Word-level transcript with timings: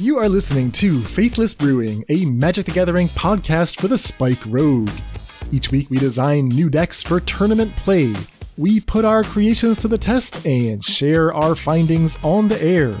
You 0.00 0.18
are 0.18 0.28
listening 0.28 0.70
to 0.72 1.00
Faithless 1.00 1.52
Brewing, 1.52 2.04
a 2.08 2.24
Magic 2.24 2.66
the 2.66 2.70
Gathering 2.70 3.08
podcast 3.08 3.80
for 3.80 3.88
the 3.88 3.98
Spike 3.98 4.38
Rogue. 4.46 4.92
Each 5.50 5.72
week 5.72 5.90
we 5.90 5.98
design 5.98 6.50
new 6.50 6.70
decks 6.70 7.02
for 7.02 7.18
tournament 7.18 7.74
play. 7.74 8.14
We 8.56 8.78
put 8.78 9.04
our 9.04 9.24
creations 9.24 9.76
to 9.78 9.88
the 9.88 9.98
test 9.98 10.46
and 10.46 10.84
share 10.84 11.34
our 11.34 11.56
findings 11.56 12.16
on 12.22 12.46
the 12.46 12.62
air. 12.62 12.96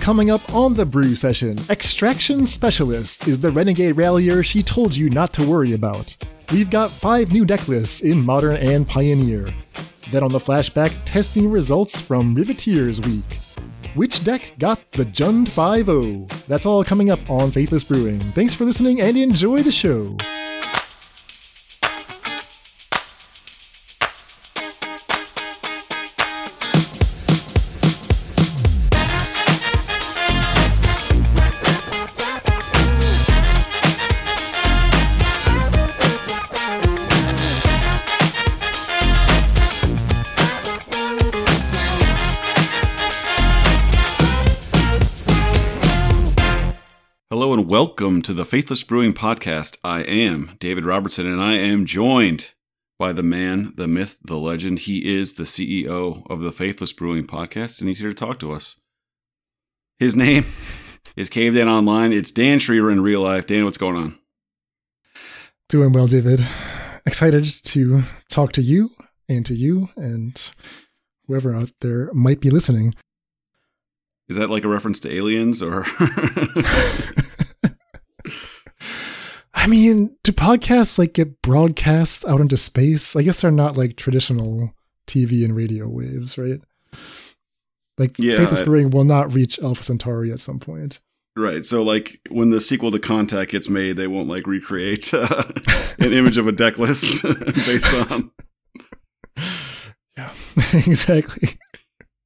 Coming 0.00 0.30
up 0.30 0.54
on 0.54 0.72
the 0.72 0.86
brew 0.86 1.16
session, 1.16 1.58
Extraction 1.68 2.46
Specialist 2.46 3.28
is 3.28 3.38
the 3.38 3.50
renegade 3.50 3.98
rallier 3.98 4.42
she 4.42 4.62
told 4.62 4.96
you 4.96 5.10
not 5.10 5.34
to 5.34 5.46
worry 5.46 5.74
about. 5.74 6.16
We've 6.50 6.70
got 6.70 6.90
five 6.90 7.30
new 7.30 7.44
deck 7.44 7.68
lists 7.68 8.00
in 8.00 8.24
Modern 8.24 8.56
and 8.56 8.88
Pioneer. 8.88 9.50
Then 10.10 10.22
on 10.22 10.32
the 10.32 10.38
flashback, 10.38 10.94
testing 11.04 11.50
results 11.50 12.00
from 12.00 12.34
Riveteers 12.34 13.04
Week. 13.04 13.51
Which 13.94 14.24
deck 14.24 14.54
got 14.58 14.90
the 14.92 15.04
Jund 15.04 15.48
5 15.48 15.84
0? 15.84 16.26
That's 16.48 16.64
all 16.64 16.82
coming 16.82 17.10
up 17.10 17.18
on 17.28 17.50
Faithless 17.50 17.84
Brewing. 17.84 18.20
Thanks 18.32 18.54
for 18.54 18.64
listening 18.64 19.02
and 19.02 19.18
enjoy 19.18 19.62
the 19.62 19.70
show. 19.70 20.16
Welcome 48.22 48.36
to 48.36 48.40
the 48.40 48.48
Faithless 48.48 48.84
Brewing 48.84 49.14
Podcast. 49.14 49.78
I 49.82 50.02
am 50.02 50.56
David 50.60 50.84
Robertson 50.84 51.26
and 51.26 51.42
I 51.42 51.54
am 51.54 51.84
joined 51.84 52.52
by 52.96 53.12
the 53.12 53.24
man, 53.24 53.72
the 53.74 53.88
myth, 53.88 54.18
the 54.22 54.36
legend. 54.36 54.78
He 54.80 55.12
is 55.12 55.34
the 55.34 55.42
CEO 55.42 56.24
of 56.30 56.38
the 56.38 56.52
Faithless 56.52 56.92
Brewing 56.92 57.26
Podcast 57.26 57.80
and 57.80 57.88
he's 57.88 57.98
here 57.98 58.10
to 58.10 58.14
talk 58.14 58.38
to 58.38 58.52
us. 58.52 58.78
His 59.98 60.14
name 60.14 60.44
is 61.16 61.28
Cave 61.28 61.54
Dan 61.54 61.68
Online. 61.68 62.12
It's 62.12 62.30
Dan 62.30 62.60
Schreier 62.60 62.92
in 62.92 63.00
real 63.00 63.22
life. 63.22 63.48
Dan, 63.48 63.64
what's 63.64 63.76
going 63.76 63.96
on? 63.96 64.18
Doing 65.68 65.92
well, 65.92 66.06
David. 66.06 66.46
Excited 67.04 67.44
to 67.44 68.02
talk 68.30 68.52
to 68.52 68.62
you 68.62 68.90
and 69.28 69.44
to 69.46 69.54
you 69.54 69.88
and 69.96 70.52
whoever 71.26 71.56
out 71.56 71.72
there 71.80 72.08
might 72.12 72.40
be 72.40 72.50
listening. 72.50 72.94
Is 74.28 74.36
that 74.36 74.48
like 74.48 74.62
a 74.62 74.68
reference 74.68 75.00
to 75.00 75.12
aliens 75.12 75.60
or? 75.60 75.84
I 79.62 79.68
mean, 79.68 80.16
do 80.24 80.32
podcasts 80.32 80.98
like 80.98 81.12
get 81.14 81.40
broadcast 81.40 82.24
out 82.26 82.40
into 82.40 82.56
space? 82.56 83.14
I 83.14 83.22
guess 83.22 83.40
they're 83.42 83.50
not 83.52 83.76
like 83.76 83.96
traditional 83.96 84.74
TV 85.06 85.44
and 85.44 85.54
radio 85.54 85.88
waves, 85.88 86.36
right? 86.36 86.60
Like 87.96 88.18
Yeah, 88.18 88.38
Faithless 88.38 88.62
I- 88.62 88.64
Brewing 88.64 88.90
will 88.90 89.04
not 89.04 89.32
reach 89.32 89.60
Alpha 89.60 89.84
Centauri 89.84 90.32
at 90.32 90.40
some 90.40 90.58
point. 90.58 90.98
right. 91.36 91.64
So, 91.64 91.82
like, 91.84 92.20
when 92.30 92.50
the 92.50 92.60
sequel 92.60 92.90
to 92.90 92.98
Contact 92.98 93.52
gets 93.52 93.68
made, 93.68 93.96
they 93.96 94.08
won't 94.08 94.28
like 94.28 94.46
recreate 94.48 95.14
uh, 95.14 95.44
an 96.00 96.12
image 96.12 96.38
of 96.38 96.48
a 96.48 96.52
deck 96.52 96.78
list 96.78 97.22
based 97.54 98.10
on 98.10 98.32
Yeah, 100.16 100.30
exactly. 100.74 101.50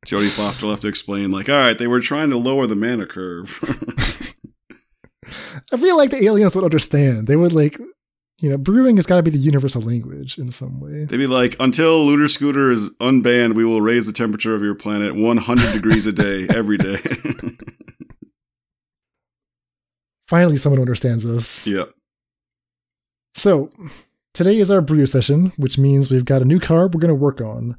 Jodie 0.06 0.30
Foster 0.30 0.64
will 0.66 0.72
have 0.72 0.80
to 0.80 0.88
explain, 0.88 1.30
like, 1.32 1.48
all 1.50 1.56
right, 1.56 1.76
they 1.76 1.88
were 1.88 2.00
trying 2.00 2.30
to 2.30 2.36
lower 2.38 2.66
the 2.66 2.76
mana 2.76 3.06
curve. 3.06 4.25
I 5.72 5.76
feel 5.76 5.96
like 5.96 6.10
the 6.10 6.24
aliens 6.24 6.54
would 6.54 6.64
understand. 6.64 7.26
They 7.26 7.36
would 7.36 7.52
like, 7.52 7.78
you 8.40 8.50
know, 8.50 8.58
brewing 8.58 8.96
has 8.96 9.06
got 9.06 9.16
to 9.16 9.22
be 9.22 9.30
the 9.30 9.38
universal 9.38 9.82
language 9.82 10.38
in 10.38 10.52
some 10.52 10.80
way. 10.80 11.04
They'd 11.04 11.16
be 11.16 11.26
like, 11.26 11.56
until 11.60 12.04
Looter 12.04 12.28
Scooter 12.28 12.70
is 12.70 12.90
unbanned, 13.00 13.54
we 13.54 13.64
will 13.64 13.80
raise 13.80 14.06
the 14.06 14.12
temperature 14.12 14.54
of 14.54 14.62
your 14.62 14.74
planet 14.74 15.14
100 15.14 15.72
degrees 15.72 16.06
a 16.06 16.12
day, 16.12 16.46
every 16.54 16.78
day. 16.78 16.98
Finally, 20.28 20.56
someone 20.56 20.80
understands 20.80 21.24
us. 21.24 21.66
yeah. 21.66 21.84
So, 23.34 23.68
today 24.34 24.58
is 24.58 24.70
our 24.70 24.80
brew 24.80 25.06
session, 25.06 25.52
which 25.56 25.78
means 25.78 26.10
we've 26.10 26.24
got 26.24 26.42
a 26.42 26.46
new 26.46 26.58
card 26.58 26.94
we're 26.94 27.00
going 27.00 27.08
to 27.10 27.14
work 27.14 27.40
on. 27.40 27.76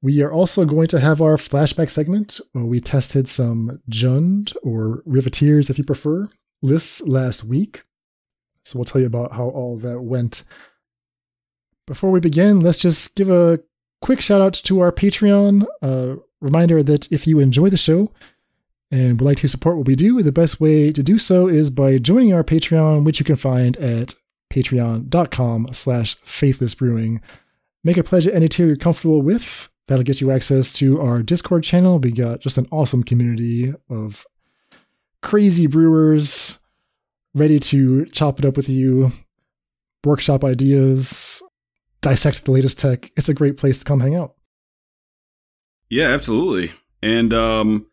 We 0.00 0.22
are 0.22 0.32
also 0.32 0.64
going 0.64 0.88
to 0.88 1.00
have 1.00 1.20
our 1.20 1.36
flashback 1.36 1.88
segment 1.90 2.40
where 2.52 2.64
we 2.64 2.80
tested 2.80 3.28
some 3.28 3.80
Jund 3.90 4.54
or 4.62 5.02
Riveteers, 5.06 5.70
if 5.70 5.78
you 5.78 5.84
prefer, 5.84 6.28
lists 6.62 7.02
last 7.02 7.44
week. 7.44 7.82
So, 8.64 8.78
we'll 8.78 8.84
tell 8.84 9.00
you 9.00 9.06
about 9.06 9.32
how 9.32 9.48
all 9.48 9.76
that 9.78 10.02
went. 10.02 10.44
Before 11.86 12.10
we 12.10 12.20
begin, 12.20 12.60
let's 12.60 12.78
just 12.78 13.16
give 13.16 13.28
a 13.28 13.60
quick 14.00 14.20
shout 14.20 14.40
out 14.40 14.54
to 14.54 14.80
our 14.80 14.92
Patreon. 14.92 15.66
Uh, 15.82 16.16
reminder 16.40 16.82
that 16.82 17.10
if 17.10 17.26
you 17.26 17.40
enjoy 17.40 17.68
the 17.70 17.76
show, 17.76 18.10
and 18.92 19.18
would 19.18 19.24
like 19.24 19.38
to 19.38 19.48
support 19.48 19.78
what 19.78 19.86
we 19.86 19.96
do, 19.96 20.22
the 20.22 20.30
best 20.30 20.60
way 20.60 20.92
to 20.92 21.02
do 21.02 21.18
so 21.18 21.48
is 21.48 21.70
by 21.70 21.96
joining 21.96 22.34
our 22.34 22.44
Patreon, 22.44 23.06
which 23.06 23.18
you 23.18 23.24
can 23.24 23.36
find 23.36 23.76
at 23.78 24.14
patreon.com 24.52 25.68
slash 25.72 26.16
faithlessbrewing. 26.18 27.20
Make 27.82 27.96
a 27.96 28.04
pledge 28.04 28.26
at 28.26 28.34
any 28.34 28.48
tier 28.48 28.66
you're 28.66 28.76
comfortable 28.76 29.22
with. 29.22 29.70
That'll 29.88 30.04
get 30.04 30.20
you 30.20 30.30
access 30.30 30.72
to 30.74 31.00
our 31.00 31.22
Discord 31.22 31.64
channel. 31.64 31.98
We 31.98 32.12
got 32.12 32.40
just 32.40 32.58
an 32.58 32.68
awesome 32.70 33.02
community 33.02 33.72
of 33.88 34.26
crazy 35.22 35.66
brewers 35.66 36.58
ready 37.34 37.58
to 37.58 38.04
chop 38.06 38.38
it 38.38 38.44
up 38.44 38.56
with 38.56 38.68
you, 38.68 39.12
workshop 40.04 40.44
ideas, 40.44 41.42
dissect 42.00 42.44
the 42.44 42.50
latest 42.50 42.78
tech. 42.78 43.10
It's 43.16 43.28
a 43.28 43.34
great 43.34 43.56
place 43.56 43.78
to 43.78 43.84
come 43.84 44.00
hang 44.00 44.14
out. 44.14 44.34
Yeah, 45.88 46.08
absolutely. 46.08 46.72
And, 47.02 47.32
um, 47.32 47.86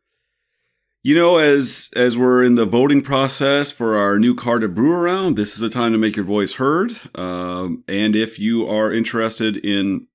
you 1.01 1.15
know, 1.15 1.37
as 1.37 1.89
as 1.95 2.17
we're 2.17 2.43
in 2.43 2.55
the 2.55 2.65
voting 2.65 3.01
process 3.01 3.71
for 3.71 3.95
our 3.95 4.19
new 4.19 4.35
card 4.35 4.61
to 4.61 4.67
brew 4.67 4.93
around, 4.93 5.37
this 5.37 5.53
is 5.53 5.59
the 5.59 5.69
time 5.69 5.93
to 5.93 5.97
make 5.97 6.15
your 6.17 6.25
voice 6.25 6.55
heard. 6.55 6.91
Um, 7.15 7.83
and 7.87 8.15
if 8.15 8.37
you 8.37 8.67
are 8.67 8.91
interested 8.91 9.65
in 9.65 10.07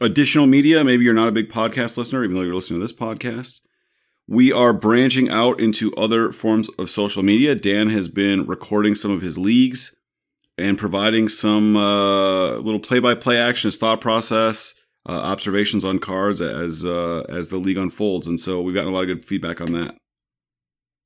additional 0.00 0.46
media, 0.46 0.84
maybe 0.84 1.04
you're 1.04 1.14
not 1.14 1.28
a 1.28 1.32
big 1.32 1.48
podcast 1.48 1.96
listener, 1.96 2.22
even 2.22 2.36
though 2.36 2.42
you're 2.42 2.54
listening 2.54 2.80
to 2.80 2.84
this 2.84 2.92
podcast, 2.92 3.62
we 4.28 4.52
are 4.52 4.74
branching 4.74 5.30
out 5.30 5.58
into 5.58 5.92
other 5.94 6.30
forms 6.32 6.68
of 6.78 6.90
social 6.90 7.22
media. 7.22 7.54
Dan 7.54 7.88
has 7.88 8.08
been 8.08 8.46
recording 8.46 8.94
some 8.94 9.10
of 9.10 9.22
his 9.22 9.38
leagues 9.38 9.96
and 10.58 10.76
providing 10.76 11.28
some 11.28 11.76
uh, 11.76 12.56
little 12.56 12.80
play-by-play 12.80 13.38
action, 13.38 13.68
his 13.68 13.78
thought 13.78 14.00
process, 14.00 14.74
uh, 15.08 15.12
observations 15.12 15.84
on 15.84 15.98
cards 15.98 16.40
as 16.40 16.84
uh, 16.84 17.24
as 17.28 17.48
the 17.48 17.58
league 17.58 17.78
unfolds, 17.78 18.26
and 18.26 18.38
so 18.38 18.60
we've 18.60 18.74
gotten 18.74 18.92
a 18.92 18.94
lot 18.94 19.02
of 19.02 19.06
good 19.08 19.24
feedback 19.24 19.60
on 19.60 19.72
that. 19.72 19.96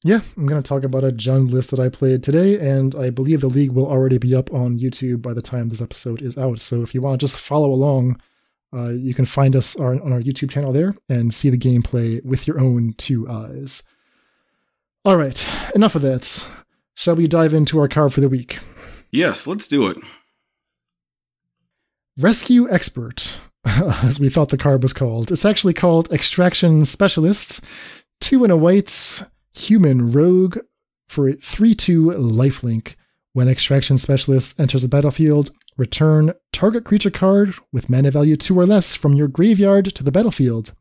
Yeah, 0.04 0.22
I'm 0.36 0.48
going 0.48 0.60
to 0.60 0.68
talk 0.68 0.82
about 0.82 1.04
a 1.04 1.12
Jund 1.12 1.52
list 1.52 1.70
that 1.70 1.78
I 1.78 1.88
played 1.88 2.24
today, 2.24 2.58
and 2.58 2.92
I 2.96 3.10
believe 3.10 3.40
the 3.40 3.48
league 3.48 3.70
will 3.70 3.86
already 3.86 4.18
be 4.18 4.34
up 4.34 4.52
on 4.52 4.80
YouTube 4.80 5.22
by 5.22 5.32
the 5.32 5.42
time 5.42 5.68
this 5.68 5.80
episode 5.80 6.20
is 6.20 6.36
out. 6.36 6.58
So 6.58 6.82
if 6.82 6.92
you 6.92 7.00
want 7.00 7.20
to 7.20 7.26
just 7.26 7.40
follow 7.40 7.70
along, 7.70 8.20
uh, 8.74 8.90
you 8.90 9.14
can 9.14 9.26
find 9.26 9.54
us 9.54 9.76
on, 9.76 10.00
on 10.00 10.12
our 10.12 10.20
YouTube 10.20 10.50
channel 10.50 10.72
there 10.72 10.94
and 11.08 11.32
see 11.32 11.50
the 11.50 11.58
gameplay 11.58 12.24
with 12.24 12.46
your 12.46 12.60
own 12.60 12.94
two 12.96 13.28
eyes. 13.28 13.82
All 15.04 15.16
right, 15.16 15.48
enough 15.74 15.94
of 15.94 16.02
that. 16.02 16.46
Shall 16.94 17.16
we 17.16 17.26
dive 17.26 17.54
into 17.54 17.78
our 17.78 17.88
card 17.88 18.12
for 18.12 18.20
the 18.20 18.28
week? 18.28 18.58
Yes, 19.10 19.46
let's 19.46 19.68
do 19.68 19.88
it. 19.88 19.98
Rescue 22.18 22.70
Expert, 22.70 23.38
as 23.66 24.20
we 24.20 24.28
thought 24.28 24.50
the 24.50 24.58
card 24.58 24.82
was 24.82 24.92
called. 24.92 25.32
It's 25.32 25.44
actually 25.44 25.74
called 25.74 26.12
Extraction 26.12 26.84
Specialist. 26.84 27.60
Two 28.20 28.44
and 28.44 28.52
a 28.52 28.56
white 28.56 29.22
human 29.54 30.12
rogue 30.12 30.58
for 31.08 31.28
a 31.28 31.34
3 31.34 31.74
2 31.74 32.06
lifelink. 32.10 32.94
When 33.34 33.48
Extraction 33.48 33.96
Specialist 33.96 34.60
enters 34.60 34.82
the 34.82 34.88
battlefield, 34.88 35.52
return 35.76 36.32
target 36.52 36.84
creature 36.84 37.10
card 37.10 37.54
with 37.72 37.90
mana 37.90 38.10
value 38.10 38.36
2 38.36 38.58
or 38.58 38.66
less 38.66 38.94
from 38.94 39.14
your 39.14 39.28
graveyard 39.28 39.86
to 39.86 40.04
the 40.04 40.12
battlefield. 40.12 40.72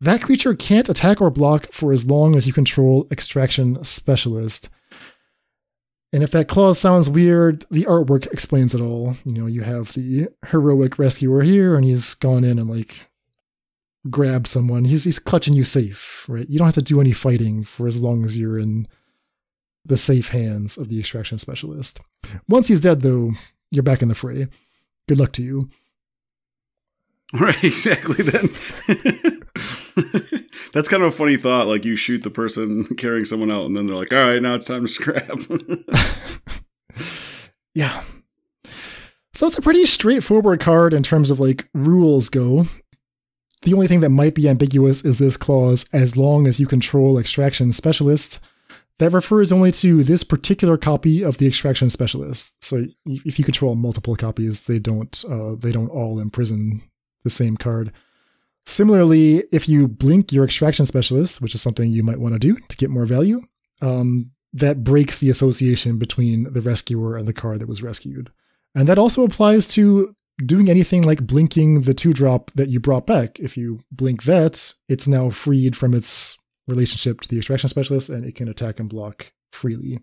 That 0.00 0.22
creature 0.22 0.54
can't 0.54 0.88
attack 0.88 1.20
or 1.20 1.30
block 1.30 1.72
for 1.72 1.92
as 1.92 2.06
long 2.06 2.36
as 2.36 2.46
you 2.46 2.52
control 2.52 3.06
Extraction 3.10 3.82
Specialist. 3.84 4.68
And 6.12 6.22
if 6.22 6.30
that 6.30 6.46
clause 6.46 6.78
sounds 6.78 7.10
weird, 7.10 7.64
the 7.70 7.84
artwork 7.84 8.26
explains 8.32 8.74
it 8.74 8.80
all. 8.80 9.16
You 9.24 9.32
know, 9.32 9.46
you 9.46 9.62
have 9.62 9.94
the 9.94 10.28
heroic 10.48 10.98
rescuer 10.98 11.42
here, 11.42 11.74
and 11.74 11.84
he's 11.84 12.14
gone 12.14 12.44
in 12.44 12.58
and 12.58 12.68
like 12.70 13.08
grabbed 14.10 14.46
someone. 14.46 14.84
He's 14.84 15.04
he's 15.04 15.18
clutching 15.18 15.54
you 15.54 15.64
safe, 15.64 16.26
right? 16.28 16.48
You 16.48 16.58
don't 16.58 16.68
have 16.68 16.74
to 16.74 16.82
do 16.82 17.00
any 17.00 17.12
fighting 17.12 17.64
for 17.64 17.88
as 17.88 18.02
long 18.02 18.24
as 18.24 18.38
you're 18.38 18.58
in 18.58 18.86
the 19.84 19.96
safe 19.96 20.28
hands 20.28 20.78
of 20.78 20.88
the 20.88 21.00
extraction 21.00 21.38
specialist. 21.38 21.98
Once 22.48 22.68
he's 22.68 22.80
dead, 22.80 23.00
though, 23.00 23.32
you're 23.74 23.82
back 23.82 24.02
in 24.02 24.08
the 24.08 24.14
fray. 24.14 24.46
Good 25.08 25.18
luck 25.18 25.32
to 25.32 25.42
you. 25.42 25.68
Right, 27.32 27.64
exactly. 27.64 28.22
Then 28.22 28.48
that's 30.72 30.88
kind 30.88 31.02
of 31.02 31.08
a 31.08 31.10
funny 31.10 31.36
thought. 31.36 31.66
Like 31.66 31.84
you 31.84 31.96
shoot 31.96 32.22
the 32.22 32.30
person 32.30 32.84
carrying 32.96 33.24
someone 33.24 33.50
out, 33.50 33.64
and 33.64 33.76
then 33.76 33.88
they're 33.88 33.96
like, 33.96 34.12
"All 34.12 34.20
right, 34.20 34.40
now 34.40 34.54
it's 34.54 34.66
time 34.66 34.82
to 34.82 34.88
scrap." 34.88 35.28
yeah. 37.74 38.04
So 39.32 39.46
it's 39.46 39.58
a 39.58 39.62
pretty 39.62 39.84
straightforward 39.86 40.60
card 40.60 40.94
in 40.94 41.02
terms 41.02 41.28
of 41.28 41.40
like 41.40 41.68
rules 41.74 42.28
go. 42.28 42.66
The 43.62 43.74
only 43.74 43.88
thing 43.88 44.00
that 44.00 44.10
might 44.10 44.34
be 44.34 44.48
ambiguous 44.48 45.04
is 45.04 45.18
this 45.18 45.36
clause, 45.36 45.86
as 45.92 46.16
long 46.16 46.46
as 46.46 46.60
you 46.60 46.66
control 46.66 47.18
extraction 47.18 47.72
specialist. 47.72 48.38
That 48.98 49.12
refers 49.12 49.50
only 49.50 49.72
to 49.72 50.04
this 50.04 50.22
particular 50.22 50.76
copy 50.76 51.22
of 51.22 51.38
the 51.38 51.48
extraction 51.48 51.90
specialist. 51.90 52.54
So 52.64 52.86
if 53.04 53.38
you 53.38 53.44
control 53.44 53.74
multiple 53.74 54.14
copies, 54.14 54.64
they 54.64 54.78
don't 54.78 55.24
uh, 55.28 55.56
they 55.56 55.72
don't 55.72 55.88
all 55.88 56.20
imprison 56.20 56.82
the 57.24 57.30
same 57.30 57.56
card. 57.56 57.92
Similarly, 58.66 59.44
if 59.52 59.68
you 59.68 59.88
blink 59.88 60.32
your 60.32 60.44
extraction 60.44 60.86
specialist, 60.86 61.40
which 61.40 61.54
is 61.54 61.60
something 61.60 61.90
you 61.90 62.02
might 62.02 62.20
want 62.20 62.34
to 62.34 62.38
do 62.38 62.56
to 62.68 62.76
get 62.76 62.88
more 62.88 63.04
value, 63.04 63.40
um, 63.82 64.30
that 64.52 64.84
breaks 64.84 65.18
the 65.18 65.28
association 65.28 65.98
between 65.98 66.52
the 66.52 66.60
rescuer 66.60 67.16
and 67.16 67.26
the 67.26 67.32
card 67.32 67.60
that 67.60 67.68
was 67.68 67.82
rescued. 67.82 68.30
And 68.74 68.88
that 68.88 68.98
also 68.98 69.24
applies 69.24 69.66
to 69.68 70.14
doing 70.38 70.70
anything 70.70 71.02
like 71.02 71.26
blinking 71.26 71.82
the 71.82 71.94
two 71.94 72.12
drop 72.12 72.50
that 72.52 72.68
you 72.68 72.80
brought 72.80 73.06
back. 73.06 73.38
If 73.38 73.56
you 73.56 73.80
blink 73.90 74.24
that, 74.24 74.74
it's 74.88 75.06
now 75.06 75.30
freed 75.30 75.76
from 75.76 75.94
its 75.94 76.38
relationship 76.66 77.20
to 77.20 77.28
the 77.28 77.36
extraction 77.38 77.68
specialist 77.68 78.08
and 78.08 78.24
it 78.24 78.34
can 78.34 78.48
attack 78.48 78.80
and 78.80 78.88
block 78.88 79.32
freely. 79.52 80.00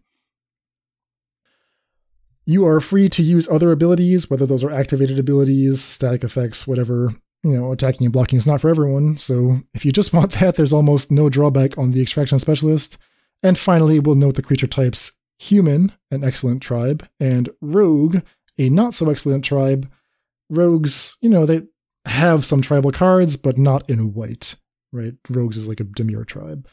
You 2.46 2.66
are 2.66 2.82
free 2.82 3.08
to 3.10 3.24
use 3.24 3.50
other 3.50 3.72
abilities, 3.72 4.30
whether 4.30 4.46
those 4.46 4.64
are 4.64 4.72
activated 4.72 5.20
abilities, 5.20 5.84
static 5.84 6.24
effects, 6.24 6.68
whatever. 6.68 7.14
You 7.44 7.58
know, 7.58 7.72
attacking 7.72 8.06
and 8.06 8.14
blocking 8.14 8.38
is 8.38 8.46
not 8.46 8.62
for 8.62 8.70
everyone, 8.70 9.18
so 9.18 9.62
if 9.74 9.84
you 9.84 9.92
just 9.92 10.14
want 10.14 10.34
that, 10.34 10.56
there's 10.56 10.74
almost 10.74 11.12
no 11.12 11.30
drawback 11.30 11.78
on 11.78 11.92
the 11.92 12.02
extraction 12.02 12.40
specialist. 12.40 12.98
And 13.44 13.58
finally, 13.58 14.00
we'll 14.00 14.16
note 14.16 14.36
the 14.36 14.44
creature 14.44 14.68
types 14.68 15.14
human, 15.40 15.92
an 16.12 16.24
excellent 16.24 16.62
tribe, 16.62 17.08
and 17.20 17.50
rogue, 17.62 18.22
a 18.60 18.70
not 18.70 18.94
so 18.94 19.10
excellent 19.10 19.44
tribe. 19.44 19.90
Rogues, 20.50 21.16
you 21.22 21.30
know, 21.30 21.46
they 21.46 21.64
have 22.06 22.46
some 22.46 22.62
tribal 22.62 22.92
cards, 22.92 23.38
but 23.38 23.58
not 23.58 23.90
in 23.90 24.14
white, 24.14 24.56
right? 24.92 25.14
Rogues 25.30 25.58
is 25.58 25.68
like 25.68 25.80
a 25.80 25.86
demure 25.86 26.26
tribe. 26.26 26.68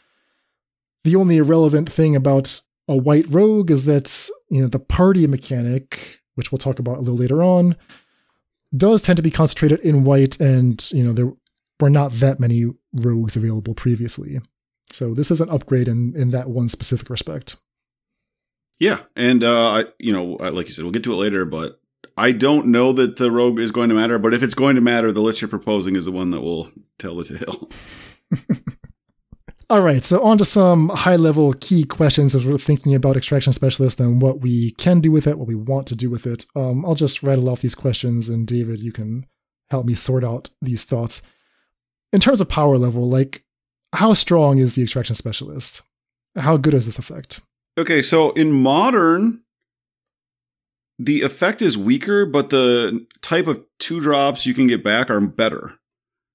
The 1.05 1.17
only 1.17 1.37
irrelevant 1.37 1.91
thing 1.91 2.17
about 2.17 2.61
a 2.89 2.97
white 2.97 3.27
rogue 3.29 3.71
is 3.71 3.85
that, 3.85 4.29
you 4.49 4.63
know, 4.63 4.69
the 4.69 4.79
party 4.79 5.27
mechanic, 5.27 6.21
which 6.35 6.51
we'll 6.51 6.59
talk 6.59 6.79
about 6.79 6.99
a 6.99 7.01
little 7.01 7.17
later 7.17 7.43
on, 7.43 7.77
does 8.77 9.03
tend 9.03 9.17
to 9.17 9.23
be 9.23 9.31
concentrated 9.31 9.81
in 9.81 10.05
white, 10.05 10.39
and, 10.41 10.91
you 10.93 11.03
know, 11.03 11.13
there 11.13 11.33
were 11.81 11.91
not 11.91 12.13
that 12.13 12.41
many 12.41 12.67
rogues 12.93 13.37
available 13.37 13.75
previously. 13.75 14.39
So 14.91 15.15
this 15.15 15.31
is 15.31 15.41
an 15.41 15.51
upgrade 15.51 15.89
in, 15.89 16.15
in 16.17 16.31
that 16.33 16.51
one 16.51 16.69
specific 16.69 17.09
respect. 17.11 17.57
Yeah, 18.81 19.01
and 19.17 19.43
uh, 19.43 19.71
I, 19.71 19.85
you 19.99 20.13
know, 20.13 20.25
like 20.25 20.67
you 20.67 20.73
said, 20.73 20.85
we'll 20.85 20.93
get 20.93 21.05
to 21.05 21.13
it 21.13 21.17
later, 21.17 21.45
but 21.45 21.81
I 22.17 22.33
don't 22.33 22.67
know 22.67 22.93
that 22.93 23.17
the 23.17 23.31
rogue 23.31 23.59
is 23.59 23.73
going 23.73 23.89
to 23.89 23.95
matter. 23.95 24.19
But 24.19 24.35
if 24.35 24.43
it's 24.43 24.55
going 24.55 24.77
to 24.77 24.81
matter, 24.81 25.13
the 25.13 25.21
list 25.21 25.41
you're 25.41 25.49
proposing 25.49 25.97
is 25.97 26.05
the 26.05 26.13
one 26.13 26.31
that 26.31 26.41
will 26.41 26.71
tell 26.99 27.17
the 27.17 27.25
tale. 27.25 27.71
All 29.71 29.83
right, 29.83 30.03
so 30.03 30.23
on 30.23 30.39
to 30.39 30.47
some 30.47 30.89
high 30.89 31.17
level 31.17 31.53
key 31.53 31.85
questions 31.85 32.35
as 32.35 32.47
we're 32.47 32.57
thinking 32.57 32.95
about 32.95 33.19
extraction 33.19 33.53
specialist 33.53 34.01
and 34.01 34.23
what 34.23 34.41
we 34.41 34.71
can 34.73 35.01
do 35.01 35.13
with 35.13 35.27
it, 35.27 35.39
what 35.39 35.47
we 35.47 35.55
want 35.55 35.87
to 35.89 35.95
do 35.95 36.09
with 36.09 36.27
it. 36.27 36.47
Um, 36.57 36.87
I'll 36.87 36.95
just 36.95 37.23
rattle 37.23 37.51
off 37.51 37.61
these 37.61 37.75
questions, 37.75 38.31
and 38.31 38.47
David, 38.47 38.81
you 38.81 38.93
can 38.93 39.27
help 39.71 39.85
me 39.85 39.95
sort 39.95 40.25
out 40.25 40.49
these 40.63 40.85
thoughts. 40.85 41.21
In 42.15 42.21
terms 42.21 42.41
of 42.41 42.49
power 42.49 42.79
level, 42.79 43.07
like 43.09 43.45
how 43.93 44.15
strong 44.15 44.59
is 44.59 44.75
the 44.75 44.83
extraction 44.83 45.15
specialist? 45.15 45.83
How 46.37 46.57
good 46.57 46.75
is 46.75 46.87
this 46.87 46.99
effect? 46.99 47.41
Okay, 47.79 48.01
so 48.03 48.31
in 48.31 48.53
modern, 48.53 49.43
the 50.99 51.23
effect 51.23 51.63
is 51.63 51.79
weaker, 51.79 52.27
but 52.27 52.51
the 52.51 53.07
type 53.23 53.47
of 53.47 53.63
two 53.79 54.01
drops 54.01 54.47
you 54.47 54.55
can 54.55 54.67
get 54.67 54.83
back 54.83 55.11
are 55.11 55.21
better. 55.21 55.79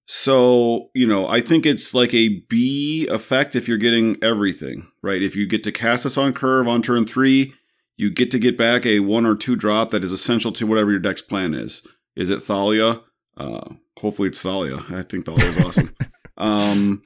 So, 0.06 0.90
you 0.94 1.08
know, 1.08 1.28
I 1.28 1.40
think 1.40 1.66
it's 1.66 1.94
like 1.94 2.14
a 2.14 2.42
B 2.50 3.08
effect 3.08 3.56
if 3.56 3.68
you're 3.68 3.78
getting 3.78 4.18
everything, 4.22 4.88
right? 5.02 5.22
If 5.22 5.36
you 5.36 5.48
get 5.48 5.64
to 5.64 5.72
cast 5.72 6.04
this 6.04 6.18
on 6.18 6.34
curve 6.34 6.68
on 6.68 6.82
turn 6.82 7.06
three, 7.06 7.54
you 7.98 8.12
get 8.12 8.32
to 8.32 8.40
get 8.40 8.58
back 8.58 8.86
a 8.86 9.00
one 9.00 9.26
or 9.26 9.36
two 9.36 9.56
drop 9.56 9.90
that 9.90 10.04
is 10.04 10.12
essential 10.12 10.52
to 10.54 10.68
whatever 10.68 10.92
your 10.92 11.00
deck's 11.00 11.22
plan 11.22 11.54
is. 11.54 11.88
Is 12.16 12.30
it 12.30 12.44
Thalia? 12.44 13.02
Uh, 13.38 13.76
hopefully 13.98 14.28
it's 14.28 14.42
Thalia. 14.42 14.78
I 14.90 15.04
think 15.04 15.26
Thalia 15.26 15.46
is 15.46 15.66
awesome. 15.66 15.96
Um, 16.36 17.04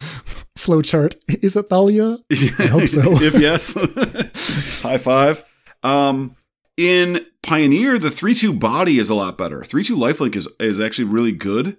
Flowchart. 0.58 1.18
Is 1.44 1.56
it 1.58 1.70
Thalia? 1.70 2.18
I 2.32 2.68
hope 2.68 2.88
so. 2.88 3.02
if 3.22 3.40
yes, 3.40 3.74
high 4.82 4.98
five. 4.98 5.44
Um, 5.84 6.36
in 6.78 7.26
Pioneer, 7.44 8.00
the 8.00 8.10
three 8.10 8.34
two 8.34 8.54
body 8.54 9.00
is 9.00 9.10
a 9.10 9.16
lot 9.16 9.38
better. 9.38 9.64
Three 9.64 9.84
two 9.84 9.98
lifelink 9.98 10.36
is 10.36 10.48
is 10.60 10.80
actually 10.80 11.06
really 11.10 11.34
good. 11.34 11.78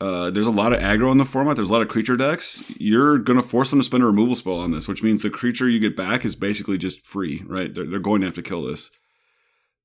Uh, 0.00 0.30
there's 0.30 0.46
a 0.46 0.52
lot 0.52 0.72
of 0.72 0.78
aggro 0.78 1.10
in 1.10 1.18
the 1.18 1.24
format. 1.24 1.56
There's 1.56 1.70
a 1.70 1.72
lot 1.72 1.82
of 1.82 1.88
creature 1.88 2.16
decks. 2.16 2.72
You're 2.78 3.18
gonna 3.18 3.42
force 3.42 3.70
them 3.70 3.80
to 3.80 3.84
spend 3.84 4.02
a 4.02 4.06
removal 4.06 4.36
spell 4.36 4.60
on 4.60 4.70
this, 4.70 4.86
which 4.86 5.02
means 5.02 5.22
the 5.22 5.30
creature 5.30 5.68
you 5.68 5.80
get 5.80 5.96
back 5.96 6.24
is 6.24 6.36
basically 6.36 6.78
just 6.78 7.04
free. 7.04 7.42
Right? 7.46 7.72
They're, 7.74 7.86
they're 7.86 7.98
going 7.98 8.20
to 8.20 8.26
have 8.26 8.36
to 8.36 8.42
kill 8.42 8.62
this. 8.62 8.90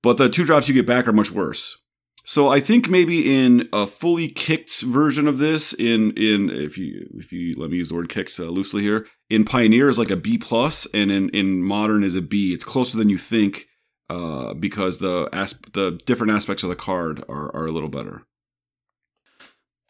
But 0.04 0.18
the 0.18 0.30
two 0.30 0.46
drops 0.46 0.68
you 0.68 0.76
get 0.76 0.86
back 0.86 1.08
are 1.08 1.14
much 1.14 1.32
worse. 1.32 1.78
So 2.26 2.48
I 2.48 2.62
think 2.62 2.90
maybe 2.90 3.44
in 3.44 3.68
a 3.74 3.86
fully 3.86 4.30
kicked 4.30 4.82
version 4.82 5.28
of 5.28 5.40
this, 5.40 5.74
in 5.74 6.12
in 6.12 6.50
if 6.50 6.78
you 6.78 7.10
if 7.16 7.34
you 7.34 7.54
let 7.58 7.70
me 7.70 7.78
use 7.78 7.90
the 7.90 7.96
word 7.96 8.10
kicks 8.10 8.40
uh, 8.40 8.44
loosely 8.44 8.82
here, 8.82 9.06
in 9.30 9.44
Pioneer 9.44 9.90
is 9.90 10.00
like 10.00 10.10
a 10.10 10.16
B 10.16 10.38
plus, 10.38 10.88
and 10.94 11.12
in 11.12 11.30
in 11.30 11.62
Modern 11.62 12.04
is 12.04 12.16
a 12.16 12.22
B. 12.22 12.54
It's 12.54 12.64
closer 12.64 12.98
than 12.98 13.10
you 13.10 13.18
think 13.18 13.66
uh, 14.10 14.54
because 14.54 15.00
the 15.00 15.28
asp- 15.34 15.74
the 15.74 16.00
different 16.06 16.32
aspects 16.32 16.64
of 16.64 16.70
the 16.70 16.78
card 16.78 17.26
are 17.28 17.54
are 17.54 17.66
a 17.66 17.72
little 17.72 17.90
better. 17.90 18.26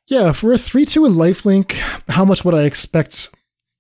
Yeah, 0.08 0.34
for 0.34 0.52
a 0.52 0.58
three 0.58 0.86
two 0.86 1.06
in 1.06 1.14
lifelink, 1.14 1.74
how 2.10 2.26
much 2.26 2.44
would 2.44 2.54
I 2.54 2.64
expect 2.64 3.30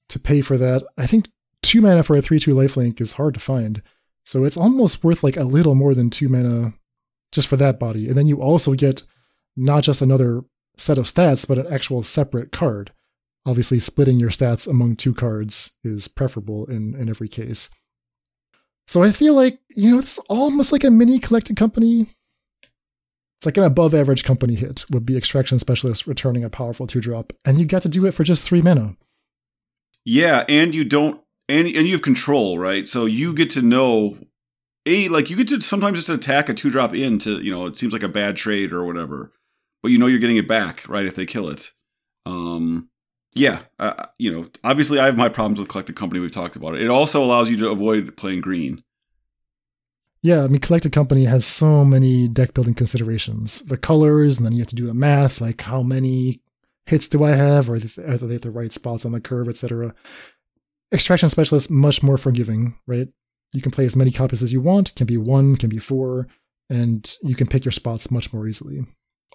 to 0.09 0.19
pay 0.19 0.41
for 0.41 0.57
that? 0.57 0.83
I 0.97 1.05
think 1.05 1.29
two 1.61 1.81
mana 1.81 2.03
for 2.03 2.17
a 2.17 2.21
three 2.21 2.39
two 2.39 2.55
lifelink 2.55 3.01
is 3.01 3.13
hard 3.13 3.33
to 3.33 3.39
find, 3.39 3.81
so 4.25 4.43
it's 4.43 4.57
almost 4.57 5.03
worth 5.03 5.23
like 5.23 5.37
a 5.37 5.43
little 5.43 5.75
more 5.75 5.93
than 5.93 6.09
two 6.09 6.29
mana 6.29 6.73
just 7.31 7.47
for 7.47 7.57
that 7.57 7.79
body. 7.79 8.07
And 8.07 8.17
then 8.17 8.27
you 8.27 8.41
also 8.41 8.73
get 8.73 9.03
not 9.57 9.83
just 9.83 10.01
another 10.01 10.43
set 10.77 10.97
of 10.97 11.05
stats, 11.05 11.47
but 11.47 11.59
an 11.59 11.71
actual 11.71 12.03
separate 12.03 12.51
card. 12.51 12.91
Obviously, 13.45 13.79
splitting 13.79 14.19
your 14.19 14.29
stats 14.29 14.67
among 14.67 14.95
two 14.95 15.13
cards 15.13 15.71
is 15.83 16.07
preferable 16.07 16.65
in, 16.67 16.95
in 16.95 17.09
every 17.09 17.27
case. 17.27 17.69
So 18.87 19.03
I 19.03 19.11
feel 19.11 19.33
like, 19.33 19.59
you 19.75 19.92
know, 19.92 19.99
it's 19.99 20.19
almost 20.30 20.71
like 20.71 20.83
a 20.83 20.92
mini 20.92 21.19
collected 21.19 21.57
company. 21.57 22.07
It's 23.44 23.45
like 23.45 23.57
an 23.57 23.66
above 23.66 23.94
average 23.94 24.23
company 24.23 24.56
hit 24.56 24.85
would 24.90 25.06
be 25.06 25.18
Extraction 25.18 25.59
Specialist 25.59 26.07
returning 26.07 26.45
a 26.45 26.50
powerful 26.50 26.88
two 26.88 27.02
drop, 27.02 27.33
and 27.44 27.59
you 27.59 27.66
get 27.66 27.81
to 27.81 27.90
do 27.90 28.06
it 28.06 28.14
for 28.14 28.23
just 28.23 28.47
three 28.47 28.62
mana. 28.62 28.95
Yeah, 30.06 30.45
and 30.47 30.73
you 30.73 30.85
don't 30.85 31.21
and 31.50 31.68
and 31.68 31.85
you 31.85 31.92
have 31.92 32.02
control, 32.02 32.57
right? 32.57 32.88
So 32.88 33.04
you 33.04 33.33
get 33.33 33.50
to 33.50 33.62
know 33.62 34.18
a 34.85 35.09
like 35.09 35.30
you 35.30 35.35
get 35.35 35.50
to 35.50 35.59
sometimes 35.59 35.97
just 35.97 36.07
attack 36.07 36.47
a 36.47 36.54
two 36.54 36.69
drop 36.69 36.95
in 36.95 37.19
to 37.19 37.42
you 37.42 37.52
know 37.52 37.66
it 37.66 37.76
seems 37.76 37.92
like 37.92 38.02
a 38.02 38.07
bad 38.07 38.38
trade 38.38 38.71
or 38.71 38.85
whatever, 38.85 39.33
but 39.81 39.92
you 39.92 39.97
know 39.97 40.07
you're 40.07 40.19
getting 40.19 40.38
it 40.38 40.47
back 40.47 40.88
right 40.88 41.06
if 41.06 41.16
they 41.16 41.26
kill 41.26 41.50
it. 41.50 41.73
Um, 42.26 42.88
yeah, 43.33 43.64
uh, 43.78 44.06
you 44.18 44.31
know 44.31 44.47
obviously 44.64 45.00
I 45.00 45.07
have 45.07 45.18
my 45.18 45.28
problems 45.28 45.59
with 45.59 45.68
collected 45.68 45.97
company. 45.97 46.21
We've 46.21 46.31
talked 46.31 46.56
about 46.56 46.76
it. 46.76 46.81
It 46.81 46.90
also 46.90 47.21
allows 47.21 47.50
you 47.50 47.57
to 47.57 47.71
avoid 47.71 48.16
playing 48.16 48.40
green. 48.40 48.85
Yeah, 50.23 50.45
I 50.45 50.47
mean, 50.47 50.61
collected 50.61 50.94
company 50.94 51.25
has 51.25 51.45
so 51.45 51.83
many 51.83 52.30
deck 52.30 52.53
building 52.53 52.73
considerations. 52.73 53.59
The 53.59 53.75
colors, 53.75 54.37
and 54.37 54.45
then 54.45 54.53
you 54.53 54.59
have 54.59 54.68
to 54.68 54.75
do 54.75 54.87
the 54.87 54.94
math, 54.94 55.42
like 55.42 55.61
how 55.61 55.83
many 55.83 56.42
hits 56.85 57.09
do 57.09 57.25
I 57.25 57.31
have, 57.31 57.69
or 57.69 57.75
are 57.75 57.80
they 57.80 58.35
at 58.35 58.42
the 58.42 58.51
right 58.51 58.71
spots 58.71 59.06
on 59.06 59.11
the 59.11 59.19
curve, 59.19 59.49
etc. 59.49 59.94
Extraction 60.94 61.30
specialist 61.30 61.69
much 61.69 62.01
more 62.01 62.18
forgiving, 62.18 62.80
right? 62.87 63.09
You 63.51 63.61
can 63.61 63.71
play 63.71 63.85
as 63.85 63.97
many 63.97 64.11
copies 64.11 64.42
as 64.42 64.53
you 64.53 64.61
want. 64.61 64.95
Can 64.95 65.07
be 65.07 65.18
one, 65.18 65.57
can 65.57 65.69
be 65.69 65.77
four, 65.77 66.27
and 66.69 67.15
you 67.21 67.35
can 67.35 67.47
pick 67.47 67.65
your 67.65 67.73
spots 67.73 68.09
much 68.09 68.31
more 68.31 68.47
easily. 68.47 68.80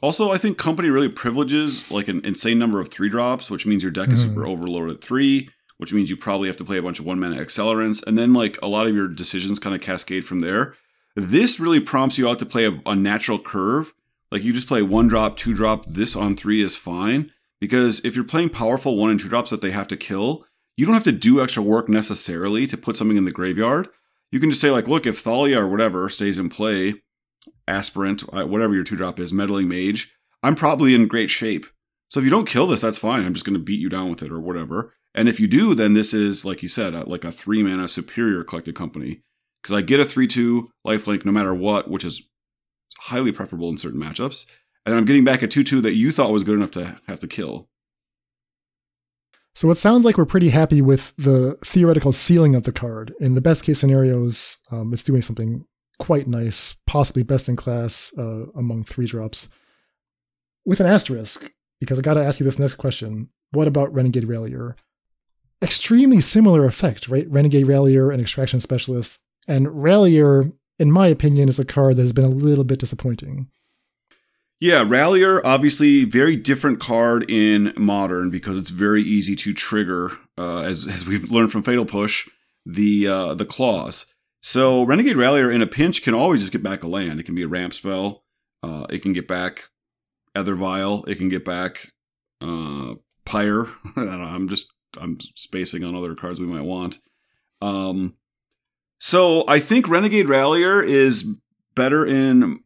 Also, 0.00 0.30
I 0.30 0.38
think 0.38 0.56
company 0.56 0.88
really 0.88 1.08
privileges 1.08 1.90
like 1.90 2.08
an 2.08 2.24
insane 2.24 2.58
number 2.58 2.80
of 2.80 2.88
three 2.88 3.10
drops, 3.10 3.50
which 3.50 3.66
means 3.66 3.82
your 3.82 3.92
deck 3.92 4.08
is 4.08 4.24
mm-hmm. 4.24 4.34
super 4.34 4.46
overloaded 4.46 4.96
at 4.96 5.04
three, 5.04 5.50
which 5.78 5.92
means 5.92 6.10
you 6.10 6.16
probably 6.16 6.48
have 6.48 6.56
to 6.58 6.64
play 6.64 6.78
a 6.78 6.82
bunch 6.82 6.98
of 7.00 7.06
one 7.06 7.18
mana 7.18 7.36
accelerants, 7.36 8.02
and 8.06 8.16
then 8.16 8.32
like 8.32 8.58
a 8.62 8.68
lot 8.68 8.86
of 8.86 8.94
your 8.94 9.08
decisions 9.08 9.58
kind 9.58 9.74
of 9.74 9.82
cascade 9.82 10.24
from 10.24 10.40
there. 10.40 10.74
This 11.16 11.58
really 11.58 11.80
prompts 11.80 12.18
you 12.18 12.28
out 12.28 12.38
to 12.38 12.46
play 12.46 12.66
a, 12.66 12.80
a 12.86 12.94
natural 12.94 13.38
curve. 13.38 13.92
Like 14.30 14.44
you 14.44 14.52
just 14.52 14.68
play 14.68 14.82
one 14.82 15.08
drop, 15.08 15.36
two 15.36 15.54
drop, 15.54 15.86
this 15.86 16.14
on 16.14 16.36
three 16.36 16.62
is 16.62 16.76
fine. 16.76 17.32
Because 17.60 18.04
if 18.04 18.14
you're 18.14 18.24
playing 18.24 18.50
powerful 18.50 18.96
one 18.96 19.10
and 19.10 19.18
two 19.18 19.28
drops 19.28 19.50
that 19.50 19.62
they 19.62 19.72
have 19.72 19.88
to 19.88 19.96
kill, 19.96 20.44
you 20.76 20.84
don't 20.84 20.94
have 20.94 21.02
to 21.04 21.12
do 21.12 21.42
extra 21.42 21.62
work 21.62 21.88
necessarily 21.88 22.66
to 22.68 22.76
put 22.76 22.96
something 22.96 23.16
in 23.16 23.24
the 23.24 23.32
graveyard 23.32 23.88
you 24.30 24.40
can 24.40 24.50
just 24.50 24.60
say 24.60 24.70
like, 24.70 24.88
look, 24.88 25.06
if 25.06 25.18
Thalia 25.18 25.60
or 25.60 25.68
whatever 25.68 26.08
stays 26.08 26.38
in 26.38 26.48
play, 26.48 26.94
aspirant, 27.66 28.24
uh, 28.32 28.46
whatever 28.46 28.74
your 28.74 28.84
two 28.84 28.96
drop 28.96 29.18
is, 29.18 29.32
meddling 29.32 29.68
mage, 29.68 30.12
I'm 30.42 30.54
probably 30.54 30.94
in 30.94 31.08
great 31.08 31.30
shape. 31.30 31.66
So 32.08 32.20
if 32.20 32.24
you 32.24 32.30
don't 32.30 32.48
kill 32.48 32.66
this, 32.66 32.80
that's 32.80 32.98
fine. 32.98 33.24
I'm 33.24 33.34
just 33.34 33.44
going 33.44 33.58
to 33.58 33.64
beat 33.64 33.80
you 33.80 33.88
down 33.88 34.10
with 34.10 34.22
it 34.22 34.32
or 34.32 34.40
whatever. 34.40 34.94
And 35.18 35.28
if 35.28 35.40
you 35.40 35.48
do, 35.48 35.74
then 35.74 35.94
this 35.94 36.14
is, 36.14 36.44
like 36.44 36.62
you 36.62 36.68
said, 36.68 36.94
like 37.08 37.24
a 37.24 37.32
three 37.32 37.60
mana 37.60 37.88
superior 37.88 38.44
collected 38.44 38.76
company. 38.76 39.22
Because 39.60 39.76
I 39.76 39.82
get 39.82 39.98
a 39.98 40.04
3 40.04 40.28
2 40.28 40.70
lifelink 40.86 41.24
no 41.24 41.32
matter 41.32 41.52
what, 41.52 41.90
which 41.90 42.04
is 42.04 42.22
highly 43.00 43.32
preferable 43.32 43.68
in 43.68 43.78
certain 43.78 44.00
matchups. 44.00 44.46
And 44.86 44.94
I'm 44.94 45.04
getting 45.04 45.24
back 45.24 45.42
a 45.42 45.48
2 45.48 45.64
2 45.64 45.80
that 45.80 45.96
you 45.96 46.12
thought 46.12 46.30
was 46.30 46.44
good 46.44 46.54
enough 46.54 46.70
to 46.70 47.00
have 47.08 47.18
to 47.18 47.26
kill. 47.26 47.68
So 49.56 49.68
it 49.72 49.74
sounds 49.74 50.04
like 50.04 50.16
we're 50.16 50.24
pretty 50.24 50.50
happy 50.50 50.80
with 50.80 51.12
the 51.16 51.56
theoretical 51.64 52.12
ceiling 52.12 52.54
of 52.54 52.62
the 52.62 52.70
card. 52.70 53.12
In 53.18 53.34
the 53.34 53.40
best 53.40 53.64
case 53.64 53.80
scenarios, 53.80 54.58
um, 54.70 54.92
it's 54.92 55.02
doing 55.02 55.22
something 55.22 55.66
quite 55.98 56.28
nice, 56.28 56.76
possibly 56.86 57.24
best 57.24 57.48
in 57.48 57.56
class 57.56 58.12
uh, 58.16 58.46
among 58.54 58.84
three 58.84 59.06
drops. 59.06 59.48
With 60.64 60.78
an 60.78 60.86
asterisk, 60.86 61.50
because 61.80 61.98
I 61.98 62.02
got 62.02 62.14
to 62.14 62.24
ask 62.24 62.38
you 62.38 62.44
this 62.44 62.60
next 62.60 62.76
question: 62.76 63.30
What 63.50 63.66
about 63.66 63.92
Renegade 63.92 64.28
Rallier? 64.28 64.76
Extremely 65.62 66.20
similar 66.20 66.64
effect, 66.64 67.08
right? 67.08 67.28
Renegade 67.28 67.66
Rallier 67.66 68.10
and 68.10 68.20
Extraction 68.20 68.60
Specialist, 68.60 69.18
and 69.48 69.82
Rallier, 69.82 70.44
in 70.78 70.92
my 70.92 71.08
opinion, 71.08 71.48
is 71.48 71.58
a 71.58 71.64
card 71.64 71.96
that 71.96 72.02
has 72.02 72.12
been 72.12 72.24
a 72.24 72.28
little 72.28 72.64
bit 72.64 72.78
disappointing. 72.78 73.50
Yeah, 74.60 74.84
Rallier, 74.86 75.44
obviously 75.46 76.04
very 76.04 76.34
different 76.34 76.80
card 76.80 77.30
in 77.30 77.72
modern 77.76 78.30
because 78.30 78.58
it's 78.58 78.70
very 78.70 79.02
easy 79.02 79.36
to 79.36 79.52
trigger, 79.52 80.10
uh, 80.36 80.60
as 80.60 80.86
as 80.86 81.06
we've 81.06 81.30
learned 81.30 81.52
from 81.52 81.62
Fatal 81.62 81.84
Push, 81.84 82.28
the 82.66 83.06
uh, 83.06 83.34
the 83.34 83.44
clause. 83.44 84.06
So 84.42 84.84
Renegade 84.84 85.16
Rallier 85.16 85.50
in 85.50 85.62
a 85.62 85.66
pinch 85.66 86.02
can 86.02 86.14
always 86.14 86.40
just 86.40 86.52
get 86.52 86.62
back 86.62 86.82
a 86.82 86.88
land. 86.88 87.20
It 87.20 87.24
can 87.24 87.34
be 87.34 87.42
a 87.42 87.48
ramp 87.48 87.72
spell. 87.72 88.24
Uh, 88.62 88.86
it 88.90 89.02
can 89.02 89.12
get 89.12 89.28
back 89.28 89.68
Aether 90.34 90.54
Vial. 90.56 91.04
It 91.04 91.16
can 91.16 91.28
get 91.28 91.44
back 91.44 91.92
uh, 92.40 92.94
Pyre. 93.24 93.66
I'm 93.96 94.48
just 94.48 94.72
I'm 95.00 95.18
spacing 95.34 95.84
on 95.84 95.94
other 95.94 96.14
cards 96.14 96.40
we 96.40 96.46
might 96.46 96.62
want. 96.62 96.98
Um, 97.60 98.16
so 98.98 99.44
I 99.46 99.58
think 99.58 99.88
Renegade 99.88 100.28
Rallier 100.28 100.82
is 100.82 101.36
better 101.74 102.04
in 102.06 102.60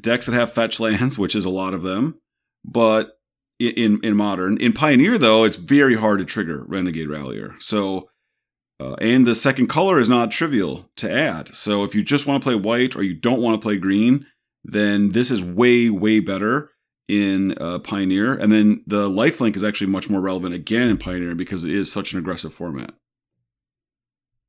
decks 0.00 0.26
that 0.26 0.34
have 0.34 0.52
fetch 0.52 0.80
lands, 0.80 1.18
which 1.18 1.34
is 1.34 1.44
a 1.44 1.50
lot 1.50 1.74
of 1.74 1.82
them. 1.82 2.20
But 2.64 3.18
in 3.60 4.00
in 4.02 4.16
modern, 4.16 4.58
in 4.58 4.72
Pioneer 4.72 5.18
though, 5.18 5.44
it's 5.44 5.56
very 5.56 5.94
hard 5.94 6.18
to 6.18 6.24
trigger 6.24 6.64
Renegade 6.66 7.08
Rallier. 7.08 7.54
So, 7.58 8.08
uh, 8.80 8.94
and 8.94 9.26
the 9.26 9.34
second 9.34 9.68
color 9.68 9.98
is 9.98 10.08
not 10.08 10.30
trivial 10.30 10.90
to 10.96 11.10
add. 11.10 11.54
So 11.54 11.84
if 11.84 11.94
you 11.94 12.02
just 12.02 12.26
want 12.26 12.42
to 12.42 12.46
play 12.46 12.56
white 12.56 12.96
or 12.96 13.02
you 13.02 13.14
don't 13.14 13.40
want 13.40 13.60
to 13.60 13.64
play 13.64 13.76
green, 13.76 14.26
then 14.64 15.10
this 15.10 15.30
is 15.30 15.44
way 15.44 15.88
way 15.90 16.20
better 16.20 16.70
in 17.08 17.54
uh, 17.58 17.78
Pioneer. 17.80 18.34
And 18.34 18.50
then 18.52 18.82
the 18.86 19.08
lifelink 19.08 19.56
is 19.56 19.64
actually 19.64 19.88
much 19.88 20.08
more 20.08 20.20
relevant 20.20 20.54
again 20.54 20.88
in 20.88 20.98
Pioneer 20.98 21.34
because 21.34 21.64
it 21.64 21.70
is 21.70 21.92
such 21.92 22.12
an 22.12 22.18
aggressive 22.18 22.52
format. 22.52 22.94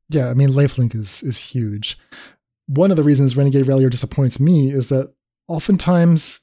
Yeah, 0.09 0.29
I 0.29 0.33
mean 0.33 0.49
lifelink 0.49 0.95
is 0.95 1.23
is 1.23 1.39
huge. 1.39 1.97
One 2.67 2.91
of 2.91 2.97
the 2.97 3.03
reasons 3.03 3.35
Renegade 3.35 3.67
Rallier 3.67 3.89
disappoints 3.89 4.39
me 4.39 4.71
is 4.71 4.87
that 4.87 5.13
oftentimes 5.47 6.41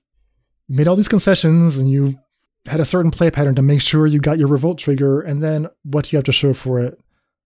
you 0.68 0.76
made 0.76 0.88
all 0.88 0.96
these 0.96 1.08
concessions 1.08 1.76
and 1.76 1.88
you 1.90 2.18
had 2.66 2.80
a 2.80 2.84
certain 2.84 3.10
play 3.10 3.30
pattern 3.30 3.54
to 3.56 3.62
make 3.62 3.80
sure 3.80 4.06
you 4.06 4.20
got 4.20 4.38
your 4.38 4.48
revolt 4.48 4.78
trigger, 4.78 5.20
and 5.20 5.42
then 5.42 5.66
what 5.82 6.04
do 6.04 6.10
you 6.12 6.18
have 6.18 6.24
to 6.24 6.32
show 6.32 6.54
for 6.54 6.78
it? 6.78 7.00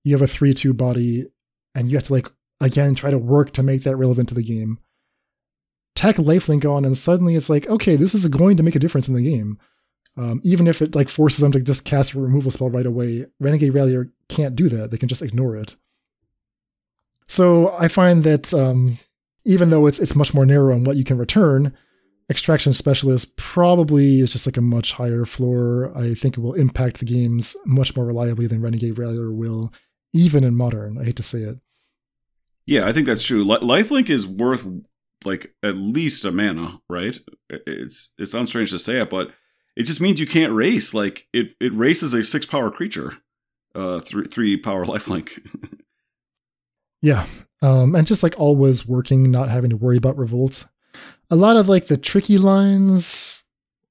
You 0.04 0.14
have 0.14 0.22
a 0.22 0.26
3 0.26 0.54
2 0.54 0.74
body, 0.74 1.26
and 1.74 1.90
you 1.90 1.96
have 1.96 2.04
to, 2.04 2.12
like, 2.12 2.28
again, 2.60 2.94
try 2.94 3.10
to 3.10 3.18
work 3.18 3.52
to 3.54 3.62
make 3.62 3.82
that 3.82 3.96
relevant 3.96 4.28
to 4.28 4.34
the 4.34 4.42
game. 4.42 4.78
Tack 5.96 6.16
lifelink 6.16 6.64
on, 6.64 6.84
and 6.84 6.96
suddenly 6.96 7.34
it's 7.34 7.50
like, 7.50 7.66
okay, 7.66 7.96
this 7.96 8.14
is 8.14 8.28
going 8.28 8.56
to 8.56 8.62
make 8.62 8.76
a 8.76 8.78
difference 8.78 9.08
in 9.08 9.14
the 9.14 9.22
game. 9.22 9.58
Um, 10.16 10.40
even 10.44 10.66
if 10.66 10.80
it 10.80 10.94
like 10.94 11.08
forces 11.08 11.40
them 11.40 11.52
to 11.52 11.60
just 11.60 11.84
cast 11.84 12.14
a 12.14 12.20
removal 12.20 12.50
spell 12.50 12.70
right 12.70 12.86
away, 12.86 13.26
Renegade 13.40 13.74
Rallier 13.74 14.12
can't 14.28 14.56
do 14.56 14.68
that. 14.68 14.90
They 14.90 14.98
can 14.98 15.08
just 15.08 15.22
ignore 15.22 15.56
it. 15.56 15.76
So 17.26 17.74
I 17.78 17.88
find 17.88 18.24
that 18.24 18.54
um, 18.54 18.98
even 19.44 19.70
though 19.70 19.86
it's 19.86 19.98
it's 19.98 20.14
much 20.14 20.32
more 20.32 20.46
narrow 20.46 20.74
on 20.74 20.84
what 20.84 20.96
you 20.96 21.04
can 21.04 21.18
return, 21.18 21.76
extraction 22.30 22.72
specialist 22.72 23.36
probably 23.36 24.20
is 24.20 24.32
just 24.32 24.46
like 24.46 24.56
a 24.56 24.62
much 24.62 24.92
higher 24.92 25.24
floor. 25.24 25.92
I 25.96 26.14
think 26.14 26.36
it 26.36 26.40
will 26.40 26.54
impact 26.54 26.98
the 26.98 27.04
games 27.04 27.56
much 27.66 27.96
more 27.96 28.06
reliably 28.06 28.46
than 28.46 28.62
Renegade 28.62 28.98
Rallier 28.98 29.32
will, 29.32 29.72
even 30.12 30.44
in 30.44 30.54
modern. 30.54 30.98
I 30.98 31.04
hate 31.04 31.16
to 31.16 31.22
say 31.22 31.40
it. 31.40 31.58
Yeah, 32.64 32.86
I 32.86 32.92
think 32.92 33.06
that's 33.06 33.22
true. 33.22 33.44
Lifelink 33.44 34.10
is 34.10 34.26
worth 34.26 34.66
like 35.26 35.54
at 35.62 35.76
least 35.76 36.24
a 36.24 36.32
mana, 36.32 36.80
right? 36.88 37.18
It's 37.50 38.12
it 38.18 38.26
sounds 38.26 38.50
strange 38.50 38.70
to 38.70 38.78
say 38.78 39.00
it, 39.00 39.10
but 39.10 39.32
it 39.76 39.84
just 39.84 40.00
means 40.00 40.20
you 40.20 40.26
can't 40.26 40.52
race. 40.52 40.94
Like 40.94 41.26
it 41.32 41.54
it 41.60 41.74
races 41.74 42.14
a 42.14 42.22
six 42.22 42.46
power 42.46 42.70
creature, 42.70 43.14
uh, 43.74 44.00
three 44.00 44.24
three 44.24 44.56
power 44.56 44.84
lifelink. 44.86 45.44
yeah, 47.02 47.26
um, 47.62 47.94
and 47.94 48.06
just 48.06 48.22
like 48.22 48.38
always 48.38 48.86
working, 48.86 49.30
not 49.30 49.50
having 49.50 49.70
to 49.70 49.76
worry 49.76 49.96
about 49.96 50.16
revolt. 50.16 50.66
A 51.30 51.36
lot 51.36 51.56
of 51.56 51.68
like 51.68 51.88
the 51.88 51.98
tricky 51.98 52.38
lines 52.38 53.44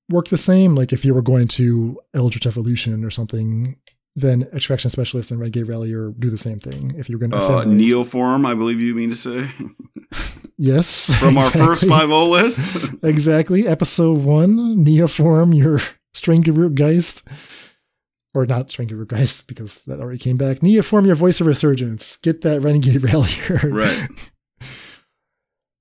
work 0.10 0.30
the 0.30 0.38
same. 0.38 0.76
Like 0.76 0.94
if 0.94 1.06
you 1.06 1.14
were 1.14 1.22
going 1.22 1.48
to 1.50 2.00
Eldritch 2.14 2.48
Evolution 2.48 3.04
or 3.04 3.12
something, 3.12 3.76
then 4.16 4.44
Extraction 4.54 4.90
Specialist 4.90 5.32
and 5.32 5.40
Red 5.40 5.56
Renegade 5.56 5.68
Rallier 5.68 6.14
do 6.18 6.30
the 6.30 6.38
same 6.38 6.60
thing. 6.60 6.96
If 6.98 7.10
you're 7.10 7.20
going 7.20 7.32
to 7.32 7.38
uh, 7.38 7.66
Neoform, 7.66 8.46
I 8.46 8.54
believe 8.54 8.80
you 8.80 8.96
mean 8.96 9.10
to 9.10 9.16
say. 9.16 9.50
yes, 10.58 11.14
from 11.20 11.38
exactly. 11.38 11.62
our 11.62 11.68
first 11.68 11.88
five 11.88 12.12
O 12.12 12.30
list. 12.30 12.94
exactly, 13.04 13.68
episode 13.68 14.24
one, 14.24 14.58
Neoform, 14.86 15.56
your 15.56 15.80
Strangleroot 16.14 16.76
Geist 16.76 17.28
or 18.34 18.46
not 18.46 18.68
Strangleroot 18.68 19.08
Geist 19.08 19.48
because 19.48 19.84
that 19.86 20.00
already 20.00 20.20
came 20.20 20.38
back. 20.38 20.60
Neoform 20.60 21.06
your 21.06 21.16
voice 21.16 21.40
of 21.40 21.48
resurgence. 21.48 22.18
Get 22.18 22.42
that 22.42 22.62
Renegade 22.62 23.04
Rallier. 23.04 23.70
Right. 23.70 24.08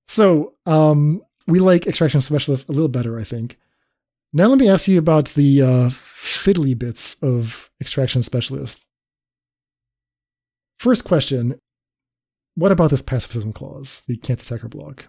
so, 0.07 0.53
um, 0.65 1.21
we 1.47 1.59
like 1.59 1.85
Extraction 1.85 2.21
Specialist 2.21 2.69
a 2.69 2.71
little 2.71 2.87
better, 2.87 3.19
I 3.19 3.23
think. 3.23 3.57
Now 4.33 4.47
let 4.47 4.57
me 4.57 4.69
ask 4.69 4.87
you 4.87 4.99
about 4.99 5.29
the 5.29 5.61
uh, 5.61 5.89
fiddly 5.89 6.77
bits 6.77 7.15
of 7.21 7.69
Extraction 7.79 8.23
Specialist. 8.23 8.85
First 10.77 11.05
question 11.05 11.59
What 12.55 12.71
about 12.71 12.89
this 12.89 13.01
pacifism 13.01 13.53
clause, 13.53 14.01
the 14.07 14.17
can't 14.17 14.41
attacker 14.41 14.67
block? 14.67 15.07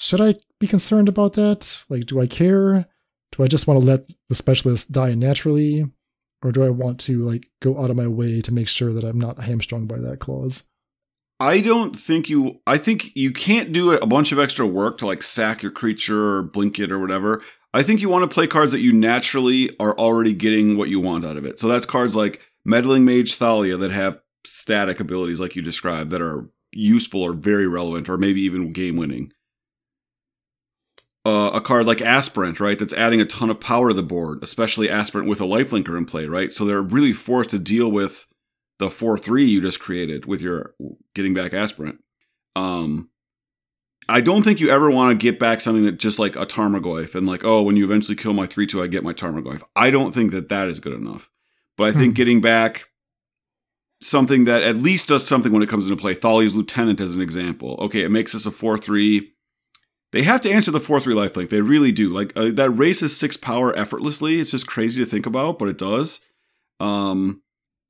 Should 0.00 0.20
I 0.20 0.34
be 0.58 0.66
concerned 0.66 1.08
about 1.08 1.34
that? 1.34 1.84
Like, 1.88 2.06
do 2.06 2.20
I 2.20 2.26
care? 2.26 2.86
Do 3.32 3.42
I 3.42 3.46
just 3.46 3.66
want 3.66 3.80
to 3.80 3.86
let 3.86 4.08
the 4.28 4.34
specialist 4.34 4.92
die 4.92 5.14
naturally? 5.14 5.84
or 6.42 6.52
do 6.52 6.62
I 6.62 6.70
want 6.70 7.00
to 7.00 7.22
like 7.22 7.48
go 7.60 7.82
out 7.82 7.90
of 7.90 7.96
my 7.96 8.06
way 8.06 8.40
to 8.40 8.52
make 8.52 8.68
sure 8.68 8.92
that 8.92 9.04
I'm 9.04 9.18
not 9.18 9.40
hamstrung 9.40 9.86
by 9.86 9.98
that 9.98 10.20
clause? 10.20 10.68
I 11.38 11.60
don't 11.60 11.98
think 11.98 12.30
you. 12.30 12.60
I 12.66 12.78
think 12.78 13.14
you 13.14 13.32
can't 13.32 13.72
do 13.72 13.92
a 13.92 14.06
bunch 14.06 14.32
of 14.32 14.38
extra 14.38 14.66
work 14.66 14.98
to 14.98 15.06
like 15.06 15.22
sack 15.22 15.62
your 15.62 15.72
creature 15.72 16.36
or 16.36 16.42
blink 16.42 16.78
it 16.78 16.92
or 16.92 16.98
whatever. 16.98 17.42
I 17.74 17.82
think 17.82 18.00
you 18.00 18.08
want 18.08 18.28
to 18.28 18.34
play 18.34 18.46
cards 18.46 18.72
that 18.72 18.80
you 18.80 18.92
naturally 18.92 19.70
are 19.78 19.94
already 19.98 20.32
getting 20.32 20.78
what 20.78 20.88
you 20.88 20.98
want 20.98 21.24
out 21.24 21.36
of 21.36 21.44
it. 21.44 21.58
So 21.58 21.68
that's 21.68 21.84
cards 21.84 22.16
like 22.16 22.40
Meddling 22.64 23.04
Mage 23.04 23.34
Thalia 23.34 23.76
that 23.76 23.90
have 23.90 24.20
static 24.46 24.98
abilities 24.98 25.40
like 25.40 25.56
you 25.56 25.62
described 25.62 26.10
that 26.10 26.22
are 26.22 26.48
useful 26.72 27.22
or 27.22 27.32
very 27.32 27.66
relevant 27.66 28.08
or 28.08 28.18
maybe 28.18 28.42
even 28.42 28.72
game 28.72 28.96
winning 28.96 29.32
uh, 31.26 31.50
a 31.54 31.60
card 31.60 31.86
like 31.86 32.00
Aspirant, 32.00 32.60
right? 32.60 32.78
That's 32.78 32.94
adding 32.94 33.20
a 33.20 33.24
ton 33.24 33.50
of 33.50 33.58
power 33.58 33.88
to 33.88 33.94
the 33.96 34.02
board, 34.02 34.38
especially 34.42 34.88
Aspirant 34.88 35.28
with 35.28 35.40
a 35.40 35.44
lifelinker 35.44 35.98
in 35.98 36.04
play, 36.04 36.26
right? 36.26 36.52
So 36.52 36.64
they're 36.64 36.80
really 36.80 37.12
forced 37.12 37.50
to 37.50 37.58
deal 37.58 37.90
with 37.90 38.26
the 38.78 38.88
four 38.88 39.18
three 39.18 39.44
you 39.44 39.60
just 39.60 39.80
created 39.80 40.26
with 40.26 40.40
your 40.40 40.76
getting 41.16 41.34
back 41.34 41.52
Aspirant. 41.52 41.98
Um, 42.54 43.10
I 44.08 44.20
don't 44.20 44.44
think 44.44 44.60
you 44.60 44.70
ever 44.70 44.88
want 44.88 45.10
to 45.10 45.20
get 45.20 45.40
back 45.40 45.60
something 45.60 45.82
that 45.82 45.98
just 45.98 46.20
like 46.20 46.36
a 46.36 46.46
Tarmogoyf 46.46 47.16
and 47.16 47.26
like, 47.26 47.44
oh, 47.44 47.62
when 47.62 47.74
you 47.74 47.84
eventually 47.84 48.14
kill 48.14 48.32
my 48.32 48.46
three 48.46 48.68
two, 48.68 48.80
I 48.80 48.86
get 48.86 49.02
my 49.02 49.12
Tarmogoyf. 49.12 49.64
I 49.74 49.90
don't 49.90 50.14
think 50.14 50.30
that 50.30 50.48
that 50.50 50.68
is 50.68 50.78
good 50.78 50.92
enough. 50.92 51.28
But 51.76 51.88
I 51.88 51.90
think 51.90 52.12
hmm. 52.12 52.18
getting 52.18 52.40
back 52.40 52.84
something 54.00 54.44
that 54.44 54.62
at 54.62 54.76
least 54.76 55.08
does 55.08 55.26
something 55.26 55.52
when 55.52 55.62
it 55.62 55.68
comes 55.68 55.86
into 55.86 56.00
play. 56.00 56.14
Thalia's 56.14 56.56
Lieutenant 56.56 57.00
as 57.00 57.14
an 57.14 57.22
example. 57.22 57.76
Okay, 57.80 58.02
it 58.02 58.10
makes 58.10 58.34
us 58.34 58.46
a 58.46 58.50
four 58.50 58.78
three 58.78 59.32
they 60.12 60.22
have 60.22 60.40
to 60.42 60.50
answer 60.50 60.70
the 60.70 60.80
4 60.80 61.00
3 61.00 61.14
lifelink. 61.14 61.50
They 61.50 61.60
really 61.60 61.92
do. 61.92 62.08
Like, 62.08 62.32
uh, 62.36 62.50
that 62.52 62.70
races 62.70 63.14
six 63.14 63.36
power 63.36 63.76
effortlessly. 63.76 64.38
It's 64.40 64.52
just 64.52 64.66
crazy 64.66 65.02
to 65.04 65.10
think 65.10 65.26
about, 65.26 65.58
but 65.58 65.68
it 65.68 65.78
does. 65.78 66.20
Um, 66.80 67.42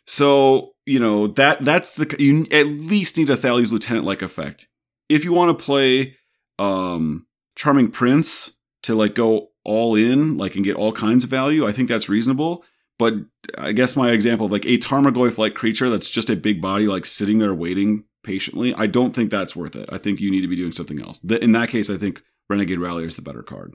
so, 0.06 0.72
you 0.86 0.98
know, 0.98 1.26
that 1.28 1.64
that's 1.64 1.94
the. 1.94 2.16
You 2.18 2.46
at 2.50 2.66
least 2.66 3.16
need 3.16 3.30
a 3.30 3.34
Thalia's 3.34 3.72
Lieutenant 3.72 4.06
like 4.06 4.22
effect. 4.22 4.68
If 5.08 5.24
you 5.24 5.32
want 5.32 5.56
to 5.56 5.64
play 5.64 6.16
um, 6.58 7.26
Charming 7.54 7.90
Prince 7.90 8.56
to 8.84 8.94
like 8.94 9.14
go 9.14 9.50
all 9.64 9.94
in, 9.94 10.36
like, 10.38 10.54
and 10.54 10.64
get 10.64 10.76
all 10.76 10.92
kinds 10.92 11.24
of 11.24 11.30
value, 11.30 11.66
I 11.66 11.72
think 11.72 11.88
that's 11.88 12.08
reasonable. 12.08 12.64
But 12.98 13.14
I 13.58 13.72
guess 13.72 13.96
my 13.96 14.10
example 14.10 14.46
of 14.46 14.52
like 14.52 14.64
a 14.64 14.78
Tarmogoyf 14.78 15.38
like 15.38 15.54
creature 15.54 15.90
that's 15.90 16.08
just 16.08 16.30
a 16.30 16.36
big 16.36 16.62
body, 16.62 16.86
like 16.86 17.04
sitting 17.04 17.38
there 17.38 17.54
waiting 17.54 18.04
patiently, 18.22 18.74
I 18.74 18.86
don't 18.86 19.14
think 19.14 19.30
that's 19.30 19.54
worth 19.54 19.76
it. 19.76 19.88
I 19.92 19.98
think 19.98 20.20
you 20.20 20.30
need 20.30 20.40
to 20.40 20.48
be 20.48 20.56
doing 20.56 20.72
something 20.72 21.00
else. 21.00 21.22
In 21.22 21.52
that 21.52 21.68
case, 21.68 21.90
I 21.90 21.96
think 21.96 22.22
Renegade 22.48 22.78
Rally 22.78 23.04
is 23.04 23.16
the 23.16 23.22
better 23.22 23.42
card. 23.42 23.74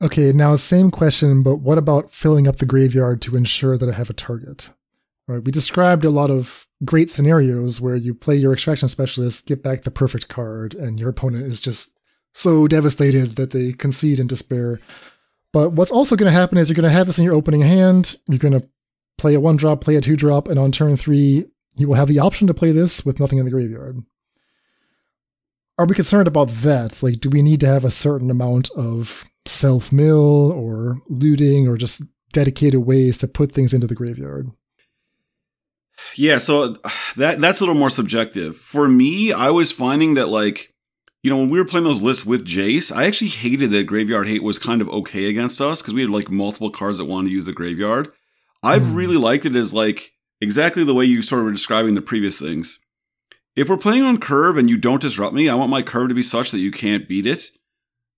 Okay, 0.00 0.30
now 0.32 0.54
same 0.54 0.92
question, 0.92 1.42
but 1.42 1.56
what 1.56 1.78
about 1.78 2.12
filling 2.12 2.46
up 2.46 2.56
the 2.56 2.66
graveyard 2.66 3.20
to 3.22 3.36
ensure 3.36 3.76
that 3.76 3.88
I 3.88 3.92
have 3.92 4.10
a 4.10 4.14
target? 4.14 4.70
Right, 5.26 5.44
we 5.44 5.50
described 5.50 6.04
a 6.04 6.10
lot 6.10 6.30
of 6.30 6.68
great 6.84 7.10
scenarios 7.10 7.80
where 7.80 7.96
you 7.96 8.14
play 8.14 8.36
your 8.36 8.52
extraction 8.52 8.88
specialist, 8.88 9.46
get 9.46 9.62
back 9.62 9.82
the 9.82 9.90
perfect 9.90 10.28
card, 10.28 10.74
and 10.74 11.00
your 11.00 11.10
opponent 11.10 11.44
is 11.44 11.60
just 11.60 11.98
so 12.32 12.68
devastated 12.68 13.36
that 13.36 13.50
they 13.50 13.72
concede 13.72 14.20
in 14.20 14.26
despair. 14.28 14.78
But 15.58 15.72
what's 15.72 15.90
also 15.90 16.14
going 16.14 16.32
to 16.32 16.38
happen 16.38 16.56
is 16.56 16.68
you're 16.68 16.76
going 16.76 16.88
to 16.88 16.96
have 16.96 17.08
this 17.08 17.18
in 17.18 17.24
your 17.24 17.34
opening 17.34 17.62
hand. 17.62 18.14
You're 18.28 18.38
going 18.38 18.60
to 18.60 18.68
play 19.16 19.34
a 19.34 19.40
one 19.40 19.56
drop, 19.56 19.80
play 19.80 19.96
a 19.96 20.00
two 20.00 20.14
drop, 20.14 20.46
and 20.46 20.56
on 20.56 20.70
turn 20.70 20.96
three, 20.96 21.46
you 21.74 21.88
will 21.88 21.96
have 21.96 22.06
the 22.06 22.20
option 22.20 22.46
to 22.46 22.54
play 22.54 22.70
this 22.70 23.04
with 23.04 23.18
nothing 23.18 23.38
in 23.38 23.44
the 23.44 23.50
graveyard. 23.50 23.98
Are 25.76 25.84
we 25.84 25.96
concerned 25.96 26.28
about 26.28 26.46
that? 26.48 27.02
Like, 27.02 27.18
do 27.18 27.28
we 27.28 27.42
need 27.42 27.58
to 27.58 27.66
have 27.66 27.84
a 27.84 27.90
certain 27.90 28.30
amount 28.30 28.70
of 28.76 29.24
self 29.46 29.90
mill 29.90 30.52
or 30.52 30.98
looting 31.08 31.66
or 31.66 31.76
just 31.76 32.02
dedicated 32.32 32.86
ways 32.86 33.18
to 33.18 33.26
put 33.26 33.50
things 33.50 33.74
into 33.74 33.88
the 33.88 33.96
graveyard? 33.96 34.52
Yeah, 36.14 36.38
so 36.38 36.76
that 37.16 37.40
that's 37.40 37.58
a 37.58 37.64
little 37.64 37.74
more 37.74 37.90
subjective. 37.90 38.56
For 38.56 38.86
me, 38.86 39.32
I 39.32 39.50
was 39.50 39.72
finding 39.72 40.14
that 40.14 40.28
like 40.28 40.72
you 41.22 41.30
know, 41.30 41.38
when 41.38 41.50
we 41.50 41.58
were 41.58 41.64
playing 41.64 41.84
those 41.84 42.02
lists 42.02 42.24
with 42.24 42.46
Jace, 42.46 42.94
I 42.94 43.06
actually 43.06 43.28
hated 43.28 43.70
that 43.70 43.86
Graveyard 43.86 44.28
Hate 44.28 44.42
was 44.42 44.58
kind 44.58 44.80
of 44.80 44.88
okay 44.90 45.28
against 45.28 45.60
us 45.60 45.82
because 45.82 45.94
we 45.94 46.02
had 46.02 46.10
like 46.10 46.30
multiple 46.30 46.70
cards 46.70 46.98
that 46.98 47.06
wanted 47.06 47.28
to 47.28 47.34
use 47.34 47.46
the 47.46 47.52
graveyard. 47.52 48.08
I've 48.62 48.82
mm. 48.82 48.96
really 48.96 49.16
liked 49.16 49.44
it 49.44 49.56
as 49.56 49.74
like 49.74 50.12
exactly 50.40 50.84
the 50.84 50.94
way 50.94 51.04
you 51.04 51.22
sort 51.22 51.40
of 51.40 51.46
were 51.46 51.52
describing 51.52 51.94
the 51.94 52.02
previous 52.02 52.38
things. 52.38 52.78
If 53.56 53.68
we're 53.68 53.76
playing 53.76 54.04
on 54.04 54.18
curve 54.18 54.56
and 54.56 54.70
you 54.70 54.78
don't 54.78 55.02
disrupt 55.02 55.34
me, 55.34 55.48
I 55.48 55.54
want 55.56 55.70
my 55.70 55.82
curve 55.82 56.08
to 56.10 56.14
be 56.14 56.22
such 56.22 56.52
that 56.52 56.58
you 56.58 56.70
can't 56.70 57.08
beat 57.08 57.26
it. 57.26 57.50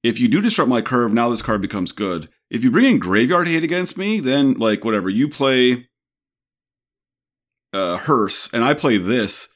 If 0.02 0.20
you 0.20 0.28
do 0.28 0.42
disrupt 0.42 0.68
my 0.68 0.82
curve, 0.82 1.14
now 1.14 1.30
this 1.30 1.42
card 1.42 1.62
becomes 1.62 1.92
good. 1.92 2.28
If 2.50 2.64
you 2.64 2.70
bring 2.70 2.86
in 2.86 2.98
Graveyard 2.98 3.48
Hate 3.48 3.64
against 3.64 3.96
me, 3.96 4.20
then 4.20 4.54
like 4.54 4.84
whatever, 4.84 5.08
you 5.08 5.28
play 5.28 5.88
uh, 7.72 7.98
Hearse, 7.98 8.52
and 8.52 8.64
I 8.64 8.74
play 8.74 8.96
this, 8.96 9.48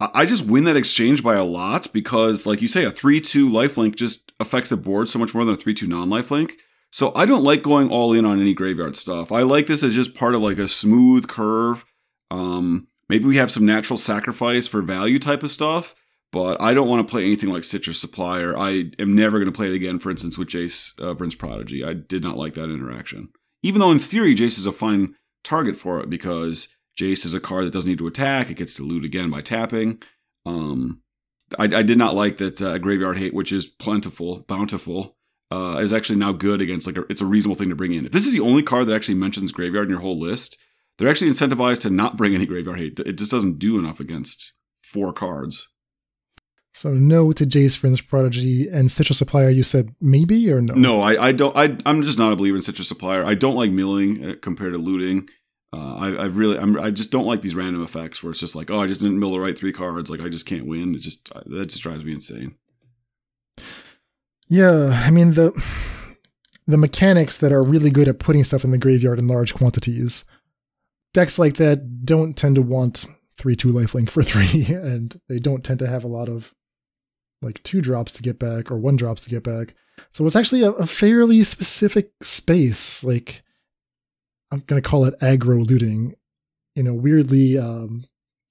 I 0.00 0.24
just 0.24 0.46
win 0.46 0.64
that 0.64 0.76
exchange 0.76 1.22
by 1.22 1.34
a 1.34 1.44
lot 1.44 1.92
because, 1.92 2.46
like 2.46 2.62
you 2.62 2.68
say, 2.68 2.84
a 2.84 2.90
3 2.90 3.20
2 3.20 3.48
lifelink 3.48 3.96
just 3.96 4.32
affects 4.40 4.70
the 4.70 4.76
board 4.76 5.08
so 5.08 5.18
much 5.18 5.34
more 5.34 5.44
than 5.44 5.54
a 5.54 5.58
3 5.58 5.74
2 5.74 5.86
non 5.86 6.08
lifelink. 6.08 6.52
So 6.92 7.12
I 7.14 7.26
don't 7.26 7.44
like 7.44 7.62
going 7.62 7.90
all 7.90 8.12
in 8.12 8.24
on 8.24 8.40
any 8.40 8.54
graveyard 8.54 8.96
stuff. 8.96 9.30
I 9.30 9.42
like 9.42 9.66
this 9.66 9.82
as 9.82 9.94
just 9.94 10.14
part 10.14 10.34
of 10.34 10.42
like 10.42 10.58
a 10.58 10.66
smooth 10.66 11.28
curve. 11.28 11.84
Um, 12.30 12.88
maybe 13.08 13.26
we 13.26 13.36
have 13.36 13.50
some 13.50 13.66
natural 13.66 13.96
sacrifice 13.96 14.66
for 14.66 14.82
value 14.82 15.18
type 15.18 15.42
of 15.42 15.50
stuff, 15.50 15.94
but 16.32 16.60
I 16.60 16.74
don't 16.74 16.88
want 16.88 17.06
to 17.06 17.10
play 17.10 17.24
anything 17.24 17.50
like 17.50 17.64
Stitcher's 17.64 18.00
Supplier. 18.00 18.56
I 18.56 18.90
am 18.98 19.14
never 19.14 19.38
going 19.38 19.52
to 19.52 19.56
play 19.56 19.68
it 19.68 19.74
again, 19.74 19.98
for 19.98 20.10
instance, 20.10 20.36
with 20.36 20.48
Jace 20.48 21.00
uh, 21.00 21.36
Prodigy. 21.36 21.84
I 21.84 21.92
did 21.92 22.24
not 22.24 22.36
like 22.36 22.54
that 22.54 22.70
interaction. 22.70 23.28
Even 23.62 23.80
though 23.80 23.92
in 23.92 23.98
theory, 23.98 24.34
Jace 24.34 24.58
is 24.58 24.66
a 24.66 24.72
fine 24.72 25.14
target 25.44 25.76
for 25.76 26.00
it 26.00 26.10
because 26.10 26.68
Jace 27.00 27.24
is 27.24 27.34
a 27.34 27.40
card 27.40 27.64
that 27.64 27.72
doesn't 27.72 27.88
need 27.88 27.98
to 27.98 28.06
attack. 28.06 28.50
It 28.50 28.54
gets 28.54 28.74
to 28.76 28.82
loot 28.82 29.04
again 29.04 29.30
by 29.30 29.40
tapping. 29.40 30.02
Um, 30.44 31.02
I, 31.58 31.64
I, 31.64 31.82
did 31.82 31.98
not 31.98 32.14
like 32.14 32.36
that 32.38 32.62
uh, 32.62 32.78
Graveyard 32.78 33.18
Hate, 33.18 33.34
which 33.34 33.52
is 33.52 33.68
plentiful, 33.68 34.44
bountiful, 34.46 35.16
uh, 35.50 35.78
is 35.80 35.92
actually 35.92 36.18
now 36.18 36.32
good 36.32 36.60
against 36.60 36.86
like 36.86 36.96
a, 36.96 37.04
it's 37.10 37.20
a 37.20 37.26
reasonable 37.26 37.56
thing 37.56 37.68
to 37.70 37.74
bring 37.74 37.92
in. 37.92 38.06
If 38.06 38.12
this 38.12 38.26
is 38.26 38.32
the 38.32 38.40
only 38.40 38.62
card 38.62 38.86
that 38.86 38.94
actually 38.94 39.16
mentions 39.16 39.52
Graveyard 39.52 39.84
in 39.84 39.90
your 39.90 40.00
whole 40.00 40.18
list, 40.18 40.58
they're 40.98 41.08
actually 41.08 41.30
incentivized 41.30 41.80
to 41.82 41.90
not 41.90 42.16
bring 42.16 42.34
any 42.34 42.46
Graveyard 42.46 42.78
Hate. 42.78 43.00
It 43.00 43.14
just 43.14 43.30
doesn't 43.30 43.58
do 43.58 43.78
enough 43.78 44.00
against 44.00 44.52
four 44.82 45.12
cards. 45.12 45.68
So 46.72 46.90
no 46.90 47.32
to 47.32 47.44
Jace 47.44 47.78
Vryn's 47.78 48.00
Prodigy 48.00 48.68
and 48.68 48.90
Stitcher's 48.90 49.18
Supplier. 49.18 49.50
You 49.50 49.64
said 49.64 49.94
maybe 50.00 50.52
or 50.52 50.60
no? 50.60 50.74
No, 50.74 51.00
I, 51.00 51.28
I 51.28 51.32
don't. 51.32 51.56
I, 51.56 51.76
I'm 51.84 52.02
just 52.02 52.18
not 52.18 52.32
a 52.32 52.36
believer 52.36 52.56
in 52.56 52.62
Stitcher's 52.62 52.86
Supplier. 52.86 53.24
I 53.24 53.34
don't 53.34 53.56
like 53.56 53.72
milling 53.72 54.24
uh, 54.24 54.34
compared 54.40 54.74
to 54.74 54.78
looting. 54.78 55.28
Uh, 55.72 55.96
I, 55.96 56.08
I 56.22 56.24
really, 56.26 56.58
I'm, 56.58 56.78
i 56.80 56.90
just 56.90 57.12
don't 57.12 57.26
like 57.26 57.42
these 57.42 57.54
random 57.54 57.84
effects 57.84 58.22
where 58.22 58.30
it's 58.30 58.40
just 58.40 58.56
like, 58.56 58.70
oh, 58.70 58.80
I 58.80 58.88
just 58.88 59.00
didn't 59.00 59.20
mill 59.20 59.32
the 59.32 59.40
right 59.40 59.56
three 59.56 59.72
cards, 59.72 60.10
like 60.10 60.22
I 60.22 60.28
just 60.28 60.46
can't 60.46 60.66
win. 60.66 60.94
It 60.94 61.00
just 61.00 61.32
that 61.32 61.68
just 61.68 61.82
drives 61.82 62.04
me 62.04 62.12
insane. 62.12 62.56
Yeah, 64.48 65.00
I 65.06 65.10
mean 65.10 65.34
the 65.34 65.52
the 66.66 66.76
mechanics 66.76 67.38
that 67.38 67.52
are 67.52 67.62
really 67.62 67.90
good 67.90 68.08
at 68.08 68.18
putting 68.18 68.42
stuff 68.42 68.64
in 68.64 68.72
the 68.72 68.78
graveyard 68.78 69.18
in 69.18 69.28
large 69.28 69.54
quantities. 69.54 70.24
Decks 71.14 71.38
like 71.38 71.54
that 71.56 72.04
don't 72.04 72.36
tend 72.36 72.56
to 72.56 72.62
want 72.62 73.06
three 73.38 73.54
two 73.54 73.72
lifelink 73.72 74.10
for 74.10 74.22
three, 74.24 74.74
and 74.74 75.20
they 75.28 75.38
don't 75.38 75.64
tend 75.64 75.78
to 75.78 75.86
have 75.86 76.02
a 76.02 76.08
lot 76.08 76.28
of 76.28 76.52
like 77.42 77.62
two 77.62 77.80
drops 77.80 78.12
to 78.12 78.22
get 78.22 78.38
back 78.38 78.70
or 78.70 78.76
one 78.76 78.96
drops 78.96 79.22
to 79.22 79.30
get 79.30 79.44
back. 79.44 79.74
So 80.12 80.26
it's 80.26 80.36
actually 80.36 80.62
a, 80.62 80.72
a 80.72 80.86
fairly 80.86 81.42
specific 81.44 82.12
space. 82.22 83.04
Like 83.04 83.42
I'm 84.50 84.60
gonna 84.66 84.82
call 84.82 85.04
it 85.04 85.18
aggro 85.20 85.64
looting. 85.64 86.14
You 86.74 86.84
know, 86.84 86.94
weirdly, 86.94 87.58
um, 87.58 88.04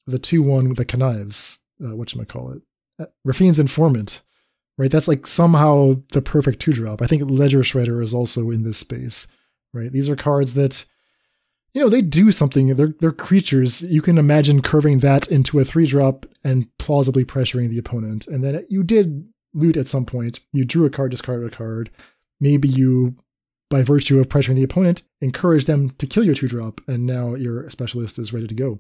the 0.08 0.20
two 0.20 0.42
one 0.42 0.70
with 0.70 0.78
the 0.78 0.86
connives, 0.86 1.60
uh, 1.84 1.96
what 1.96 2.14
you 2.14 2.20
might 2.20 2.28
call 2.28 2.52
it, 2.52 2.62
uh, 3.00 3.06
Raffine's 3.24 3.60
informant, 3.60 4.22
right? 4.78 4.92
That's 4.92 5.08
like 5.08 5.26
somehow 5.26 6.02
the 6.14 6.22
perfect 6.22 6.60
two 6.60 6.74
drop. 6.74 7.02
I 7.02 7.08
think 7.08 7.24
Ledger 7.26 7.60
Shredder 7.60 8.04
is 8.04 8.14
also 8.14 8.50
in 8.52 8.64
this 8.64 8.78
space, 8.78 9.28
right? 9.74 9.92
These 9.92 10.10
are 10.10 10.16
cards 10.16 10.54
that, 10.56 10.86
you 11.74 11.82
know, 11.82 11.90
they 11.90 12.02
do 12.02 12.32
something. 12.32 12.76
They're 12.76 12.96
they're 13.00 13.12
creatures. 13.12 13.82
You 13.82 14.02
can 14.02 14.18
imagine 14.18 14.62
curving 14.62 15.00
that 15.00 15.28
into 15.28 15.60
a 15.60 15.66
three 15.66 15.86
drop 15.86 16.26
and 16.44 16.68
plausibly 16.78 17.26
pressuring 17.26 17.70
the 17.70 17.78
opponent, 17.78 18.28
and 18.28 18.44
then 18.44 18.66
you 18.70 18.84
did 18.84 19.30
loot 19.54 19.78
at 19.78 19.88
some 19.88 20.06
point. 20.06 20.40
You 20.52 20.66
drew 20.66 20.86
a 20.86 20.90
card, 20.90 21.12
discarded 21.12 21.52
a 21.52 21.56
card. 21.56 21.90
Maybe 22.40 22.68
you 22.68 23.16
by 23.70 23.84
virtue 23.84 24.20
of 24.20 24.28
pressuring 24.28 24.56
the 24.56 24.64
opponent, 24.64 25.04
encourage 25.22 25.66
them 25.66 25.92
to 25.92 26.08
kill 26.08 26.24
your 26.24 26.36
two 26.36 26.48
drop, 26.48 26.82
and 26.88 27.06
now 27.06 27.36
your 27.36 27.70
specialist 27.70 28.18
is 28.18 28.34
ready 28.34 28.48
to 28.48 28.56
go. 28.56 28.80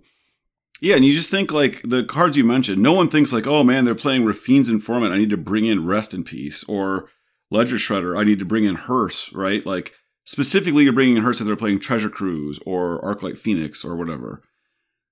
Yeah, 0.81 0.95
and 0.95 1.03
you 1.03 1.13
just 1.13 1.29
think 1.29 1.51
like 1.51 1.81
the 1.83 2.03
cards 2.03 2.37
you 2.37 2.43
mentioned, 2.43 2.81
no 2.81 2.93
one 2.93 3.09
thinks 3.09 3.33
like, 3.33 3.45
oh 3.45 3.63
man, 3.63 3.85
they're 3.85 3.95
playing 3.95 4.25
Raffine's 4.25 4.69
Informant, 4.69 5.13
I 5.13 5.17
need 5.17 5.29
to 5.29 5.37
bring 5.37 5.65
in 5.65 5.85
Rest 5.85 6.13
in 6.13 6.23
Peace, 6.23 6.63
or 6.67 7.09
Ledger 7.51 7.75
Shredder, 7.75 8.17
I 8.17 8.23
need 8.23 8.39
to 8.39 8.45
bring 8.45 8.63
in 8.63 8.75
Hearse, 8.75 9.33
right? 9.33 9.65
Like 9.65 9.93
specifically 10.23 10.83
you're 10.83 10.93
bringing 10.93 11.17
in 11.17 11.23
Hearse 11.23 11.41
if 11.41 11.47
they're 11.47 11.55
playing 11.55 11.79
Treasure 11.79 12.09
Cruise 12.09 12.59
or 12.65 13.01
Arclight 13.01 13.37
Phoenix 13.37 13.83
or 13.83 13.95
whatever. 13.95 14.41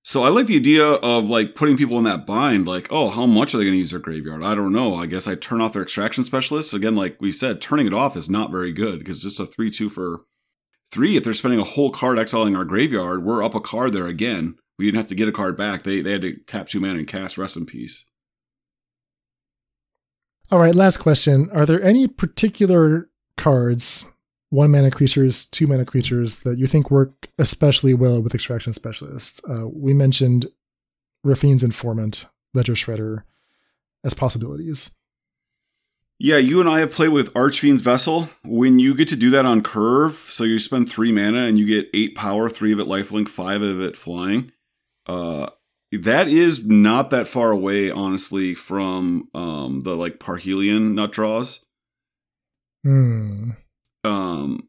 So 0.08 0.24
I 0.24 0.30
like 0.30 0.46
the 0.46 0.56
idea 0.56 0.86
of 0.86 1.28
like 1.28 1.54
putting 1.54 1.76
people 1.76 1.98
in 1.98 2.04
that 2.04 2.24
bind, 2.24 2.66
like, 2.66 2.88
oh, 2.90 3.10
how 3.10 3.26
much 3.26 3.54
are 3.54 3.58
they 3.58 3.64
going 3.64 3.74
to 3.74 3.78
use 3.78 3.90
their 3.90 4.00
graveyard? 4.00 4.42
I 4.42 4.54
don't 4.54 4.72
know. 4.72 4.94
I 4.94 5.04
guess 5.04 5.28
I 5.28 5.34
turn 5.34 5.60
off 5.60 5.74
their 5.74 5.82
extraction 5.82 6.24
specialist. 6.24 6.72
Again, 6.72 6.96
like 6.96 7.20
we 7.20 7.30
said, 7.30 7.60
turning 7.60 7.86
it 7.86 7.92
off 7.92 8.16
is 8.16 8.30
not 8.30 8.50
very 8.50 8.72
good 8.72 9.00
because 9.00 9.20
just 9.20 9.38
a 9.38 9.44
3 9.44 9.70
2 9.70 9.90
for 9.90 10.20
three. 10.90 11.18
If 11.18 11.24
they're 11.24 11.34
spending 11.34 11.60
a 11.60 11.64
whole 11.64 11.90
card 11.90 12.18
exiling 12.18 12.56
our 12.56 12.64
graveyard, 12.64 13.22
we're 13.22 13.44
up 13.44 13.54
a 13.54 13.60
card 13.60 13.92
there 13.92 14.06
again. 14.06 14.56
We 14.78 14.86
didn't 14.86 14.96
have 14.96 15.08
to 15.08 15.14
get 15.14 15.28
a 15.28 15.32
card 15.32 15.58
back. 15.58 15.82
They, 15.82 16.00
they 16.00 16.12
had 16.12 16.22
to 16.22 16.38
tap 16.46 16.68
two 16.68 16.80
mana 16.80 17.00
and 17.00 17.06
cast 17.06 17.36
Rest 17.36 17.58
in 17.58 17.66
Peace. 17.66 18.06
All 20.50 20.58
right, 20.58 20.74
last 20.74 20.96
question. 20.96 21.50
Are 21.52 21.66
there 21.66 21.82
any 21.82 22.08
particular 22.08 23.10
cards 23.36 24.06
one 24.50 24.70
mana 24.70 24.90
creatures, 24.90 25.44
two 25.46 25.66
mana 25.66 25.84
creatures 25.84 26.38
that 26.40 26.58
you 26.58 26.66
think 26.66 26.90
work 26.90 27.28
especially 27.38 27.94
well 27.94 28.20
with 28.20 28.34
Extraction 28.34 28.72
Specialist. 28.72 29.40
Uh, 29.48 29.68
we 29.68 29.92
mentioned 29.92 30.46
Raffine's 31.22 31.62
Informant, 31.62 32.26
Ledger 32.54 32.74
Shredder 32.74 33.24
as 34.04 34.14
possibilities. 34.14 34.90
Yeah, 36.20 36.38
you 36.38 36.58
and 36.58 36.68
I 36.68 36.80
have 36.80 36.90
played 36.90 37.10
with 37.10 37.32
Archfiend's 37.34 37.82
Vessel. 37.82 38.28
When 38.42 38.80
you 38.80 38.94
get 38.94 39.06
to 39.08 39.16
do 39.16 39.30
that 39.30 39.46
on 39.46 39.62
curve, 39.62 40.14
so 40.30 40.42
you 40.44 40.58
spend 40.58 40.88
three 40.88 41.12
mana 41.12 41.40
and 41.40 41.58
you 41.58 41.66
get 41.66 41.90
eight 41.94 42.16
power, 42.16 42.48
three 42.48 42.72
of 42.72 42.80
it 42.80 42.86
lifelink, 42.86 43.28
five 43.28 43.62
of 43.62 43.80
it 43.80 43.96
flying. 43.96 44.50
Uh, 45.06 45.50
that 45.92 46.28
is 46.28 46.66
not 46.66 47.10
that 47.10 47.28
far 47.28 47.52
away, 47.52 47.90
honestly, 47.90 48.52
from 48.52 49.28
um, 49.32 49.80
the 49.80 49.94
like 49.94 50.18
Parhelion 50.18 50.94
nut 50.94 51.12
draws. 51.12 51.64
Hmm 52.82 53.50
um 54.04 54.68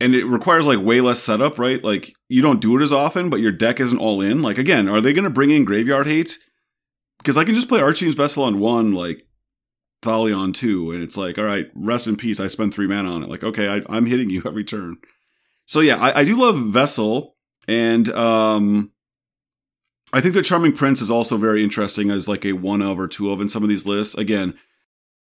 and 0.00 0.14
it 0.14 0.24
requires 0.24 0.66
like 0.66 0.78
way 0.78 1.00
less 1.00 1.20
setup, 1.22 1.58
right? 1.58 1.82
Like 1.82 2.14
you 2.28 2.42
don't 2.42 2.60
do 2.60 2.76
it 2.78 2.82
as 2.82 2.92
often, 2.92 3.30
but 3.30 3.40
your 3.40 3.52
deck 3.52 3.80
isn't 3.80 3.98
all 3.98 4.20
in. 4.20 4.42
Like 4.42 4.58
again, 4.58 4.88
are 4.88 5.00
they 5.00 5.12
going 5.12 5.24
to 5.24 5.30
bring 5.30 5.50
in 5.50 5.64
graveyard 5.64 6.06
hate? 6.06 6.38
Because 7.18 7.36
I 7.36 7.44
can 7.44 7.54
just 7.54 7.68
play 7.68 7.80
Archfiend's 7.80 8.14
Vessel 8.14 8.44
on 8.44 8.60
one, 8.60 8.92
like 8.92 9.26
Thali 10.02 10.36
on 10.36 10.52
two, 10.52 10.92
and 10.92 11.02
it's 11.02 11.16
like, 11.16 11.36
all 11.36 11.44
right, 11.44 11.68
rest 11.74 12.06
in 12.06 12.16
peace. 12.16 12.38
I 12.38 12.46
spend 12.46 12.72
three 12.72 12.86
mana 12.86 13.10
on 13.10 13.24
it. 13.24 13.28
Like, 13.28 13.42
okay, 13.42 13.68
I, 13.68 13.96
am 13.96 14.06
hitting 14.06 14.30
you 14.30 14.42
every 14.46 14.64
turn. 14.64 14.96
So 15.66 15.80
yeah, 15.80 15.96
I, 15.96 16.20
I 16.20 16.24
do 16.24 16.40
love 16.40 16.58
Vessel, 16.58 17.36
and 17.66 18.08
um, 18.10 18.92
I 20.12 20.20
think 20.20 20.34
the 20.34 20.42
Charming 20.42 20.72
Prince 20.72 21.00
is 21.00 21.10
also 21.10 21.36
very 21.36 21.62
interesting 21.62 22.10
as 22.10 22.28
like 22.28 22.46
a 22.46 22.52
one 22.52 22.80
of 22.80 23.00
or 23.00 23.08
two 23.08 23.32
of 23.32 23.40
in 23.40 23.48
some 23.48 23.64
of 23.64 23.68
these 23.68 23.84
lists. 23.84 24.14
Again, 24.14 24.54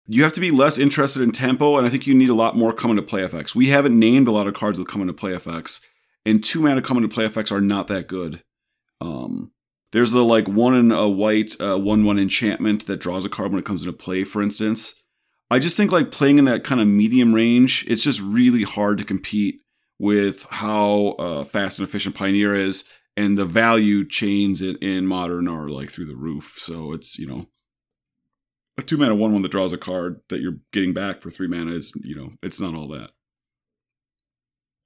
you 0.07 0.23
have 0.23 0.33
to 0.33 0.41
be 0.41 0.51
less 0.51 0.77
interested 0.77 1.21
in 1.21 1.31
tempo, 1.31 1.77
and 1.77 1.85
I 1.85 1.89
think 1.89 2.07
you 2.07 2.15
need 2.15 2.29
a 2.29 2.35
lot 2.35 2.57
more 2.57 2.73
coming 2.73 2.97
to 2.97 3.01
play 3.01 3.23
effects. 3.23 3.55
We 3.55 3.67
haven't 3.67 3.97
named 3.97 4.27
a 4.27 4.31
lot 4.31 4.47
of 4.47 4.53
cards 4.53 4.77
with 4.77 4.87
come 4.87 5.01
into 5.01 5.13
play 5.13 5.33
effects, 5.33 5.81
and 6.25 6.43
two 6.43 6.61
mana 6.61 6.81
coming 6.81 7.03
to 7.03 7.13
play 7.13 7.25
effects 7.25 7.51
are 7.51 7.61
not 7.61 7.87
that 7.87 8.07
good. 8.07 8.43
Um, 8.99 9.51
there's 9.93 10.11
the 10.11 10.23
like 10.23 10.47
one 10.47 10.75
in 10.75 10.91
a 10.91 11.07
white, 11.07 11.55
uh, 11.61 11.77
one 11.77 12.03
one 12.03 12.19
enchantment 12.19 12.85
that 12.87 12.99
draws 12.99 13.25
a 13.25 13.29
card 13.29 13.51
when 13.51 13.59
it 13.59 13.65
comes 13.65 13.83
into 13.83 13.97
play, 13.97 14.23
for 14.23 14.41
instance. 14.41 14.95
I 15.49 15.59
just 15.59 15.77
think 15.77 15.91
like 15.91 16.11
playing 16.11 16.39
in 16.39 16.45
that 16.45 16.63
kind 16.63 16.81
of 16.81 16.87
medium 16.87 17.33
range, 17.33 17.85
it's 17.87 18.03
just 18.03 18.19
really 18.21 18.63
hard 18.63 18.97
to 18.97 19.05
compete 19.05 19.59
with 19.99 20.45
how 20.49 21.15
uh, 21.19 21.43
fast 21.43 21.79
and 21.79 21.87
efficient 21.87 22.15
Pioneer 22.15 22.55
is, 22.55 22.85
and 23.15 23.37
the 23.37 23.45
value 23.45 24.05
chains 24.05 24.61
in, 24.61 24.77
in 24.77 25.05
Modern 25.05 25.47
are 25.47 25.69
like 25.69 25.89
through 25.89 26.07
the 26.07 26.15
roof. 26.15 26.55
So 26.57 26.91
it's 26.91 27.17
you 27.19 27.27
know 27.27 27.45
a 28.77 28.81
two 28.81 28.97
mana 28.97 29.15
one 29.15 29.33
one 29.33 29.41
that 29.43 29.51
draws 29.51 29.73
a 29.73 29.77
card 29.77 30.19
that 30.29 30.41
you're 30.41 30.57
getting 30.71 30.93
back 30.93 31.21
for 31.21 31.29
three 31.29 31.47
mana 31.47 31.71
is 31.71 31.93
you 32.03 32.15
know 32.15 32.31
it's 32.41 32.59
not 32.59 32.73
all 32.75 32.87
that. 32.89 33.11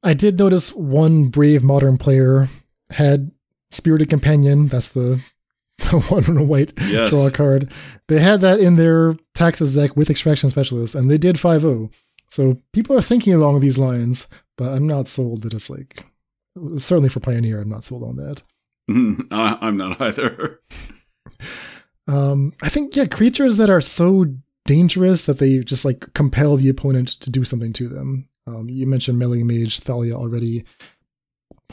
I 0.03 0.13
did 0.13 0.37
notice 0.37 0.73
one 0.73 1.29
brave 1.29 1.63
modern 1.63 1.97
player 1.97 2.47
had 2.91 3.31
Spirited 3.71 4.09
Companion. 4.09 4.67
That's 4.67 4.89
the, 4.89 5.21
the 5.79 5.99
one 6.09 6.25
on 6.29 6.37
a 6.37 6.43
white 6.43 6.71
Yes. 6.87 7.09
draw 7.09 7.29
card. 7.29 7.71
They 8.07 8.19
had 8.19 8.41
that 8.41 8.59
in 8.59 8.75
their 8.75 9.15
taxes 9.35 9.75
deck 9.75 9.95
with 9.97 10.09
Extraction 10.09 10.49
Specialist, 10.49 10.95
and 10.95 11.09
they 11.09 11.17
did 11.17 11.39
5 11.39 11.61
0. 11.61 11.89
So 12.29 12.61
people 12.73 12.95
are 12.95 13.01
thinking 13.01 13.33
along 13.33 13.59
these 13.59 13.77
lines, 13.77 14.27
but 14.57 14.71
I'm 14.71 14.85
not 14.87 15.07
sold 15.07 15.41
that 15.41 15.53
it's 15.53 15.69
like, 15.69 16.05
certainly 16.77 17.09
for 17.09 17.19
Pioneer, 17.19 17.59
I'm 17.61 17.69
not 17.69 17.83
sold 17.83 18.03
on 18.03 18.15
that. 18.17 18.43
I- 19.31 19.57
I'm 19.61 19.77
not 19.77 19.99
either. 19.99 20.59
Um, 22.07 22.53
I 22.61 22.69
think, 22.69 22.95
yeah, 22.95 23.05
creatures 23.05 23.57
that 23.57 23.69
are 23.69 23.81
so 23.81 24.25
dangerous 24.65 25.25
that 25.25 25.39
they 25.39 25.59
just 25.59 25.85
like 25.85 26.13
compel 26.13 26.57
the 26.57 26.69
opponent 26.69 27.09
to 27.09 27.29
do 27.29 27.43
something 27.45 27.73
to 27.73 27.87
them. 27.87 28.27
Um, 28.45 28.69
you 28.69 28.87
mentioned 28.87 29.19
Meddling 29.19 29.47
Mage 29.47 29.79
Thalia 29.79 30.15
already. 30.15 30.63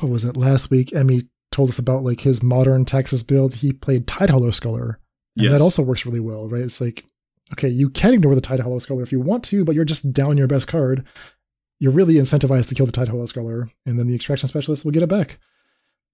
What 0.00 0.10
was 0.10 0.24
it 0.24 0.36
last 0.36 0.70
week? 0.70 0.92
Emmy 0.92 1.22
told 1.52 1.70
us 1.70 1.78
about 1.78 2.02
like 2.02 2.20
his 2.20 2.42
modern 2.42 2.84
taxes 2.84 3.22
build. 3.22 3.54
He 3.54 3.72
played 3.72 4.06
Tidehollow 4.06 4.52
Sculler, 4.52 4.98
and 5.36 5.44
Yes. 5.44 5.52
that 5.52 5.60
also 5.60 5.82
works 5.82 6.04
really 6.04 6.20
well, 6.20 6.48
right? 6.48 6.62
It's 6.62 6.80
like, 6.80 7.04
okay, 7.52 7.68
you 7.68 7.88
can 7.90 8.14
ignore 8.14 8.34
the 8.34 8.40
Tidehollow 8.40 8.80
Sculler 8.82 9.02
if 9.04 9.12
you 9.12 9.20
want 9.20 9.44
to, 9.44 9.64
but 9.64 9.74
you're 9.76 9.84
just 9.84 10.12
down 10.12 10.36
your 10.36 10.48
best 10.48 10.66
card. 10.66 11.04
You're 11.78 11.92
really 11.92 12.14
incentivized 12.14 12.68
to 12.68 12.74
kill 12.74 12.86
the 12.86 12.92
Tidehollow 12.92 13.28
Sculler, 13.28 13.68
and 13.86 13.98
then 13.98 14.08
the 14.08 14.14
Extraction 14.14 14.48
Specialist 14.48 14.84
will 14.84 14.92
get 14.92 15.02
it 15.02 15.08
back. 15.08 15.38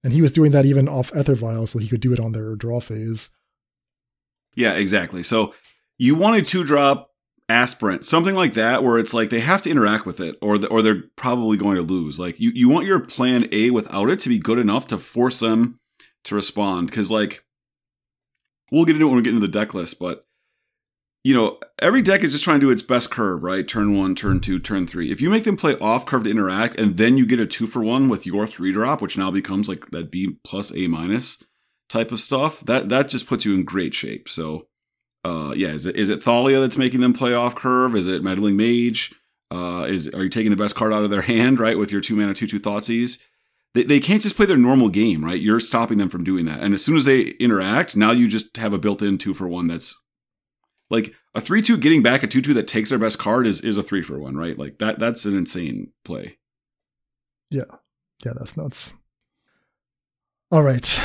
And 0.04 0.12
he 0.12 0.22
was 0.22 0.32
doing 0.32 0.50
that 0.52 0.66
even 0.66 0.88
off 0.88 1.14
Aether 1.14 1.34
Vial, 1.34 1.66
so 1.66 1.78
he 1.78 1.88
could 1.88 2.00
do 2.00 2.12
it 2.12 2.20
on 2.20 2.32
their 2.32 2.54
draw 2.54 2.80
phase. 2.80 3.30
Yeah, 4.54 4.74
exactly. 4.74 5.22
So 5.22 5.54
you 5.98 6.14
want 6.14 6.36
a 6.36 6.42
two 6.42 6.64
drop 6.64 7.10
aspirant, 7.48 8.06
something 8.06 8.34
like 8.34 8.54
that, 8.54 8.82
where 8.82 8.98
it's 8.98 9.12
like 9.12 9.30
they 9.30 9.40
have 9.40 9.62
to 9.62 9.70
interact 9.70 10.06
with 10.06 10.20
it, 10.20 10.36
or 10.40 10.56
the, 10.56 10.68
or 10.68 10.82
they're 10.82 11.02
probably 11.16 11.56
going 11.56 11.76
to 11.76 11.82
lose. 11.82 12.18
Like 12.18 12.40
you, 12.40 12.50
you 12.54 12.68
want 12.68 12.86
your 12.86 13.00
plan 13.00 13.46
A 13.52 13.70
without 13.70 14.08
it 14.08 14.20
to 14.20 14.28
be 14.28 14.38
good 14.38 14.58
enough 14.58 14.86
to 14.88 14.98
force 14.98 15.40
them 15.40 15.78
to 16.24 16.34
respond. 16.34 16.88
Because 16.88 17.10
like 17.10 17.44
we'll 18.70 18.84
get 18.84 18.96
into 18.96 19.06
it 19.06 19.08
when 19.08 19.16
we 19.16 19.22
get 19.22 19.34
into 19.34 19.46
the 19.46 19.52
deck 19.52 19.74
list, 19.74 19.98
but 19.98 20.24
you 21.22 21.34
know 21.34 21.58
every 21.80 22.00
deck 22.00 22.22
is 22.22 22.32
just 22.32 22.44
trying 22.44 22.60
to 22.60 22.66
do 22.66 22.70
its 22.70 22.82
best 22.82 23.10
curve, 23.10 23.42
right? 23.42 23.66
Turn 23.66 23.98
one, 23.98 24.14
turn 24.14 24.40
two, 24.40 24.58
turn 24.58 24.86
three. 24.86 25.10
If 25.10 25.20
you 25.20 25.28
make 25.28 25.44
them 25.44 25.56
play 25.56 25.76
off 25.78 26.06
curve 26.06 26.24
to 26.24 26.30
interact, 26.30 26.78
and 26.78 26.96
then 26.96 27.16
you 27.16 27.26
get 27.26 27.40
a 27.40 27.46
two 27.46 27.66
for 27.66 27.82
one 27.82 28.08
with 28.08 28.26
your 28.26 28.46
three 28.46 28.72
drop, 28.72 29.02
which 29.02 29.18
now 29.18 29.30
becomes 29.30 29.68
like 29.68 29.90
that 29.90 30.10
B 30.10 30.38
plus 30.44 30.74
A 30.74 30.86
minus 30.86 31.42
type 31.90 32.12
of 32.12 32.20
stuff, 32.20 32.60
that 32.60 32.88
that 32.88 33.08
just 33.08 33.26
puts 33.26 33.44
you 33.44 33.54
in 33.54 33.64
great 33.64 33.92
shape. 33.92 34.28
So, 34.28 34.68
uh, 35.24 35.52
yeah, 35.54 35.68
is 35.68 35.84
it 35.84 35.96
is 35.96 36.08
it 36.08 36.22
Thalia 36.22 36.60
that's 36.60 36.78
making 36.78 37.00
them 37.00 37.12
play 37.12 37.34
off 37.34 37.54
curve? 37.54 37.94
Is 37.94 38.06
it 38.06 38.24
Meddling 38.24 38.56
Mage? 38.56 39.12
Uh, 39.50 39.84
is 39.88 40.08
are 40.08 40.22
you 40.22 40.28
taking 40.28 40.50
the 40.50 40.56
best 40.56 40.76
card 40.76 40.92
out 40.92 41.04
of 41.04 41.10
their 41.10 41.22
hand, 41.22 41.60
right, 41.60 41.76
with 41.76 41.92
your 41.92 42.00
two 42.00 42.16
mana 42.16 42.32
two 42.32 42.46
two 42.46 42.60
Thoughtseize? 42.60 43.20
They 43.74 43.82
they 43.82 44.00
can't 44.00 44.22
just 44.22 44.36
play 44.36 44.46
their 44.46 44.56
normal 44.56 44.88
game, 44.88 45.24
right? 45.24 45.40
You're 45.40 45.60
stopping 45.60 45.98
them 45.98 46.08
from 46.08 46.24
doing 46.24 46.46
that. 46.46 46.60
And 46.60 46.72
as 46.72 46.84
soon 46.84 46.96
as 46.96 47.04
they 47.04 47.20
interact, 47.40 47.96
now 47.96 48.12
you 48.12 48.28
just 48.28 48.56
have 48.56 48.72
a 48.72 48.78
built-in 48.78 49.18
two 49.18 49.34
for 49.34 49.46
one 49.46 49.66
that's 49.66 50.00
like 50.88 51.14
a 51.34 51.40
three 51.40 51.62
two 51.62 51.76
getting 51.76 52.02
back 52.02 52.22
a 52.22 52.26
two 52.26 52.42
two 52.42 52.54
that 52.54 52.68
takes 52.68 52.90
their 52.90 52.98
best 52.98 53.18
card 53.18 53.46
is 53.46 53.60
is 53.60 53.76
a 53.76 53.82
three 53.82 54.02
for 54.02 54.18
one, 54.18 54.36
right? 54.36 54.56
Like 54.56 54.78
that 54.78 54.98
that's 54.98 55.24
an 55.24 55.36
insane 55.36 55.92
play. 56.04 56.38
Yeah, 57.50 57.64
Yeah, 58.24 58.32
that's 58.36 58.56
nuts. 58.56 58.94
All 60.52 60.62
right. 60.62 61.00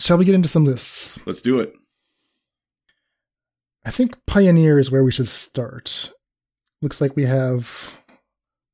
Shall 0.00 0.18
we 0.18 0.24
get 0.24 0.34
into 0.34 0.48
some 0.48 0.64
lists? 0.64 1.18
Let's 1.26 1.42
do 1.42 1.58
it. 1.58 1.74
I 3.84 3.90
think 3.90 4.16
Pioneer 4.26 4.78
is 4.78 4.90
where 4.90 5.04
we 5.04 5.12
should 5.12 5.28
start. 5.28 6.10
Looks 6.82 7.00
like 7.00 7.16
we 7.16 7.24
have 7.24 8.02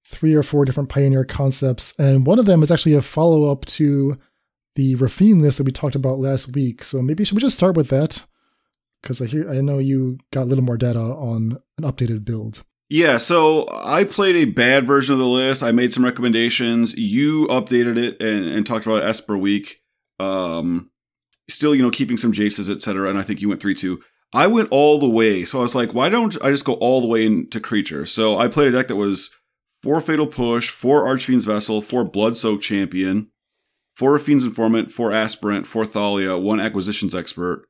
three 0.07 0.35
or 0.35 0.43
four 0.43 0.65
different 0.65 0.89
Pioneer 0.89 1.25
concepts, 1.25 1.95
and 1.99 2.27
one 2.27 2.39
of 2.39 2.47
them 2.47 2.63
is 2.63 2.71
actually 2.71 2.95
a 2.95 3.03
follow 3.03 3.51
up 3.51 3.65
to 3.67 4.17
the 4.75 4.95
Raffine 4.97 5.41
list 5.41 5.59
that 5.59 5.65
we 5.65 5.73
talked 5.73 5.95
about 5.95 6.19
last 6.19 6.55
week. 6.55 6.83
So 6.83 7.03
maybe 7.03 7.21
we 7.21 7.25
should 7.25 7.37
we 7.37 7.43
just 7.43 7.57
start 7.57 7.77
with 7.77 7.89
that? 7.89 8.25
Because 9.03 9.21
I 9.21 9.27
hear 9.27 9.51
I 9.51 9.61
know 9.61 9.79
you 9.79 10.19
got 10.33 10.43
a 10.43 10.45
little 10.45 10.65
more 10.65 10.77
data 10.77 10.99
on 10.99 11.59
an 11.79 11.85
updated 11.85 12.25
build. 12.25 12.65
Yeah, 12.89 13.17
so 13.17 13.67
I 13.73 14.05
played 14.05 14.37
a 14.37 14.45
bad 14.45 14.87
version 14.87 15.15
of 15.15 15.19
the 15.19 15.27
list. 15.27 15.63
I 15.63 15.73
made 15.73 15.93
some 15.95 16.05
recommendations. 16.05 16.95
You 16.95 17.47
updated 17.47 17.97
it 17.97 18.21
and, 18.21 18.45
and 18.47 18.67
talked 18.67 18.85
about 18.85 19.03
Esper 19.03 19.37
Week. 19.39 19.83
Um, 20.21 20.91
still, 21.49 21.75
you 21.75 21.83
know, 21.83 21.91
keeping 21.91 22.17
some 22.17 22.33
Jaces, 22.33 22.71
etc. 22.71 23.09
And 23.09 23.19
I 23.19 23.23
think 23.23 23.41
you 23.41 23.49
went 23.49 23.61
three 23.61 23.75
two. 23.75 24.01
I 24.35 24.47
went 24.47 24.71
all 24.71 24.99
the 24.99 25.09
way. 25.09 25.45
So 25.45 25.59
I 25.59 25.63
was 25.63 25.75
like, 25.75 25.93
why 25.93 26.09
don't 26.09 26.37
I 26.43 26.51
just 26.51 26.65
go 26.65 26.75
all 26.75 27.01
the 27.01 27.09
way 27.09 27.27
into 27.27 27.61
creature? 27.61 28.07
So 28.07 28.39
I 28.39 28.49
played 28.49 28.69
a 28.69 28.73
deck 28.73 28.89
that 28.89 28.97
was 28.97 29.35
four 29.83 30.01
Fatal 30.01 30.27
Push, 30.27 30.71
four 30.71 31.05
Archfiend's 31.05 31.45
Vessel, 31.45 31.83
four 31.83 32.05
Bloodsoaked 32.05 32.63
Champion, 32.63 33.31
four 33.95 34.19
Fiend's 34.19 34.45
Informant, 34.45 34.91
four 34.91 35.13
Aspirant, 35.13 35.67
four 35.67 35.85
Thalia, 35.85 36.39
one 36.39 36.61
Acquisitions 36.61 37.15
Expert, 37.15 37.67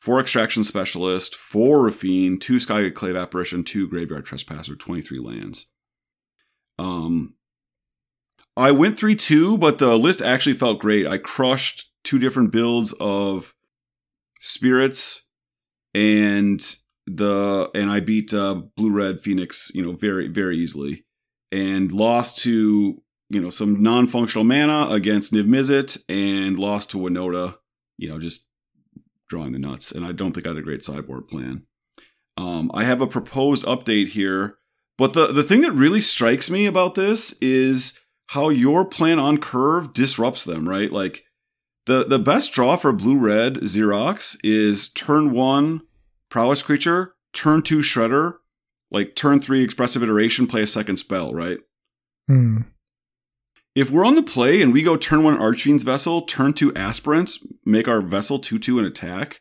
four 0.00 0.20
Extraction 0.20 0.62
Specialist, 0.62 1.34
four 1.34 1.78
Raffine, 1.78 2.38
two 2.38 2.56
Skyclave 2.56 3.20
Apparition, 3.20 3.64
two 3.64 3.88
Graveyard 3.88 4.24
Trespasser, 4.24 4.76
23 4.76 5.18
lands. 5.18 5.72
Um, 6.78 7.34
I 8.56 8.70
went 8.70 8.98
3 8.98 9.16
2, 9.16 9.58
but 9.58 9.78
the 9.78 9.96
list 9.98 10.22
actually 10.22 10.54
felt 10.54 10.78
great. 10.78 11.06
I 11.06 11.18
crushed 11.18 11.90
two 12.04 12.18
different 12.18 12.52
builds 12.52 12.92
of 13.00 13.54
Spirits 14.40 15.26
and 15.94 16.60
the 17.06 17.70
and 17.74 17.90
I 17.90 18.00
beat 18.00 18.32
uh, 18.32 18.62
Blue 18.76 18.92
Red 18.92 19.20
Phoenix, 19.20 19.70
you 19.74 19.82
know, 19.82 19.92
very 19.92 20.28
very 20.28 20.56
easily, 20.56 21.04
and 21.52 21.92
lost 21.92 22.38
to 22.44 23.02
you 23.30 23.40
know 23.40 23.50
some 23.50 23.82
non 23.82 24.06
functional 24.06 24.44
mana 24.44 24.88
against 24.90 25.32
Niv 25.32 25.46
Mizzet, 25.46 26.02
and 26.08 26.58
lost 26.58 26.90
to 26.90 26.98
Winota, 26.98 27.56
you 27.98 28.08
know, 28.08 28.18
just 28.18 28.46
drawing 29.28 29.52
the 29.52 29.58
nuts. 29.58 29.92
And 29.92 30.04
I 30.04 30.12
don't 30.12 30.32
think 30.32 30.46
I 30.46 30.50
had 30.50 30.58
a 30.58 30.62
great 30.62 30.84
sideboard 30.84 31.28
plan. 31.28 31.66
Um, 32.36 32.70
I 32.74 32.84
have 32.84 33.00
a 33.00 33.06
proposed 33.06 33.64
update 33.64 34.08
here, 34.08 34.56
but 34.98 35.12
the 35.12 35.26
the 35.26 35.42
thing 35.42 35.60
that 35.62 35.72
really 35.72 36.00
strikes 36.00 36.50
me 36.50 36.66
about 36.66 36.94
this 36.94 37.32
is 37.40 38.00
how 38.28 38.48
your 38.48 38.84
plan 38.84 39.18
on 39.18 39.38
curve 39.38 39.92
disrupts 39.92 40.44
them. 40.44 40.68
Right, 40.68 40.90
like 40.90 41.23
the 41.86 42.04
the 42.04 42.18
best 42.18 42.52
draw 42.52 42.76
for 42.76 42.92
blue 42.92 43.18
red 43.18 43.54
Xerox 43.56 44.36
is 44.42 44.88
turn 44.88 45.32
one 45.32 45.82
prowess 46.30 46.62
creature, 46.62 47.14
turn 47.32 47.62
two 47.62 47.78
shredder, 47.78 48.36
like 48.90 49.14
turn 49.14 49.40
three 49.40 49.62
expressive 49.62 50.02
iteration, 50.02 50.46
play 50.46 50.62
a 50.62 50.66
second 50.66 50.96
spell, 50.96 51.32
right? 51.32 51.58
Hmm. 52.28 52.62
If 53.74 53.90
we're 53.90 54.06
on 54.06 54.14
the 54.14 54.22
play 54.22 54.62
and 54.62 54.72
we 54.72 54.82
go 54.82 54.96
turn 54.96 55.24
one 55.24 55.36
Archfiend's 55.36 55.82
Vessel, 55.82 56.22
turn 56.22 56.52
two 56.52 56.72
Aspirants, 56.74 57.44
make 57.64 57.88
our 57.88 58.00
Vessel 58.00 58.38
2 58.38 58.58
2 58.58 58.78
and 58.78 58.86
attack, 58.86 59.40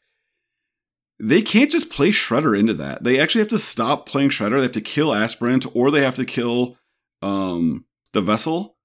they 1.20 1.42
can't 1.42 1.72
just 1.72 1.92
play 1.92 2.10
Shredder 2.10 2.58
into 2.58 2.74
that. 2.74 3.04
They 3.04 3.20
actually 3.20 3.42
have 3.42 3.50
to 3.50 3.60
stop 3.60 4.08
playing 4.08 4.30
Shredder. 4.30 4.58
They 4.58 4.64
have 4.64 4.72
to 4.74 4.82
kill 4.82 5.14
Aspirant 5.14 5.66
or 5.76 5.92
they 5.92 6.02
have 6.02 6.16
to 6.16 6.26
kill 6.26 6.78
um, 7.22 7.86
the 8.14 8.22
Vessel. 8.22 8.76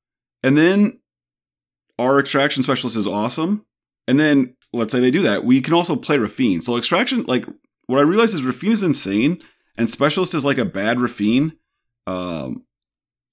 And 0.42 0.56
then 0.56 0.97
our 1.98 2.20
Extraction 2.20 2.62
Specialist 2.62 2.96
is 2.96 3.06
awesome. 3.06 3.64
And 4.06 4.18
then 4.18 4.56
let's 4.72 4.92
say 4.92 5.00
they 5.00 5.10
do 5.10 5.22
that. 5.22 5.44
We 5.44 5.60
can 5.60 5.74
also 5.74 5.96
play 5.96 6.16
Raffine. 6.16 6.62
So 6.62 6.76
Extraction, 6.76 7.24
like, 7.24 7.44
what 7.86 7.98
I 7.98 8.02
realized 8.02 8.34
is 8.34 8.42
Raffine 8.42 8.72
is 8.72 8.82
insane 8.82 9.42
and 9.78 9.88
Specialist 9.88 10.34
is 10.34 10.44
like 10.44 10.58
a 10.58 10.64
bad 10.64 10.98
Raffine. 10.98 11.56
Um, 12.06 12.64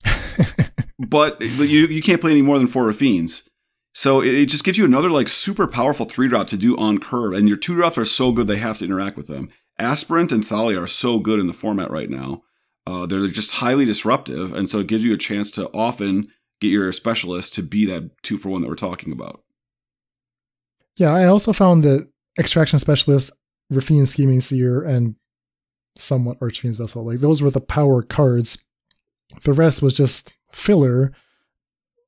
but 1.00 1.42
you 1.42 1.88
you 1.88 2.02
can't 2.02 2.22
play 2.22 2.32
any 2.32 2.42
more 2.42 2.58
than 2.58 2.68
four 2.68 2.86
Raffines. 2.86 3.48
So 3.94 4.22
it, 4.22 4.34
it 4.34 4.46
just 4.50 4.64
gives 4.64 4.78
you 4.78 4.86
another 4.86 5.10
like 5.10 5.30
super 5.30 5.68
powerful 5.68 6.06
three 6.06 6.28
drop 6.28 6.48
to 6.48 6.58
do 6.58 6.78
on 6.78 7.00
curve, 7.00 7.34
and 7.34 7.48
your 7.48 7.58
two 7.58 7.76
drops 7.76 7.98
are 7.98 8.06
so 8.06 8.32
good 8.32 8.48
they 8.48 8.58
have 8.58 8.78
to 8.80 8.86
interact 8.86 9.18
with 9.18 9.28
them. 9.28 9.50
Aspirant 9.80 10.32
and 10.32 10.46
Thalia 10.46 10.82
are 10.82 10.88
so 10.88 11.20
good 11.20 11.40
in 11.40 11.48
the 11.48 11.54
format 11.54 11.92
right 11.92 12.10
now. 12.10 12.44
Uh, 12.88 13.06
they're 13.06 13.28
just 13.28 13.54
highly 13.54 13.86
disruptive, 13.86 14.54
and 14.54 14.70
so 14.70 14.80
it 14.80 14.88
gives 14.88 15.04
you 15.04 15.14
a 15.14 15.18
chance 15.18 15.50
to 15.52 15.70
often 15.74 16.28
get 16.62 16.70
your 16.70 16.92
specialist 16.92 17.54
to 17.56 17.64
be 17.64 17.86
that 17.86 18.12
two 18.24 18.38
for 18.38 18.50
one 18.50 18.62
that 18.62 18.68
we're 18.68 18.76
talking 18.76 19.12
about. 19.12 19.44
Yeah, 20.98 21.14
I 21.14 21.26
also 21.26 21.52
found 21.54 21.84
that 21.84 22.08
Extraction 22.40 22.80
Specialist, 22.80 23.32
Raffine 23.72 24.06
Scheming 24.06 24.42
Seer, 24.42 24.82
and 24.82 25.16
somewhat 25.98 26.40
Archfiend's 26.40 26.78
Vessel, 26.78 27.06
like 27.06 27.20
those 27.20 27.42
were 27.42 27.52
the 27.52 27.62
power 27.62 28.02
cards. 28.02 28.58
The 29.44 29.54
rest 29.54 29.82
was 29.82 29.94
just 29.94 30.34
filler. 30.52 31.12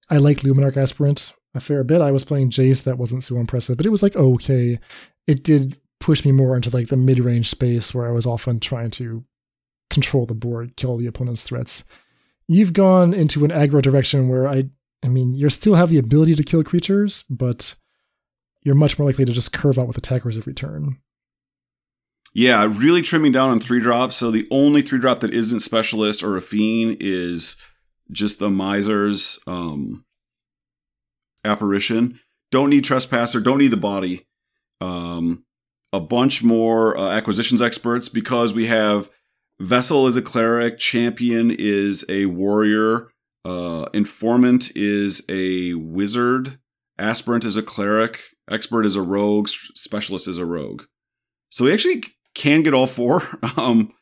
I 0.10 0.18
like 0.18 0.40
Luminarch 0.40 0.78
Aspirant 0.78 1.34
a 1.54 1.60
fair 1.60 1.84
bit. 1.84 2.02
I 2.02 2.12
was 2.12 2.24
playing 2.24 2.52
Jace, 2.52 2.84
that 2.84 2.98
wasn't 2.98 3.24
so 3.24 3.38
impressive, 3.38 3.78
but 3.78 3.86
it 3.86 3.90
was 3.90 4.04
like 4.04 4.16
okay. 4.16 4.80
It 5.26 5.44
did 5.44 5.78
push 6.00 6.24
me 6.24 6.32
more 6.32 6.56
into 6.56 6.70
like 6.70 6.88
the 6.88 6.96
mid 6.96 7.20
range 7.20 7.50
space 7.50 7.94
where 7.94 8.08
I 8.08 8.12
was 8.12 8.26
often 8.26 8.60
trying 8.60 8.92
to 8.92 9.26
control 9.90 10.26
the 10.26 10.36
board, 10.36 10.76
kill 10.78 10.98
the 10.98 11.08
opponent's 11.08 11.44
threats. 11.44 11.84
You've 12.48 12.74
gone 12.74 13.14
into 13.14 13.44
an 13.44 13.52
aggro 13.52 13.82
direction 13.82 14.30
where 14.30 14.48
I, 14.48 14.70
I 15.04 15.10
mean, 15.10 15.34
you 15.34 15.50
still 15.50 15.76
have 15.76 15.90
the 15.90 15.98
ability 15.98 16.36
to 16.36 16.44
kill 16.44 16.64
creatures, 16.64 17.24
but 17.30 17.76
you're 18.64 18.76
much 18.76 18.98
more 18.98 19.08
likely 19.08 19.26
to 19.26 19.34
just 19.34 19.54
curve 19.54 19.78
out 19.78 19.88
with 19.88 19.98
attackers 19.98 20.38
every 20.38 20.54
turn. 20.54 20.98
Yeah, 22.34 22.72
really 22.78 23.02
trimming 23.02 23.32
down 23.32 23.50
on 23.50 23.60
three 23.60 23.80
drops. 23.80 24.18
So 24.18 24.30
the 24.32 24.48
only 24.52 24.82
three 24.82 25.00
drop 25.00 25.22
that 25.22 25.34
isn't 25.34 25.62
specialist 25.62 26.24
or 26.24 26.38
a 26.38 26.42
fiend 26.42 26.98
is 27.00 27.56
just 28.12 28.40
the 28.40 28.50
miser's 28.50 29.40
um, 29.48 30.06
apparition. 31.44 32.20
Don't 32.52 32.70
need 32.70 32.84
trespasser. 32.84 33.40
Don't 33.40 33.58
need 33.58 33.72
the 33.72 33.78
body. 33.78 34.28
Um, 34.80 35.46
a 35.92 36.00
bunch 36.00 36.44
more 36.44 36.98
uh, 36.98 37.10
acquisitions 37.10 37.62
experts 37.62 38.10
because 38.10 38.54
we 38.54 38.68
have 38.68 39.10
vessel 39.60 40.08
is 40.08 40.18
a 40.18 40.22
cleric, 40.22 40.78
champion 40.78 41.52
is 41.52 42.06
a 42.10 42.26
warrior, 42.28 43.10
uh, 43.46 43.86
informant 43.94 44.76
is 44.76 45.22
a 45.30 45.74
wizard, 45.74 46.60
aspirant 46.98 47.46
is 47.46 47.58
a 47.58 47.64
cleric, 47.64 48.20
expert 48.50 48.86
is 48.86 48.96
a 48.96 49.02
rogue, 49.02 49.48
specialist 49.48 50.28
is 50.28 50.38
a 50.38 50.46
rogue. 50.46 50.84
So 51.50 51.66
we 51.66 51.74
actually 51.74 52.04
can 52.34 52.64
get 52.64 52.74
all 52.74 52.88
four. 52.88 53.22
Um, 53.58 53.94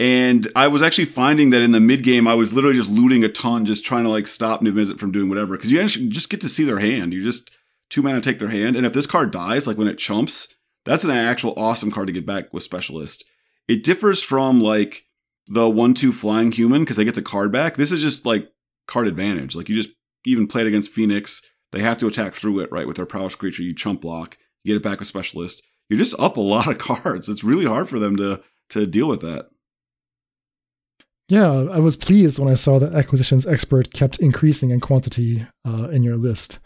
and 0.00 0.48
I 0.56 0.68
was 0.68 0.82
actually 0.82 1.04
finding 1.04 1.50
that 1.50 1.62
in 1.62 1.70
the 1.70 1.80
mid 1.80 2.02
game, 2.02 2.26
I 2.26 2.34
was 2.34 2.52
literally 2.52 2.76
just 2.76 2.90
looting 2.90 3.22
a 3.22 3.28
ton, 3.28 3.64
just 3.64 3.84
trying 3.84 4.04
to 4.04 4.10
like 4.10 4.26
stop 4.26 4.60
Niv-Mizzet 4.60 4.98
from 4.98 5.12
doing 5.12 5.28
whatever. 5.28 5.56
Because 5.56 5.70
you 5.70 5.80
actually 5.80 6.08
just 6.08 6.30
get 6.30 6.40
to 6.40 6.48
see 6.48 6.64
their 6.64 6.80
hand. 6.80 7.12
You 7.12 7.22
just 7.22 7.50
two 7.90 8.02
mana 8.02 8.20
take 8.20 8.40
their 8.40 8.48
hand, 8.48 8.74
and 8.76 8.84
if 8.84 8.92
this 8.92 9.06
card 9.06 9.30
dies, 9.30 9.66
like 9.66 9.78
when 9.78 9.86
it 9.86 9.98
chumps, 9.98 10.54
that's 10.84 11.04
an 11.04 11.10
actual 11.10 11.54
awesome 11.56 11.92
card 11.92 12.08
to 12.08 12.12
get 12.12 12.26
back 12.26 12.52
with 12.52 12.64
specialist. 12.64 13.24
It 13.68 13.82
differs 13.82 14.22
from 14.22 14.60
like 14.60 15.04
the 15.46 15.68
one 15.68 15.94
two 15.94 16.12
flying 16.12 16.52
human 16.52 16.82
because 16.82 16.96
they 16.96 17.04
get 17.04 17.14
the 17.14 17.22
card 17.22 17.52
back. 17.52 17.76
This 17.76 17.92
is 17.92 18.02
just 18.02 18.26
like 18.26 18.50
card 18.86 19.06
advantage. 19.06 19.56
Like 19.56 19.68
you 19.68 19.74
just 19.74 19.90
even 20.26 20.46
play 20.46 20.62
it 20.62 20.66
against 20.66 20.90
Phoenix, 20.90 21.42
they 21.72 21.80
have 21.80 21.98
to 21.98 22.06
attack 22.06 22.32
through 22.32 22.60
it 22.60 22.72
right 22.72 22.86
with 22.86 22.96
their 22.96 23.06
prowess 23.06 23.34
creature. 23.34 23.62
You 23.62 23.74
chump 23.74 24.00
block, 24.00 24.38
you 24.62 24.72
get 24.72 24.76
it 24.76 24.82
back 24.82 24.98
with 24.98 25.08
specialist. 25.08 25.62
You're 25.88 25.98
just 25.98 26.18
up 26.18 26.36
a 26.36 26.40
lot 26.54 26.68
of 26.68 26.78
cards. 26.78 27.28
It's 27.28 27.44
really 27.44 27.66
hard 27.66 27.88
for 27.88 27.98
them 27.98 28.16
to 28.16 28.42
to 28.70 28.86
deal 28.86 29.08
with 29.08 29.20
that. 29.20 29.46
Yeah, 31.28 31.66
I 31.72 31.78
was 31.78 31.96
pleased 31.96 32.38
when 32.38 32.50
I 32.50 32.54
saw 32.54 32.78
that 32.78 32.94
acquisitions 32.94 33.46
expert 33.46 33.92
kept 33.94 34.18
increasing 34.18 34.70
in 34.70 34.80
quantity 34.80 35.46
uh, 35.66 35.88
in 35.88 36.02
your 36.02 36.16
list. 36.16 36.58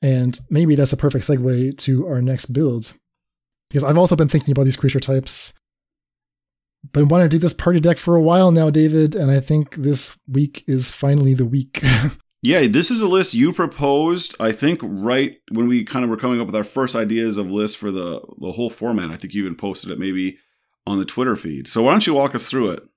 And 0.00 0.40
maybe 0.50 0.74
that's 0.74 0.92
a 0.92 0.96
perfect 0.96 1.24
segue 1.24 1.78
to 1.78 2.06
our 2.08 2.20
next 2.20 2.46
build. 2.46 2.94
Because 3.70 3.84
I've 3.84 3.96
also 3.96 4.16
been 4.16 4.28
thinking 4.28 4.50
about 4.50 4.64
these 4.64 4.76
creature 4.76 4.98
types. 4.98 5.54
Been 6.92 7.08
wanting 7.08 7.28
to 7.28 7.36
do 7.36 7.38
this 7.38 7.52
party 7.52 7.78
deck 7.78 7.96
for 7.96 8.16
a 8.16 8.20
while 8.20 8.50
now, 8.50 8.68
David, 8.68 9.14
and 9.14 9.30
I 9.30 9.40
think 9.40 9.76
this 9.76 10.18
week 10.26 10.64
is 10.66 10.90
finally 10.90 11.32
the 11.32 11.46
week. 11.46 11.80
yeah, 12.42 12.66
this 12.66 12.90
is 12.90 13.00
a 13.00 13.08
list 13.08 13.34
you 13.34 13.52
proposed, 13.52 14.34
I 14.40 14.50
think, 14.50 14.80
right 14.82 15.38
when 15.52 15.68
we 15.68 15.84
kind 15.84 16.04
of 16.04 16.10
were 16.10 16.16
coming 16.16 16.40
up 16.40 16.46
with 16.46 16.56
our 16.56 16.64
first 16.64 16.96
ideas 16.96 17.38
of 17.38 17.52
lists 17.52 17.76
for 17.76 17.92
the, 17.92 18.20
the 18.40 18.52
whole 18.52 18.68
format. 18.68 19.10
I 19.10 19.14
think 19.14 19.32
you 19.32 19.44
even 19.44 19.54
posted 19.54 19.90
it 19.90 19.98
maybe 19.98 20.38
on 20.86 20.98
the 20.98 21.04
Twitter 21.04 21.36
feed. 21.36 21.68
So 21.68 21.84
why 21.84 21.92
don't 21.92 22.06
you 22.06 22.14
walk 22.14 22.34
us 22.34 22.50
through 22.50 22.70
it? 22.70 22.88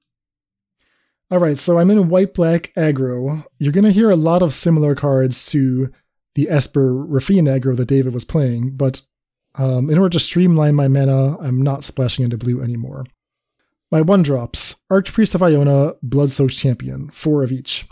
All 1.31 1.39
right, 1.39 1.57
so 1.57 1.79
I'm 1.79 1.89
in 1.89 2.09
white 2.09 2.33
black 2.33 2.71
aggro. 2.75 3.45
You're 3.59 3.71
going 3.71 3.83
to 3.85 3.91
hear 3.91 4.09
a 4.09 4.15
lot 4.15 4.41
of 4.41 4.53
similar 4.53 4.95
cards 4.95 5.45
to 5.47 5.91
the 6.35 6.49
Esper 6.49 6.93
Raffine 6.93 7.47
aggro 7.47 7.75
that 7.77 7.87
David 7.87 8.13
was 8.13 8.25
playing, 8.25 8.75
but 8.75 9.01
um, 9.55 9.89
in 9.89 9.97
order 9.97 10.09
to 10.09 10.19
streamline 10.19 10.75
my 10.75 10.87
mana, 10.87 11.37
I'm 11.39 11.61
not 11.61 11.83
splashing 11.83 12.25
into 12.25 12.37
blue 12.37 12.61
anymore. 12.61 13.05
My 13.91 14.01
one 14.01 14.23
drops 14.23 14.83
Archpriest 14.91 15.35
of 15.35 15.43
Iona, 15.43 15.93
Bloodsoaked 16.05 16.57
Champion, 16.57 17.09
four 17.11 17.43
of 17.43 17.51
each. 17.51 17.85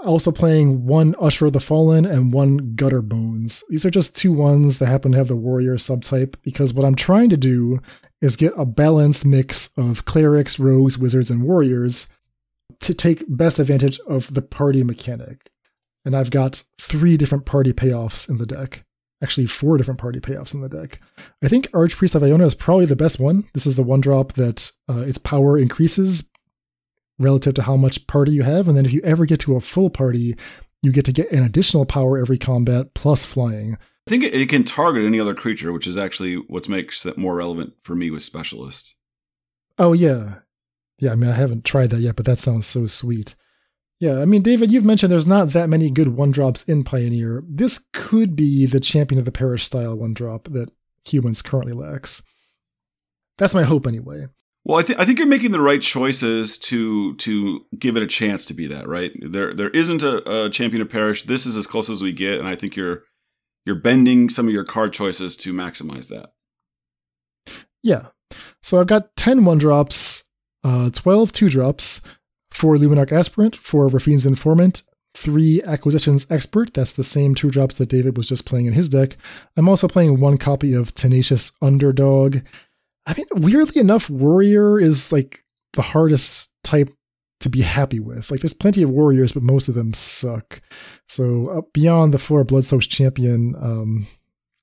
Also 0.00 0.30
playing 0.30 0.86
one 0.86 1.16
Usher 1.20 1.46
of 1.46 1.52
the 1.52 1.60
Fallen 1.60 2.06
and 2.06 2.32
one 2.32 2.76
Gutterbones. 2.76 3.64
These 3.68 3.84
are 3.84 3.90
just 3.90 4.16
two 4.16 4.32
ones 4.32 4.78
that 4.78 4.86
happen 4.86 5.12
to 5.12 5.18
have 5.18 5.26
the 5.26 5.36
warrior 5.36 5.76
subtype 5.76 6.36
because 6.42 6.72
what 6.72 6.84
I'm 6.84 6.94
trying 6.94 7.30
to 7.30 7.36
do 7.36 7.80
is 8.20 8.36
get 8.36 8.52
a 8.56 8.64
balanced 8.64 9.26
mix 9.26 9.70
of 9.76 10.04
clerics, 10.04 10.58
rogues, 10.58 10.98
wizards, 10.98 11.30
and 11.30 11.42
warriors 11.42 12.06
to 12.80 12.94
take 12.94 13.24
best 13.28 13.58
advantage 13.58 13.98
of 14.06 14.32
the 14.34 14.42
party 14.42 14.84
mechanic. 14.84 15.50
And 16.04 16.14
I've 16.14 16.30
got 16.30 16.62
three 16.80 17.16
different 17.16 17.44
party 17.44 17.72
payoffs 17.72 18.28
in 18.28 18.38
the 18.38 18.46
deck. 18.46 18.84
Actually, 19.22 19.46
four 19.46 19.76
different 19.76 19.98
party 19.98 20.20
payoffs 20.20 20.54
in 20.54 20.60
the 20.60 20.68
deck. 20.68 21.00
I 21.42 21.48
think 21.48 21.68
Archpriest 21.72 22.14
of 22.14 22.22
Iona 22.22 22.46
is 22.46 22.54
probably 22.54 22.86
the 22.86 22.94
best 22.94 23.18
one. 23.18 23.44
This 23.52 23.66
is 23.66 23.74
the 23.74 23.82
one 23.82 24.00
drop 24.00 24.34
that 24.34 24.70
uh, 24.88 25.00
its 25.00 25.18
power 25.18 25.58
increases 25.58 26.30
relative 27.18 27.54
to 27.54 27.62
how 27.62 27.76
much 27.76 28.06
party 28.06 28.32
you 28.32 28.42
have. 28.42 28.68
And 28.68 28.76
then 28.76 28.86
if 28.86 28.92
you 28.92 29.00
ever 29.02 29.26
get 29.26 29.40
to 29.40 29.56
a 29.56 29.60
full 29.60 29.90
party, 29.90 30.36
you 30.82 30.92
get 30.92 31.04
to 31.06 31.12
get 31.12 31.32
an 31.32 31.42
additional 31.42 31.84
power 31.84 32.16
every 32.18 32.38
combat 32.38 32.94
plus 32.94 33.24
flying. 33.24 33.76
I 34.06 34.10
think 34.10 34.24
it, 34.24 34.48
can 34.48 34.64
target 34.64 35.04
any 35.04 35.20
other 35.20 35.34
creature, 35.34 35.72
which 35.72 35.86
is 35.86 35.96
actually 35.96 36.36
what 36.36 36.68
makes 36.68 37.04
it 37.04 37.18
more 37.18 37.36
relevant 37.36 37.74
for 37.82 37.94
me 37.94 38.10
with 38.10 38.22
Specialist. 38.22 38.94
Oh, 39.78 39.92
yeah. 39.92 40.36
Yeah, 40.98 41.12
I 41.12 41.14
mean, 41.14 41.28
I 41.28 41.34
haven't 41.34 41.64
tried 41.64 41.90
that 41.90 42.00
yet, 42.00 42.16
but 42.16 42.24
that 42.24 42.38
sounds 42.38 42.66
so 42.66 42.86
sweet. 42.86 43.34
Yeah, 44.00 44.20
I 44.20 44.26
mean, 44.26 44.42
David, 44.42 44.70
you've 44.70 44.84
mentioned 44.84 45.10
there's 45.10 45.26
not 45.26 45.50
that 45.50 45.68
many 45.68 45.90
good 45.90 46.08
one 46.08 46.30
drops 46.30 46.62
in 46.64 46.84
Pioneer. 46.84 47.42
This 47.48 47.88
could 47.92 48.36
be 48.36 48.64
the 48.64 48.78
champion 48.78 49.18
of 49.18 49.24
the 49.24 49.32
parish 49.32 49.64
style 49.64 49.96
one 49.96 50.14
drop 50.14 50.48
that 50.52 50.70
humans 51.04 51.42
currently 51.42 51.72
lacks. 51.72 52.22
That's 53.38 53.54
my 53.54 53.64
hope, 53.64 53.86
anyway. 53.86 54.26
Well, 54.64 54.78
I, 54.78 54.82
th- 54.82 54.98
I 54.98 55.04
think 55.04 55.18
you're 55.18 55.26
making 55.26 55.50
the 55.50 55.60
right 55.60 55.82
choices 55.82 56.58
to 56.58 57.16
to 57.16 57.66
give 57.76 57.96
it 57.96 58.02
a 58.02 58.06
chance 58.06 58.44
to 58.46 58.54
be 58.54 58.66
that. 58.68 58.86
Right 58.86 59.12
there, 59.20 59.52
there 59.52 59.70
isn't 59.70 60.02
a, 60.02 60.44
a 60.44 60.50
champion 60.50 60.82
of 60.82 60.90
parish. 60.90 61.24
This 61.24 61.46
is 61.46 61.56
as 61.56 61.66
close 61.66 61.88
as 61.88 62.02
we 62.02 62.12
get, 62.12 62.38
and 62.38 62.46
I 62.46 62.54
think 62.54 62.76
you're 62.76 63.04
you're 63.64 63.80
bending 63.80 64.28
some 64.28 64.46
of 64.46 64.52
your 64.52 64.64
card 64.64 64.92
choices 64.92 65.34
to 65.36 65.52
maximize 65.52 66.08
that. 66.08 66.32
Yeah. 67.82 68.08
So 68.62 68.78
I've 68.80 68.86
got 68.86 69.16
10 69.16 69.44
one 69.44 69.58
drops 69.58 70.28
uh, 70.64 70.90
12 70.90 71.32
two 71.32 71.48
drops, 71.48 72.00
4 72.50 72.76
Luminarch 72.76 73.12
Aspirant, 73.12 73.56
4 73.56 73.88
Raffine's 73.88 74.26
Informant, 74.26 74.82
3 75.14 75.62
Acquisitions 75.62 76.26
Expert. 76.30 76.74
That's 76.74 76.92
the 76.92 77.04
same 77.04 77.34
two 77.34 77.50
drops 77.50 77.78
that 77.78 77.88
David 77.88 78.16
was 78.16 78.28
just 78.28 78.46
playing 78.46 78.66
in 78.66 78.72
his 78.72 78.88
deck. 78.88 79.16
I'm 79.56 79.68
also 79.68 79.88
playing 79.88 80.20
one 80.20 80.38
copy 80.38 80.72
of 80.74 80.94
Tenacious 80.94 81.52
Underdog. 81.60 82.38
I 83.06 83.14
mean, 83.14 83.26
weirdly 83.32 83.80
enough, 83.80 84.10
Warrior 84.10 84.78
is 84.78 85.12
like 85.12 85.44
the 85.72 85.82
hardest 85.82 86.48
type 86.62 86.90
to 87.40 87.48
be 87.48 87.62
happy 87.62 88.00
with. 88.00 88.30
Like, 88.30 88.40
there's 88.40 88.54
plenty 88.54 88.82
of 88.82 88.90
warriors, 88.90 89.32
but 89.32 89.42
most 89.42 89.68
of 89.68 89.74
them 89.74 89.94
suck. 89.94 90.60
So, 91.08 91.48
uh, 91.48 91.60
beyond 91.72 92.12
the 92.12 92.18
four 92.18 92.44
Bloodsoaked 92.44 92.88
Champion, 92.88 93.54
um, 93.60 94.06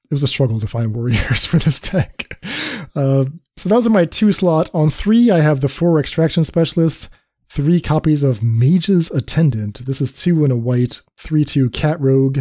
it 0.04 0.14
was 0.14 0.24
a 0.24 0.28
struggle 0.28 0.60
to 0.60 0.68
find 0.68 0.94
warriors 0.94 1.46
for 1.48 1.58
this 1.58 1.80
deck. 1.80 2.38
Uh, 2.96 3.26
so 3.58 3.70
those 3.70 3.88
are 3.88 3.92
my 3.92 4.06
two 4.06 4.32
slot. 4.32 4.70
On 4.74 4.90
three, 4.90 5.32
I 5.32 5.40
have 5.40 5.62
the 5.62 5.68
four 5.68 6.00
extraction 6.00 6.44
specialist, 6.44 7.10
three 7.56 7.80
copies 7.80 8.22
of 8.22 8.44
Mage's 8.44 9.10
Attendant. 9.12 9.86
This 9.86 10.02
is 10.02 10.12
two 10.12 10.44
in 10.44 10.52
a 10.52 10.58
white, 10.58 11.00
three 11.18 11.46
two 11.46 11.70
cat 11.70 12.00
rogue. 12.02 12.40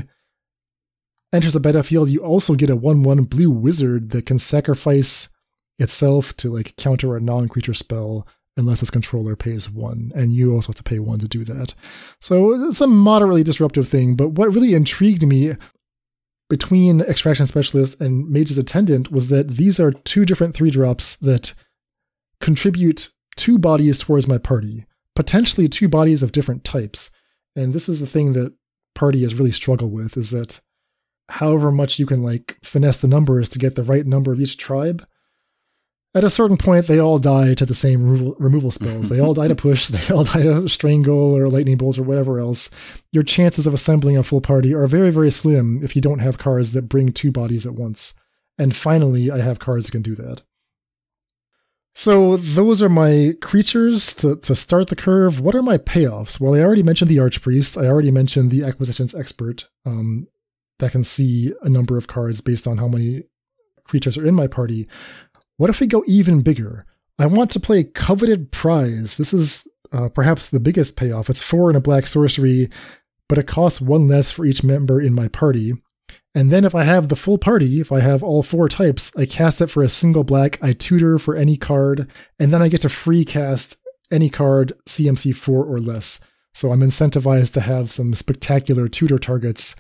Enters 1.33 1.53
the 1.53 1.61
battlefield, 1.61 2.11
you 2.11 2.19
also 2.19 2.57
get 2.57 2.69
a 2.69 2.75
one 2.75 3.05
one 3.05 3.23
blue 3.23 3.51
wizard 3.51 4.11
that 4.11 4.27
can 4.27 4.41
sacrifice 4.41 5.29
itself 5.79 6.37
to 6.39 6.51
like 6.51 6.75
counter 6.77 7.17
a 7.17 7.21
non-creature 7.21 7.75
spell 7.75 8.27
unless 8.57 8.83
its 8.83 8.91
controller 8.91 9.37
pays 9.37 9.71
one, 9.71 10.11
and 10.17 10.35
you 10.35 10.53
also 10.53 10.69
have 10.69 10.77
to 10.77 10.83
pay 10.83 10.99
one 10.99 11.21
to 11.21 11.29
do 11.29 11.45
that. 11.45 11.75
So 12.21 12.69
it's 12.69 12.81
a 12.81 12.87
moderately 12.89 13.45
disruptive 13.45 13.89
thing, 13.89 14.17
but 14.17 14.31
what 14.31 14.53
really 14.53 14.75
intrigued 14.75 15.23
me 15.23 15.55
between 16.51 17.01
Extraction 17.01 17.47
Specialist 17.47 18.01
and 18.01 18.29
Mage's 18.29 18.59
Attendant 18.59 19.13
was 19.13 19.29
that 19.29 19.51
these 19.51 19.79
are 19.79 19.93
two 19.93 20.25
different 20.25 20.55
three 20.55 20.71
drops 20.71 21.17
that 21.17 21.55
contribute 22.41 23.11
two 23.37 23.59
bodies 23.59 23.99
towards 23.99 24.29
my 24.29 24.39
party, 24.39 24.85
potentially 25.15 25.69
two 25.69 25.89
bodies 25.89 26.23
of 26.23 26.33
different 26.33 26.65
types. 26.65 27.11
And 27.57 27.73
this 27.73 27.89
is 27.89 28.01
the 28.01 28.07
thing 28.07 28.33
that 28.33 28.55
party 28.95 29.23
has 29.23 29.35
really 29.35 29.53
struggled 29.53 29.93
with 29.93 30.17
is 30.17 30.31
that 30.31 30.61
however 31.29 31.71
much 31.71 31.99
you 31.99 32.07
can 32.07 32.23
like 32.23 32.59
finesse 32.63 32.99
the 32.99 33.09
numbers 33.09 33.49
to 33.51 33.59
get 33.59 33.75
the 33.75 33.83
right 33.83 34.07
number 34.07 34.33
of 34.33 34.41
each 34.41 34.59
tribe, 34.59 35.07
at 36.17 36.23
a 36.23 36.31
certain 36.31 36.57
point, 36.57 36.87
they 36.87 37.01
all 37.01 37.19
die 37.19 37.55
to 37.55 37.67
the 37.67 37.75
same 37.75 38.09
removal, 38.09 38.37
removal 38.39 38.71
spells. 38.71 39.09
They 39.09 39.19
all 39.19 39.35
die 39.35 39.49
to 39.49 39.57
push, 39.57 39.89
they 39.89 40.15
all 40.15 40.23
die 40.23 40.43
to 40.43 40.69
strangle 40.69 41.37
or 41.37 41.49
lightning 41.49 41.77
bolt 41.77 41.99
or 41.99 42.05
whatever 42.05 42.39
else. 42.39 42.71
Your 43.11 43.25
chances 43.25 43.67
of 43.67 43.75
assembling 43.75 44.17
a 44.17 44.23
full 44.23 44.41
party 44.41 44.73
are 44.73 44.87
very, 44.87 45.11
very 45.11 45.31
slim 45.31 45.81
if 45.83 45.97
you 45.97 46.03
don't 46.03 46.21
have 46.21 46.39
cards 46.39 46.73
that 46.73 46.89
bring 46.89 47.13
two 47.13 47.33
bodies 47.33 47.67
at 47.67 47.75
once. 47.75 48.15
And 48.57 48.77
finally, 48.77 49.31
I 49.31 49.39
have 49.39 49.59
cards 49.59 49.87
that 49.87 49.93
can 49.93 50.03
do 50.03 50.15
that. 50.15 50.43
So 51.95 52.37
those 52.37 52.83
are 52.83 52.89
my 52.89 53.35
creatures 53.41 54.15
to, 54.17 54.37
to 54.37 54.57
start 54.57 54.89
the 54.89 54.97
curve. 54.97 55.41
What 55.41 55.55
are 55.55 55.63
my 55.63 55.79
payoffs? 55.79 56.41
Well, 56.41 56.55
I 56.55 56.61
already 56.61 56.83
mentioned 56.83 57.09
the 57.09 57.19
Archpriest. 57.19 57.81
I 57.81 57.87
already 57.87 58.11
mentioned 58.11 58.51
the 58.51 58.65
Acquisitions 58.65 59.15
Expert 59.15 59.69
um, 59.87 60.27
that 60.81 60.91
can 60.91 61.05
see 61.05 61.53
a 61.63 61.69
number 61.69 61.97
of 61.97 62.09
cards 62.09 62.41
based 62.41 62.67
on 62.67 62.79
how 62.79 62.89
many 62.89 63.23
creatures 63.85 64.19
are 64.19 64.27
in 64.27 64.35
my 64.35 64.49
party. 64.49 64.89
What 65.57 65.71
if 65.71 65.79
we 65.79 65.87
go 65.87 66.03
even 66.07 66.43
bigger? 66.43 66.85
I 67.17 67.27
want 67.27 67.53
to 67.53 67.61
play 67.61 67.85
Coveted 67.85 68.51
Prize. 68.51 69.17
This 69.17 69.33
is 69.33 69.69
uh, 69.93 70.09
perhaps 70.09 70.49
the 70.49 70.59
biggest 70.59 70.97
payoff. 70.97 71.31
It's 71.31 71.45
four 71.45 71.71
in 71.71 71.77
a 71.77 71.81
black 71.81 72.09
sorcery, 72.09 72.71
but 73.29 73.39
it 73.39 73.47
costs 73.47 73.81
one 73.81 74.09
less 74.09 74.33
for 74.33 74.45
each 74.45 74.65
member 74.65 75.01
in 75.01 75.15
my 75.15 75.29
party. 75.29 75.75
And 76.35 76.51
then 76.51 76.65
if 76.65 76.75
I 76.75 76.83
have 76.83 77.09
the 77.09 77.17
full 77.17 77.39
party, 77.39 77.81
if 77.81 77.93
I 77.93 78.01
have 78.01 78.23
all 78.23 78.43
four 78.43 78.69
types, 78.69 79.17
I 79.17 79.25
cast 79.25 79.61
it 79.61 79.69
for 79.69 79.83
a 79.83 79.89
single 79.89 80.25
black, 80.25 80.59
I 80.61 80.73
tutor 80.73 81.19
for 81.19 81.37
any 81.37 81.57
card, 81.57 82.11
and 82.41 82.53
then 82.53 82.61
I 82.61 82.69
get 82.69 82.81
to 82.81 82.89
free 82.89 83.25
cast 83.25 83.77
any 84.11 84.29
card 84.29 84.73
CMC 84.87 85.35
4 85.37 85.65
or 85.65 85.79
less. 85.79 86.19
So 86.53 86.73
I'm 86.73 86.81
incentivized 86.81 87.53
to 87.55 87.61
have 87.61 87.93
some 87.93 88.15
spectacular 88.15 88.89
tutor 88.89 89.19
targets 89.19 89.77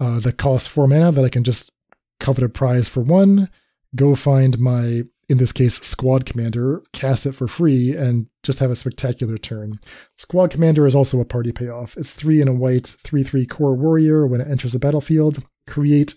uh, 0.00 0.18
that 0.20 0.36
cost 0.36 0.68
4 0.68 0.88
mana 0.88 1.12
that 1.12 1.24
I 1.24 1.28
can 1.28 1.44
just 1.44 1.70
covet 2.18 2.44
a 2.44 2.48
prize 2.48 2.88
for 2.88 3.00
one, 3.00 3.48
go 3.94 4.16
find 4.16 4.58
my, 4.58 5.02
in 5.28 5.38
this 5.38 5.52
case, 5.52 5.76
squad 5.76 6.26
commander, 6.26 6.82
cast 6.92 7.24
it 7.26 7.34
for 7.34 7.46
free, 7.46 7.96
and 7.96 8.26
just 8.42 8.58
have 8.58 8.70
a 8.70 8.76
spectacular 8.76 9.36
turn. 9.36 9.78
Squad 10.16 10.50
commander 10.50 10.86
is 10.86 10.94
also 10.94 11.20
a 11.20 11.24
party 11.24 11.52
payoff. 11.52 11.96
It's 11.96 12.12
3 12.14 12.40
in 12.40 12.48
a 12.48 12.54
white, 12.54 12.96
3 13.04 13.22
3 13.22 13.46
core 13.46 13.74
warrior 13.74 14.26
when 14.26 14.40
it 14.40 14.48
enters 14.48 14.72
the 14.72 14.80
battlefield 14.80 15.44
create 15.66 16.14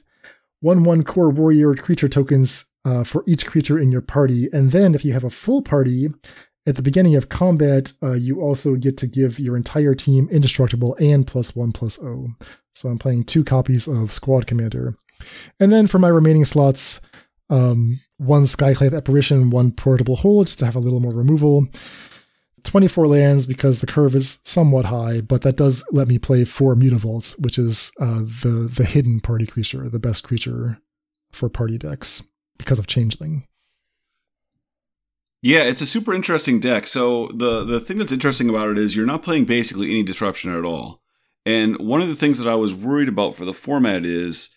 one 0.61 0.83
one 0.83 1.03
Kor 1.03 1.29
warrior 1.29 1.75
creature 1.75 2.09
tokens 2.09 2.71
uh, 2.85 3.03
for 3.03 3.23
each 3.27 3.45
creature 3.45 3.77
in 3.77 3.91
your 3.91 4.01
party. 4.01 4.49
And 4.51 4.71
then 4.71 4.95
if 4.95 5.05
you 5.05 5.13
have 5.13 5.23
a 5.23 5.29
full 5.29 5.61
party, 5.61 6.09
at 6.67 6.75
the 6.75 6.81
beginning 6.81 7.15
of 7.15 7.29
combat, 7.29 7.93
uh, 8.03 8.13
you 8.13 8.41
also 8.41 8.75
get 8.75 8.97
to 8.97 9.07
give 9.07 9.39
your 9.39 9.55
entire 9.55 9.95
team 9.95 10.27
indestructible 10.29 10.97
and 10.99 11.25
plus 11.25 11.55
one 11.55 11.71
plus 11.71 11.97
O. 12.03 12.27
So 12.75 12.89
I'm 12.89 12.99
playing 12.99 13.23
two 13.23 13.43
copies 13.43 13.87
of 13.87 14.11
Squad 14.11 14.47
Commander. 14.47 14.93
And 15.59 15.71
then 15.71 15.87
for 15.87 15.97
my 15.97 16.09
remaining 16.09 16.45
slots, 16.45 16.99
um, 17.49 18.01
one 18.17 18.43
Skyclave 18.43 18.95
Apparition, 18.95 19.49
one 19.49 19.71
Portable 19.71 20.17
Hole, 20.17 20.43
just 20.43 20.59
to 20.59 20.65
have 20.65 20.75
a 20.75 20.79
little 20.79 20.99
more 20.99 21.13
removal. 21.13 21.67
24 22.67 23.07
lands 23.07 23.45
because 23.45 23.79
the 23.79 23.87
curve 23.87 24.15
is 24.15 24.39
somewhat 24.43 24.85
high, 24.85 25.21
but 25.21 25.41
that 25.41 25.57
does 25.57 25.83
let 25.91 26.07
me 26.07 26.19
play 26.19 26.45
four 26.45 26.75
Mutavaults, 26.75 27.39
which 27.39 27.57
is 27.57 27.91
uh, 27.99 28.19
the 28.19 28.69
the 28.71 28.85
hidden 28.85 29.19
party 29.19 29.45
creature, 29.45 29.89
the 29.89 29.99
best 29.99 30.23
creature 30.23 30.79
for 31.31 31.49
party 31.49 31.77
decks 31.77 32.23
because 32.57 32.79
of 32.79 32.87
Changeling. 32.87 33.47
Yeah, 35.41 35.63
it's 35.63 35.81
a 35.81 35.85
super 35.85 36.13
interesting 36.13 36.59
deck. 36.59 36.87
So 36.87 37.27
the 37.27 37.63
the 37.63 37.79
thing 37.79 37.97
that's 37.97 38.11
interesting 38.11 38.49
about 38.49 38.69
it 38.69 38.77
is 38.77 38.95
you're 38.95 39.05
not 39.05 39.23
playing 39.23 39.45
basically 39.45 39.89
any 39.89 40.03
disruption 40.03 40.55
at 40.55 40.65
all. 40.65 41.01
And 41.45 41.77
one 41.79 42.01
of 42.01 42.09
the 42.09 42.15
things 42.15 42.39
that 42.39 42.51
I 42.51 42.55
was 42.55 42.75
worried 42.75 43.07
about 43.07 43.33
for 43.33 43.45
the 43.45 43.53
format 43.53 44.05
is 44.05 44.49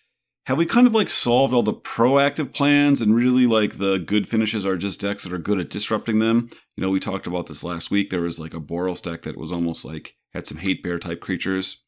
have 0.50 0.58
we 0.58 0.66
kind 0.66 0.88
of 0.88 0.92
like 0.92 1.08
solved 1.08 1.54
all 1.54 1.62
the 1.62 1.72
proactive 1.72 2.52
plans 2.52 3.00
and 3.00 3.14
really 3.14 3.46
like 3.46 3.78
the 3.78 4.00
good 4.00 4.26
finishes 4.26 4.66
are 4.66 4.76
just 4.76 5.00
decks 5.00 5.22
that 5.22 5.32
are 5.32 5.38
good 5.38 5.60
at 5.60 5.70
disrupting 5.70 6.18
them? 6.18 6.50
You 6.76 6.82
know, 6.82 6.90
we 6.90 6.98
talked 6.98 7.28
about 7.28 7.46
this 7.46 7.62
last 7.62 7.92
week. 7.92 8.10
There 8.10 8.22
was 8.22 8.40
like 8.40 8.52
a 8.52 8.60
Boros 8.60 9.00
deck 9.00 9.22
that 9.22 9.36
was 9.36 9.52
almost 9.52 9.84
like 9.84 10.16
had 10.34 10.48
some 10.48 10.58
hate 10.58 10.82
bear 10.82 10.98
type 10.98 11.20
creatures. 11.20 11.84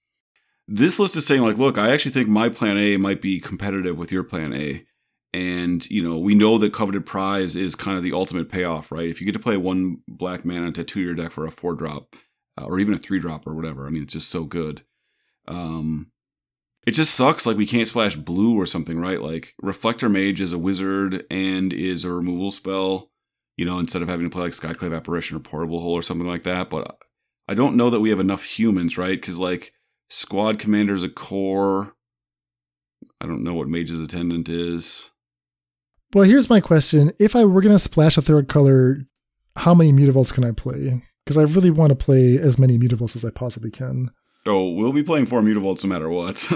This 0.68 1.01
list 1.01 1.16
is 1.16 1.27
saying 1.27 1.42
like, 1.42 1.57
look, 1.59 1.77
I 1.77 1.90
actually 1.90 2.12
think 2.12 2.29
my 2.29 2.48
plan 2.51 2.79
A 2.79 2.98
might 2.98 3.20
be 3.20 3.40
competitive 3.40 3.98
with 3.98 4.12
your 4.12 4.22
plan 4.22 4.55
A. 4.55 4.87
And, 5.35 5.85
you 5.90 6.09
know, 6.09 6.16
we 6.16 6.37
know 6.37 6.57
that 6.59 6.72
Coveted 6.72 7.05
Prize 7.05 7.57
is 7.57 7.75
kind 7.75 7.96
of 7.96 8.05
the 8.05 8.12
ultimate 8.12 8.48
payoff, 8.48 8.92
right? 8.92 9.09
If 9.09 9.20
you 9.20 9.25
get 9.25 9.33
to 9.33 9.40
play 9.40 9.57
one 9.57 10.03
black 10.07 10.44
mana 10.44 10.70
to 10.70 10.85
two 10.85 11.01
your 11.01 11.14
deck 11.14 11.33
for 11.33 11.46
a 11.46 11.51
four 11.51 11.75
drop, 11.75 12.14
uh, 12.57 12.66
or 12.66 12.79
even 12.79 12.94
a 12.94 12.98
three 12.98 13.18
drop 13.18 13.44
or 13.44 13.55
whatever, 13.55 13.88
I 13.88 13.90
mean, 13.90 14.05
it's 14.05 14.12
just 14.12 14.31
so 14.31 14.44
good. 14.44 14.83
Um, 15.48 16.12
it 16.87 16.92
just 16.92 17.14
sucks 17.14 17.47
like 17.47 17.57
we 17.57 17.66
can't 17.66 17.88
splash 17.88 18.16
blue 18.16 18.59
or 18.59 18.66
something, 18.66 18.99
right? 18.99 19.21
Like 19.21 19.55
Reflector 19.62 20.09
Mage 20.09 20.40
is 20.40 20.53
a 20.53 20.59
wizard 20.59 21.25
and 21.31 21.73
is 21.73 22.05
a 22.05 22.12
removal 22.12 22.51
spell, 22.51 23.11
you 23.57 23.64
know, 23.64 23.79
instead 23.79 24.03
of 24.03 24.09
having 24.09 24.29
to 24.29 24.31
play 24.31 24.42
like 24.42 24.53
Skyclave 24.53 24.97
Apparition 24.97 25.37
or 25.37 25.40
Portable 25.40 25.81
Hole 25.81 25.92
or 25.92 26.03
something 26.03 26.27
like 26.27 26.42
that. 26.42 26.71
But 26.71 26.97
I 27.49 27.55
don't 27.55 27.77
know 27.77 27.90
that 27.90 28.01
we 28.01 28.11
have 28.11 28.21
enough 28.21 28.45
humans, 28.45 28.99
right? 28.99 29.21
Because 29.21 29.38
like 29.38 29.73
Squad 30.09 30.59
Commander's 30.59 31.05
a 31.05 31.09
Kor. 31.09 31.95
I 33.21 33.27
don't 33.27 33.45
know 33.45 33.55
what 33.55 33.68
Mage's 33.68 34.01
Attendant 34.01 34.49
is. 34.49 35.12
Well, 36.12 36.25
here's 36.25 36.51
my 36.51 36.61
question. 36.61 37.12
If 37.18 37.37
I 37.37 37.45
were 37.45 37.62
going 37.62 37.75
to 37.75 37.79
splash 37.79 38.18
a 38.18 38.23
third 38.23 38.49
color, 38.49 39.07
how 39.57 39.75
many 39.75 39.92
Mutavaults 39.92 40.35
can 40.35 40.45
I 40.45 40.51
play? 40.51 41.03
Because 41.25 41.38
I 41.38 41.42
really 41.42 41.71
want 41.71 41.90
to 41.90 41.95
play 41.95 42.37
as 42.37 42.59
many 42.59 42.77
Mutavaults 42.79 43.16
as 43.16 43.25
I 43.25 43.31
possibly 43.31 43.71
can. 43.71 44.11
Oh, 44.44 44.70
we'll 44.72 44.92
be 44.92 45.05
playing 45.05 45.26
four 45.26 45.40
mutavaults 45.40 45.85
no 45.85 45.90
matter 45.90 46.09
what. 46.09 46.48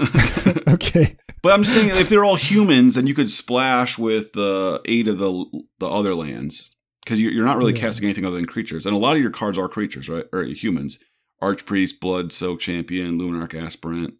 okay. 0.73 1.17
But 1.41 1.53
I'm 1.53 1.63
just 1.63 1.77
saying, 1.77 1.89
if 1.89 2.09
they're 2.09 2.25
all 2.25 2.35
humans, 2.35 2.95
then 2.95 3.07
you 3.07 3.13
could 3.13 3.31
splash 3.31 3.97
with 3.97 4.33
the 4.33 4.81
eight 4.85 5.07
of 5.07 5.19
the 5.19 5.45
the 5.79 5.87
other 5.87 6.13
lands 6.13 6.75
because 7.03 7.21
you're 7.21 7.45
not 7.45 7.57
really 7.57 7.73
yeah. 7.73 7.79
casting 7.79 8.05
anything 8.05 8.25
other 8.25 8.35
than 8.35 8.45
creatures, 8.45 8.85
and 8.85 8.95
a 8.95 8.99
lot 8.99 9.15
of 9.15 9.21
your 9.21 9.31
cards 9.31 9.57
are 9.57 9.69
creatures, 9.69 10.09
right? 10.09 10.25
Or 10.33 10.43
humans. 10.43 10.99
Archpriest, 11.41 11.99
Bloodsoaked 11.99 12.59
Champion, 12.59 13.19
Luminarch 13.19 13.53
Aspirant, 13.53 14.15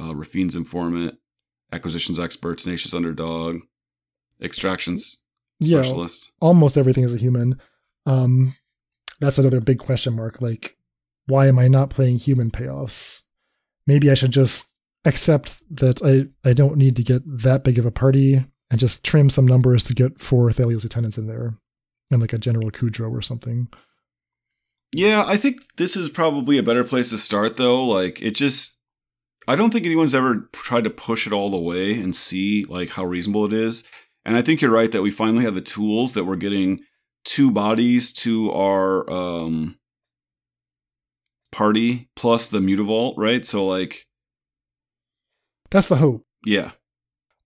uh, 0.00 0.14
Raffine's 0.14 0.56
Informant, 0.56 1.18
Acquisitions 1.72 2.18
Expert, 2.18 2.58
Tenacious 2.58 2.94
Underdog, 2.94 3.58
Extractions 4.40 5.22
Specialist. 5.62 6.32
Yeah, 6.40 6.48
almost 6.48 6.78
everything 6.78 7.04
is 7.04 7.14
a 7.14 7.18
human. 7.18 7.60
Um, 8.06 8.54
that's 9.20 9.38
another 9.38 9.60
big 9.60 9.78
question 9.78 10.16
mark. 10.16 10.40
Like, 10.40 10.76
why 11.26 11.46
am 11.48 11.58
I 11.58 11.68
not 11.68 11.90
playing 11.90 12.18
human 12.18 12.50
payoffs? 12.50 13.22
Maybe 13.86 14.10
I 14.10 14.14
should 14.14 14.30
just 14.30 14.66
accept 15.04 15.62
that 15.70 16.02
I, 16.02 16.48
I 16.48 16.52
don't 16.52 16.76
need 16.76 16.96
to 16.96 17.02
get 17.02 17.22
that 17.26 17.64
big 17.64 17.78
of 17.78 17.86
a 17.86 17.90
party 17.90 18.44
and 18.70 18.80
just 18.80 19.04
trim 19.04 19.30
some 19.30 19.46
numbers 19.46 19.84
to 19.84 19.94
get 19.94 20.20
four 20.20 20.48
Thalia's 20.48 20.84
lieutenants 20.84 21.18
in 21.18 21.26
there 21.26 21.58
and 22.10 22.20
like 22.20 22.32
a 22.32 22.38
General 22.38 22.70
Kudro 22.70 23.10
or 23.10 23.22
something. 23.22 23.68
Yeah, 24.92 25.24
I 25.26 25.36
think 25.36 25.76
this 25.76 25.96
is 25.96 26.08
probably 26.08 26.56
a 26.56 26.62
better 26.62 26.84
place 26.84 27.10
to 27.10 27.18
start 27.18 27.56
though. 27.56 27.84
Like 27.84 28.22
it 28.22 28.34
just 28.34 28.78
I 29.46 29.56
don't 29.56 29.72
think 29.72 29.84
anyone's 29.84 30.14
ever 30.14 30.48
tried 30.52 30.84
to 30.84 30.90
push 30.90 31.26
it 31.26 31.32
all 31.32 31.50
the 31.50 31.60
way 31.60 31.94
and 31.94 32.16
see 32.16 32.64
like 32.64 32.90
how 32.90 33.04
reasonable 33.04 33.44
it 33.44 33.52
is. 33.52 33.84
And 34.24 34.36
I 34.36 34.42
think 34.42 34.62
you're 34.62 34.70
right 34.70 34.90
that 34.92 35.02
we 35.02 35.10
finally 35.10 35.44
have 35.44 35.54
the 35.54 35.60
tools 35.60 36.14
that 36.14 36.24
we're 36.24 36.36
getting 36.36 36.80
two 37.24 37.50
bodies 37.50 38.12
to 38.12 38.52
our 38.52 39.10
um 39.10 39.78
party 41.54 42.10
plus 42.16 42.48
the 42.48 42.58
mutavault, 42.58 43.14
right? 43.16 43.46
So 43.46 43.64
like 43.64 44.06
that's 45.70 45.88
the 45.88 45.96
hope. 45.96 46.26
Yeah. 46.44 46.72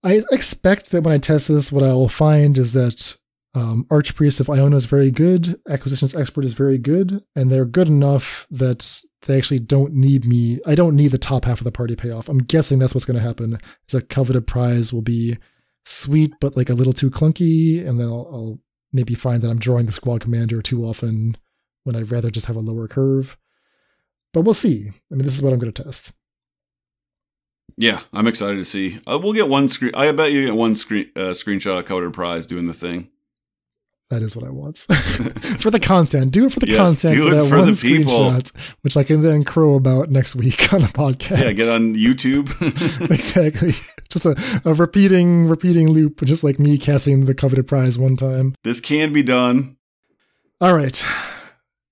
I 0.03 0.23
expect 0.31 0.91
that 0.91 1.03
when 1.03 1.13
I 1.13 1.19
test 1.19 1.49
this, 1.49 1.73
what 1.73 1.83
I 1.83 1.93
will 1.93 2.09
find 2.09 2.57
is 2.57 2.73
that 2.73 3.17
um, 3.55 3.87
Archpriest 3.91 4.41
of 4.41 4.49
Iona 4.49 4.77
is 4.77 4.85
very 4.85 5.11
good, 5.11 5.61
Acquisitions 5.69 6.15
Expert 6.15 6.45
is 6.45 6.55
very 6.55 6.79
good, 6.79 7.25
and 7.35 7.51
they're 7.51 7.65
good 7.65 7.89
enough 7.89 8.47
that 8.51 9.03
they 9.23 9.37
actually 9.37 9.59
don't 9.59 9.93
need 9.93 10.25
me. 10.25 10.61
I 10.67 10.75
don't 10.75 10.95
need 10.95 11.09
the 11.09 11.19
top 11.19 11.45
half 11.45 11.61
of 11.61 11.65
the 11.65 11.73
party 11.73 11.97
payoff. 11.97 12.29
I'm 12.29 12.39
guessing 12.39 12.79
that's 12.79 12.95
what's 12.95 13.05
going 13.05 13.17
to 13.17 13.27
happen. 13.27 13.55
Is 13.55 13.93
that 13.93 14.09
coveted 14.09 14.47
prize 14.47 14.93
will 14.93 15.03
be 15.03 15.39
sweet, 15.85 16.33
but 16.41 16.57
like 16.57 16.71
a 16.71 16.75
little 16.75 16.93
too 16.93 17.11
clunky, 17.11 17.85
and 17.87 17.99
then 17.99 18.07
I'll, 18.07 18.29
I'll 18.33 18.59
maybe 18.93 19.15
find 19.15 19.43
that 19.43 19.51
I'm 19.51 19.59
drawing 19.59 19.87
the 19.87 19.93
squad 19.93 20.21
commander 20.21 20.63
too 20.63 20.85
often 20.85 21.37
when 21.85 21.97
I'd 21.97 22.13
rather 22.13 22.31
just 22.31 22.47
have 22.47 22.57
a 22.57 22.61
lower 22.61 22.87
curve. 22.87 23.37
But 24.33 24.43
we'll 24.43 24.55
see. 24.55 24.89
I 25.11 25.15
mean, 25.15 25.25
this 25.25 25.37
is 25.37 25.43
what 25.43 25.53
I'm 25.53 25.59
going 25.59 25.73
to 25.73 25.83
test. 25.85 26.13
Yeah, 27.77 28.01
I'm 28.13 28.27
excited 28.27 28.57
to 28.57 28.65
see. 28.65 28.99
Uh, 29.07 29.19
we'll 29.23 29.33
get 29.33 29.49
one 29.49 29.69
screen. 29.69 29.93
I 29.95 30.11
bet 30.13 30.33
you 30.33 30.47
get 30.47 30.55
one 30.55 30.75
screen 30.75 31.11
uh, 31.15 31.31
screenshot 31.31 31.79
of 31.79 31.85
Coveted 31.87 32.13
Prize 32.13 32.45
doing 32.45 32.67
the 32.67 32.75
thing. 32.75 33.09
That 34.11 34.23
is 34.23 34.35
what 34.35 34.47
I 34.47 34.51
want 34.51 34.79
for 35.61 35.71
the 35.71 35.79
content. 35.79 36.33
Do 36.33 36.47
it 36.47 36.53
for 36.53 36.61
the 36.61 36.69
yes, 36.69 36.77
content 36.77 37.23
for 37.23 37.35
that 37.35 37.49
for 37.49 37.59
one 37.59 37.69
screenshot, 37.69 38.75
which 38.81 38.97
I 38.97 39.05
can 39.05 39.23
then 39.23 39.45
crow 39.45 39.75
about 39.75 40.11
next 40.11 40.35
week 40.35 40.73
on 40.73 40.81
the 40.81 40.89
podcast. 40.89 41.39
Yeah, 41.39 41.53
get 41.53 41.69
on 41.69 41.95
YouTube. 41.95 42.51
exactly. 43.11 43.75
Just 44.09 44.25
a, 44.25 44.63
a 44.65 44.73
repeating, 44.75 45.47
repeating 45.47 45.91
loop, 45.91 46.25
just 46.25 46.43
like 46.43 46.59
me 46.59 46.79
casting 46.79 47.27
the 47.27 47.35
coveted 47.35 47.69
prize 47.69 47.99
one 47.99 48.17
time. 48.17 48.55
This 48.65 48.81
can 48.81 49.13
be 49.13 49.23
done. 49.23 49.77
All 50.61 50.75
right, 50.75 51.05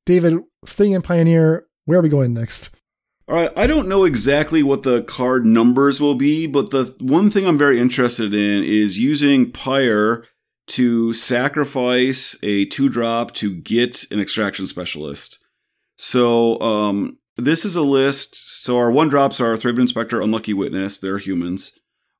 David, 0.06 0.38
staying 0.64 0.92
in 0.92 1.02
Pioneer. 1.02 1.66
Where 1.86 2.00
are 2.00 2.02
we 2.02 2.08
going 2.08 2.34
next? 2.34 2.70
All 3.28 3.34
right, 3.34 3.50
I 3.56 3.66
don't 3.66 3.88
know 3.88 4.04
exactly 4.04 4.62
what 4.62 4.82
the 4.82 5.02
card 5.02 5.46
numbers 5.46 6.00
will 6.00 6.14
be, 6.14 6.46
but 6.46 6.70
the 6.70 6.94
one 7.00 7.30
thing 7.30 7.46
I'm 7.46 7.58
very 7.58 7.80
interested 7.80 8.34
in 8.34 8.62
is 8.62 9.00
using 9.00 9.50
Pyre 9.50 10.24
to 10.68 11.12
sacrifice 11.12 12.36
a 12.42 12.66
two 12.66 12.88
drop 12.88 13.32
to 13.34 13.54
get 13.54 14.04
an 14.10 14.20
extraction 14.20 14.66
specialist. 14.66 15.38
So 15.96 16.60
um, 16.60 17.18
this 17.36 17.64
is 17.64 17.76
a 17.76 17.82
list. 17.82 18.62
So 18.62 18.78
our 18.78 18.90
one 18.90 19.08
drops 19.08 19.40
are 19.40 19.54
Thraben 19.54 19.80
Inspector, 19.80 20.20
Unlucky 20.20 20.54
Witness. 20.54 20.98
They're 20.98 21.18
humans. 21.18 21.72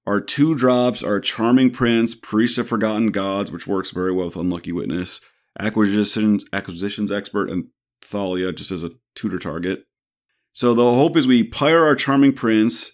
Our 0.07 0.21
two 0.21 0.55
drops 0.55 1.03
are 1.03 1.19
Charming 1.19 1.71
Prince, 1.71 2.15
Priest 2.15 2.59
of 2.59 2.69
Forgotten 2.69 3.11
Gods, 3.11 3.51
which 3.51 3.67
works 3.67 3.91
very 3.91 4.13
well 4.13 4.27
with 4.27 4.37
Unlucky 4.37 4.71
Witness, 4.71 5.21
Acquisitions, 5.59 6.45
Acquisitions 6.53 7.11
Expert, 7.11 7.51
and 7.51 7.67
Thalia 8.01 8.53
just 8.53 8.71
as 8.71 8.85
a 8.85 8.91
tutor 9.17 9.39
target. 9.39 9.85
So 10.53 10.75
the 10.75 10.83
hope 10.83 11.17
is 11.17 11.27
we 11.27 11.43
pyre 11.43 11.85
our 11.85 11.97
charming 11.97 12.33
prince 12.33 12.93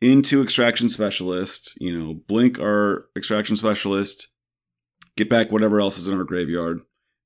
into 0.00 0.42
extraction 0.42 0.88
specialist, 0.88 1.74
you 1.80 1.96
know, 1.96 2.14
blink 2.14 2.58
our 2.58 3.06
extraction 3.16 3.56
specialist, 3.56 4.28
get 5.16 5.28
back 5.28 5.52
whatever 5.52 5.80
else 5.80 5.98
is 5.98 6.08
in 6.08 6.16
our 6.16 6.24
graveyard, 6.24 6.80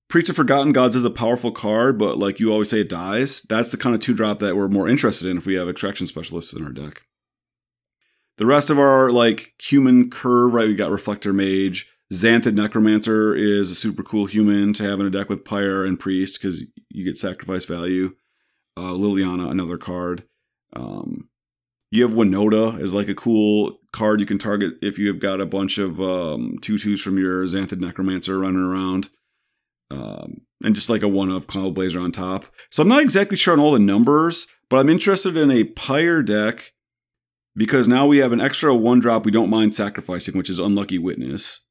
Priest 0.09 0.31
of 0.31 0.37
Forgotten 0.37 0.73
Gods 0.73 0.97
is 0.97 1.05
a 1.05 1.11
powerful 1.11 1.53
card, 1.53 1.99
but 1.99 2.17
like 2.17 2.41
you 2.41 2.51
always 2.51 2.71
say, 2.71 2.81
it 2.81 2.89
dies. 2.89 3.43
That's 3.43 3.71
the 3.71 3.77
kind 3.77 3.95
of 3.95 4.01
two 4.01 4.15
drop 4.15 4.39
that 4.39 4.57
we're 4.57 4.69
more 4.69 4.89
interested 4.89 5.29
in 5.29 5.37
if 5.37 5.45
we 5.45 5.55
have 5.57 5.69
extraction 5.69 6.07
specialists 6.07 6.55
in 6.55 6.65
our 6.65 6.73
deck. 6.73 7.03
The 8.39 8.47
rest 8.47 8.71
of 8.71 8.79
our 8.79 9.11
like 9.11 9.53
human 9.61 10.09
curve, 10.09 10.55
right? 10.55 10.67
We 10.67 10.75
got 10.75 10.91
Reflector 10.91 11.35
Mage. 11.35 11.87
Xathrid 12.11 12.55
Necromancer 12.55 13.35
is 13.35 13.71
a 13.71 13.75
super 13.75 14.03
cool 14.03 14.25
human 14.25 14.73
to 14.75 14.83
have 14.85 14.99
in 14.99 15.05
a 15.05 15.11
deck 15.11 15.29
with 15.29 15.45
Pyre 15.45 15.85
and 15.85 16.01
Priest 16.01 16.41
because 16.41 16.65
you 16.89 17.05
get 17.05 17.19
sacrifice 17.19 17.67
value. 17.67 18.15
Uh, 18.79 18.93
Liliana, 18.93 19.51
another 19.51 19.77
card. 19.77 20.23
Um, 20.73 21.29
you 21.91 22.07
have 22.07 22.17
Winota 22.17 22.79
as 22.81 22.95
like 22.95 23.09
a 23.09 23.15
cool 23.15 23.81
card 23.93 24.21
you 24.21 24.27
can 24.27 24.39
target 24.39 24.75
if 24.83 24.99
you 24.99 25.09
have 25.09 25.19
got 25.19 25.41
a 25.41 25.47
bunch 25.47 25.79
of 25.79 26.01
um, 26.01 26.59
tutus 26.61 27.03
from 27.03 27.19
your 27.19 27.43
Xathrid 27.45 27.81
Necromancer 27.81 28.39
running 28.39 28.63
around. 28.63 29.09
Um, 29.91 30.43
and 30.63 30.77
just 30.77 30.91
like 30.91 31.03
a 31.03 31.09
one 31.09 31.29
of 31.31 31.49
Cloud 31.49 31.75
Blazer 31.75 31.99
on 31.99 32.13
top. 32.13 32.45
So 32.71 32.83
I'm 32.83 32.89
not 32.89 33.03
exactly 33.03 33.37
sure 33.37 33.55
on 33.55 33.61
all 33.61 33.73
the 33.73 33.79
numbers, 33.81 34.47
but 34.71 34.79
I'm 34.79 34.89
interested 34.89 35.37
in 35.37 35.51
a 35.51 35.65
Pyre 35.65 36.23
deck 36.23 36.73
because 37.57 37.89
now 37.89 38.07
we 38.07 38.19
have 38.19 38.33
an 38.33 38.41
extra 38.41 38.75
one 38.75 39.01
drop 39.01 39.25
we 39.25 39.33
don't 39.33 39.51
mind 39.51 39.75
sacrificing, 39.75 40.37
which 40.37 40.51
is 40.51 40.61
Unlucky 40.61 40.99
Witness. 40.99 41.63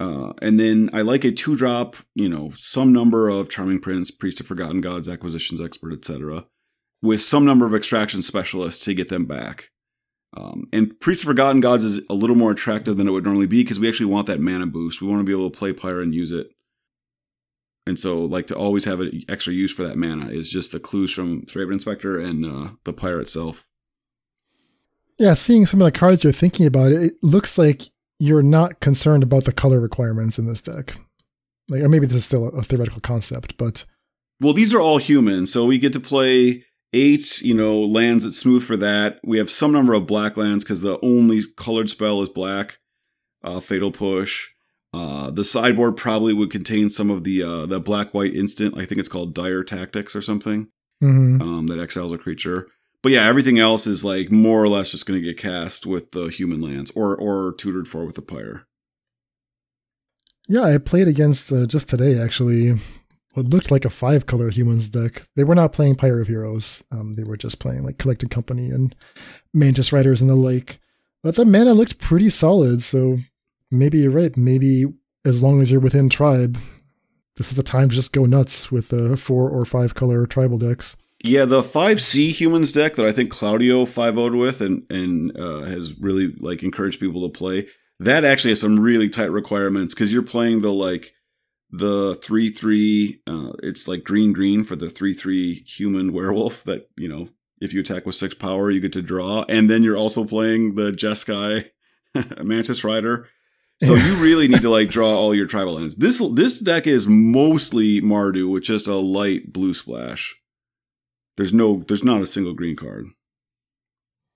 Uh, 0.00 0.32
and 0.42 0.58
then 0.58 0.90
I 0.92 1.02
like 1.02 1.24
a 1.24 1.32
two 1.32 1.54
drop, 1.54 1.96
you 2.14 2.28
know, 2.28 2.50
some 2.54 2.92
number 2.92 3.28
of 3.28 3.48
Charming 3.48 3.80
Prince, 3.80 4.10
Priest 4.10 4.40
of 4.40 4.46
Forgotten 4.46 4.80
Gods, 4.80 5.08
Acquisitions 5.08 5.60
Expert, 5.60 5.92
etc., 5.92 6.44
with 7.06 7.22
some 7.22 7.44
number 7.44 7.66
of 7.66 7.74
extraction 7.74 8.22
specialists 8.22 8.84
to 8.84 8.94
get 8.94 9.08
them 9.08 9.24
back. 9.26 9.70
Um, 10.36 10.68
and 10.72 10.98
Priest 11.00 11.22
of 11.22 11.28
Forgotten 11.28 11.60
Gods 11.60 11.84
is 11.84 12.00
a 12.10 12.14
little 12.14 12.36
more 12.36 12.50
attractive 12.50 12.96
than 12.96 13.08
it 13.08 13.12
would 13.12 13.24
normally 13.24 13.46
be 13.46 13.62
because 13.62 13.80
we 13.80 13.88
actually 13.88 14.06
want 14.06 14.26
that 14.26 14.40
mana 14.40 14.66
boost. 14.66 15.00
We 15.00 15.08
want 15.08 15.20
to 15.20 15.24
be 15.24 15.32
able 15.32 15.50
to 15.50 15.58
play 15.58 15.72
Pyre 15.72 16.02
and 16.02 16.14
use 16.14 16.32
it. 16.32 16.50
And 17.86 17.98
so, 17.98 18.18
like 18.18 18.48
to 18.48 18.56
always 18.56 18.84
have 18.84 19.00
an 19.00 19.22
extra 19.28 19.52
use 19.52 19.72
for 19.72 19.84
that 19.84 19.96
mana 19.96 20.26
is 20.26 20.50
just 20.50 20.72
the 20.72 20.80
clues 20.80 21.12
from 21.12 21.42
Thraben 21.42 21.74
Inspector 21.74 22.18
and 22.18 22.44
uh, 22.44 22.70
the 22.84 22.92
Pyre 22.92 23.20
itself. 23.20 23.68
Yeah, 25.18 25.34
seeing 25.34 25.64
some 25.64 25.80
of 25.80 25.86
the 25.86 25.98
cards 25.98 26.24
you're 26.24 26.32
thinking 26.32 26.66
about, 26.66 26.92
it 26.92 27.14
looks 27.22 27.56
like 27.56 27.82
you're 28.18 28.42
not 28.42 28.80
concerned 28.80 29.22
about 29.22 29.44
the 29.44 29.52
color 29.52 29.80
requirements 29.80 30.38
in 30.38 30.46
this 30.46 30.60
deck. 30.60 30.96
Like, 31.68 31.82
or 31.82 31.88
maybe 31.88 32.06
this 32.06 32.18
is 32.18 32.24
still 32.24 32.48
a 32.48 32.62
theoretical 32.62 33.00
concept, 33.00 33.56
but 33.56 33.84
well, 34.40 34.52
these 34.52 34.74
are 34.74 34.80
all 34.80 34.98
human, 34.98 35.46
so 35.46 35.64
we 35.64 35.78
get 35.78 35.92
to 35.94 36.00
play 36.00 36.64
eight, 36.92 37.40
you 37.42 37.54
know, 37.54 37.80
lands 37.80 38.24
at 38.24 38.32
smooth 38.32 38.62
for 38.64 38.76
that. 38.76 39.20
We 39.24 39.38
have 39.38 39.50
some 39.50 39.72
number 39.72 39.94
of 39.94 40.06
black 40.06 40.36
lands 40.36 40.64
because 40.64 40.80
the 40.80 40.98
only 41.04 41.40
colored 41.56 41.90
spell 41.90 42.22
is 42.22 42.28
black. 42.28 42.78
Uh, 43.42 43.60
Fatal 43.60 43.92
Push. 43.92 44.50
Uh, 44.94 45.30
the 45.30 45.44
sideboard 45.44 45.96
probably 45.96 46.32
would 46.32 46.50
contain 46.50 46.88
some 46.88 47.10
of 47.10 47.22
the 47.24 47.42
uh, 47.42 47.66
the 47.66 47.80
black 47.80 48.14
white 48.14 48.34
instant. 48.34 48.78
I 48.78 48.84
think 48.86 48.98
it's 48.98 49.08
called 49.08 49.34
Dire 49.34 49.62
Tactics 49.62 50.16
or 50.16 50.22
something. 50.22 50.68
mm-hmm. 51.02 51.42
Um, 51.42 51.66
that 51.66 51.78
exiles 51.78 52.12
a 52.12 52.18
creature. 52.18 52.68
But 53.02 53.12
yeah, 53.12 53.26
everything 53.26 53.58
else 53.58 53.86
is 53.86 54.04
like 54.04 54.30
more 54.30 54.62
or 54.62 54.68
less 54.68 54.92
just 54.92 55.06
going 55.06 55.20
to 55.20 55.24
get 55.24 55.38
cast 55.38 55.86
with 55.86 56.12
the 56.12 56.26
human 56.28 56.60
lands 56.60 56.90
or 56.92 57.14
or 57.14 57.54
tutored 57.58 57.86
for 57.88 58.04
with 58.04 58.16
the 58.16 58.22
pyre. 58.22 58.66
yeah, 60.48 60.62
I 60.62 60.78
played 60.78 61.08
against 61.08 61.52
uh, 61.52 61.66
just 61.66 61.88
today 61.88 62.18
actually 62.18 62.74
what 63.36 63.50
looked 63.50 63.70
like 63.70 63.84
a 63.84 63.90
five 63.90 64.24
color 64.24 64.48
humans 64.50 64.88
deck. 64.88 65.28
They 65.36 65.44
were 65.44 65.54
not 65.54 65.72
playing 65.72 65.96
Pyre 65.96 66.20
of 66.20 66.26
Heroes. 66.26 66.82
Um, 66.90 67.14
they 67.14 67.22
were 67.22 67.36
just 67.36 67.58
playing 67.58 67.82
like 67.82 67.98
Collected 67.98 68.30
Company 68.30 68.70
and 68.70 68.96
Mantis 69.52 69.92
Riders 69.92 70.22
and 70.22 70.30
the 70.30 70.34
like. 70.34 70.80
But 71.22 71.36
the 71.36 71.44
mana 71.44 71.74
looked 71.74 71.98
pretty 71.98 72.30
solid, 72.30 72.82
so 72.82 73.18
maybe 73.70 73.98
you're 73.98 74.10
right. 74.10 74.34
Maybe 74.38 74.86
as 75.26 75.42
long 75.42 75.60
as 75.60 75.70
you're 75.70 75.80
within 75.80 76.08
tribe, 76.08 76.56
this 77.36 77.48
is 77.48 77.56
the 77.56 77.62
time 77.62 77.90
to 77.90 77.94
just 77.94 78.14
go 78.14 78.24
nuts 78.24 78.72
with 78.72 78.90
uh, 78.90 79.16
four 79.16 79.50
or 79.50 79.66
five 79.66 79.94
color 79.94 80.26
tribal 80.26 80.56
decks. 80.56 80.96
Yeah, 81.22 81.44
the 81.44 81.62
five 81.62 82.00
C 82.00 82.30
humans 82.30 82.72
deck 82.72 82.94
that 82.94 83.04
I 83.04 83.12
think 83.12 83.30
Claudio 83.30 83.84
five 83.84 84.16
would 84.16 84.34
with 84.34 84.62
and 84.62 84.90
and 84.90 85.38
uh, 85.38 85.60
has 85.62 85.98
really 85.98 86.34
like 86.38 86.62
encouraged 86.62 87.00
people 87.00 87.28
to 87.28 87.38
play. 87.38 87.66
That 88.00 88.24
actually 88.24 88.52
has 88.52 88.60
some 88.60 88.80
really 88.80 89.10
tight 89.10 89.30
requirements 89.30 89.92
because 89.92 90.10
you're 90.10 90.22
playing 90.22 90.60
the 90.60 90.72
like 90.72 91.12
the 91.70 92.14
three 92.16 92.50
three. 92.50 93.20
Uh, 93.26 93.52
it's 93.62 93.88
like 93.88 94.04
green 94.04 94.32
green 94.32 94.64
for 94.64 94.76
the 94.76 94.90
three 94.90 95.14
three 95.14 95.54
human 95.54 96.12
werewolf 96.14 96.64
that 96.64 96.90
you 96.96 97.08
know 97.08 97.28
if 97.60 97.72
you 97.72 97.80
attack 97.80 98.04
with 98.04 98.14
six 98.14 98.34
power 98.34 98.70
you 98.70 98.80
get 98.80 98.92
to 98.92 99.02
draw, 99.02 99.44
and 99.48 99.68
then 99.70 99.82
you're 99.82 99.96
also 99.96 100.24
playing 100.24 100.74
the 100.74 100.92
Jeskai 100.92 101.70
Mantis 102.44 102.84
Rider. 102.84 103.28
So 103.82 103.94
you 103.94 104.14
really 104.16 104.48
need 104.48 104.62
to 104.62 104.70
like 104.70 104.88
draw 104.88 105.08
all 105.08 105.34
your 105.34 105.46
tribal 105.46 105.74
lands. 105.74 105.96
This 105.96 106.22
this 106.32 106.58
deck 106.58 106.86
is 106.86 107.06
mostly 107.06 108.00
Mardu 108.00 108.50
with 108.50 108.62
just 108.62 108.86
a 108.86 108.96
light 108.96 109.52
blue 109.52 109.74
splash. 109.74 110.34
There's 111.36 111.52
no 111.52 111.84
there's 111.86 112.04
not 112.04 112.22
a 112.22 112.26
single 112.26 112.54
green 112.54 112.76
card. 112.76 113.06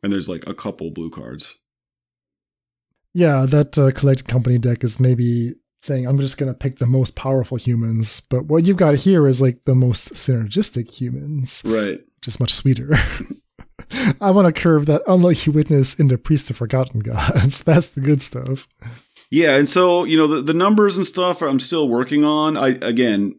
And 0.03 0.13
there's 0.13 0.29
like 0.29 0.47
a 0.47 0.55
couple 0.55 0.91
blue 0.91 1.11
cards. 1.11 1.59
Yeah, 3.13 3.45
that 3.49 3.77
uh, 3.77 3.91
Collected 3.93 4.29
Company 4.29 4.59
deck 4.59 4.85
is 4.85 5.01
maybe 5.01 5.55
saying 5.83 6.07
I'm 6.07 6.19
just 6.19 6.39
going 6.39 6.53
to 6.53 6.59
pick 6.59 6.79
the 6.79 6.87
most 6.87 7.15
powerful 7.15 7.57
humans, 7.57 8.21
but 8.29 8.47
what 8.47 8.67
you've 8.67 8.77
got 8.77 8.95
here 8.97 9.27
is 9.27 9.41
like 9.41 9.65
the 9.65 9.75
most 9.75 10.15
synergistic 10.15 10.91
humans, 11.01 11.63
Right. 11.65 12.01
Just 12.23 12.39
much 12.41 12.53
sweeter. 12.53 12.91
I 14.21 14.31
want 14.31 14.47
to 14.47 14.61
curve 14.61 14.87
that 14.87 15.03
unlucky 15.07 15.51
witness 15.51 15.95
into 15.99 16.19
Priest 16.19 16.51
of 16.51 16.57
Forgotten 16.57 17.01
Gods. 17.05 17.63
That's 17.63 17.89
the 17.89 18.01
good 18.01 18.21
stuff. 18.23 18.69
Yeah, 19.31 19.57
and 19.57 19.69
so, 19.69 20.05
you 20.05 20.19
know, 20.19 20.27
the, 20.27 20.43
the 20.43 20.55
numbers 20.55 20.97
and 20.97 21.07
stuff 21.07 21.41
I'm 21.41 21.61
still 21.61 21.89
working 21.89 22.25
on. 22.25 22.57
I 22.57 22.71
again 22.83 23.39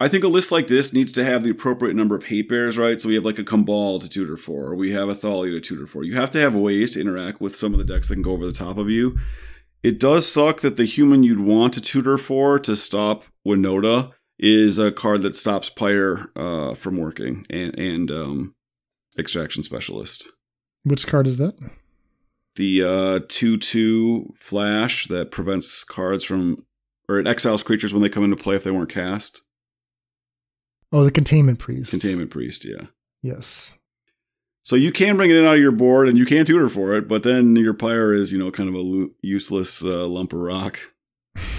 I 0.00 0.08
think 0.08 0.22
a 0.22 0.28
list 0.28 0.52
like 0.52 0.68
this 0.68 0.92
needs 0.92 1.10
to 1.12 1.24
have 1.24 1.42
the 1.42 1.50
appropriate 1.50 1.96
number 1.96 2.14
of 2.14 2.24
hate 2.24 2.48
bears, 2.48 2.78
right? 2.78 3.00
So 3.00 3.08
we 3.08 3.16
have 3.16 3.24
like 3.24 3.38
a 3.38 3.44
Kambal 3.44 4.00
to 4.00 4.08
tutor 4.08 4.36
for, 4.36 4.66
or 4.66 4.76
we 4.76 4.92
have 4.92 5.08
a 5.08 5.14
Thalia 5.14 5.52
to 5.52 5.60
tutor 5.60 5.86
for. 5.86 6.04
You 6.04 6.14
have 6.14 6.30
to 6.30 6.38
have 6.38 6.54
ways 6.54 6.92
to 6.92 7.00
interact 7.00 7.40
with 7.40 7.56
some 7.56 7.72
of 7.72 7.78
the 7.78 7.84
decks 7.84 8.08
that 8.08 8.14
can 8.14 8.22
go 8.22 8.32
over 8.32 8.46
the 8.46 8.52
top 8.52 8.78
of 8.78 8.88
you. 8.88 9.18
It 9.82 10.00
does 10.00 10.30
suck 10.30 10.60
that 10.60 10.76
the 10.76 10.84
human 10.84 11.22
you'd 11.22 11.40
want 11.40 11.74
to 11.74 11.80
tutor 11.80 12.18
for 12.18 12.58
to 12.58 12.74
stop 12.76 13.24
Winota 13.46 14.12
is 14.38 14.78
a 14.78 14.92
card 14.92 15.22
that 15.22 15.36
stops 15.36 15.70
Pyre 15.70 16.30
uh, 16.36 16.74
from 16.74 16.96
working 16.96 17.46
and 17.50 17.78
and 17.78 18.10
um, 18.10 18.54
Extraction 19.18 19.62
Specialist. 19.62 20.28
Which 20.84 21.06
card 21.06 21.26
is 21.26 21.38
that? 21.38 21.54
The 22.56 22.82
uh, 22.82 23.20
two 23.28 23.56
two 23.56 24.32
flash 24.36 25.06
that 25.06 25.30
prevents 25.30 25.84
cards 25.84 26.24
from 26.24 26.64
or 27.08 27.18
it 27.18 27.26
exiles 27.26 27.62
creatures 27.62 27.92
when 27.92 28.02
they 28.02 28.08
come 28.08 28.24
into 28.24 28.36
play 28.36 28.56
if 28.56 28.64
they 28.64 28.70
weren't 28.70 28.90
cast. 28.90 29.42
Oh, 30.92 31.04
the 31.04 31.10
Containment 31.10 31.58
Priest. 31.58 31.90
Containment 31.90 32.30
Priest, 32.30 32.64
yeah. 32.64 32.86
Yes. 33.22 33.77
So 34.62 34.76
you 34.76 34.92
can 34.92 35.16
bring 35.16 35.30
it 35.30 35.36
in 35.36 35.46
out 35.46 35.54
of 35.54 35.60
your 35.60 35.72
board 35.72 36.08
and 36.08 36.18
you 36.18 36.26
can 36.26 36.44
tutor 36.44 36.68
for 36.68 36.94
it, 36.94 37.08
but 37.08 37.22
then 37.22 37.56
your 37.56 37.74
pyre 37.74 38.12
is, 38.12 38.32
you 38.32 38.38
know, 38.38 38.50
kind 38.50 38.68
of 38.68 38.74
a 38.74 38.78
lo- 38.78 39.10
useless 39.22 39.82
uh, 39.84 40.06
lump 40.06 40.32
of 40.32 40.40
rock. 40.40 40.78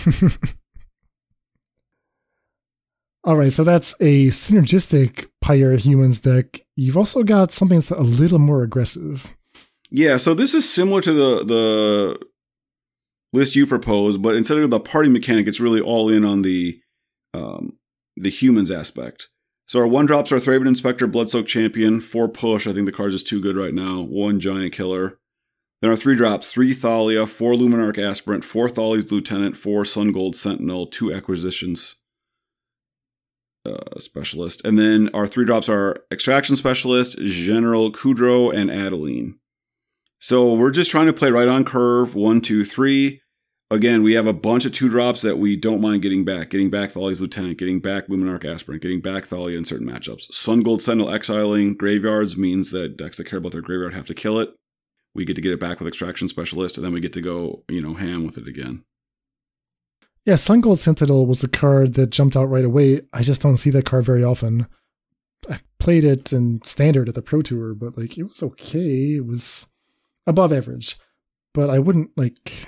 All 3.24 3.36
right, 3.36 3.52
so 3.52 3.64
that's 3.64 3.94
a 4.00 4.28
synergistic 4.28 5.28
Pyre 5.42 5.76
humans 5.76 6.20
deck. 6.20 6.62
You've 6.76 6.98
also 6.98 7.24
got 7.24 7.52
something 7.52 7.80
that's 7.80 7.92
a 7.92 8.02
little 8.02 8.40
more 8.40 8.64
aggressive. 8.64 9.36
Yeah, 9.92 10.18
so 10.18 10.34
this 10.34 10.54
is 10.54 10.72
similar 10.72 11.02
to 11.02 11.14
the 11.14 11.44
the 11.44 12.20
list 13.34 13.56
you 13.56 13.68
proposed, 13.68 14.22
but 14.22 14.36
instead 14.36 14.58
of 14.58 14.70
the 14.70 14.80
party 14.80 15.10
mechanic, 15.10 15.48
it's 15.48 15.60
really 15.60 15.82
all 15.82 16.10
in 16.10 16.24
on 16.24 16.44
the 16.44 16.80
um, 17.34 17.78
the 18.16 18.30
humans 18.30 18.72
aspect. 18.72 19.28
So 19.70 19.80
our 19.80 19.88
one 19.88 20.08
drops 20.08 20.32
are 20.32 20.40
Thraben 20.40 20.68
Inspector, 20.68 21.08
Bloodsoaked 21.10 21.46
Champion, 21.46 22.02
four 22.02 22.28
push. 22.28 22.66
I 22.66 22.74
think 22.74 22.88
the 22.88 22.92
card's 22.92 23.14
just 23.14 23.28
too 23.28 23.40
good 23.40 23.56
right 23.56 23.74
now. 23.74 24.02
One 24.02 24.40
Giant 24.40 24.74
Killer. 24.74 25.20
Then 25.80 25.92
our 25.92 25.96
three 25.96 26.16
drops, 26.16 26.52
three 26.52 26.74
Thalia, 26.74 27.28
four 27.28 27.54
Luminarch 27.54 28.04
Aspirant, 28.04 28.44
four 28.44 28.68
Thalia's 28.68 29.12
Lieutenant, 29.12 29.56
four 29.56 29.84
Sungold 29.84 30.34
Sentinel, 30.34 30.88
two 30.88 31.14
Acquisitions 31.14 31.98
uh, 33.64 34.00
Specialist. 34.00 34.66
And 34.66 34.80
then 34.80 35.12
our 35.14 35.28
three 35.28 35.46
drops 35.46 35.70
are 35.70 36.04
Extraction 36.12 36.56
Specialist, 36.56 37.20
General 37.20 37.92
Kudro, 37.92 38.52
and 38.52 38.72
Adeline. 38.72 39.38
So 40.20 40.52
we're 40.52 40.72
just 40.72 40.90
trying 40.90 41.06
to 41.06 41.14
play 41.14 41.30
right 41.30 41.48
on 41.48 41.64
curve, 41.64 42.16
one, 42.16 42.42
two, 42.42 42.66
three. 42.66 43.22
Again, 43.72 44.02
we 44.02 44.14
have 44.14 44.26
a 44.26 44.34
bunch 44.34 44.66
of 44.66 44.72
two 44.72 44.90
drops 44.90 45.22
that 45.22 45.38
we 45.38 45.56
don't 45.56 45.82
mind 45.82 46.02
getting 46.02 46.26
back. 46.26 46.50
Getting 46.50 46.72
back 46.72 46.90
Thalia's 46.90 47.22
Lieutenant, 47.22 47.60
getting 47.60 47.80
back 47.80 48.08
Luminarch 48.08 48.44
Aspirant, 48.44 48.82
getting 48.82 49.00
back 49.00 49.26
Thalia 49.26 49.60
in 49.60 49.66
certain 49.66 49.88
matchups. 49.88 50.32
Sungold 50.32 50.82
Sentinel 50.82 51.14
exiling 51.14 51.76
graveyards 51.76 52.36
means 52.36 52.72
that 52.72 52.98
decks 52.98 53.18
that 53.18 53.28
care 53.28 53.38
about 53.38 53.52
their 53.52 53.62
graveyard 53.62 53.94
have 53.94 54.08
to 54.08 54.16
kill 54.16 54.40
it. 54.40 54.56
We 55.14 55.24
get 55.24 55.36
to 55.36 55.42
get 55.42 55.52
it 55.52 55.60
back 55.60 55.80
with 55.80 55.88
Extraction 55.88 56.28
Specialist, 56.28 56.78
and 56.78 56.86
then 56.86 56.94
we 56.94 57.00
get 57.00 57.14
to 57.14 57.22
go, 57.22 57.64
you 57.68 57.82
know, 57.82 57.94
ham 57.94 58.26
with 58.26 58.38
it 58.40 58.48
again. 58.48 58.84
Yeah, 60.26 60.34
Sungold 60.34 60.78
Sentinel 60.78 61.28
was 61.28 61.42
the 61.42 61.48
card 61.48 61.94
that 61.94 62.10
jumped 62.10 62.36
out 62.36 62.50
right 62.50 62.66
away. 62.66 63.02
I 63.14 63.22
just 63.22 63.42
don't 63.42 63.58
see 63.58 63.70
that 63.72 63.86
card 63.86 64.04
very 64.04 64.24
often. 64.24 64.68
I 65.50 65.60
played 65.80 66.04
it 66.04 66.34
in 66.34 66.62
standard 66.64 67.08
at 67.08 67.16
the 67.16 67.22
Pro 67.22 67.44
Tour, 67.44 67.76
but 67.76 67.98
like 67.98 68.18
it 68.18 68.24
was 68.24 68.42
okay. 68.42 69.16
It 69.16 69.28
was 69.28 69.68
above 70.26 70.52
average. 70.52 70.98
But 71.54 71.70
I 71.70 71.80
wouldn't 71.80 72.18
like 72.18 72.68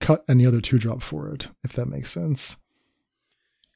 cut 0.00 0.24
any 0.28 0.46
other 0.46 0.60
two 0.60 0.78
drop 0.78 1.02
for 1.02 1.32
it, 1.32 1.48
if 1.64 1.72
that 1.74 1.86
makes 1.86 2.10
sense. 2.10 2.56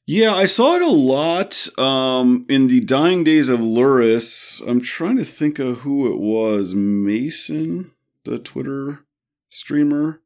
Yeah, 0.04 0.34
I 0.34 0.46
saw 0.46 0.74
it 0.76 0.82
a 0.82 0.90
lot 0.90 1.68
um, 1.78 2.44
in 2.48 2.66
the 2.66 2.80
dying 2.80 3.22
days 3.22 3.48
of 3.48 3.60
Lurrus. 3.60 4.60
I'm 4.66 4.80
trying 4.80 5.16
to 5.18 5.24
think 5.24 5.60
of 5.60 5.78
who 5.78 6.12
it 6.12 6.18
was. 6.18 6.74
Mason, 6.74 7.92
the 8.24 8.40
Twitter 8.40 9.06
streamer, 9.48 10.20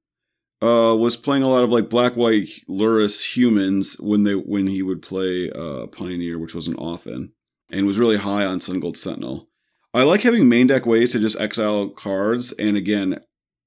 uh, 0.62 0.96
was 0.98 1.16
playing 1.16 1.42
a 1.42 1.48
lot 1.48 1.62
of 1.62 1.70
like 1.70 1.90
black 1.90 2.14
white 2.14 2.48
Lurrus 2.68 3.36
humans 3.36 3.96
when 4.00 4.24
they 4.24 4.34
when 4.34 4.66
he 4.66 4.80
would 4.82 5.02
play 5.02 5.50
uh, 5.54 5.86
Pioneer, 5.88 6.38
which 6.38 6.54
wasn't 6.54 6.78
often, 6.78 7.32
and 7.70 7.86
was 7.86 7.98
really 7.98 8.16
high 8.16 8.46
on 8.46 8.60
Sungold 8.60 8.96
Sentinel. 8.96 9.48
I 9.92 10.04
like 10.04 10.22
having 10.22 10.48
main 10.48 10.66
deck 10.66 10.86
ways 10.86 11.12
to 11.12 11.18
just 11.18 11.38
exile 11.38 11.90
cards, 11.90 12.52
and 12.52 12.78
again, 12.78 13.20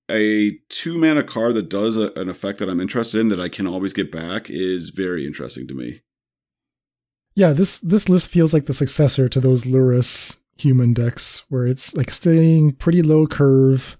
a 0.09 0.59
two 0.69 0.97
mana 0.97 1.23
card 1.23 1.53
that 1.55 1.69
does 1.69 1.97
a, 1.97 2.11
an 2.13 2.29
effect 2.29 2.59
that 2.59 2.69
I'm 2.69 2.79
interested 2.79 3.19
in 3.19 3.29
that 3.29 3.39
I 3.39 3.49
can 3.49 3.67
always 3.67 3.93
get 3.93 4.11
back 4.11 4.49
is 4.49 4.89
very 4.89 5.25
interesting 5.25 5.67
to 5.67 5.73
me. 5.73 6.01
Yeah, 7.35 7.53
this 7.53 7.79
this 7.79 8.09
list 8.09 8.27
feels 8.27 8.53
like 8.53 8.65
the 8.65 8.73
successor 8.73 9.29
to 9.29 9.39
those 9.39 9.63
Lurrus 9.63 10.41
human 10.57 10.93
decks, 10.93 11.45
where 11.49 11.65
it's 11.65 11.95
like 11.95 12.11
staying 12.11 12.73
pretty 12.73 13.01
low 13.01 13.27
curve. 13.27 13.97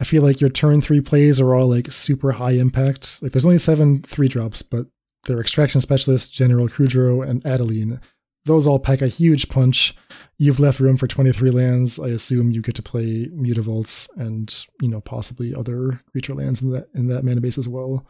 I 0.00 0.04
feel 0.04 0.22
like 0.22 0.40
your 0.40 0.48
turn 0.48 0.80
three 0.80 1.02
plays 1.02 1.40
are 1.40 1.54
all 1.54 1.68
like 1.68 1.90
super 1.90 2.32
high 2.32 2.52
impact. 2.52 3.22
Like 3.22 3.32
there's 3.32 3.44
only 3.44 3.58
seven 3.58 4.02
three 4.02 4.28
drops, 4.28 4.62
but 4.62 4.86
they're 5.26 5.40
Extraction 5.40 5.80
Specialist, 5.80 6.32
General 6.32 6.68
Kudro, 6.68 7.22
and 7.22 7.44
Adeline. 7.44 8.00
Those 8.44 8.66
all 8.66 8.78
pack 8.78 9.02
a 9.02 9.08
huge 9.08 9.48
punch. 9.48 9.94
You've 10.38 10.60
left 10.60 10.80
room 10.80 10.96
for 10.96 11.06
23 11.06 11.50
lands. 11.50 11.98
I 11.98 12.08
assume 12.08 12.52
you 12.52 12.62
get 12.62 12.74
to 12.76 12.82
play 12.82 13.26
Mutavaults 13.26 14.08
and, 14.16 14.66
you 14.80 14.88
know, 14.88 15.00
possibly 15.00 15.54
other 15.54 16.00
creature 16.10 16.34
lands 16.34 16.62
in 16.62 16.70
that 16.70 16.88
in 16.94 17.08
that 17.08 17.24
mana 17.24 17.40
base 17.40 17.58
as 17.58 17.68
well. 17.68 18.06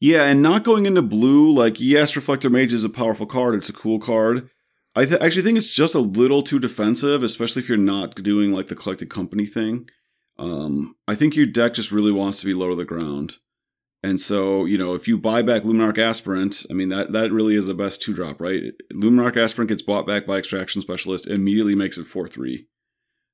Yeah, 0.00 0.24
and 0.24 0.42
not 0.42 0.64
going 0.64 0.86
into 0.86 1.02
blue, 1.02 1.52
like, 1.52 1.80
yes, 1.80 2.14
Reflector 2.14 2.48
Mage 2.48 2.72
is 2.72 2.84
a 2.84 2.88
powerful 2.88 3.26
card. 3.26 3.56
It's 3.56 3.68
a 3.68 3.72
cool 3.72 3.98
card. 3.98 4.48
I 4.94 5.04
th- 5.04 5.20
actually 5.20 5.42
think 5.42 5.58
it's 5.58 5.74
just 5.74 5.94
a 5.94 6.00
little 6.00 6.42
too 6.42 6.58
defensive, 6.58 7.22
especially 7.22 7.62
if 7.62 7.68
you're 7.68 7.78
not 7.78 8.14
doing 8.16 8.52
like 8.52 8.68
the 8.68 8.74
collected 8.74 9.10
company 9.10 9.44
thing. 9.44 9.88
Um, 10.38 10.96
I 11.06 11.14
think 11.14 11.36
your 11.36 11.46
deck 11.46 11.74
just 11.74 11.92
really 11.92 12.12
wants 12.12 12.40
to 12.40 12.46
be 12.46 12.54
low 12.54 12.70
to 12.70 12.76
the 12.76 12.84
ground. 12.84 13.38
And 14.02 14.20
so, 14.20 14.64
you 14.64 14.78
know, 14.78 14.94
if 14.94 15.08
you 15.08 15.18
buy 15.18 15.42
back 15.42 15.62
Luminarch 15.62 15.98
Aspirant, 15.98 16.64
I 16.70 16.74
mean, 16.74 16.88
that, 16.90 17.12
that 17.12 17.32
really 17.32 17.56
is 17.56 17.66
the 17.66 17.74
best 17.74 18.00
two 18.00 18.14
drop, 18.14 18.40
right? 18.40 18.72
Luminarch 18.92 19.36
Aspirant 19.36 19.68
gets 19.68 19.82
bought 19.82 20.06
back 20.06 20.24
by 20.24 20.38
Extraction 20.38 20.80
Specialist, 20.80 21.26
immediately 21.26 21.74
makes 21.74 21.98
it 21.98 22.06
4 22.06 22.28
3. 22.28 22.66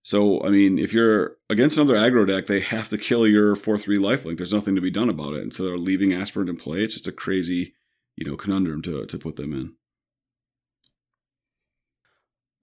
So, 0.02 0.42
I 0.42 0.50
mean, 0.50 0.78
if 0.78 0.92
you're 0.92 1.36
against 1.50 1.76
another 1.76 1.94
aggro 1.94 2.26
deck, 2.26 2.46
they 2.46 2.60
have 2.60 2.88
to 2.90 2.98
kill 2.98 3.26
your 3.26 3.54
4 3.54 3.76
3 3.76 3.98
lifelink. 3.98 4.38
There's 4.38 4.54
nothing 4.54 4.74
to 4.74 4.80
be 4.80 4.90
done 4.90 5.10
about 5.10 5.34
it. 5.34 5.42
And 5.42 5.52
so 5.52 5.64
they're 5.64 5.76
leaving 5.76 6.14
Aspirant 6.14 6.48
in 6.48 6.56
play. 6.56 6.78
It's 6.80 6.94
just 6.94 7.08
a 7.08 7.12
crazy, 7.12 7.74
you 8.16 8.28
know, 8.28 8.36
conundrum 8.36 8.80
to, 8.82 9.04
to 9.04 9.18
put 9.18 9.36
them 9.36 9.52
in. 9.52 9.74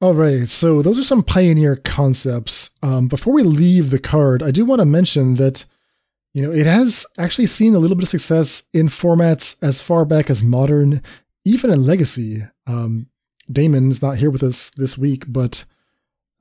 All 0.02 0.16
right, 0.16 0.48
so 0.48 0.82
those 0.82 0.98
are 0.98 1.04
some 1.04 1.22
pioneer 1.22 1.76
concepts. 1.76 2.72
Um, 2.82 3.08
before 3.08 3.34
we 3.34 3.44
leave 3.44 3.92
the 3.92 4.00
card, 4.00 4.42
I 4.42 4.50
do 4.50 4.66
want 4.66 4.80
to 4.80 4.86
mention 4.86 5.36
that 5.36 5.66
you 6.34 6.42
know, 6.42 6.52
it 6.52 6.66
has 6.66 7.06
actually 7.18 7.48
seen 7.48 7.76
a 7.76 7.80
little 7.80 7.96
bit 7.96 8.04
of 8.04 8.10
success 8.10 8.64
in 8.74 8.88
formats 8.88 9.62
as 9.62 9.82
far 9.82 10.06
back 10.06 10.30
as 10.30 10.42
modern, 10.42 11.02
even 11.46 11.70
in 11.70 11.86
legacy. 11.86 12.44
Um, 12.66 13.08
Damon's 13.52 14.02
not 14.02 14.18
here 14.18 14.30
with 14.30 14.44
us 14.44 14.70
this 14.70 14.98
week, 14.98 15.26
but 15.28 15.66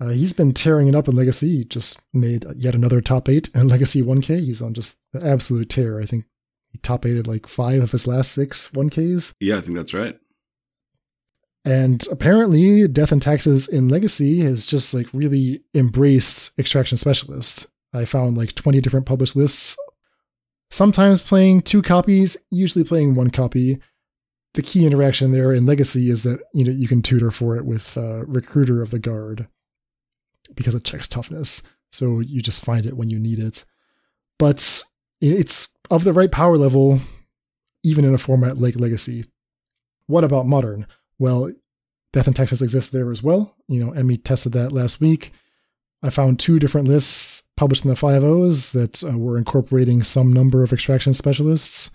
uh, 0.01 0.09
he's 0.09 0.33
been 0.33 0.55
tearing 0.55 0.89
it 0.89 0.95
up 0.95 1.09
in 1.09 1.17
legacy. 1.17 1.59
He 1.59 1.65
just 1.65 2.01
made 2.15 2.47
yet 2.57 2.75
another 2.75 3.01
top 3.01 3.29
eight 3.29 3.51
in 3.55 3.69
legacy 3.69 4.03
1K. 4.03 4.45
He's 4.45 4.63
on 4.63 4.75
just 4.75 4.99
the 5.13 5.27
absolute 5.27 5.69
tear. 5.69 6.01
I 6.01 6.07
think 6.07 6.25
he 6.71 6.79
top 6.79 7.05
eighted 7.05 7.27
like 7.27 7.49
five 7.49 7.83
of 7.83 7.91
his 7.91 8.07
last 8.07 8.33
six 8.33 8.71
1Ks. 8.71 9.35
Yeah, 9.41 9.57
I 9.57 9.61
think 9.61 9.77
that's 9.77 9.95
right. 9.95 10.17
And 11.65 12.07
apparently, 12.11 12.89
Death 12.89 13.13
and 13.13 13.21
Taxes 13.21 13.69
in 13.69 13.89
Legacy 13.89 14.41
has 14.41 14.65
just 14.65 14.95
like 14.95 15.13
really 15.13 15.63
embraced 15.75 16.59
Extraction 16.59 16.97
Specialist. 16.97 17.67
I 17.93 18.05
found 18.05 18.37
like 18.37 18.55
20 18.55 18.81
different 18.81 19.07
published 19.07 19.37
lists, 19.37 19.77
sometimes 20.71 21.23
playing 21.23 21.63
two 21.63 21.83
copies, 21.83 22.37
usually 22.51 22.85
playing 22.85 23.15
one 23.15 23.31
copy. 23.31 23.79
The 24.55 24.63
key 24.63 24.85
interaction 24.85 25.31
there 25.31 25.53
in 25.53 25.67
Legacy 25.67 26.11
is 26.11 26.25
that 26.25 26.41
you 26.53 26.65
know 26.65 26.73
you 26.73 26.89
can 26.89 27.03
tutor 27.03 27.31
for 27.31 27.57
it 27.57 27.65
with 27.65 27.97
uh, 27.97 28.25
Recruiter 28.27 28.83
of 28.83 28.91
the 28.91 28.99
Guard 28.99 29.47
because 30.55 30.75
it 30.75 30.85
checks 30.85 31.07
toughness. 31.07 31.63
So 31.93 32.21
you 32.21 32.41
just 32.41 32.65
find 32.65 32.87
it 32.87 32.97
when 32.97 33.11
you 33.11 33.19
need 33.19 33.39
it. 33.39 33.65
But 34.39 34.83
it's 35.21 35.77
of 35.91 36.05
the 36.05 36.13
right 36.13 36.31
power 36.31 36.57
level, 36.57 37.01
even 37.85 38.05
in 38.05 38.15
a 38.15 38.19
format 38.19 38.59
like 38.59 38.77
Legacy. 38.77 39.25
What 40.07 40.25
about 40.25 40.47
Modern? 40.47 40.87
Well, 41.19 41.53
Death 42.13 42.27
and 42.27 42.35
Taxes 42.35 42.63
exists 42.63 42.91
there 42.91 43.11
as 43.11 43.23
well. 43.23 43.55
You 43.69 43.85
know, 43.85 43.93
Emmy 43.93 44.17
tested 44.17 44.53
that 44.53 44.73
last 44.73 45.01
week. 45.01 45.33
I 46.03 46.11
found 46.11 46.39
two 46.39 46.59
different 46.59 46.89
lists 46.89 47.43
published 47.57 47.85
in 47.85 47.91
the 47.91 47.97
5.0s 47.97 48.73
that 48.73 49.05
uh, 49.05 49.19
were 49.19 49.37
incorporating 49.37 50.03
some 50.03 50.33
number 50.33 50.63
of 50.63 50.73
extraction 50.73 51.13
specialists. 51.13 51.91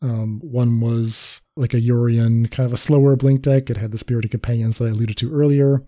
Um, 0.00 0.40
one 0.42 0.80
was 0.80 1.42
like 1.56 1.74
a 1.74 1.80
Yorion, 1.80 2.50
kind 2.50 2.66
of 2.66 2.72
a 2.72 2.78
slower 2.78 3.14
blink 3.14 3.42
deck. 3.42 3.70
It 3.70 3.76
had 3.76 3.92
the 3.92 3.98
Spirited 3.98 4.30
Companions 4.30 4.78
that 4.78 4.86
I 4.86 4.88
alluded 4.88 5.16
to 5.18 5.32
earlier. 5.32 5.80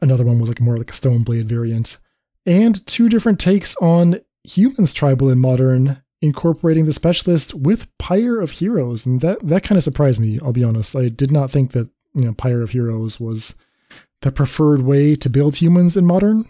Another 0.00 0.24
one 0.24 0.40
was 0.40 0.48
like 0.48 0.60
more 0.60 0.76
like 0.76 0.90
a 0.90 0.94
Stoneblade 0.94 1.44
variant. 1.44 1.98
And 2.44 2.84
two 2.86 3.08
different 3.08 3.38
takes 3.38 3.76
on 3.76 4.20
humans 4.42 4.92
tribal 4.92 5.30
in 5.30 5.38
modern, 5.38 6.02
incorporating 6.20 6.86
the 6.86 6.92
specialist 6.92 7.54
with 7.54 7.86
Pyre 7.98 8.40
of 8.40 8.52
Heroes. 8.52 9.06
And 9.06 9.20
that, 9.20 9.46
that 9.46 9.62
kind 9.62 9.76
of 9.76 9.84
surprised 9.84 10.20
me, 10.20 10.40
I'll 10.42 10.52
be 10.52 10.64
honest. 10.64 10.96
I 10.96 11.08
did 11.08 11.30
not 11.30 11.50
think 11.50 11.70
that, 11.72 11.88
you 12.14 12.24
know, 12.24 12.32
Pyre 12.32 12.62
of 12.62 12.70
Heroes 12.70 13.20
was 13.20 13.54
the 14.22 14.32
preferred 14.32 14.82
way 14.82 15.14
to 15.16 15.30
build 15.30 15.56
humans 15.56 15.96
in 15.96 16.06
modern, 16.06 16.44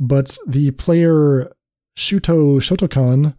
but 0.00 0.36
the 0.46 0.70
player 0.72 1.52
Shuto 1.96 2.58
Shotokan 2.58 3.36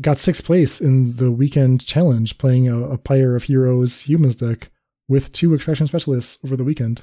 got 0.00 0.18
sixth 0.18 0.44
place 0.44 0.80
in 0.80 1.16
the 1.16 1.30
weekend 1.30 1.84
challenge 1.86 2.38
playing 2.38 2.68
a, 2.68 2.78
a 2.90 2.98
Pyre 2.98 3.34
of 3.34 3.44
Heroes 3.44 4.02
humans 4.02 4.36
deck 4.36 4.70
with 5.08 5.32
two 5.32 5.54
extraction 5.54 5.86
specialists 5.86 6.38
over 6.44 6.56
the 6.56 6.64
weekend. 6.64 7.02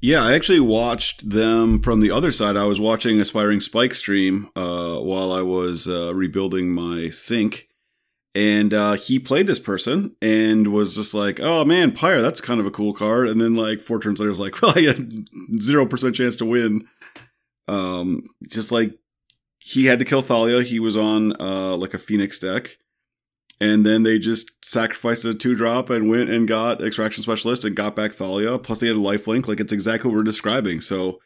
Yeah, 0.00 0.22
I 0.22 0.34
actually 0.34 0.60
watched 0.60 1.30
them 1.30 1.80
from 1.80 2.00
the 2.00 2.10
other 2.10 2.30
side. 2.30 2.56
I 2.56 2.64
was 2.64 2.78
watching 2.78 3.20
Aspiring 3.20 3.60
Spike 3.60 3.94
stream 3.94 4.50
uh, 4.54 4.98
while 4.98 5.32
I 5.32 5.40
was 5.40 5.88
uh, 5.88 6.14
rebuilding 6.14 6.70
my 6.70 7.08
sink 7.08 7.68
and 8.34 8.74
uh, 8.74 8.94
he 8.94 9.18
played 9.20 9.46
this 9.46 9.60
person 9.60 10.16
and 10.20 10.68
was 10.68 10.96
just 10.96 11.14
like, 11.14 11.38
"Oh 11.40 11.64
man, 11.64 11.92
Pyre, 11.92 12.20
that's 12.20 12.40
kind 12.40 12.58
of 12.58 12.66
a 12.66 12.70
cool 12.70 12.92
card." 12.92 13.28
And 13.28 13.40
then 13.40 13.54
like 13.54 13.80
four 13.80 14.00
turns 14.00 14.18
later, 14.18 14.30
was 14.30 14.40
like, 14.40 14.60
"Well, 14.62 14.72
I 14.76 14.82
had 14.82 15.08
zero 15.60 15.86
percent 15.86 16.16
chance 16.16 16.36
to 16.36 16.44
win." 16.44 16.86
Um, 17.68 18.24
just 18.50 18.72
like 18.72 18.98
he 19.58 19.86
had 19.86 20.00
to 20.00 20.04
kill 20.04 20.20
Thalia. 20.20 20.62
He 20.62 20.80
was 20.80 20.96
on 20.96 21.40
uh 21.40 21.76
like 21.76 21.94
a 21.94 21.98
Phoenix 21.98 22.38
deck, 22.38 22.76
and 23.60 23.84
then 23.84 24.02
they 24.02 24.18
just 24.18 24.64
sacrificed 24.64 25.24
a 25.24 25.34
two 25.34 25.54
drop 25.54 25.88
and 25.88 26.10
went 26.10 26.28
and 26.28 26.48
got 26.48 26.82
Extraction 26.82 27.22
Specialist 27.22 27.64
and 27.64 27.76
got 27.76 27.94
back 27.94 28.12
Thalia. 28.12 28.58
Plus, 28.58 28.80
they 28.80 28.88
had 28.88 28.96
a 28.96 28.98
lifelink. 28.98 29.46
Like 29.46 29.60
it's 29.60 29.72
exactly 29.72 30.10
what 30.10 30.16
we're 30.16 30.24
describing. 30.24 30.80
So, 30.80 31.20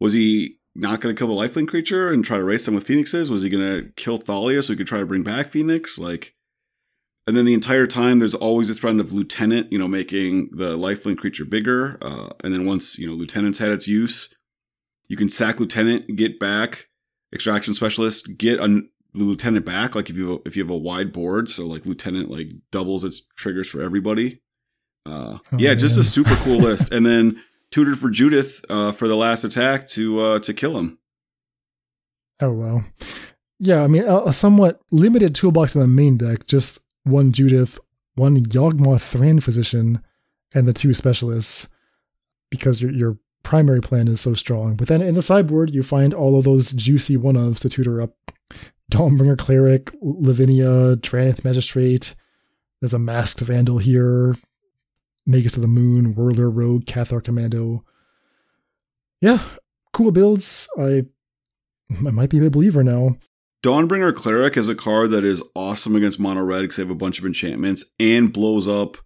was 0.00 0.12
he? 0.12 0.58
Not 0.76 1.00
going 1.00 1.14
to 1.14 1.16
kill 1.16 1.28
the 1.28 1.40
lifelink 1.40 1.68
creature 1.68 2.10
and 2.10 2.24
try 2.24 2.36
to 2.36 2.42
race 2.42 2.66
them 2.66 2.74
with 2.74 2.84
phoenixes? 2.84 3.30
Was 3.30 3.42
he 3.42 3.48
going 3.48 3.64
to 3.64 3.92
kill 3.92 4.16
Thalia 4.16 4.60
so 4.60 4.72
he 4.72 4.76
could 4.76 4.88
try 4.88 4.98
to 4.98 5.06
bring 5.06 5.22
back 5.22 5.46
Phoenix? 5.46 6.00
Like, 6.00 6.34
and 7.26 7.36
then 7.36 7.44
the 7.44 7.54
entire 7.54 7.86
time, 7.86 8.18
there's 8.18 8.34
always 8.34 8.68
a 8.68 8.74
threat 8.74 8.98
of 8.98 9.12
lieutenant, 9.12 9.72
you 9.72 9.78
know, 9.78 9.88
making 9.88 10.50
the 10.52 10.76
lifelink 10.76 11.18
creature 11.18 11.44
bigger. 11.44 11.98
Uh, 12.02 12.30
and 12.42 12.52
then 12.52 12.66
once 12.66 12.98
you 12.98 13.06
know 13.06 13.14
lieutenant's 13.14 13.58
had 13.58 13.70
its 13.70 13.88
use, 13.88 14.34
you 15.08 15.16
can 15.16 15.28
sack 15.28 15.58
lieutenant, 15.60 16.16
get 16.16 16.38
back 16.38 16.88
extraction 17.34 17.74
specialist, 17.74 18.38
get 18.38 18.60
a 18.60 18.82
lieutenant 19.14 19.66
back. 19.66 19.94
Like 19.94 20.08
if 20.08 20.16
you 20.16 20.30
have 20.30 20.38
a, 20.38 20.42
if 20.46 20.56
you 20.56 20.62
have 20.62 20.70
a 20.70 20.76
wide 20.76 21.12
board, 21.12 21.48
so 21.48 21.66
like 21.66 21.84
lieutenant 21.84 22.30
like 22.30 22.48
doubles 22.70 23.04
its 23.04 23.22
triggers 23.36 23.68
for 23.68 23.82
everybody. 23.82 24.40
Uh, 25.06 25.38
oh, 25.52 25.56
yeah, 25.58 25.70
man. 25.70 25.78
just 25.78 25.98
a 25.98 26.04
super 26.04 26.36
cool 26.36 26.58
list. 26.58 26.92
And 26.92 27.04
then 27.04 27.42
tutored 27.70 27.98
for 27.98 28.08
Judith 28.08 28.64
uh, 28.70 28.92
for 28.92 29.08
the 29.08 29.16
last 29.16 29.44
attack 29.44 29.86
to 29.88 30.20
uh, 30.20 30.38
to 30.40 30.54
kill 30.54 30.78
him. 30.78 30.98
Oh 32.40 32.52
well, 32.52 32.84
yeah. 33.58 33.82
I 33.82 33.86
mean, 33.86 34.04
a, 34.04 34.26
a 34.26 34.32
somewhat 34.32 34.80
limited 34.92 35.34
toolbox 35.34 35.74
in 35.74 35.80
the 35.80 35.86
main 35.86 36.16
deck. 36.16 36.46
Just 36.46 36.80
one 37.04 37.32
Judith, 37.32 37.78
one 38.14 38.36
Yawgmoth 38.44 39.02
Thran 39.02 39.40
physician, 39.40 40.02
and 40.54 40.66
the 40.66 40.72
two 40.72 40.94
specialists 40.94 41.68
because 42.50 42.82
your 42.82 42.92
your 42.92 43.18
primary 43.42 43.80
plan 43.80 44.08
is 44.08 44.20
so 44.20 44.34
strong. 44.34 44.74
But 44.74 44.88
then 44.88 45.02
in 45.02 45.14
the 45.14 45.22
sideboard, 45.22 45.74
you 45.74 45.82
find 45.82 46.12
all 46.14 46.38
of 46.38 46.44
those 46.44 46.72
juicy 46.72 47.16
one 47.16 47.36
ofs 47.36 47.60
to 47.60 47.68
tutor 47.68 48.00
up. 48.00 48.16
Dawnbringer 48.90 49.38
Cleric, 49.38 49.92
Lavinia, 50.02 50.96
Drannith 50.96 51.44
Magistrate. 51.44 52.14
There's 52.80 52.94
a 52.94 52.98
Masked 52.98 53.40
Vandal 53.40 53.78
here. 53.78 54.36
Magus 55.26 55.56
of 55.56 55.62
the 55.62 55.68
Moon, 55.68 56.14
Whirler 56.14 56.50
Rogue, 56.50 56.84
Cathar 56.84 57.22
Commando. 57.22 57.84
Yeah, 59.20 59.38
cool 59.92 60.12
builds. 60.12 60.68
I 60.78 61.04
I 61.90 62.10
might 62.10 62.30
be 62.30 62.44
a 62.44 62.50
believer 62.50 62.84
now. 62.84 63.16
Dawnbringer 63.64 64.14
Cleric 64.14 64.58
is 64.58 64.68
a 64.68 64.74
card 64.74 65.10
that 65.12 65.24
is 65.24 65.42
awesome 65.54 65.96
against 65.96 66.20
mono 66.20 66.42
red 66.42 66.60
because 66.60 66.76
they 66.76 66.82
have 66.82 66.90
a 66.90 66.94
bunch 66.94 67.18
of 67.18 67.24
enchantments 67.24 67.82
and 67.98 68.30
blows 68.30 68.68
up 68.68 68.98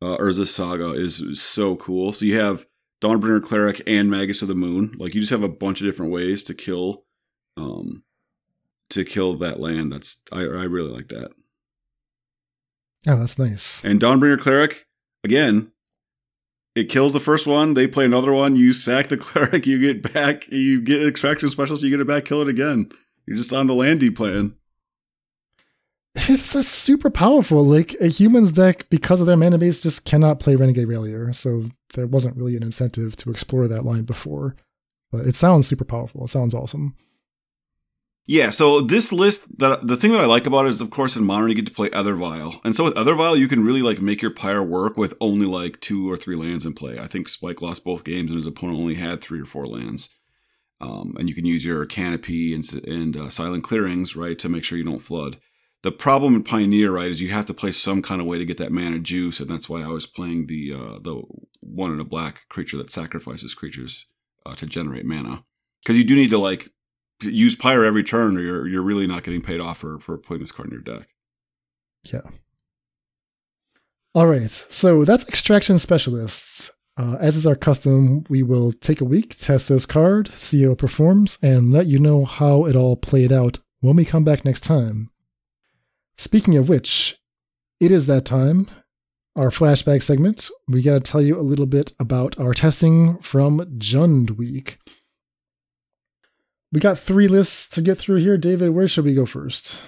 uh, 0.00 0.16
Urza's 0.18 0.54
Saga 0.54 0.92
is, 0.92 1.42
so 1.42 1.74
cool. 1.74 2.12
So 2.12 2.24
you 2.24 2.38
have 2.38 2.64
Dawnbringer 3.02 3.42
Cleric 3.42 3.82
and 3.88 4.08
Magus 4.08 4.40
of 4.40 4.46
the 4.46 4.54
Moon. 4.54 4.94
Like 4.98 5.16
you 5.16 5.20
just 5.20 5.32
have 5.32 5.42
a 5.42 5.48
bunch 5.48 5.80
of 5.80 5.86
different 5.88 6.12
ways 6.12 6.44
to 6.44 6.54
kill, 6.54 7.06
um, 7.56 8.04
to 8.90 9.04
kill 9.04 9.34
that 9.38 9.58
land. 9.58 9.90
That's 9.90 10.22
I 10.30 10.42
I 10.42 10.64
really 10.64 10.92
like 10.92 11.08
that. 11.08 11.32
Oh, 13.08 13.18
that's 13.18 13.36
nice. 13.36 13.84
And 13.84 13.98
Dawnbringer 13.98 14.38
Cleric 14.38 14.86
again. 15.24 15.72
It 16.76 16.88
kills 16.88 17.12
the 17.12 17.18
first 17.18 17.48
one. 17.48 17.74
They 17.74 17.88
play 17.88 18.04
another 18.04 18.32
one. 18.32 18.54
You 18.54 18.72
sack 18.72 19.08
the 19.08 19.16
cleric. 19.16 19.66
You 19.66 19.80
get 19.80 20.14
back. 20.14 20.46
You 20.52 20.80
get 20.80 21.04
extraction 21.04 21.48
specialist. 21.48 21.82
You 21.82 21.90
get 21.90 21.98
it 21.98 22.06
back. 22.06 22.26
Kill 22.26 22.42
it 22.42 22.48
again. 22.48 22.92
You're 23.28 23.36
just 23.36 23.52
on 23.52 23.66
the 23.66 23.74
landy 23.74 24.10
plan. 24.10 24.56
It's 26.30 26.54
a 26.54 26.62
super 26.62 27.10
powerful. 27.10 27.62
Like 27.62 27.94
a 28.00 28.08
human's 28.08 28.50
deck, 28.52 28.88
because 28.90 29.20
of 29.20 29.26
their 29.26 29.36
mana 29.36 29.58
base, 29.58 29.80
just 29.80 30.04
cannot 30.04 30.40
play 30.40 30.56
Renegade 30.56 30.88
Railier. 30.88 31.32
So 31.32 31.66
there 31.94 32.06
wasn't 32.06 32.36
really 32.36 32.56
an 32.56 32.62
incentive 32.62 33.16
to 33.18 33.30
explore 33.30 33.68
that 33.68 33.84
line 33.84 34.04
before. 34.04 34.56
But 35.12 35.26
it 35.26 35.36
sounds 35.36 35.68
super 35.68 35.84
powerful. 35.84 36.24
It 36.24 36.30
sounds 36.30 36.54
awesome. 36.54 36.96
Yeah, 38.26 38.50
so 38.50 38.80
this 38.80 39.12
list, 39.12 39.58
the 39.58 39.76
the 39.76 39.96
thing 39.96 40.12
that 40.12 40.20
I 40.20 40.26
like 40.26 40.46
about 40.46 40.66
it 40.66 40.70
is, 40.70 40.80
of 40.80 40.90
course, 40.90 41.14
in 41.14 41.24
modern 41.24 41.50
you 41.50 41.54
get 41.54 41.66
to 41.66 41.72
play 41.72 41.90
Aether 41.92 42.14
Vial, 42.14 42.60
and 42.64 42.74
so 42.74 42.84
with 42.84 42.98
Aether 42.98 43.14
Vial 43.14 43.36
you 43.36 43.48
can 43.48 43.64
really 43.64 43.80
like 43.80 44.02
make 44.02 44.20
your 44.20 44.30
pyre 44.30 44.62
work 44.62 44.96
with 44.98 45.14
only 45.20 45.46
like 45.46 45.80
two 45.80 46.10
or 46.10 46.16
three 46.16 46.36
lands 46.36 46.66
in 46.66 46.74
play. 46.74 46.98
I 46.98 47.06
think 47.06 47.28
Spike 47.28 47.62
lost 47.62 47.84
both 47.84 48.04
games, 48.04 48.30
and 48.30 48.36
his 48.36 48.46
opponent 48.46 48.78
only 48.78 48.96
had 48.96 49.20
three 49.20 49.40
or 49.40 49.46
four 49.46 49.66
lands. 49.66 50.17
Um, 50.80 51.16
and 51.18 51.28
you 51.28 51.34
can 51.34 51.44
use 51.44 51.64
your 51.64 51.84
canopy 51.86 52.54
and 52.54 52.64
and 52.86 53.16
uh, 53.16 53.30
silent 53.30 53.64
clearings 53.64 54.14
right 54.14 54.38
to 54.38 54.48
make 54.48 54.64
sure 54.64 54.78
you 54.78 54.84
don't 54.84 55.00
flood. 55.00 55.38
The 55.82 55.92
problem 55.92 56.34
in 56.34 56.42
Pioneer 56.42 56.92
right 56.92 57.10
is 57.10 57.22
you 57.22 57.30
have 57.30 57.46
to 57.46 57.54
play 57.54 57.72
some 57.72 58.02
kind 58.02 58.20
of 58.20 58.26
way 58.26 58.38
to 58.38 58.44
get 58.44 58.58
that 58.58 58.72
mana 58.72 58.98
juice, 58.98 59.40
and 59.40 59.48
that's 59.48 59.68
why 59.68 59.82
I 59.82 59.88
was 59.88 60.06
playing 60.06 60.46
the 60.46 60.72
uh, 60.74 60.98
the 61.00 61.22
one 61.60 61.92
in 61.92 62.00
a 62.00 62.04
black 62.04 62.48
creature 62.48 62.76
that 62.78 62.92
sacrifices 62.92 63.54
creatures 63.54 64.06
uh, 64.46 64.54
to 64.54 64.66
generate 64.66 65.04
mana 65.04 65.44
because 65.82 65.96
you 65.96 66.04
do 66.04 66.16
need 66.16 66.30
to 66.30 66.38
like 66.38 66.68
use 67.22 67.54
pyre 67.54 67.84
every 67.84 68.04
turn 68.04 68.36
or 68.36 68.40
you're 68.40 68.68
you're 68.68 68.82
really 68.82 69.06
not 69.06 69.22
getting 69.22 69.42
paid 69.42 69.60
off 69.60 69.78
for, 69.78 69.98
for 69.98 70.16
putting 70.18 70.40
this 70.40 70.52
card 70.52 70.68
in 70.68 70.72
your 70.72 70.82
deck. 70.82 71.08
Yeah. 72.04 72.30
All 74.14 74.26
right. 74.26 74.50
So 74.50 75.04
that's 75.04 75.28
extraction 75.28 75.78
specialists. 75.78 76.70
Uh, 76.98 77.16
as 77.20 77.36
is 77.36 77.46
our 77.46 77.54
custom, 77.54 78.24
we 78.28 78.42
will 78.42 78.72
take 78.72 79.00
a 79.00 79.04
week, 79.04 79.36
test 79.38 79.68
this 79.68 79.86
card, 79.86 80.26
see 80.28 80.64
how 80.64 80.72
it 80.72 80.78
performs, 80.78 81.38
and 81.40 81.70
let 81.70 81.86
you 81.86 81.96
know 81.96 82.24
how 82.24 82.64
it 82.64 82.74
all 82.74 82.96
played 82.96 83.30
out 83.32 83.60
when 83.80 83.94
we 83.94 84.04
come 84.04 84.24
back 84.24 84.44
next 84.44 84.64
time. 84.64 85.08
Speaking 86.16 86.56
of 86.56 86.68
which, 86.68 87.16
it 87.78 87.92
is 87.92 88.06
that 88.06 88.24
time, 88.24 88.66
our 89.36 89.50
flashback 89.50 90.02
segment. 90.02 90.50
We 90.66 90.82
got 90.82 90.94
to 90.94 91.00
tell 91.12 91.22
you 91.22 91.38
a 91.38 91.42
little 91.42 91.66
bit 91.66 91.92
about 92.00 92.36
our 92.40 92.52
testing 92.52 93.18
from 93.18 93.60
Jund 93.78 94.32
Week. 94.32 94.78
We 96.72 96.80
got 96.80 96.98
three 96.98 97.28
lists 97.28 97.68
to 97.70 97.80
get 97.80 97.96
through 97.96 98.16
here. 98.16 98.36
David, 98.36 98.70
where 98.70 98.88
should 98.88 99.04
we 99.04 99.14
go 99.14 99.24
first? 99.24 99.80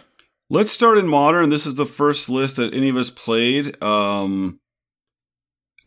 Let's 0.48 0.70
start 0.70 0.96
in 0.96 1.08
modern. 1.08 1.50
This 1.50 1.66
is 1.66 1.74
the 1.74 1.86
first 1.86 2.28
list 2.28 2.56
that 2.56 2.72
any 2.72 2.88
of 2.88 2.96
us 2.96 3.10
played. 3.10 3.82
Um, 3.82 4.59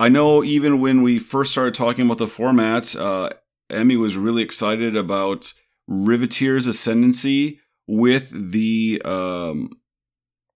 I 0.03 0.09
know 0.09 0.43
even 0.43 0.81
when 0.81 1.01
we 1.01 1.17
first 1.17 1.53
started 1.53 1.73
talking 1.73 2.05
about 2.05 2.17
the 2.17 2.27
format, 2.27 2.93
uh, 2.93 3.29
Emmy 3.69 3.95
was 3.95 4.17
really 4.17 4.43
excited 4.43 4.97
about 4.97 5.53
Riveteer's 5.89 6.67
Ascendancy 6.67 7.61
with 7.87 8.51
the 8.51 9.01
um, 9.05 9.69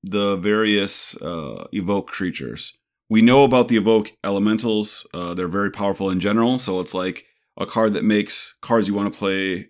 the 0.04 0.36
various 0.36 1.16
uh, 1.22 1.66
evoke 1.72 2.08
creatures. 2.08 2.78
We 3.10 3.22
know 3.22 3.46
about 3.46 3.70
the 3.70 3.78
evoke 3.78 4.12
elementals. 4.22 5.08
Uh, 5.14 5.34
they're 5.34 5.48
very 5.48 5.72
powerful 5.72 6.10
in 6.10 6.20
general, 6.20 6.60
so 6.60 6.82
it's 6.82 6.94
like 6.94 7.24
a 7.58 7.66
card 7.66 7.94
that 7.94 8.04
makes 8.04 8.58
cards 8.62 8.90
you 8.90 8.96
want 8.96 9.14
to 9.14 9.18
play 9.18 9.70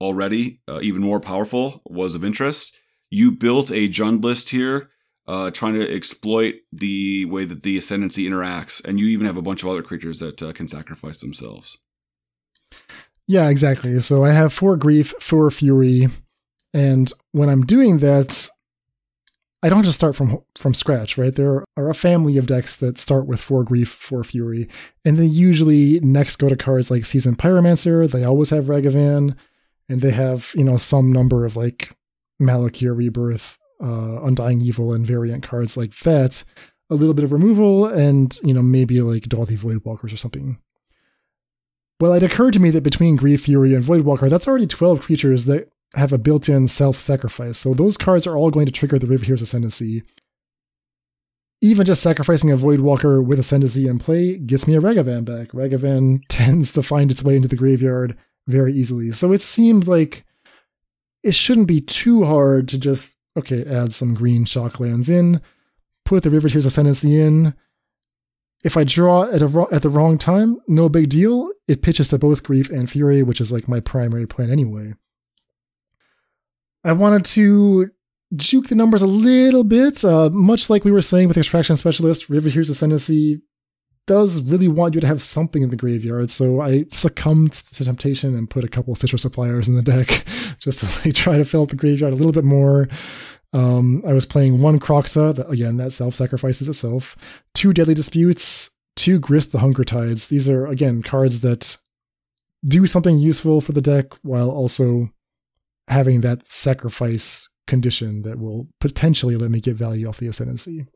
already, 0.00 0.62
uh, 0.66 0.80
even 0.80 1.02
more 1.02 1.20
powerful, 1.20 1.82
was 1.84 2.14
of 2.14 2.24
interest. 2.24 2.78
You 3.10 3.30
built 3.30 3.70
a 3.70 3.90
Jund 3.90 4.24
list 4.24 4.48
here, 4.48 4.88
uh, 5.26 5.50
trying 5.50 5.74
to 5.74 5.94
exploit 5.94 6.56
the 6.72 7.24
way 7.26 7.44
that 7.44 7.62
the 7.62 7.76
Ascendancy 7.76 8.28
interacts, 8.28 8.84
and 8.84 8.98
you 8.98 9.06
even 9.06 9.26
have 9.26 9.36
a 9.36 9.42
bunch 9.42 9.62
of 9.62 9.68
other 9.68 9.82
creatures 9.82 10.18
that 10.18 10.42
uh, 10.42 10.52
can 10.52 10.68
sacrifice 10.68 11.20
themselves. 11.20 11.78
Yeah, 13.28 13.48
exactly. 13.48 13.98
So 14.00 14.24
I 14.24 14.32
have 14.32 14.52
four 14.52 14.76
grief, 14.76 15.14
four 15.20 15.50
fury, 15.50 16.08
and 16.74 17.12
when 17.32 17.48
I'm 17.48 17.62
doing 17.62 17.98
that, 17.98 18.48
I 19.62 19.68
don't 19.68 19.84
just 19.84 19.98
start 19.98 20.16
from 20.16 20.38
from 20.58 20.74
scratch, 20.74 21.16
right? 21.16 21.34
There 21.34 21.64
are 21.76 21.88
a 21.88 21.94
family 21.94 22.36
of 22.36 22.46
decks 22.46 22.74
that 22.76 22.98
start 22.98 23.26
with 23.26 23.40
four 23.40 23.62
grief, 23.62 23.88
four 23.88 24.24
fury, 24.24 24.68
and 25.04 25.16
they 25.18 25.24
usually 25.24 26.00
next 26.00 26.36
go 26.36 26.48
to 26.48 26.56
cards 26.56 26.90
like 26.90 27.04
Seasoned 27.04 27.38
Pyromancer. 27.38 28.10
They 28.10 28.24
always 28.24 28.50
have 28.50 28.64
Ragavan 28.64 29.36
and 29.88 30.00
they 30.00 30.10
have 30.10 30.52
you 30.56 30.64
know 30.64 30.76
some 30.76 31.12
number 31.12 31.44
of 31.44 31.56
like 31.56 31.90
Malakir 32.40 32.96
Rebirth, 32.96 33.58
uh, 33.82 34.22
Undying 34.22 34.60
Evil, 34.60 34.92
and 34.92 35.06
variant 35.06 35.42
cards 35.42 35.76
like 35.76 35.94
that. 36.00 36.44
A 36.90 36.94
little 36.94 37.14
bit 37.14 37.24
of 37.24 37.32
removal, 37.32 37.86
and 37.86 38.38
you 38.42 38.54
know 38.54 38.62
maybe 38.62 39.00
like 39.00 39.24
Dauthi 39.24 39.58
Voidwalkers 39.58 40.12
or 40.12 40.16
something. 40.16 40.58
Well, 42.00 42.12
it 42.14 42.22
occurred 42.22 42.52
to 42.54 42.60
me 42.60 42.70
that 42.70 42.82
between 42.82 43.16
Grief 43.16 43.44
Fury 43.44 43.74
and 43.74 43.84
Voidwalker, 43.84 44.28
that's 44.28 44.48
already 44.48 44.66
twelve 44.66 45.00
creatures 45.00 45.46
that 45.46 45.72
have 45.94 46.12
a 46.12 46.18
built-in 46.18 46.68
self-sacrifice. 46.68 47.58
So 47.58 47.74
those 47.74 47.96
cards 47.96 48.26
are 48.26 48.36
all 48.36 48.50
going 48.50 48.66
to 48.66 48.72
trigger 48.72 48.98
the 48.98 49.06
Riveteer's 49.06 49.42
Ascendancy. 49.42 50.02
Even 51.60 51.86
just 51.86 52.02
sacrificing 52.02 52.50
a 52.50 52.56
Voidwalker 52.56 53.24
with 53.24 53.38
Ascendancy 53.38 53.86
in 53.86 53.98
play 53.98 54.36
gets 54.36 54.66
me 54.66 54.74
a 54.74 54.80
Ragavan 54.80 55.24
back. 55.24 55.48
Ragavan 55.48 56.22
tends 56.28 56.72
to 56.72 56.82
find 56.82 57.10
its 57.10 57.22
way 57.22 57.36
into 57.36 57.48
the 57.48 57.56
graveyard 57.56 58.16
very 58.46 58.72
easily. 58.72 59.12
So 59.12 59.32
it 59.32 59.42
seemed 59.42 59.86
like 59.86 60.24
it 61.22 61.34
shouldn't 61.34 61.68
be 61.68 61.80
too 61.80 62.24
hard 62.24 62.68
to 62.68 62.78
just, 62.78 63.16
okay, 63.36 63.64
add 63.64 63.92
some 63.92 64.14
green 64.14 64.44
shocklands 64.44 65.08
in, 65.08 65.40
put 66.04 66.22
the 66.22 66.30
Riveteer's 66.30 66.66
Ascendancy 66.66 67.20
in. 67.20 67.54
If 68.64 68.76
I 68.76 68.84
draw 68.84 69.24
at, 69.24 69.42
a, 69.42 69.66
at 69.72 69.82
the 69.82 69.88
wrong 69.88 70.18
time, 70.18 70.56
no 70.68 70.88
big 70.88 71.08
deal. 71.08 71.50
It 71.66 71.82
pitches 71.82 72.08
to 72.08 72.18
both 72.18 72.44
Grief 72.44 72.70
and 72.70 72.88
Fury, 72.88 73.22
which 73.22 73.40
is 73.40 73.50
like 73.50 73.68
my 73.68 73.80
primary 73.80 74.26
plan 74.26 74.50
anyway. 74.50 74.94
I 76.84 76.92
wanted 76.92 77.24
to 77.26 77.90
juke 78.34 78.68
the 78.68 78.74
numbers 78.74 79.02
a 79.02 79.06
little 79.06 79.64
bit, 79.64 80.04
uh, 80.04 80.30
much 80.30 80.70
like 80.70 80.84
we 80.84 80.92
were 80.92 81.02
saying 81.02 81.28
with 81.28 81.38
Extraction 81.38 81.76
Specialist, 81.76 82.28
Riveteer's 82.28 82.70
Ascendancy 82.70 83.42
does 84.06 84.40
really 84.50 84.68
want 84.68 84.94
you 84.94 85.00
to 85.00 85.06
have 85.06 85.22
something 85.22 85.62
in 85.62 85.70
the 85.70 85.76
graveyard. 85.76 86.30
So 86.30 86.60
I 86.60 86.86
succumbed 86.92 87.52
to 87.52 87.84
temptation 87.84 88.36
and 88.36 88.50
put 88.50 88.64
a 88.64 88.68
couple 88.68 88.94
Stitcher's 88.94 89.22
Suppliers 89.22 89.68
in 89.68 89.76
the 89.76 89.82
deck 89.82 90.08
just 90.58 90.80
to 90.80 90.86
like, 91.04 91.14
try 91.14 91.36
to 91.36 91.44
fill 91.44 91.62
up 91.62 91.68
the 91.68 91.76
graveyard 91.76 92.12
a 92.12 92.16
little 92.16 92.32
bit 92.32 92.44
more. 92.44 92.88
Um, 93.52 94.02
I 94.06 94.12
was 94.12 94.26
playing 94.26 94.62
one 94.62 94.80
Kroxa, 94.80 95.34
that, 95.36 95.50
again, 95.50 95.76
that 95.76 95.92
self 95.92 96.14
sacrifices 96.14 96.68
itself, 96.68 97.16
two 97.54 97.72
Deadly 97.72 97.94
Disputes, 97.94 98.70
two 98.96 99.18
Grist 99.18 99.52
the 99.52 99.58
Hunger 99.58 99.84
Tides. 99.84 100.28
These 100.28 100.48
are, 100.48 100.66
again, 100.66 101.02
cards 101.02 101.42
that 101.42 101.76
do 102.64 102.86
something 102.86 103.18
useful 103.18 103.60
for 103.60 103.72
the 103.72 103.82
deck 103.82 104.14
while 104.22 104.50
also 104.50 105.10
having 105.88 106.22
that 106.22 106.46
sacrifice 106.46 107.48
condition 107.66 108.22
that 108.22 108.38
will 108.38 108.68
potentially 108.80 109.36
let 109.36 109.50
me 109.50 109.60
get 109.60 109.76
value 109.76 110.08
off 110.08 110.18
the 110.18 110.28
Ascendancy. 110.28 110.86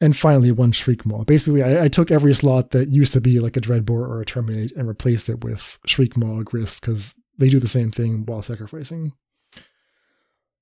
And 0.00 0.16
finally, 0.16 0.52
one 0.52 0.72
Shriekmaw. 0.72 1.26
Basically, 1.26 1.62
I, 1.62 1.84
I, 1.84 1.88
took 1.88 2.10
every 2.10 2.34
slot 2.34 2.70
that 2.70 2.88
used 2.88 3.12
to 3.14 3.20
be 3.20 3.40
like 3.40 3.56
a 3.56 3.60
Dreadbore 3.60 3.90
or 3.90 4.20
a 4.20 4.26
Terminate 4.26 4.72
and 4.72 4.86
replaced 4.86 5.28
it 5.28 5.42
with 5.42 5.78
Shriekmaw 5.86 6.44
Grist 6.44 6.80
because 6.80 7.14
they 7.38 7.48
do 7.48 7.58
the 7.58 7.68
same 7.68 7.90
thing 7.90 8.24
while 8.26 8.42
sacrificing. 8.42 9.12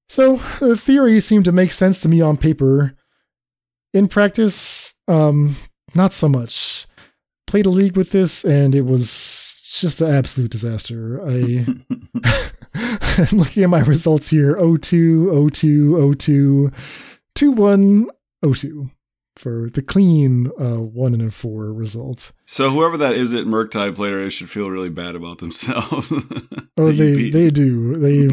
So 0.08 0.36
the 0.60 0.76
theory 0.76 1.18
seemed 1.20 1.44
to 1.46 1.52
make 1.52 1.72
sense 1.72 2.00
to 2.00 2.08
me 2.08 2.20
on 2.20 2.36
paper. 2.36 2.94
In 3.92 4.08
practice, 4.08 4.94
um, 5.08 5.56
not 5.94 6.12
so 6.12 6.28
much. 6.28 6.86
Played 7.46 7.66
a 7.66 7.70
league 7.70 7.96
with 7.96 8.10
this, 8.10 8.44
and 8.44 8.74
it 8.74 8.82
was 8.82 9.62
just 9.68 10.00
an 10.00 10.10
absolute 10.10 10.50
disaster. 10.50 11.20
I 11.26 11.66
am 13.18 13.38
looking 13.38 13.62
at 13.62 13.70
my 13.70 13.80
results 13.80 14.30
here: 14.30 14.56
02, 14.56 15.50
02, 15.50 16.14
02, 16.14 16.70
2 17.34 17.52
1, 17.52 18.06
02 18.52 18.90
for 19.36 19.68
the 19.70 19.82
clean 19.82 20.50
uh, 20.58 20.80
one 20.80 21.14
and 21.14 21.34
four 21.34 21.72
results. 21.72 22.32
So 22.44 22.70
whoever 22.70 22.96
that 22.98 23.14
is 23.14 23.34
at 23.34 23.46
Murktide 23.46 23.96
player 23.96 24.28
should 24.30 24.50
feel 24.50 24.70
really 24.70 24.90
bad 24.90 25.14
about 25.14 25.38
themselves. 25.38 26.12
oh, 26.76 26.92
they 26.92 27.30
they 27.30 27.50
do. 27.50 27.96
They 27.96 28.28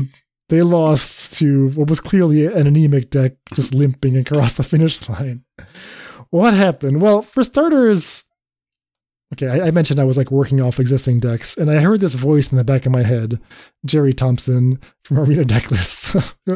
they 0.50 0.62
lost 0.62 1.34
to 1.40 1.70
what 1.70 1.90
was 1.90 2.00
clearly 2.00 2.46
an 2.46 2.68
anemic 2.68 3.10
deck, 3.10 3.34
just 3.54 3.74
limping 3.74 4.18
across 4.18 4.54
the 4.54 4.64
finish 4.64 5.08
line. 5.10 5.44
What 6.30 6.54
happened? 6.54 7.02
Well, 7.02 7.22
for 7.22 7.44
starters, 7.44 8.26
okay, 9.34 9.48
I, 9.48 9.68
I 9.68 9.72
mentioned 9.72 10.00
I 10.00 10.06
was 10.06 10.18
like 10.18 10.32
working 10.32 10.62
off 10.62 10.80
existing 10.80 11.20
decks, 11.20 11.58
and 11.58 11.72
I 11.72 11.82
heard 11.82 12.02
this 12.02 12.16
voice 12.16 12.52
in 12.52 12.58
the 12.58 12.64
back 12.64 12.86
of 12.86 12.92
my 12.92 13.04
head, 13.04 13.40
Jerry 13.86 14.14
Thompson 14.14 14.80
from 15.04 15.20
Arena 15.20 15.46
Deck 15.46 15.72
List, 15.72 16.16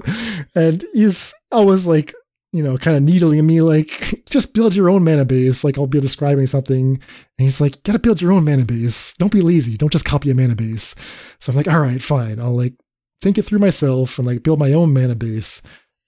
and 0.56 0.84
he's 0.93 1.34
always 1.51 1.88
like 1.88 2.14
you 2.56 2.64
know, 2.64 2.78
kind 2.78 2.97
of 2.97 3.03
needling 3.03 3.45
me, 3.45 3.62
like, 3.62 4.24
just 4.30 4.53
build 4.53 4.76
your 4.76 4.89
own 4.89 5.03
mana 5.03 5.26
base. 5.26 5.64
Like, 5.64 5.78
I'll 5.78 5.88
be 5.88 5.99
describing 5.99 6.47
something, 6.47 6.95
and 6.95 6.99
he's 7.38 7.60
like, 7.60 7.82
gotta 7.84 7.99
build 7.99 8.22
your 8.22 8.32
own 8.32 8.45
mana 8.45 8.66
base. 8.66 9.14
Don't 9.16 9.32
be 9.32 9.41
lazy. 9.41 9.78
Don't 9.78 9.91
just 9.91 10.06
copy 10.06 10.30
a 10.32 10.36
mana 10.36 10.56
base. 10.56 10.95
So 11.39 11.51
I'm 11.51 11.58
like, 11.58 11.68
all 11.68 11.80
right, 11.80 12.01
fine. 12.01 12.39
I'll 12.39 12.56
like 12.56 12.74
think 13.22 13.38
it 13.38 13.43
through 13.43 13.60
myself 13.60 14.18
and 14.18 14.28
like 14.28 14.43
build 14.43 14.60
my 14.60 14.74
own 14.74 14.93
mana 14.93 15.16
base. 15.16 15.62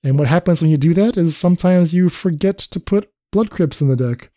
And 0.03 0.17
what 0.17 0.27
happens 0.27 0.61
when 0.61 0.71
you 0.71 0.77
do 0.77 0.93
that 0.93 1.17
is 1.17 1.35
sometimes 1.35 1.93
you 1.93 2.09
forget 2.09 2.57
to 2.59 2.79
put 2.79 3.11
blood 3.31 3.49
crypts 3.49 3.81
in 3.81 3.87
the 3.87 3.95
deck. 3.95 4.29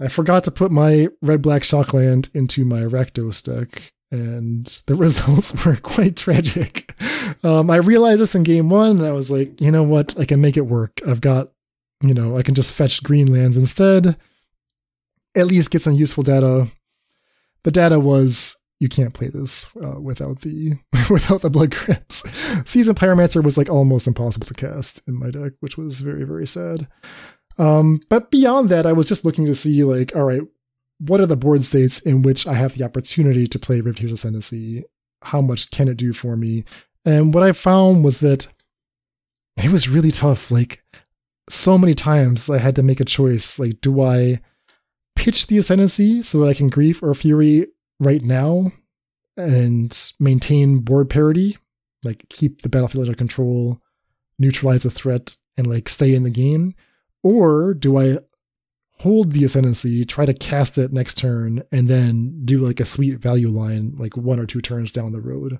I 0.00 0.08
forgot 0.08 0.44
to 0.44 0.50
put 0.50 0.72
my 0.72 1.08
red 1.20 1.42
black 1.42 1.62
shockland 1.62 2.34
into 2.34 2.64
my 2.64 2.80
Rakdos 2.80 3.42
deck, 3.42 3.92
and 4.12 4.66
the 4.86 4.94
results 5.06 5.64
were 5.64 5.76
quite 5.76 6.16
tragic. 6.16 6.94
Um, 7.42 7.70
I 7.70 7.76
realized 7.76 8.20
this 8.20 8.34
in 8.34 8.44
game 8.44 8.68
one, 8.68 8.98
and 8.98 9.06
I 9.06 9.12
was 9.12 9.30
like, 9.30 9.60
you 9.60 9.72
know 9.72 9.82
what? 9.82 10.18
I 10.20 10.24
can 10.24 10.40
make 10.40 10.56
it 10.56 10.66
work. 10.66 11.00
I've 11.08 11.20
got, 11.20 11.50
you 12.04 12.14
know, 12.14 12.36
I 12.36 12.42
can 12.42 12.54
just 12.54 12.74
fetch 12.74 13.02
green 13.02 13.32
lands 13.32 13.56
instead, 13.56 14.16
at 15.34 15.46
least 15.46 15.70
get 15.70 15.82
some 15.82 15.94
useful 15.94 16.22
data. 16.22 16.68
The 17.64 17.70
data 17.70 17.98
was 17.98 18.56
you 18.78 18.88
can't 18.88 19.14
play 19.14 19.28
this 19.28 19.68
uh, 19.76 20.00
without 20.00 20.40
the 20.40 20.72
without 21.10 21.40
the 21.40 21.50
blood 21.50 21.72
crypts. 21.72 22.28
Season 22.68 22.94
Pyromancer 22.94 23.42
was 23.42 23.56
like 23.56 23.70
almost 23.70 24.06
impossible 24.06 24.46
to 24.46 24.54
cast 24.54 25.00
in 25.08 25.18
my 25.18 25.30
deck, 25.30 25.52
which 25.60 25.78
was 25.78 26.00
very 26.00 26.24
very 26.24 26.46
sad. 26.46 26.86
Um, 27.58 28.00
but 28.08 28.30
beyond 28.30 28.68
that, 28.70 28.86
I 28.86 28.92
was 28.92 29.08
just 29.08 29.24
looking 29.24 29.46
to 29.46 29.54
see 29.54 29.84
like, 29.84 30.14
all 30.16 30.24
right, 30.24 30.42
what 31.06 31.20
are 31.20 31.26
the 31.26 31.36
board 31.36 31.64
states 31.64 31.98
in 32.00 32.22
which 32.22 32.46
I 32.46 32.54
have 32.54 32.74
the 32.74 32.84
opportunity 32.84 33.46
to 33.48 33.58
play 33.58 33.80
Rift 33.80 33.98
Riveteer's 33.98 34.12
Ascendancy? 34.12 34.84
How 35.22 35.40
much 35.40 35.70
can 35.70 35.88
it 35.88 35.96
do 35.96 36.12
for 36.12 36.36
me? 36.36 36.64
And 37.04 37.34
what 37.34 37.42
I 37.42 37.52
found 37.52 38.04
was 38.04 38.20
that 38.20 38.46
it 39.62 39.70
was 39.72 39.88
really 39.88 40.12
tough. 40.12 40.50
Like 40.50 40.84
so 41.48 41.76
many 41.76 41.94
times 41.94 42.48
I 42.48 42.58
had 42.58 42.76
to 42.76 42.82
make 42.82 43.00
a 43.00 43.04
choice. 43.04 43.58
Like, 43.58 43.80
do 43.80 44.00
I 44.00 44.40
pitch 45.16 45.48
the 45.48 45.58
Ascendancy 45.58 46.22
so 46.22 46.40
that 46.40 46.46
I 46.46 46.54
can 46.54 46.68
Grief 46.68 47.02
or 47.02 47.12
Fury 47.14 47.66
right 47.98 48.22
now 48.22 48.70
and 49.36 50.12
maintain 50.20 50.80
board 50.80 51.10
parity? 51.10 51.58
Like 52.04 52.28
keep 52.28 52.62
the 52.62 52.68
battlefield 52.68 53.06
under 53.06 53.16
control, 53.16 53.78
neutralize 54.38 54.84
a 54.84 54.90
threat, 54.90 55.36
and 55.56 55.66
like 55.66 55.88
stay 55.88 56.14
in 56.14 56.22
the 56.22 56.30
game? 56.30 56.74
Or 57.24 57.74
do 57.74 57.98
I 57.98 58.18
hold 59.02 59.32
the 59.32 59.44
ascendancy, 59.44 60.04
try 60.04 60.24
to 60.24 60.32
cast 60.32 60.78
it 60.78 60.92
next 60.92 61.18
turn, 61.18 61.64
and 61.72 61.88
then 61.88 62.40
do 62.44 62.60
like 62.60 62.78
a 62.78 62.84
sweet 62.84 63.18
value 63.18 63.48
line 63.48 63.94
like 63.96 64.16
one 64.16 64.38
or 64.38 64.46
two 64.46 64.60
turns 64.60 64.92
down 64.92 65.12
the 65.12 65.20
road. 65.20 65.58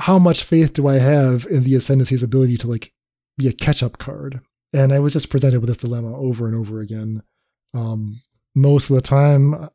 How 0.00 0.18
much 0.18 0.42
faith 0.42 0.72
do 0.72 0.88
I 0.88 0.98
have 0.98 1.46
in 1.46 1.62
the 1.62 1.76
ascendancy's 1.76 2.24
ability 2.24 2.56
to 2.58 2.66
like 2.66 2.92
be 3.38 3.46
a 3.46 3.52
catch 3.52 3.82
up 3.82 3.98
card? 3.98 4.40
And 4.72 4.92
I 4.92 4.98
was 4.98 5.12
just 5.12 5.30
presented 5.30 5.60
with 5.60 5.68
this 5.68 5.78
dilemma 5.78 6.18
over 6.18 6.46
and 6.46 6.54
over 6.56 6.80
again. 6.80 7.22
Um, 7.72 8.20
most 8.56 8.90
of 8.90 8.96
the 8.96 9.02
time, 9.02 9.68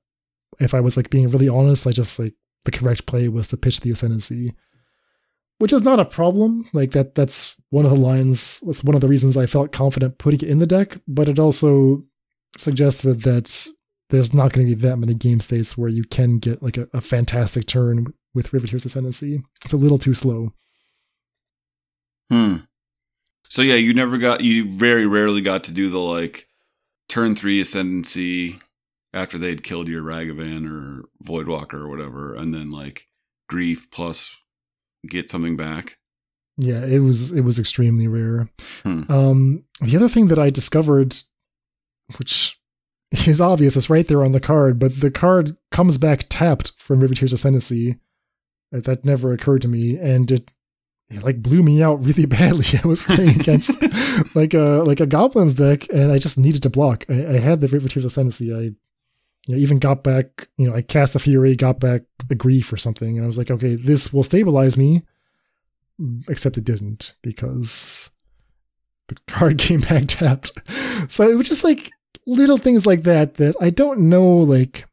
if 0.60 0.74
I 0.74 0.82
was 0.82 0.98
like 0.98 1.10
being 1.10 1.30
really 1.30 1.48
honest, 1.48 1.88
I 1.88 1.92
just 1.92 2.20
like 2.20 2.34
the 2.66 2.72
correct 2.72 3.06
play 3.06 3.30
was 3.30 3.48
to 3.48 3.58
pitch 3.58 3.80
the 3.80 3.92
ascendancy 3.92 4.54
which 5.62 5.72
is 5.72 5.84
not 5.84 6.00
a 6.00 6.06
problem. 6.06 6.68
Like 6.74 6.90
that, 6.94 7.14
that's 7.14 7.56
one 7.70 7.86
of 7.86 7.92
the 7.92 7.98
lines. 7.98 8.60
Was 8.64 8.84
one 8.84 8.96
of 8.96 9.02
the 9.02 9.08
reasons 9.08 9.38
I 9.38 9.46
felt 9.46 9.72
confident 9.72 10.18
putting 10.18 10.40
it 10.40 10.50
in 10.50 10.58
the 10.58 10.66
deck. 10.66 10.98
But 11.08 11.30
it 11.30 11.38
also 11.38 12.04
suggested 12.58 13.22
that 13.22 13.68
there's 14.10 14.34
not 14.34 14.54
going 14.54 14.68
to 14.68 14.76
be 14.76 14.82
that 14.82 14.98
many 14.98 15.14
game 15.14 15.40
states 15.40 15.78
where 15.78 15.88
you 15.88 16.04
can 16.04 16.40
get 16.40 16.64
like 16.64 16.78
a, 16.78 16.88
a 16.96 17.00
fantastic 17.00 17.68
turn 17.68 18.12
with 18.34 18.50
Riveteer's 18.50 18.86
Ascendancy. 18.86 19.44
It's 19.64 19.72
a 19.72 19.78
little 19.78 20.00
too 20.00 20.16
slow. 20.16 20.52
Hmm. 22.32 22.56
So 23.48 23.62
yeah, 23.62 23.76
you 23.76 23.94
never 23.94 24.18
got. 24.18 24.42
You 24.42 24.68
very 24.68 25.06
rarely 25.06 25.42
got 25.42 25.64
to 25.66 25.72
do 25.72 25.90
the 25.90 26.00
like 26.00 26.48
turn 27.08 27.36
three 27.36 27.62
Ascendancy 27.62 28.60
after 29.14 29.38
they'd 29.38 29.62
killed 29.62 29.90
your 29.90 30.02
Ragavan 30.02 30.68
or 30.68 31.04
Voidwalker 31.24 31.76
or 31.76 31.88
whatever, 31.88 32.34
and 32.34 32.52
then 32.52 32.72
like 32.72 33.06
grief 33.48 33.92
plus 33.92 34.36
get 35.08 35.30
something 35.30 35.58
back. 35.58 35.98
Yeah, 36.58 36.86
it 36.86 37.00
was 37.00 37.32
it 37.32 37.42
was 37.42 37.58
extremely 37.58 38.08
rare. 38.08 38.50
Hmm. 38.84 39.04
Um, 39.10 39.64
the 39.82 39.96
other 39.96 40.10
thing 40.10 40.28
that 40.28 40.40
I 40.40 40.50
discovered, 40.50 41.16
which 42.18 42.60
is 43.28 43.42
obvious, 43.42 43.76
it's 43.76 43.90
right 43.90 44.08
there 44.08 44.24
on 44.24 44.32
the 44.32 44.40
card, 44.40 44.78
but 44.78 45.00
the 45.00 45.12
card 45.12 45.58
comes 45.72 45.98
back 45.98 46.26
tapped 46.30 46.72
from 46.78 47.02
Riveteer's 47.02 47.34
Ascendancy. 47.34 47.98
That 48.72 49.04
never 49.04 49.34
occurred 49.34 49.64
to 49.64 49.68
me, 49.68 49.98
and 49.98 50.32
it, 50.32 50.50
it 51.10 51.24
like 51.24 51.42
blew 51.42 51.62
me 51.62 51.84
out 51.84 52.06
really 52.06 52.26
badly. 52.28 52.80
I 52.82 52.88
was 52.88 53.02
playing 53.02 53.40
against 53.40 53.72
like 54.36 54.54
a 54.54 54.84
like 54.86 55.00
a 55.00 55.06
goblins 55.06 55.56
deck, 55.56 55.90
and 55.90 56.12
I 56.12 56.20
just 56.20 56.38
needed 56.38 56.64
to 56.64 56.70
block. 56.70 57.06
I, 57.10 57.26
I 57.26 57.40
had 57.40 57.60
the 57.60 57.68
Riveteer's 57.68 58.06
Ascendancy. 58.06 58.54
I 58.54 58.72
you 59.48 59.56
know, 59.56 59.62
even 59.62 59.80
got 59.80 60.04
back, 60.04 60.48
you 60.58 60.70
know, 60.70 60.76
I 60.76 60.82
cast 60.82 61.16
a 61.16 61.20
Fury, 61.20 61.56
got 61.56 61.80
back 61.80 62.04
a 62.30 62.36
Grief 62.36 62.72
or 62.72 62.78
something, 62.78 63.18
and 63.18 63.24
I 63.24 63.28
was 63.28 63.38
like, 63.38 63.52
okay, 63.52 63.76
this 63.76 64.14
will 64.14 64.24
stabilize 64.24 64.78
me. 64.78 65.02
Except 66.28 66.58
it 66.58 66.64
didn't 66.64 67.14
because 67.22 68.10
the 69.08 69.16
card 69.28 69.60
came 69.60 69.82
back 69.82 70.08
tapped. 70.08 70.52
So 71.10 71.28
it 71.28 71.36
was 71.36 71.48
just 71.48 71.64
like 71.64 71.92
little 72.28 72.58
things 72.58 72.86
like 72.86 73.04
that 73.04 73.34
that 73.36 73.56
I 73.60 73.72
don't 73.72 74.08
know, 74.08 74.38
like 74.38 74.86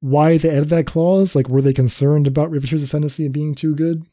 why 0.00 0.38
they 0.38 0.48
added 0.48 0.70
that 0.70 0.86
clause. 0.86 1.36
Like, 1.36 1.48
were 1.48 1.60
they 1.60 1.72
concerned 1.72 2.26
about 2.26 2.50
Riveteer's 2.50 2.82
Ascendancy 2.82 3.24
and 3.24 3.34
being 3.34 3.54
too 3.54 3.74
good? 3.74 4.04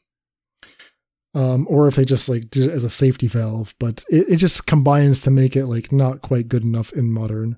Um, 1.34 1.66
or 1.68 1.86
if 1.86 1.96
they 1.96 2.04
just 2.04 2.28
like 2.28 2.50
did 2.50 2.68
it 2.68 2.72
as 2.72 2.84
a 2.84 2.90
safety 2.90 3.28
valve, 3.28 3.74
but 3.78 4.04
it, 4.08 4.26
it 4.28 4.36
just 4.36 4.66
combines 4.66 5.20
to 5.20 5.30
make 5.30 5.56
it 5.56 5.66
like 5.66 5.92
not 5.92 6.22
quite 6.22 6.48
good 6.48 6.62
enough 6.62 6.92
in 6.92 7.12
modern. 7.12 7.56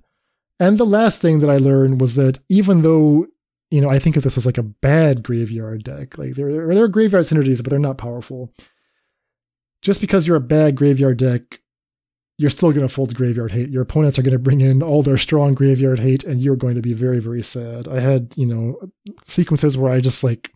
And 0.60 0.78
the 0.78 0.86
last 0.86 1.20
thing 1.20 1.40
that 1.40 1.50
I 1.50 1.58
learned 1.58 2.00
was 2.00 2.14
that 2.16 2.38
even 2.48 2.82
though, 2.82 3.26
you 3.70 3.80
know, 3.80 3.88
I 3.88 3.98
think 3.98 4.16
of 4.16 4.24
this 4.24 4.36
as 4.36 4.46
like 4.46 4.58
a 4.58 4.62
bad 4.62 5.22
graveyard 5.22 5.84
deck, 5.84 6.18
like 6.18 6.34
there, 6.34 6.50
there 6.66 6.84
are 6.84 6.88
graveyard 6.88 7.24
synergies, 7.26 7.62
but 7.62 7.70
they're 7.70 7.78
not 7.78 7.98
powerful. 7.98 8.52
Just 9.82 10.00
because 10.00 10.26
you're 10.26 10.36
a 10.36 10.40
bad 10.40 10.74
graveyard 10.74 11.18
deck, 11.18 11.60
you're 12.38 12.50
still 12.50 12.72
going 12.72 12.86
to 12.86 12.92
fold 12.92 13.14
graveyard 13.14 13.52
hate. 13.52 13.70
Your 13.70 13.82
opponents 13.82 14.18
are 14.18 14.22
going 14.22 14.32
to 14.32 14.38
bring 14.38 14.60
in 14.60 14.82
all 14.82 15.02
their 15.02 15.16
strong 15.16 15.54
graveyard 15.54 15.98
hate, 15.98 16.22
and 16.24 16.40
you're 16.40 16.56
going 16.56 16.76
to 16.76 16.80
be 16.80 16.94
very, 16.94 17.18
very 17.18 17.42
sad. 17.42 17.88
I 17.88 18.00
had, 18.00 18.32
you 18.36 18.46
know, 18.46 18.90
sequences 19.24 19.76
where 19.76 19.92
I 19.92 20.00
just 20.00 20.22
like 20.22 20.52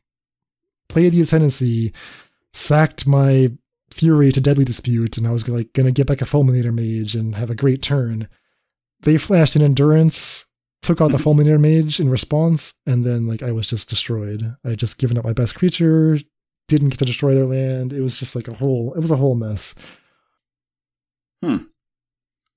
played 0.88 1.12
the 1.12 1.20
Ascendancy, 1.20 1.92
sacked 2.52 3.06
my 3.06 3.52
Fury 3.90 4.30
to 4.32 4.40
Deadly 4.40 4.64
Dispute, 4.64 5.18
and 5.18 5.26
I 5.26 5.32
was 5.32 5.48
like 5.48 5.72
going 5.72 5.86
to 5.86 5.92
get 5.92 6.06
back 6.06 6.22
a 6.22 6.24
Fulminator 6.24 6.72
Mage 6.72 7.14
and 7.16 7.34
have 7.34 7.50
a 7.50 7.54
great 7.54 7.82
turn 7.82 8.28
they 9.02 9.18
flashed 9.18 9.56
an 9.56 9.62
endurance, 9.62 10.46
took 10.80 11.00
out 11.00 11.12
the 11.12 11.18
fulminator 11.24 11.60
mage 11.60 12.00
in 12.00 12.10
response, 12.10 12.74
and 12.86 13.04
then 13.04 13.26
like 13.26 13.42
I 13.42 13.52
was 13.52 13.68
just 13.68 13.88
destroyed. 13.88 14.56
I 14.64 14.70
had 14.70 14.78
just 14.78 14.98
given 14.98 15.18
up 15.18 15.24
my 15.24 15.32
best 15.32 15.54
creature, 15.54 16.18
didn't 16.68 16.90
get 16.90 16.98
to 17.00 17.04
destroy 17.04 17.34
their 17.34 17.46
land. 17.46 17.92
It 17.92 18.00
was 18.00 18.18
just 18.18 18.34
like 18.34 18.48
a 18.48 18.54
whole 18.54 18.94
it 18.94 19.00
was 19.00 19.10
a 19.10 19.16
whole 19.16 19.34
mess. 19.34 19.74
Hmm. 21.42 21.64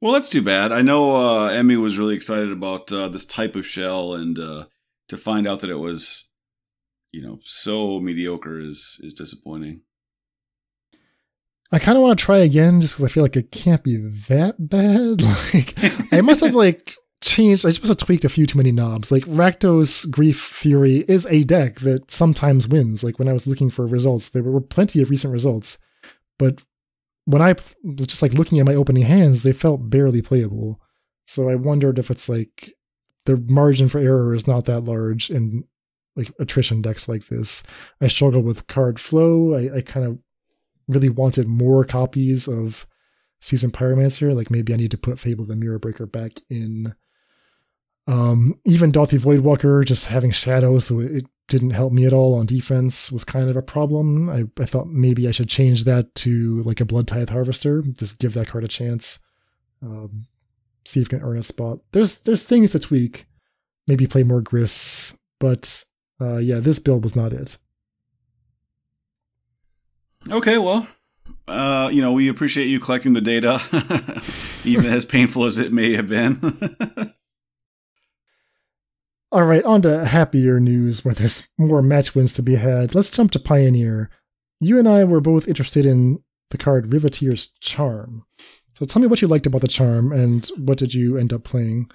Well, 0.02 0.14
that's 0.14 0.30
too 0.30 0.42
bad. 0.44 0.72
I 0.72 0.82
know 0.82 1.16
uh, 1.16 1.48
Emmy 1.48 1.78
was 1.78 1.98
really 1.98 2.16
excited 2.16 2.52
about 2.52 2.92
uh, 2.92 3.10
this 3.10 3.26
type 3.26 3.56
of 3.56 3.66
shell, 3.66 4.14
and 4.14 4.38
uh, 4.38 4.66
to 5.08 5.18
find 5.18 5.48
out 5.48 5.62
that 5.62 5.70
it 5.70 5.80
was, 5.80 6.30
you 7.12 7.22
know, 7.22 7.40
so 7.44 8.00
mediocre 8.00 8.60
is 8.60 9.00
is 9.02 9.14
disappointing. 9.14 9.82
I 11.76 11.80
kind 11.80 11.98
of 11.98 12.04
want 12.04 12.18
to 12.18 12.24
try 12.24 12.38
again 12.38 12.80
just 12.80 12.94
because 12.94 13.12
I 13.12 13.14
feel 13.14 13.22
like 13.22 13.36
it 13.36 13.52
can't 13.52 13.84
be 13.84 13.98
that 13.98 14.56
bad. 14.58 15.22
Like, 15.54 16.14
I 16.14 16.22
must 16.22 16.40
have 16.40 16.56
like 16.56 16.96
changed, 17.22 17.66
I 17.66 17.70
just 17.70 17.82
must 17.82 18.00
have 18.00 18.08
tweaked 18.08 18.24
a 18.24 18.30
few 18.30 18.46
too 18.46 18.58
many 18.58 18.72
knobs. 18.72 19.12
Like, 19.12 19.26
Rakdos 19.26 20.10
Grief 20.10 20.40
Fury 20.40 21.04
is 21.10 21.26
a 21.26 21.44
deck 21.44 21.82
that 21.82 22.12
sometimes 22.12 22.70
wins. 22.70 23.04
Like, 23.04 23.20
when 23.20 23.28
I 23.28 23.34
was 23.34 23.46
looking 23.46 23.70
for 23.70 23.86
results, 23.86 24.30
there 24.30 24.42
were 24.42 24.62
plenty 24.62 25.02
of 25.02 25.10
recent 25.10 25.34
results. 25.34 25.78
But 26.40 26.62
when 27.26 27.42
I 27.42 27.56
was 27.84 28.08
just 28.08 28.22
like 28.22 28.34
looking 28.34 28.60
at 28.60 28.66
my 28.66 28.76
opening 28.76 29.04
hands, 29.04 29.44
they 29.44 29.52
felt 29.52 29.90
barely 29.90 30.22
playable. 30.22 30.78
So 31.28 31.50
I 31.50 31.56
wondered 31.56 32.00
if 32.00 32.10
it's 32.10 32.30
like 32.30 32.74
the 33.26 33.36
margin 33.50 33.90
for 33.90 34.00
error 34.00 34.34
is 34.34 34.48
not 34.48 34.64
that 34.66 34.86
large 34.86 35.30
in 35.30 35.66
like 36.16 36.32
attrition 36.40 36.82
decks 36.82 37.10
like 37.10 37.28
this. 37.28 37.64
I 38.00 38.08
struggle 38.08 38.42
with 38.42 38.68
card 38.68 38.98
flow. 38.98 39.56
I, 39.56 39.78
I 39.78 39.82
kind 39.82 40.06
of 40.06 40.20
really 40.88 41.10
wanted 41.10 41.48
more 41.48 41.84
copies 41.84 42.48
of 42.48 42.86
Season 43.42 43.72
Pyromancer. 43.72 44.36
Like 44.36 44.52
maybe 44.52 44.74
I 44.74 44.78
need 44.78 44.92
to 44.92 44.98
put 44.98 45.20
Fable 45.20 45.46
the 45.46 45.56
Mirror 45.56 45.80
Breaker 45.80 46.06
back 46.06 46.34
in. 46.50 46.96
Um, 48.08 48.60
even 48.66 48.92
Dauthi 48.92 49.20
Voidwalker 49.20 49.84
just 49.84 50.08
having 50.08 50.32
Shadow, 50.32 50.78
so 50.80 51.00
it 51.00 51.26
didn't 51.48 51.72
help 51.72 51.92
me 51.92 52.06
at 52.06 52.14
all 52.14 52.36
on 52.36 52.46
defense, 52.46 53.12
was 53.12 53.24
kind 53.24 53.50
of 53.50 53.56
a 53.56 53.62
problem. 53.62 54.30
I, 54.30 54.46
I 54.60 54.66
thought 54.66 54.88
maybe 54.88 55.28
I 55.28 55.32
should 55.32 55.50
change 55.50 55.84
that 55.86 56.14
to 56.16 56.62
like 56.64 56.82
a 56.82 56.86
Blood 56.86 57.08
Tithe 57.08 57.30
Harvester, 57.30 57.84
just 57.98 58.20
give 58.20 58.34
that 58.34 58.48
card 58.48 58.64
a 58.64 58.68
chance. 58.68 59.20
Um, 59.82 60.28
see 60.86 61.02
if 61.02 61.08
it 61.08 61.10
can 61.10 61.22
earn 61.22 61.38
a 61.38 61.44
spot. 61.44 61.80
There's 61.92 62.20
there's 62.20 62.44
things 62.44 62.72
to 62.72 62.80
tweak. 62.80 63.28
Maybe 63.88 64.08
play 64.08 64.24
more 64.24 64.42
Gris, 64.42 65.18
but 65.40 65.84
uh, 66.20 66.38
yeah, 66.38 66.60
this 66.60 66.80
build 66.80 67.04
was 67.04 67.16
not 67.16 67.34
it. 67.34 67.58
Okay, 70.30 70.58
well, 70.58 70.88
Uh, 71.48 71.90
you 71.94 72.02
know, 72.02 72.12
we 72.12 72.28
appreciate 72.28 72.66
you 72.66 72.80
collecting 72.80 73.14
the 73.14 73.22
data, 73.22 73.62
even 74.66 74.92
as 74.92 75.06
painful 75.06 75.46
as 75.46 75.60
it 75.60 75.72
may 75.72 75.94
have 75.94 76.08
been. 76.08 76.40
All 79.32 79.44
right, 79.44 79.64
on 79.64 79.82
to 79.84 80.06
happier 80.06 80.60
news 80.60 81.06
where 81.06 81.14
there's 81.14 81.48
more 81.60 81.84
match 81.84 82.16
wins 82.16 82.34
to 82.34 82.42
be 82.42 82.56
had. 82.56 82.96
Let's 82.96 83.12
jump 83.12 83.30
to 83.32 83.40
Pioneer. 83.40 84.10
You 84.60 84.80
and 84.80 84.88
I 84.90 85.04
were 85.04 85.22
both 85.22 85.48
interested 85.48 85.86
in 85.86 86.24
the 86.50 86.58
card 86.58 86.90
Riveteer's 86.92 87.54
Charm. 87.60 88.26
So 88.74 88.86
tell 88.86 89.02
me 89.02 89.08
what 89.08 89.22
you 89.22 89.28
liked 89.28 89.46
about 89.46 89.62
the 89.62 89.68
charm 89.68 90.12
and 90.12 90.50
what 90.58 90.78
did 90.80 90.94
you 90.94 91.18
end 91.18 91.32
up 91.32 91.44
playing? 91.44 91.92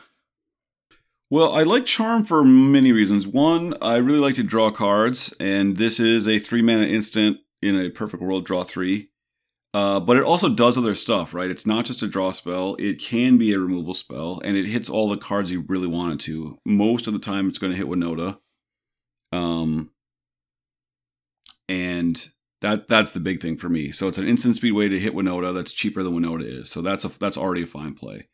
Well, 1.28 1.52
I 1.52 1.62
like 1.62 1.86
Charm 1.86 2.24
for 2.24 2.44
many 2.44 2.92
reasons. 2.92 3.26
One, 3.26 3.74
I 3.82 3.96
really 3.96 4.18
like 4.18 4.34
to 4.36 4.42
draw 4.42 4.70
cards, 4.70 5.34
and 5.38 5.76
this 5.76 6.00
is 6.00 6.26
a 6.26 6.38
three 6.38 6.62
mana 6.62 6.86
instant 6.86 7.38
in 7.62 7.78
a 7.78 7.90
perfect 7.90 8.22
world 8.22 8.44
draw 8.44 8.62
three. 8.62 9.10
Uh, 9.72 10.00
but 10.00 10.16
it 10.16 10.24
also 10.24 10.48
does 10.48 10.76
other 10.76 10.94
stuff, 10.94 11.32
right? 11.32 11.50
It's 11.50 11.66
not 11.66 11.84
just 11.84 12.02
a 12.02 12.08
draw 12.08 12.32
spell, 12.32 12.74
it 12.80 13.00
can 13.00 13.38
be 13.38 13.52
a 13.52 13.58
removal 13.58 13.94
spell, 13.94 14.40
and 14.44 14.56
it 14.56 14.66
hits 14.66 14.90
all 14.90 15.08
the 15.08 15.16
cards 15.16 15.52
you 15.52 15.64
really 15.68 15.86
want 15.86 16.14
it 16.14 16.20
to. 16.26 16.58
Most 16.64 17.06
of 17.06 17.12
the 17.12 17.20
time, 17.20 17.48
it's 17.48 17.58
going 17.58 17.70
to 17.70 17.78
hit 17.78 17.86
Winota. 17.86 18.38
Um, 19.32 19.90
and 21.68 22.30
that 22.62 22.88
that's 22.88 23.12
the 23.12 23.20
big 23.20 23.40
thing 23.40 23.56
for 23.56 23.68
me. 23.68 23.92
So 23.92 24.08
it's 24.08 24.18
an 24.18 24.26
instant 24.26 24.56
speed 24.56 24.72
way 24.72 24.88
to 24.88 24.98
hit 24.98 25.14
Winota 25.14 25.54
that's 25.54 25.72
cheaper 25.72 26.02
than 26.02 26.18
Winota 26.18 26.44
is. 26.44 26.68
So 26.68 26.82
that's 26.82 27.04
a 27.04 27.18
that's 27.18 27.36
already 27.36 27.62
a 27.62 27.66
fine 27.66 27.94
play. 27.94 28.28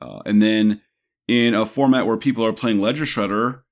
Uh, 0.00 0.20
and 0.26 0.42
then 0.42 0.82
in 1.28 1.54
a 1.54 1.64
format 1.64 2.06
where 2.06 2.16
people 2.16 2.44
are 2.44 2.52
playing 2.52 2.80
Ledger 2.80 3.04
Shredder, 3.04 3.62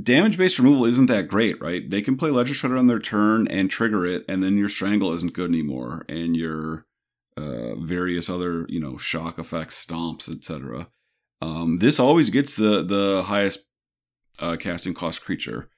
damage 0.00 0.36
based 0.36 0.58
removal 0.58 0.84
isn't 0.84 1.06
that 1.06 1.28
great, 1.28 1.60
right? 1.60 1.88
They 1.88 2.02
can 2.02 2.16
play 2.16 2.30
Ledger 2.30 2.54
Shredder 2.54 2.78
on 2.78 2.86
their 2.86 2.98
turn 2.98 3.46
and 3.48 3.70
trigger 3.70 4.04
it, 4.04 4.24
and 4.28 4.42
then 4.42 4.56
your 4.56 4.68
Strangle 4.68 5.12
isn't 5.12 5.32
good 5.32 5.50
anymore, 5.50 6.04
and 6.08 6.36
your 6.36 6.86
uh, 7.36 7.74
various 7.76 8.30
other 8.30 8.66
you 8.68 8.80
know 8.80 8.96
shock 8.96 9.38
effects, 9.38 9.84
stomps, 9.84 10.30
etc. 10.30 10.88
Um, 11.42 11.78
this 11.78 12.00
always 12.00 12.30
gets 12.30 12.54
the 12.54 12.82
the 12.82 13.24
highest 13.24 13.66
uh, 14.38 14.56
casting 14.56 14.94
cost 14.94 15.24
creature, 15.24 15.68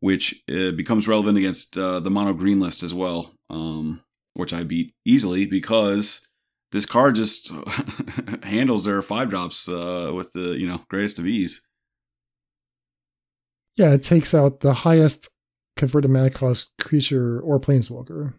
which 0.00 0.42
uh, 0.50 0.72
becomes 0.72 1.08
relevant 1.08 1.38
against 1.38 1.76
uh, 1.76 2.00
the 2.00 2.10
mono 2.10 2.34
green 2.34 2.60
list 2.60 2.82
as 2.82 2.94
well, 2.94 3.34
um, 3.50 4.02
which 4.34 4.52
I 4.52 4.64
beat 4.64 4.94
easily 5.04 5.46
because 5.46 6.26
this 6.72 6.86
card 6.86 7.14
just 7.14 7.52
handles 8.42 8.84
their 8.84 9.02
five 9.02 9.30
drops 9.30 9.68
uh, 9.68 10.12
with 10.14 10.32
the 10.32 10.58
you 10.58 10.66
know 10.66 10.82
greatest 10.88 11.18
of 11.18 11.26
ease. 11.26 11.60
Yeah, 13.78 13.94
it 13.94 14.02
takes 14.02 14.34
out 14.34 14.60
the 14.60 14.74
highest 14.74 15.28
converted 15.76 16.10
mana 16.10 16.30
cost 16.30 16.72
creature 16.80 17.40
or 17.40 17.60
planeswalker. 17.60 18.34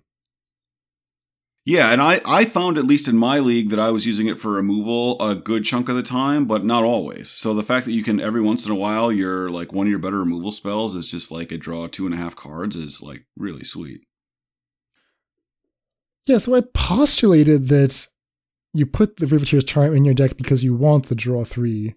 Yeah, 1.66 1.92
and 1.92 2.02
I, 2.02 2.20
I 2.26 2.46
found 2.46 2.78
at 2.78 2.84
least 2.84 3.08
in 3.08 3.16
my 3.16 3.40
league 3.40 3.70
that 3.70 3.80
I 3.80 3.92
was 3.92 4.06
using 4.06 4.28
it 4.28 4.40
for 4.40 4.52
removal 4.52 5.22
a 5.22 5.36
good 5.36 5.64
chunk 5.64 5.88
of 5.88 5.96
the 5.96 6.04
time, 6.04 6.46
but 6.46 6.66
not 6.66 6.84
always. 6.84 7.30
So 7.30 7.54
the 7.54 7.64
fact 7.64 7.86
that 7.86 7.94
you 7.94 8.04
can 8.04 8.20
every 8.20 8.42
once 8.42 8.66
in 8.66 8.72
a 8.72 8.76
while 8.76 9.12
your 9.12 9.50
like 9.50 9.72
one 9.72 9.88
of 9.88 9.92
your 9.92 10.00
better 10.00 10.20
removal 10.20 10.52
spells 10.52 10.96
is 10.96 11.10
just 11.10 11.32
like 11.32 11.52
a 11.54 11.58
draw 11.58 11.88
two 11.88 12.06
and 12.06 12.14
a 12.14 12.18
half 12.18 12.36
cards 12.36 12.76
is 12.76 13.02
like 13.02 13.26
really 13.38 13.64
sweet. 13.64 14.02
Yeah, 16.26 16.40
so 16.40 16.56
I 16.56 16.64
postulated 16.74 17.70
that 17.70 18.08
you 18.74 18.86
put 18.86 19.18
the 19.18 19.26
Riveteer's 19.26 19.64
Charm 19.64 19.96
in 19.96 20.06
your 20.06 20.14
deck 20.14 20.36
because 20.36 20.64
you 20.66 20.76
want 20.76 21.06
the 21.06 21.16
draw 21.16 21.46
three. 21.46 21.96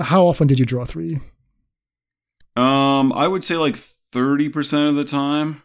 How 0.00 0.26
often 0.26 0.46
did 0.46 0.58
you 0.58 0.66
draw 0.66 0.84
three? 0.84 1.18
Um, 2.56 3.12
I 3.12 3.28
would 3.28 3.44
say 3.44 3.56
like 3.56 3.76
thirty 4.12 4.48
percent 4.48 4.88
of 4.88 4.94
the 4.96 5.04
time. 5.04 5.62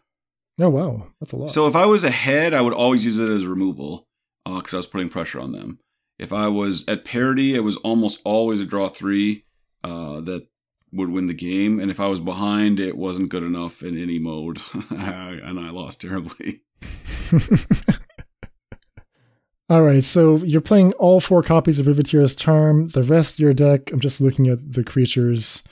Oh 0.59 0.69
wow, 0.69 1.07
that's 1.19 1.33
a 1.33 1.37
lot. 1.37 1.49
So 1.49 1.67
if 1.67 1.75
I 1.75 1.85
was 1.85 2.03
ahead, 2.03 2.53
I 2.53 2.61
would 2.61 2.73
always 2.73 3.05
use 3.05 3.19
it 3.19 3.29
as 3.29 3.45
removal 3.45 4.07
because 4.45 4.73
uh, 4.73 4.77
I 4.77 4.79
was 4.79 4.87
putting 4.87 5.09
pressure 5.09 5.39
on 5.39 5.51
them. 5.51 5.79
If 6.19 6.33
I 6.33 6.49
was 6.49 6.87
at 6.87 7.05
parity, 7.05 7.55
it 7.55 7.63
was 7.63 7.77
almost 7.77 8.19
always 8.23 8.59
a 8.59 8.65
draw 8.65 8.89
three 8.89 9.45
uh, 9.83 10.21
that 10.21 10.47
would 10.91 11.09
win 11.09 11.27
the 11.27 11.33
game. 11.33 11.79
And 11.79 11.89
if 11.89 11.99
I 11.99 12.07
was 12.07 12.19
behind, 12.19 12.79
it 12.79 12.97
wasn't 12.97 13.29
good 13.29 13.43
enough 13.43 13.81
in 13.81 13.97
any 13.97 14.19
mode, 14.19 14.61
and 14.89 15.59
I 15.59 15.69
lost 15.71 16.01
terribly. 16.01 16.61
All 19.69 19.83
right, 19.83 20.03
so 20.03 20.35
you're 20.37 20.59
playing 20.59 20.91
all 20.93 21.21
four 21.21 21.41
copies 21.41 21.79
of 21.79 21.85
Riveteer's 21.85 22.35
Charm. 22.35 22.89
The 22.89 23.03
rest 23.03 23.35
of 23.35 23.39
your 23.39 23.53
deck, 23.53 23.89
I'm 23.93 24.01
just 24.01 24.19
looking 24.19 24.49
at 24.49 24.73
the 24.73 24.83
creatures. 24.83 25.63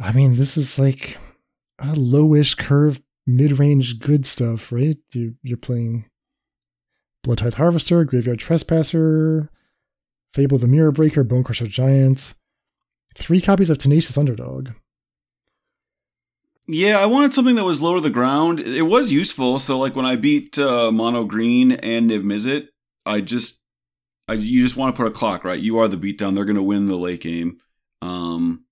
I 0.00 0.12
mean, 0.12 0.36
this 0.36 0.56
is 0.56 0.78
like 0.78 1.18
a 1.78 1.88
lowish 1.88 2.56
curve, 2.56 3.02
mid-range 3.26 3.98
good 3.98 4.24
stuff, 4.24 4.72
right? 4.72 4.96
You, 5.12 5.34
you're 5.42 5.58
playing 5.58 6.06
Bloodtithe 7.24 7.54
Harvester, 7.54 8.04
Graveyard 8.04 8.38
Trespasser, 8.38 9.50
Fable 10.32 10.58
the 10.58 10.66
Mirror 10.66 10.92
Breaker, 10.92 11.22
Bonecrusher 11.22 11.68
Giant. 11.68 12.34
Three 13.14 13.40
copies 13.40 13.68
of 13.68 13.78
Tenacious 13.78 14.16
Underdog. 14.16 14.70
Yeah, 16.66 17.00
I 17.00 17.06
wanted 17.06 17.34
something 17.34 17.56
that 17.56 17.64
was 17.64 17.82
low 17.82 17.96
to 17.96 18.00
the 18.00 18.10
ground. 18.10 18.60
It 18.60 18.82
was 18.82 19.10
useful. 19.10 19.58
So, 19.58 19.78
like 19.78 19.96
when 19.96 20.06
I 20.06 20.14
beat 20.14 20.58
uh, 20.58 20.92
Mono 20.92 21.24
Green 21.24 21.72
and 21.72 22.10
Niv 22.10 22.22
Mizzet, 22.22 22.68
I 23.04 23.20
just, 23.20 23.60
I 24.28 24.34
you 24.34 24.62
just 24.62 24.76
want 24.76 24.94
to 24.94 25.02
put 25.02 25.08
a 25.08 25.14
clock, 25.14 25.42
right? 25.42 25.58
You 25.58 25.78
are 25.78 25.88
the 25.88 25.96
beatdown. 25.96 26.34
They're 26.34 26.44
going 26.44 26.54
to 26.56 26.62
win 26.62 26.86
the 26.86 26.96
late 26.96 27.22
game. 27.22 27.58
Um, 28.00 28.64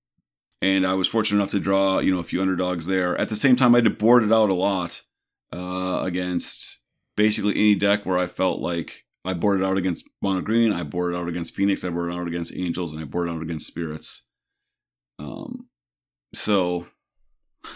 and 0.61 0.87
I 0.87 0.95
was 0.95 1.09
fortunate 1.09 1.39
enough 1.39 1.53
to 1.53 1.61
draw, 1.61 2.01
you 2.01 2.13
know, 2.13 2.21
a 2.21 2.25
few 2.25 2.43
underdogs 2.43 2.87
there. 2.87 3.17
At 3.17 3.29
the 3.29 3.37
same 3.37 3.57
time, 3.57 3.75
I 3.75 3.79
had 3.79 3.85
to 3.85 3.91
board 3.91 4.23
it 4.23 4.33
out 4.33 4.51
a 4.51 4.55
lot 4.55 5.03
uh, 5.53 6.03
against 6.05 6.83
basically 7.17 7.53
any 7.53 7.75
deck 7.75 8.05
where 8.05 8.19
I 8.19 8.27
felt 8.27 8.61
like 8.61 9.05
I 9.25 9.35
boarded 9.35 9.65
out 9.65 9.77
against 9.77 10.09
Mono 10.23 10.41
Green, 10.41 10.73
I 10.73 10.83
boarded 10.83 11.19
out 11.19 11.29
against 11.29 11.55
Phoenix, 11.55 11.85
I 11.85 11.91
boarded 11.91 12.17
out 12.17 12.27
against 12.27 12.57
Angels, 12.57 12.93
and 12.93 13.03
I 13.03 13.05
boarded 13.05 13.35
out 13.35 13.43
against 13.43 13.67
Spirits. 13.67 14.27
Um, 15.19 15.69
so 16.33 16.87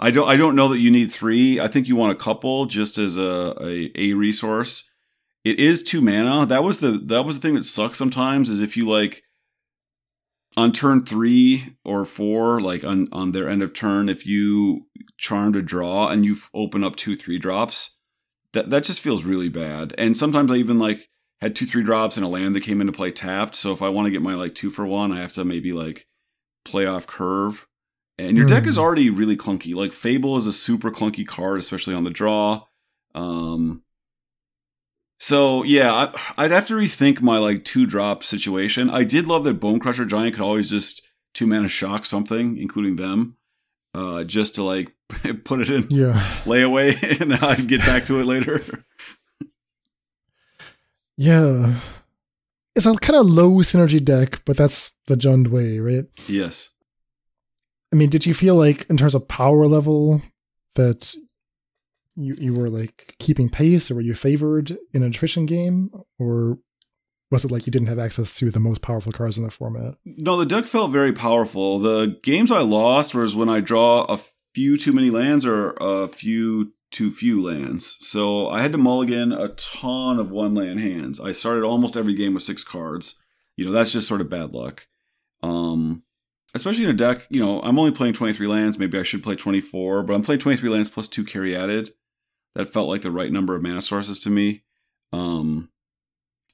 I 0.00 0.10
don't 0.10 0.28
I 0.28 0.36
don't 0.36 0.56
know 0.56 0.68
that 0.68 0.80
you 0.80 0.90
need 0.90 1.12
three. 1.12 1.60
I 1.60 1.68
think 1.68 1.88
you 1.88 1.96
want 1.96 2.12
a 2.12 2.16
couple 2.22 2.66
just 2.66 2.98
as 2.98 3.16
a, 3.16 3.54
a 3.60 3.90
a 3.94 4.14
resource. 4.14 4.88
It 5.44 5.58
is 5.58 5.82
two 5.82 6.00
mana. 6.00 6.46
That 6.46 6.64
was 6.64 6.80
the 6.80 6.92
that 6.92 7.24
was 7.24 7.38
the 7.38 7.46
thing 7.46 7.54
that 7.54 7.64
sucks 7.64 7.98
sometimes 7.98 8.48
is 8.48 8.60
if 8.60 8.76
you 8.76 8.88
like 8.88 9.22
on 10.56 10.72
turn 10.72 11.04
three 11.04 11.76
or 11.84 12.04
four, 12.04 12.60
like 12.60 12.84
on, 12.84 13.08
on 13.12 13.32
their 13.32 13.48
end 13.48 13.62
of 13.62 13.72
turn, 13.72 14.08
if 14.08 14.26
you 14.26 14.86
charm 15.16 15.52
to 15.52 15.62
draw 15.62 16.08
and 16.08 16.24
you 16.24 16.36
open 16.54 16.82
up 16.82 16.96
two 16.96 17.16
three 17.16 17.38
drops, 17.38 17.96
that 18.52 18.70
that 18.70 18.84
just 18.84 19.00
feels 19.00 19.24
really 19.24 19.48
bad. 19.48 19.94
And 19.98 20.16
sometimes 20.16 20.50
I 20.50 20.56
even 20.56 20.78
like 20.78 21.08
had 21.40 21.54
two 21.54 21.66
three 21.66 21.84
drops 21.84 22.16
and 22.16 22.24
a 22.24 22.28
land 22.28 22.54
that 22.54 22.62
came 22.62 22.80
into 22.80 22.92
play 22.92 23.10
tapped. 23.10 23.54
So 23.54 23.72
if 23.72 23.82
I 23.82 23.88
want 23.88 24.06
to 24.06 24.12
get 24.12 24.22
my 24.22 24.34
like 24.34 24.54
two 24.54 24.70
for 24.70 24.86
one, 24.86 25.12
I 25.12 25.20
have 25.20 25.32
to 25.34 25.44
maybe 25.44 25.72
like 25.72 26.06
play 26.64 26.86
off 26.86 27.06
curve. 27.06 27.66
And 28.18 28.36
your 28.36 28.46
mm. 28.46 28.50
deck 28.50 28.66
is 28.66 28.74
hmm. 28.74 28.80
already 28.80 29.10
really 29.10 29.36
clunky. 29.36 29.74
Like 29.74 29.92
Fable 29.92 30.36
is 30.36 30.48
a 30.48 30.52
super 30.52 30.90
clunky 30.90 31.24
card, 31.26 31.60
especially 31.60 31.94
on 31.94 32.02
the 32.02 32.10
draw. 32.10 32.64
Um, 33.14 33.82
so 35.18 35.64
yeah, 35.64 36.12
I, 36.36 36.42
would 36.42 36.52
have 36.52 36.66
to 36.68 36.74
rethink 36.74 37.20
my 37.20 37.38
like 37.38 37.64
two 37.64 37.86
drop 37.86 38.22
situation. 38.22 38.88
I 38.88 39.04
did 39.04 39.26
love 39.26 39.44
that 39.44 39.60
Bonecrusher 39.60 40.06
Giant 40.06 40.34
could 40.34 40.44
always 40.44 40.70
just 40.70 41.06
two 41.34 41.46
mana 41.46 41.68
shock 41.68 42.04
something, 42.04 42.56
including 42.56 42.96
them, 42.96 43.36
uh, 43.94 44.24
just 44.24 44.54
to 44.54 44.62
like 44.62 44.92
put 45.44 45.60
it 45.60 45.70
in 45.70 45.88
yeah. 45.90 46.12
layaway 46.44 47.20
and 47.20 47.34
I 47.34 47.56
get 47.56 47.80
back 47.80 48.04
to 48.04 48.20
it 48.20 48.24
later. 48.24 48.62
yeah, 51.16 51.74
it's 52.76 52.86
a 52.86 52.94
kind 52.94 53.16
of 53.18 53.26
low 53.26 53.56
synergy 53.56 54.02
deck, 54.02 54.42
but 54.44 54.56
that's 54.56 54.92
the 55.08 55.16
Jund 55.16 55.48
way, 55.48 55.80
right? 55.80 56.04
Yes. 56.28 56.70
I 57.92 57.96
mean, 57.96 58.10
did 58.10 58.24
you 58.24 58.34
feel 58.34 58.54
like 58.54 58.86
in 58.88 58.96
terms 58.96 59.16
of 59.16 59.26
power 59.26 59.66
level 59.66 60.22
that 60.76 61.14
you 62.18 62.36
you 62.38 62.52
were 62.52 62.68
like 62.68 63.14
keeping 63.18 63.48
pace, 63.48 63.90
or 63.90 63.96
were 63.96 64.00
you 64.00 64.14
favored 64.14 64.70
in 64.92 65.02
an 65.02 65.10
attrition 65.10 65.46
game, 65.46 65.90
or 66.18 66.58
was 67.30 67.44
it 67.44 67.50
like 67.50 67.66
you 67.66 67.70
didn't 67.70 67.88
have 67.88 67.98
access 67.98 68.36
to 68.38 68.50
the 68.50 68.60
most 68.60 68.82
powerful 68.82 69.12
cards 69.12 69.38
in 69.38 69.44
the 69.44 69.50
format? 69.50 69.94
No, 70.04 70.36
the 70.36 70.46
deck 70.46 70.64
felt 70.64 70.90
very 70.90 71.12
powerful. 71.12 71.78
The 71.78 72.18
games 72.22 72.50
I 72.50 72.60
lost 72.60 73.14
was 73.14 73.36
when 73.36 73.48
I 73.48 73.60
draw 73.60 74.04
a 74.04 74.18
few 74.54 74.76
too 74.76 74.92
many 74.92 75.10
lands 75.10 75.46
or 75.46 75.74
a 75.80 76.08
few 76.08 76.72
too 76.90 77.10
few 77.10 77.42
lands. 77.42 77.98
So 78.00 78.48
I 78.48 78.62
had 78.62 78.72
to 78.72 78.78
mulligan 78.78 79.32
a 79.32 79.48
ton 79.48 80.18
of 80.18 80.30
one 80.30 80.54
land 80.54 80.80
hands. 80.80 81.20
I 81.20 81.32
started 81.32 81.64
almost 81.64 81.96
every 81.96 82.14
game 82.14 82.34
with 82.34 82.42
six 82.42 82.64
cards. 82.64 83.20
You 83.56 83.66
know, 83.66 83.72
that's 83.72 83.92
just 83.92 84.08
sort 84.08 84.22
of 84.22 84.30
bad 84.30 84.54
luck. 84.54 84.86
Um, 85.42 86.02
especially 86.54 86.84
in 86.84 86.90
a 86.90 86.94
deck, 86.94 87.26
you 87.28 87.40
know, 87.40 87.60
I'm 87.60 87.78
only 87.78 87.90
playing 87.90 88.14
23 88.14 88.46
lands. 88.46 88.78
Maybe 88.78 88.98
I 88.98 89.02
should 89.02 89.22
play 89.22 89.36
24, 89.36 90.02
but 90.04 90.14
I'm 90.14 90.22
playing 90.22 90.40
23 90.40 90.70
lands 90.70 90.88
plus 90.88 91.08
two 91.08 91.24
Caryatid 91.24 91.90
that 92.54 92.72
felt 92.72 92.88
like 92.88 93.02
the 93.02 93.10
right 93.10 93.32
number 93.32 93.54
of 93.54 93.62
mana 93.62 93.82
sources 93.82 94.18
to 94.20 94.30
me. 94.30 94.62
Um, 95.12 95.70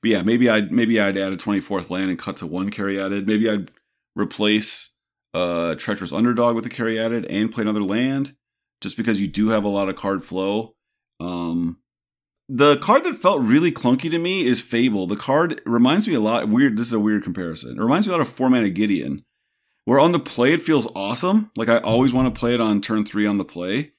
but 0.02 0.10
yeah, 0.10 0.22
maybe 0.22 0.50
I'd 0.50 0.70
maybe 0.70 1.00
I'd 1.00 1.16
add 1.16 1.32
a 1.32 1.36
24th 1.36 1.88
land 1.90 2.10
and 2.10 2.18
cut 2.18 2.36
to 2.38 2.46
one 2.46 2.70
Caryatid. 2.70 3.26
Maybe 3.26 3.48
I'd 3.48 3.70
replace 4.14 4.90
uh, 5.32 5.74
treacherous 5.76 6.12
underdog 6.12 6.54
with 6.54 6.66
a 6.66 6.70
Caryatid 6.70 7.26
and 7.30 7.50
play 7.50 7.62
another 7.62 7.82
land, 7.82 8.36
just 8.82 8.96
because 8.96 9.20
you 9.20 9.26
do 9.26 9.48
have 9.48 9.64
a 9.64 9.68
lot 9.68 9.88
of 9.88 9.96
card 9.96 10.22
flow. 10.22 10.74
Um, 11.20 11.78
the 12.48 12.76
card 12.76 13.04
that 13.04 13.14
felt 13.14 13.40
really 13.40 13.72
clunky 13.72 14.10
to 14.10 14.18
me 14.18 14.44
is 14.44 14.60
Fable. 14.60 15.06
The 15.06 15.16
card 15.16 15.62
reminds 15.64 16.06
me 16.06 16.14
a 16.14 16.20
lot. 16.20 16.48
Weird. 16.48 16.76
This 16.76 16.88
is 16.88 16.92
a 16.92 17.00
weird 17.00 17.24
comparison. 17.24 17.78
It 17.78 17.82
reminds 17.82 18.06
me 18.06 18.12
a 18.12 18.16
lot 18.18 18.20
of 18.20 18.28
four 18.28 18.50
mana 18.50 18.68
Gideon, 18.68 19.24
where 19.86 19.98
on 19.98 20.12
the 20.12 20.18
play 20.18 20.52
it 20.52 20.60
feels 20.60 20.86
awesome. 20.94 21.50
Like 21.56 21.70
I 21.70 21.78
always 21.78 22.12
want 22.12 22.32
to 22.32 22.38
play 22.38 22.52
it 22.52 22.60
on 22.60 22.82
turn 22.82 23.06
three 23.06 23.26
on 23.26 23.38
the 23.38 23.44
play, 23.44 23.93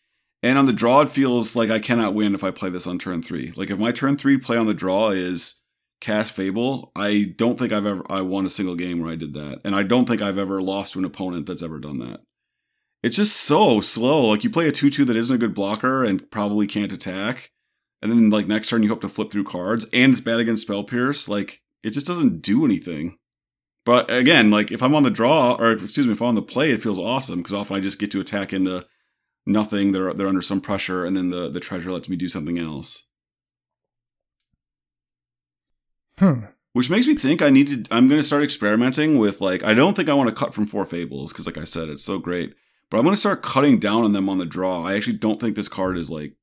and 0.46 0.58
on 0.58 0.66
the 0.66 0.74
draw 0.74 1.02
it 1.02 1.10
feels 1.10 1.56
like 1.56 1.70
I 1.70 1.80
cannot 1.80 2.14
win 2.14 2.36
if 2.36 2.44
I 2.44 2.52
play 2.52 2.70
this 2.70 2.88
on 2.88 3.00
turn 3.00 3.22
three. 3.22 3.52
Like 3.58 3.70
if 3.70 3.80
my 3.80 3.92
turn 3.92 4.16
three 4.16 4.38
play 4.38 4.56
on 4.56 4.68
the 4.68 4.74
draw 4.74 5.10
is 5.10 5.62
cast 6.00 6.36
Fable, 6.36 6.92
I 6.96 7.34
don't 7.36 7.58
think 7.60 7.74
I've 7.74 7.86
ever 7.86 8.04
I 8.10 8.22
won 8.22 8.46
a 8.46 8.50
single 8.50 8.76
game 8.76 9.02
where 9.02 9.12
I 9.12 9.16
did 9.16 9.34
that, 9.34 9.60
and 9.66 9.76
I 9.76 9.84
don't 9.84 10.08
think 10.08 10.22
I've 10.22 10.38
ever 10.38 10.62
lost 10.62 10.94
to 10.94 11.00
an 11.00 11.06
opponent 11.06 11.48
that's 11.48 11.64
ever 11.64 11.80
done 11.80 12.00
that. 12.00 12.22
It's 13.04 13.18
just 13.18 13.36
so 13.36 13.82
slow. 13.82 14.28
Like 14.28 14.44
you 14.44 14.50
play 14.50 14.68
a 14.68 14.72
two 14.72 14.90
two 14.90 15.04
that 15.06 15.18
isn't 15.18 15.36
a 15.36 15.40
good 15.40 15.54
blocker 15.54 16.06
and 16.06 16.30
probably 16.32 16.68
can't 16.68 16.94
attack 16.94 17.52
and 18.02 18.12
then 18.12 18.30
like 18.30 18.48
next 18.48 18.70
turn 18.70 18.84
you 18.84 18.90
hope 18.90 19.02
to 19.02 19.10
flip 19.10 19.32
through 19.32 19.46
cards, 19.46 19.86
and 19.92 20.12
it's 20.12 20.22
bad 20.22 20.40
against 20.40 20.62
spell 20.62 20.84
pierce. 20.84 21.28
Like 21.28 21.62
it 21.84 21.92
just 21.92 22.06
doesn't 22.06 22.42
do 22.42 22.64
anything. 22.66 23.18
But 23.84 24.12
again, 24.12 24.52
like 24.52 24.72
if 24.72 24.82
I'm 24.84 24.96
on 24.96 25.04
the 25.04 25.10
draw, 25.10 25.56
or 25.56 25.72
excuse 25.72 26.06
me, 26.06 26.14
if 26.14 26.22
I'm 26.22 26.30
on 26.30 26.36
the 26.36 26.42
play, 26.42 26.72
it 26.72 26.82
feels 26.82 27.00
awesome 27.00 27.40
because 27.40 27.54
often 27.54 27.76
I 27.76 27.80
just 27.80 28.00
get 28.00 28.12
to 28.12 28.20
attack 28.20 28.54
into 28.54 28.86
nothing. 29.46 29.92
They're 29.92 30.12
they're 30.12 30.28
under 30.28 30.42
some 30.42 30.62
pressure, 30.62 31.06
and 31.06 31.16
then 31.16 31.30
the 31.30 31.50
the 31.50 31.60
treasure 31.60 31.92
lets 31.92 32.10
me 32.10 32.16
do 32.16 32.28
something 32.28 32.58
else. 32.58 33.06
Hmm. 36.20 36.46
Which 36.74 36.90
makes 36.90 37.08
me 37.08 37.16
think 37.16 37.42
I 37.42 37.50
need 37.50 37.68
to. 37.68 37.96
I'm 37.96 38.08
going 38.08 38.20
to 38.20 38.28
start 38.28 38.44
experimenting 38.44 39.18
with 39.18 39.42
like 39.42 39.64
I 39.64 39.74
don't 39.74 39.96
think 39.96 40.10
I 40.10 40.14
want 40.14 40.30
to 40.30 40.36
cut 40.36 40.54
from 40.54 40.66
four 40.66 40.86
fables 40.86 41.32
because 41.32 41.46
like 41.46 41.58
I 41.58 41.64
said, 41.64 41.90
it's 41.90 42.04
so 42.04 42.20
great. 42.20 42.54
But 42.90 42.98
I'm 42.98 43.04
going 43.04 43.16
to 43.16 43.20
start 43.20 43.42
cutting 43.42 43.80
down 43.80 44.04
on 44.04 44.12
them 44.12 44.30
on 44.30 44.38
the 44.38 44.46
draw. 44.46 44.84
I 44.84 44.96
actually 44.96 45.18
don't 45.18 45.40
think 45.40 45.56
this 45.56 45.68
card 45.68 45.98
is 45.98 46.12
like 46.12 46.36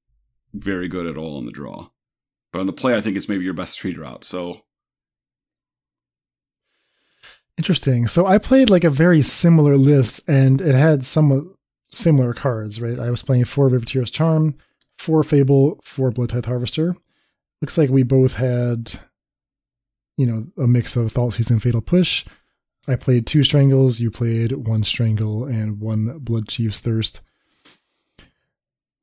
very 0.55 0.88
good 0.88 1.07
at 1.07 1.16
all 1.16 1.36
on 1.36 1.46
the 1.46 1.53
draw. 1.53 1.90
But 2.53 2.61
on 2.61 2.66
the 2.66 2.72
play, 2.72 2.94
I 2.94 3.00
think 3.00 3.16
it's 3.16 3.28
maybe 3.28 3.44
your 3.44 3.55
best 3.55 3.78
three 3.78 3.92
drop. 3.92 4.24
So 4.24 4.62
interesting. 7.57 8.09
So 8.09 8.26
I 8.26 8.38
played 8.38 8.70
like 8.70 8.84
a 8.84 8.90
very 8.90 9.22
similar 9.22 9.76
list, 9.76 10.20
and 10.26 10.61
it 10.61 10.74
had 10.74 11.05
some 11.05 11.51
similar 11.93 12.34
cards. 12.34 12.80
Right, 12.80 12.99
I 12.99 13.11
was 13.11 13.22
playing 13.22 13.45
four 13.45 13.68
Riveteer's 13.68 14.11
Charm, 14.11 14.57
four 14.99 15.22
Fable, 15.22 15.80
four 15.82 16.11
Bloodtithe 16.11 16.47
Harvester. 16.47 16.95
Looks 17.61 17.78
like 17.78 17.90
we 17.90 18.03
both 18.03 18.34
had, 18.34 18.93
you 20.16 20.26
know, 20.26 20.47
a 20.62 20.66
mix 20.66 20.97
of 20.97 21.12
Thoughtseize 21.12 21.51
and 21.51 21.62
Fatal 21.62 21.80
Push. 21.80 22.24
I 22.88 22.97
played 22.97 23.26
two 23.26 23.45
Strangles. 23.45 24.01
You 24.01 24.11
played 24.11 24.53
one 24.53 24.82
Strangle 24.82 25.45
and 25.45 25.80
one 25.80 26.18
Bloodchief's 26.20 26.80
Thirst. 26.80 27.20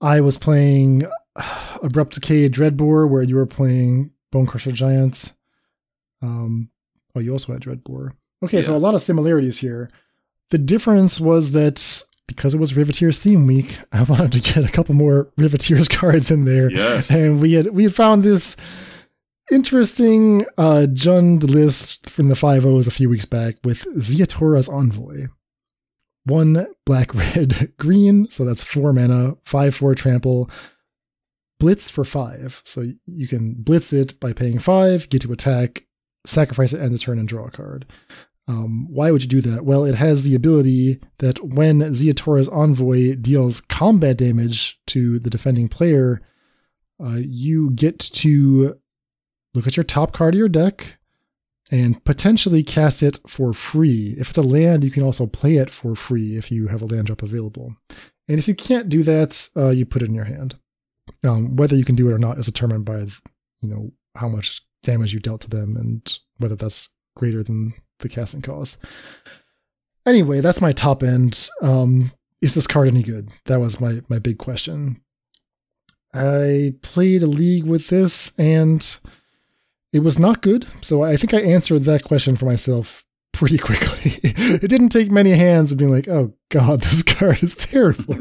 I 0.02 0.22
was 0.22 0.38
playing 0.38 1.06
Abrupt 1.84 2.16
Decay 2.16 2.50
Dreadbore, 2.50 3.10
where 3.10 3.24
you 3.24 3.36
were 3.36 3.46
playing 3.46 4.12
Bonecrusher 4.34 4.74
Giants. 4.74 5.34
Um, 6.22 6.70
oh, 7.16 7.20
you 7.20 7.32
also 7.32 7.54
had 7.54 7.62
Dreadbore. 7.62 8.12
Okay, 8.44 8.58
yeah. 8.58 8.64
so 8.64 8.76
a 8.76 8.78
lot 8.78 8.96
of 8.96 9.02
similarities 9.02 9.60
here. 9.60 9.90
The 10.50 10.58
difference 10.58 11.20
was 11.20 11.52
that 11.52 12.04
because 12.30 12.54
it 12.54 12.60
was 12.60 12.74
Riveteer's 12.74 13.18
theme 13.18 13.48
week, 13.48 13.80
I 13.92 14.04
wanted 14.04 14.34
to 14.34 14.54
get 14.54 14.64
a 14.64 14.72
couple 14.72 14.94
more 14.94 15.32
Riveteer's 15.38 15.88
cards 15.90 16.30
in 16.30 16.46
there. 16.46 16.72
Yes. 16.72 17.10
And 17.10 17.42
we 17.42 17.54
had 17.54 17.72
we 17.72 17.84
had 17.84 17.96
found 17.96 18.24
this 18.24 18.56
interesting 19.52 20.46
uh 20.60 20.86
Jund 20.92 21.50
list 21.50 22.08
from 22.08 22.30
the 22.30 22.36
five 22.36 22.66
O's 22.66 22.86
a 22.86 22.92
few 22.92 23.10
weeks 23.10 23.26
back 23.26 23.56
with 23.64 23.84
Ziatora's 23.96 24.70
Envoy. 24.70 25.26
One 26.26 26.68
black, 26.86 27.16
red, 27.16 27.74
green, 27.80 28.28
so 28.30 28.46
that's 28.46 28.64
four 28.64 28.94
mana, 28.94 29.36
five 29.44 29.74
four 29.74 29.96
trample, 29.96 30.52
blitz 31.60 31.90
for 31.90 32.06
five. 32.06 32.62
So 32.64 32.86
you 33.08 33.28
can 33.28 33.56
blitz 33.56 33.92
it 33.92 34.20
by 34.20 34.34
paying 34.34 34.60
five, 34.60 35.10
get 35.10 35.24
to 35.24 35.34
attack, 35.34 35.88
sacrifice 36.28 36.74
it, 36.74 36.82
end 36.82 36.94
the 36.94 37.00
turn, 37.00 37.18
and 37.18 37.28
draw 37.28 37.46
a 37.46 37.52
card. 37.52 37.88
Um, 38.50 38.88
why 38.90 39.12
would 39.12 39.22
you 39.22 39.30
do 39.30 39.42
that? 39.42 39.64
Well, 39.64 39.86
it 39.86 39.94
has 39.94 40.24
the 40.24 40.34
ability 40.34 41.00
that 41.20 41.54
when 41.54 41.82
Ziatora's 41.82 42.50
Envoy 42.50 43.16
deals 43.16 43.62
combat 43.62 44.18
damage 44.18 44.80
to 44.88 45.20
the 45.20 45.30
defending 45.30 45.70
player, 45.70 46.20
uh, 47.00 47.20
you 47.20 47.70
get 47.70 48.00
to 48.00 48.76
look 49.54 49.68
at 49.68 49.78
your 49.78 49.84
top 49.84 50.14
card 50.14 50.34
of 50.34 50.40
your 50.40 50.50
deck 50.50 50.98
and 51.70 52.04
potentially 52.06 52.64
cast 52.64 53.04
it 53.04 53.20
for 53.28 53.54
free. 53.54 54.16
If 54.18 54.30
it's 54.30 54.38
a 54.40 54.42
land, 54.42 54.84
you 54.84 54.90
can 54.90 55.04
also 55.04 55.28
play 55.28 55.58
it 55.58 55.70
for 55.70 55.94
free 55.94 56.36
if 56.36 56.52
you 56.52 56.70
have 56.70 56.82
a 56.82 56.88
land 56.88 57.06
drop 57.06 57.22
available. 57.22 57.76
And 58.28 58.40
if 58.40 58.48
you 58.48 58.56
can't 58.56 58.90
do 58.90 59.04
that, 59.04 59.48
uh, 59.56 59.70
you 59.70 59.86
put 59.86 60.02
it 60.02 60.10
in 60.10 60.16
your 60.16 60.26
hand. 60.26 60.58
Um, 61.24 61.56
whether 61.56 61.76
you 61.76 61.86
can 61.86 61.96
do 61.96 62.10
it 62.10 62.14
or 62.14 62.20
not 62.20 62.40
is 62.40 62.48
determined 62.48 62.86
by 62.86 63.00
you 63.62 63.70
know 63.70 63.92
how 64.16 64.28
much 64.28 64.62
damage 64.82 65.14
you 65.14 65.20
dealt 65.20 65.42
to 65.42 65.50
them 65.50 65.76
and 65.76 66.18
whether 66.38 66.56
that's 66.56 66.90
greater 67.16 67.44
than 67.44 67.74
the 68.00 68.10
casting 68.10 68.42
cost. 68.42 68.78
Anyway, 70.06 70.42
that's 70.42 70.62
my 70.62 70.72
top 70.72 71.04
end. 71.04 71.50
Um, 71.62 72.12
is 72.42 72.56
this 72.56 72.68
card 72.68 72.88
any 72.88 73.04
good? 73.04 73.34
That 73.46 73.60
was 73.60 73.80
my 73.82 74.02
my 74.10 74.20
big 74.20 74.38
question. 74.38 75.02
I 76.14 76.74
played 76.82 77.22
a 77.22 77.28
league 77.28 77.66
with 77.66 77.90
this 77.90 78.38
and 78.40 78.98
it 79.94 80.00
was 80.00 80.18
not 80.18 80.42
good. 80.42 80.66
So 80.82 81.04
I 81.04 81.18
think 81.18 81.34
I 81.34 81.42
answered 81.42 81.84
that 81.84 82.04
question 82.04 82.36
for 82.36 82.46
myself 82.46 83.04
pretty 83.34 83.58
quickly. 83.68 84.20
it 84.24 84.70
didn't 84.70 84.90
take 84.90 85.12
many 85.12 85.32
hands 85.32 85.72
of 85.72 85.78
being 85.78 85.92
like, 85.92 86.08
"Oh 86.08 86.34
God, 86.50 86.82
this 86.82 87.04
card 87.04 87.44
is 87.44 87.56
terrible." 87.56 88.14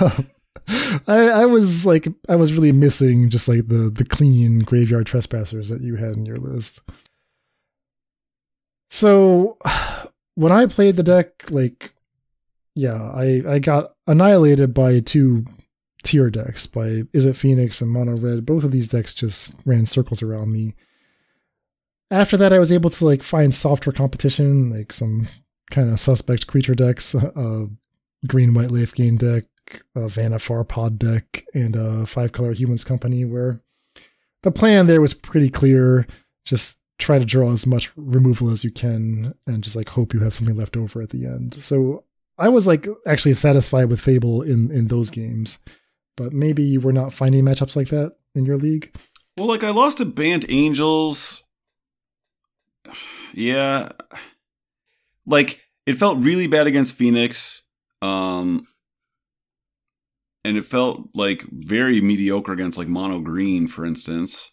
um, 0.00 0.26
I, 1.08 1.28
I 1.28 1.46
was 1.46 1.86
like 1.86 2.08
I 2.28 2.36
was 2.36 2.52
really 2.52 2.72
missing 2.72 3.30
just 3.30 3.48
like 3.48 3.68
the 3.68 3.90
the 3.90 4.04
clean 4.04 4.60
graveyard 4.60 5.06
trespassers 5.06 5.68
that 5.70 5.80
you 5.82 5.96
had 5.96 6.14
in 6.16 6.26
your 6.26 6.36
list. 6.36 6.80
So 8.88 9.58
when 10.34 10.52
I 10.52 10.66
played 10.66 10.96
the 10.96 11.02
deck, 11.02 11.50
like 11.50 11.92
yeah, 12.74 13.10
I 13.12 13.42
I 13.46 13.58
got 13.58 13.94
annihilated 14.06 14.74
by 14.74 15.00
two 15.00 15.44
tier 16.02 16.30
decks 16.30 16.66
by 16.66 17.02
Is 17.12 17.26
it 17.26 17.36
Phoenix 17.36 17.80
and 17.80 17.90
Mono 17.90 18.16
Red. 18.16 18.46
Both 18.46 18.64
of 18.64 18.72
these 18.72 18.88
decks 18.88 19.14
just 19.14 19.54
ran 19.66 19.86
circles 19.86 20.22
around 20.22 20.52
me. 20.52 20.74
After 22.10 22.36
that, 22.36 22.52
I 22.52 22.58
was 22.58 22.72
able 22.72 22.90
to 22.90 23.04
like 23.04 23.22
find 23.22 23.54
softer 23.54 23.92
competition, 23.92 24.70
like 24.70 24.92
some 24.92 25.28
kind 25.70 25.90
of 25.90 26.00
suspect 26.00 26.46
creature 26.46 26.74
decks, 26.74 27.14
uh, 27.14 27.66
green 28.26 28.54
white 28.54 28.70
life 28.70 28.94
gain 28.94 29.18
deck, 29.18 29.44
a 29.94 30.00
Vannifar 30.00 30.66
pod 30.66 30.98
deck, 30.98 31.44
and 31.52 31.76
a 31.76 32.06
five 32.06 32.32
color 32.32 32.52
humans 32.52 32.84
company 32.84 33.24
where 33.24 33.60
the 34.42 34.50
plan 34.50 34.86
there 34.86 35.00
was 35.00 35.14
pretty 35.14 35.50
clear. 35.50 36.06
Just 36.44 36.78
try 36.98 37.18
to 37.18 37.24
draw 37.24 37.52
as 37.52 37.66
much 37.66 37.90
removal 37.96 38.50
as 38.50 38.64
you 38.64 38.70
can 38.70 39.32
and 39.46 39.62
just 39.62 39.76
like 39.76 39.88
hope 39.88 40.12
you 40.12 40.20
have 40.20 40.34
something 40.34 40.56
left 40.56 40.76
over 40.76 41.00
at 41.00 41.10
the 41.10 41.26
end. 41.26 41.54
So 41.62 42.04
I 42.36 42.48
was 42.48 42.66
like 42.66 42.86
actually 43.06 43.34
satisfied 43.34 43.88
with 43.88 44.00
Fable 44.00 44.42
in 44.42 44.70
in 44.70 44.88
those 44.88 45.10
games, 45.10 45.58
but 46.16 46.32
maybe 46.32 46.62
you 46.62 46.80
were 46.80 46.92
not 46.92 47.12
finding 47.12 47.44
matchups 47.44 47.76
like 47.76 47.88
that 47.88 48.16
in 48.34 48.44
your 48.44 48.58
league. 48.58 48.94
Well, 49.36 49.48
like 49.48 49.64
I 49.64 49.70
lost 49.70 49.98
to 49.98 50.04
Band 50.04 50.44
Angels. 50.48 51.44
Yeah. 53.34 53.90
Like 55.26 55.62
it 55.86 55.92
felt 55.92 56.24
really 56.24 56.46
bad 56.46 56.66
against 56.66 56.94
Phoenix. 56.94 57.62
Um 58.00 58.66
and 60.44 60.56
it 60.56 60.64
felt 60.64 61.10
like 61.14 61.44
very 61.52 62.00
mediocre 62.00 62.52
against 62.52 62.78
like 62.78 62.88
mono 62.88 63.20
green, 63.20 63.68
for 63.68 63.84
instance. 63.84 64.52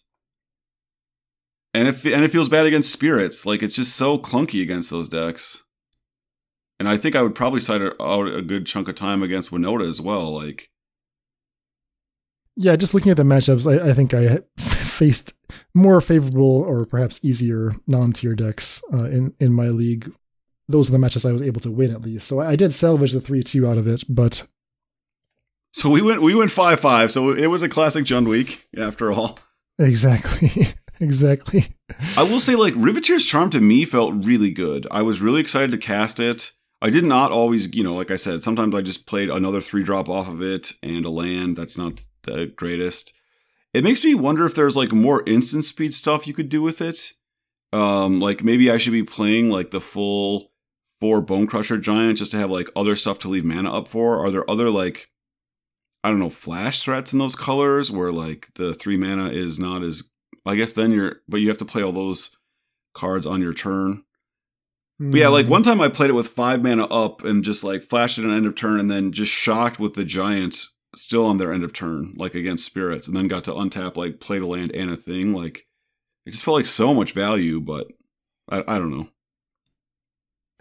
And 1.76 1.88
it 1.88 2.06
and 2.06 2.24
it 2.24 2.30
feels 2.30 2.48
bad 2.48 2.64
against 2.64 2.90
spirits. 2.90 3.44
Like 3.44 3.62
it's 3.62 3.76
just 3.76 3.94
so 3.94 4.16
clunky 4.16 4.62
against 4.62 4.90
those 4.90 5.10
decks. 5.10 5.62
And 6.78 6.88
I 6.88 6.96
think 6.96 7.14
I 7.14 7.20
would 7.22 7.34
probably 7.34 7.60
side 7.60 7.82
out 7.82 8.26
a 8.26 8.40
good 8.40 8.64
chunk 8.64 8.88
of 8.88 8.94
time 8.94 9.22
against 9.22 9.50
Winota 9.50 9.86
as 9.86 10.00
well. 10.00 10.34
Like, 10.34 10.70
yeah, 12.56 12.76
just 12.76 12.94
looking 12.94 13.10
at 13.10 13.18
the 13.18 13.24
matchups, 13.24 13.66
I, 13.70 13.90
I 13.90 13.92
think 13.92 14.14
I 14.14 14.40
faced 14.58 15.34
more 15.74 16.00
favorable 16.00 16.62
or 16.62 16.86
perhaps 16.86 17.20
easier 17.22 17.72
non-tier 17.86 18.34
decks 18.34 18.82
uh, 18.94 19.04
in 19.04 19.34
in 19.38 19.52
my 19.52 19.68
league. 19.68 20.10
Those 20.68 20.88
are 20.88 20.92
the 20.92 20.98
matches 20.98 21.26
I 21.26 21.32
was 21.32 21.42
able 21.42 21.60
to 21.60 21.70
win 21.70 21.90
at 21.90 22.00
least. 22.00 22.26
So 22.26 22.40
I 22.40 22.56
did 22.56 22.72
salvage 22.72 23.12
the 23.12 23.20
three 23.20 23.42
two 23.42 23.66
out 23.66 23.76
of 23.76 23.86
it, 23.86 24.02
but 24.08 24.48
so 25.74 25.90
we 25.90 26.00
went 26.00 26.22
we 26.22 26.34
went 26.34 26.50
five 26.50 26.80
five. 26.80 27.10
So 27.10 27.32
it 27.32 27.48
was 27.48 27.62
a 27.62 27.68
classic 27.68 28.06
Jund 28.06 28.26
week 28.28 28.66
after 28.78 29.12
all. 29.12 29.38
Exactly. 29.78 30.68
exactly. 31.00 31.76
I 32.16 32.22
will 32.22 32.40
say, 32.40 32.54
like 32.54 32.74
Riveteer's 32.74 33.24
Charm 33.24 33.50
to 33.50 33.60
me 33.60 33.84
felt 33.84 34.24
really 34.24 34.50
good. 34.50 34.86
I 34.90 35.02
was 35.02 35.20
really 35.20 35.40
excited 35.40 35.70
to 35.72 35.78
cast 35.78 36.20
it. 36.20 36.52
I 36.82 36.90
did 36.90 37.04
not 37.04 37.32
always, 37.32 37.74
you 37.74 37.82
know, 37.82 37.94
like 37.94 38.10
I 38.10 38.16
said, 38.16 38.42
sometimes 38.42 38.74
I 38.74 38.82
just 38.82 39.06
played 39.06 39.30
another 39.30 39.60
three 39.60 39.82
drop 39.82 40.08
off 40.08 40.28
of 40.28 40.42
it 40.42 40.72
and 40.82 41.04
a 41.04 41.10
land. 41.10 41.56
That's 41.56 41.78
not 41.78 42.00
the 42.22 42.46
greatest. 42.46 43.14
It 43.72 43.84
makes 43.84 44.04
me 44.04 44.14
wonder 44.14 44.46
if 44.46 44.54
there's 44.54 44.76
like 44.76 44.92
more 44.92 45.22
instant 45.26 45.64
speed 45.64 45.94
stuff 45.94 46.26
you 46.26 46.34
could 46.34 46.48
do 46.48 46.62
with 46.62 46.80
it. 46.80 47.12
Um, 47.72 48.20
like 48.20 48.44
maybe 48.44 48.70
I 48.70 48.78
should 48.78 48.92
be 48.92 49.02
playing 49.02 49.50
like 49.50 49.70
the 49.70 49.80
full 49.80 50.52
four 51.00 51.22
Bonecrusher 51.22 51.80
Giant 51.80 52.18
just 52.18 52.30
to 52.32 52.38
have 52.38 52.50
like 52.50 52.70
other 52.76 52.94
stuff 52.94 53.18
to 53.20 53.28
leave 53.28 53.44
mana 53.44 53.72
up 53.72 53.88
for. 53.88 54.24
Are 54.24 54.30
there 54.30 54.48
other 54.50 54.70
like 54.70 55.10
I 56.04 56.10
don't 56.10 56.20
know, 56.20 56.30
flash 56.30 56.82
threats 56.82 57.12
in 57.12 57.18
those 57.18 57.34
colors 57.34 57.90
where 57.90 58.12
like 58.12 58.48
the 58.54 58.74
three 58.74 58.96
mana 58.96 59.26
is 59.30 59.58
not 59.58 59.82
as 59.82 60.10
I 60.46 60.56
guess 60.56 60.72
then 60.72 60.92
you're 60.92 61.16
but 61.28 61.40
you 61.40 61.48
have 61.48 61.58
to 61.58 61.64
play 61.64 61.82
all 61.82 61.92
those 61.92 62.30
cards 62.94 63.26
on 63.26 63.42
your 63.42 63.54
turn. 63.54 64.04
But 64.98 65.20
yeah, 65.20 65.28
like 65.28 65.46
Mm, 65.46 65.50
one 65.50 65.62
time 65.62 65.80
I 65.82 65.88
played 65.88 66.08
it 66.08 66.14
with 66.14 66.28
five 66.28 66.62
mana 66.62 66.84
up 66.86 67.22
and 67.22 67.44
just 67.44 67.62
like 67.62 67.82
flashed 67.82 68.18
it 68.18 68.24
at 68.24 68.30
end 68.30 68.46
of 68.46 68.54
turn 68.54 68.80
and 68.80 68.90
then 68.90 69.12
just 69.12 69.30
shocked 69.30 69.78
with 69.78 69.94
the 69.94 70.06
giant 70.06 70.68
still 70.94 71.26
on 71.26 71.36
their 71.36 71.52
end 71.52 71.64
of 71.64 71.74
turn, 71.74 72.14
like 72.16 72.34
against 72.34 72.64
spirits, 72.64 73.06
and 73.06 73.14
then 73.14 73.28
got 73.28 73.44
to 73.44 73.52
untap, 73.52 73.96
like 73.98 74.20
play 74.20 74.38
the 74.38 74.46
land 74.46 74.70
and 74.72 74.90
a 74.90 74.96
thing. 74.96 75.34
Like 75.34 75.66
it 76.24 76.30
just 76.30 76.44
felt 76.44 76.56
like 76.56 76.66
so 76.66 76.94
much 76.94 77.12
value, 77.12 77.60
but 77.60 77.88
I, 78.48 78.64
I 78.66 78.78
don't 78.78 78.90
know. 78.90 79.08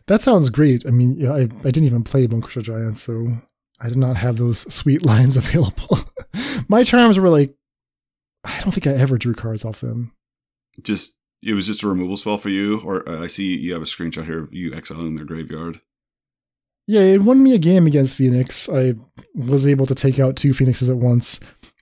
That 0.08 0.22
sounds 0.22 0.50
great. 0.50 0.86
I 0.86 0.92
mean, 0.92 1.16
yeah, 1.18 1.32
I, 1.32 1.42
I 1.42 1.72
didn't 1.72 1.86
even 1.86 2.04
play 2.04 2.28
Bonecrusher 2.28 2.62
Giant, 2.62 2.98
so 2.98 3.28
I 3.80 3.90
did 3.90 3.98
not 3.98 4.18
have 4.18 4.38
those 4.38 4.72
sweet 4.74 5.06
lines 5.06 5.38
available. 5.38 6.00
My 6.70 6.84
charms 6.84 7.18
were 7.18 7.30
like, 7.30 7.56
I 8.46 8.60
don't 8.62 8.72
think 8.72 8.88
I 8.88 8.92
ever 8.92 9.18
drew 9.18 9.34
cards 9.34 9.66
off 9.66 9.82
them. 9.82 10.14
Just 10.82 11.18
it 11.42 11.54
was 11.54 11.68
just 11.68 11.84
a 11.84 11.88
removal 11.88 12.18
spell 12.18 12.38
for 12.38 12.50
you, 12.50 12.82
or 12.82 13.08
uh, 13.08 13.24
I 13.24 13.28
see 13.28 13.56
you 13.56 13.74
have 13.74 13.82
a 13.82 13.86
screenshot 13.86 14.26
here 14.26 14.44
of 14.44 14.54
you 14.54 14.74
exiling 14.74 15.16
their 15.16 15.26
graveyard. 15.26 15.82
Yeah, 16.88 17.02
it 17.02 17.24
won 17.24 17.42
me 17.42 17.54
a 17.54 17.60
game 17.60 17.88
against 17.88 18.16
Phoenix. 18.16 18.70
I 18.70 18.94
was 19.34 19.66
able 19.66 19.86
to 19.88 19.96
take 19.96 20.20
out 20.20 20.36
two 20.36 20.54
Phoenixes 20.54 20.90
at 20.90 20.98
once, 20.98 21.40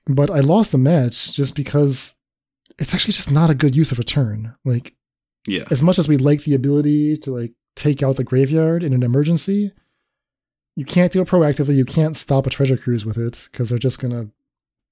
but 0.07 0.29
I 0.29 0.39
lost 0.39 0.71
the 0.71 0.77
match 0.77 1.33
just 1.33 1.55
because 1.55 2.13
it's 2.79 2.93
actually 2.93 3.11
just 3.13 3.31
not 3.31 3.49
a 3.49 3.55
good 3.55 3.75
use 3.75 3.91
of 3.91 3.99
a 3.99 4.03
turn. 4.03 4.55
Like, 4.63 4.95
Yeah, 5.45 5.65
as 5.71 5.81
much 5.81 5.99
as 5.99 6.07
we 6.07 6.17
like 6.17 6.43
the 6.43 6.55
ability 6.55 7.17
to 7.17 7.31
like 7.31 7.53
take 7.75 8.01
out 8.01 8.15
the 8.15 8.23
graveyard 8.23 8.83
in 8.83 8.93
an 8.93 9.03
emergency, 9.03 9.71
you 10.75 10.85
can't 10.85 11.11
do 11.11 11.21
it 11.21 11.27
proactively. 11.27 11.75
You 11.75 11.85
can't 11.85 12.15
stop 12.15 12.47
a 12.47 12.49
treasure 12.49 12.77
cruise 12.77 13.05
with 13.05 13.17
it 13.17 13.49
because 13.51 13.69
they're 13.69 13.79
just 13.79 14.01
gonna 14.01 14.31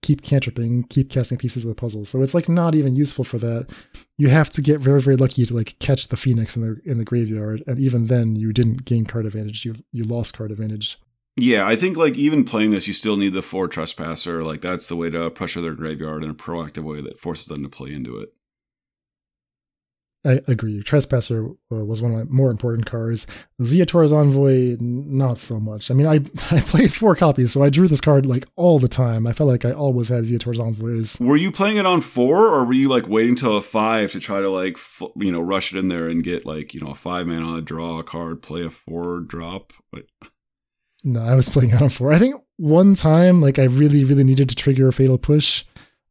keep 0.02 0.22
cantripping, 0.24 0.84
keep 0.84 1.10
casting 1.10 1.38
pieces 1.38 1.64
of 1.64 1.70
the 1.70 1.76
puzzle. 1.76 2.06
So 2.06 2.22
it's 2.22 2.34
like 2.34 2.50
not 2.50 2.76
even 2.76 2.96
useful 2.96 3.24
for 3.24 3.38
that. 3.40 3.70
You 4.18 4.30
have 4.30 4.50
to 4.52 4.62
get 4.62 4.80
very, 4.80 5.02
very 5.02 5.16
lucky 5.16 5.46
to 5.46 5.54
like 5.56 5.78
catch 5.80 6.08
the 6.08 6.18
phoenix 6.18 6.56
in 6.56 6.62
the 6.62 6.82
in 6.86 6.98
the 6.98 7.06
graveyard, 7.06 7.64
and 7.68 7.80
even 7.80 8.08
then, 8.08 8.36
you 8.36 8.52
didn't 8.54 8.86
gain 8.86 9.06
card 9.06 9.26
advantage. 9.26 9.66
You 9.66 9.76
you 9.92 10.04
lost 10.04 10.36
card 10.38 10.52
advantage. 10.52 11.00
yeah. 11.38 11.66
I 11.68 11.76
think 11.76 11.98
like 11.98 12.18
even 12.18 12.44
playing 12.44 12.72
this, 12.72 12.88
you 12.88 12.94
still 12.94 13.18
need 13.18 13.34
the 13.34 13.42
four 13.42 13.68
trespasser. 13.68 14.44
Like 14.44 14.62
that's 14.62 14.88
the 14.88 14.96
way 14.96 15.10
to 15.10 15.30
pressure 15.30 15.62
their 15.62 15.74
graveyard 15.76 16.24
in 16.24 16.30
a 16.30 16.36
proactive 16.36 16.84
way 16.84 17.02
that 17.02 17.20
forces 17.20 17.46
them 17.48 17.64
to 17.64 17.70
play 17.70 17.94
into 17.94 18.18
it. 18.18 18.34
I 20.24 20.40
agree. 20.48 20.84
Trespasser 20.84 21.48
uh, 21.72 21.84
was 21.84 22.00
one 22.02 22.12
of 22.12 22.18
my 22.18 22.24
more 22.30 22.52
important 22.52 22.86
cards. 22.86 23.26
Ziatora's 23.60 24.14
Envoy, 24.14 24.78
not 24.80 25.40
so 25.40 25.60
much. 25.60 25.90
I 25.90 25.96
mean, 25.96 26.06
I 26.06 26.16
I 26.56 26.60
played 26.60 26.94
four 26.94 27.16
copies, 27.16 27.52
so 27.52 27.64
I 27.64 27.72
drew 27.72 27.88
this 27.88 28.02
card 28.02 28.28
like 28.28 28.46
all 28.56 28.78
the 28.78 28.88
time. 28.88 29.26
I 29.26 29.34
felt 29.34 29.50
like 29.50 29.66
I 29.66 29.72
always 29.72 30.10
had 30.10 30.26
Ziatora's 30.26 30.60
Envoys. 30.60 31.20
Were 31.20 31.38
you 31.38 31.52
playing 31.52 31.78
it 31.78 31.88
on 31.88 32.02
four, 32.02 32.48
or 32.48 32.66
were 32.66 32.74
you 32.74 32.88
like 32.88 33.08
waiting 33.08 33.36
till 33.36 33.58
a 33.58 33.62
five 33.64 34.12
to 34.12 34.20
try 34.20 34.42
to 34.42 34.50
like 34.50 34.74
f- 34.74 35.02
you 35.16 35.32
know 35.32 35.42
rush 35.42 35.74
it 35.74 35.80
in 35.80 35.88
there 35.88 36.08
and 36.08 36.24
get 36.24 36.46
like 36.46 36.76
you 36.76 36.82
know 36.82 36.92
a 36.92 36.96
five 36.96 37.26
mana 37.26 37.60
draw 37.62 37.98
a 37.98 38.04
card, 38.04 38.44
play 38.44 38.64
a 38.64 38.70
four 38.70 39.22
drop? 39.22 39.74
No, 41.04 41.22
I 41.22 41.36
was 41.36 41.50
playing 41.50 41.74
out 41.74 41.82
on 41.82 41.90
four. 41.90 42.14
I 42.14 42.20
think 42.20 42.36
one 42.58 42.94
time, 42.94 43.42
like 43.42 43.58
I 43.58 43.64
really, 43.64 44.04
really 44.04 44.24
needed 44.24 44.50
to 44.50 44.56
trigger 44.56 44.88
a 44.88 44.94
fatal 44.94 45.18
push. 45.18 45.66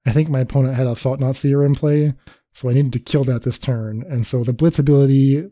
I 0.05 0.11
think 0.11 0.29
my 0.29 0.41
opponent 0.41 0.75
had 0.75 0.89
a 0.89 0.97
Thought 0.97 1.21
Knot 1.21 1.37
Seer 1.37 1.65
in 1.65 1.75
play, 1.75 2.15
so 2.53 2.69
I 2.69 2.73
needed 2.75 2.93
to 2.95 2.99
kill 2.99 3.25
that 3.25 3.43
this 3.43 3.59
turn. 3.59 4.05
And 4.09 4.27
so 4.27 4.43
the 4.45 4.53
Blitz 4.53 4.79
ability 4.79 5.49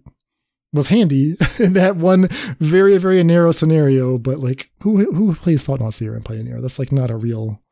was 0.72 0.88
handy 0.88 1.36
in 1.58 1.72
that 1.74 1.96
one 1.96 2.28
very, 2.58 2.98
very 2.98 3.22
narrow 3.22 3.52
scenario. 3.52 4.18
But 4.18 4.38
like, 4.40 4.70
who 4.82 5.12
who 5.12 5.34
plays 5.34 5.62
Thought 5.64 5.80
Knot 5.80 5.94
Seer 5.94 6.12
in 6.16 6.22
Pioneer? 6.22 6.60
That's 6.60 6.78
like 6.78 6.92
not 6.92 7.10
a 7.10 7.16
real. 7.16 7.62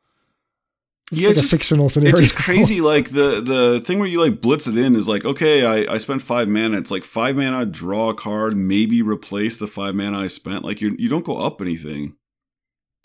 It's 1.11 1.21
Yeah, 1.21 1.27
like 1.29 1.37
it's 1.37 1.39
a 1.39 1.43
just- 1.43 1.53
fictional 1.53 1.89
scenario. 1.89 2.13
it's 2.17 2.31
just 2.31 2.35
crazy. 2.35 2.81
Like 2.87 3.09
the 3.09 3.41
the 3.41 3.79
thing 3.81 3.99
where 3.99 4.07
you 4.07 4.21
like 4.21 4.41
blitz 4.41 4.67
it 4.67 4.77
in 4.77 4.95
is 4.95 5.07
like 5.07 5.25
okay, 5.25 5.65
I 5.65 5.93
I 5.93 5.97
spent 5.99 6.21
five 6.21 6.47
mana. 6.47 6.77
It's 6.77 6.91
like 6.91 7.03
five 7.03 7.35
mana, 7.35 7.65
draw 7.65 8.09
a 8.09 8.13
card, 8.15 8.57
maybe 8.57 9.01
replace 9.01 9.57
the 9.57 9.67
five 9.67 9.93
mana 9.95 10.19
I 10.19 10.27
spent. 10.27 10.63
Like 10.65 10.81
you 10.81 10.95
you 10.97 11.07
don't 11.09 11.25
go 11.25 11.37
up 11.37 11.61
anything. 11.61 12.15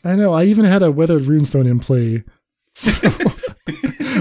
I 0.05 0.16
know. 0.16 0.33
I 0.33 0.45
even 0.45 0.64
had 0.64 0.83
a 0.83 0.91
Weathered 0.91 1.23
Runestone 1.23 1.68
in 1.70 1.81
play. 1.81 2.25
So 2.75 2.91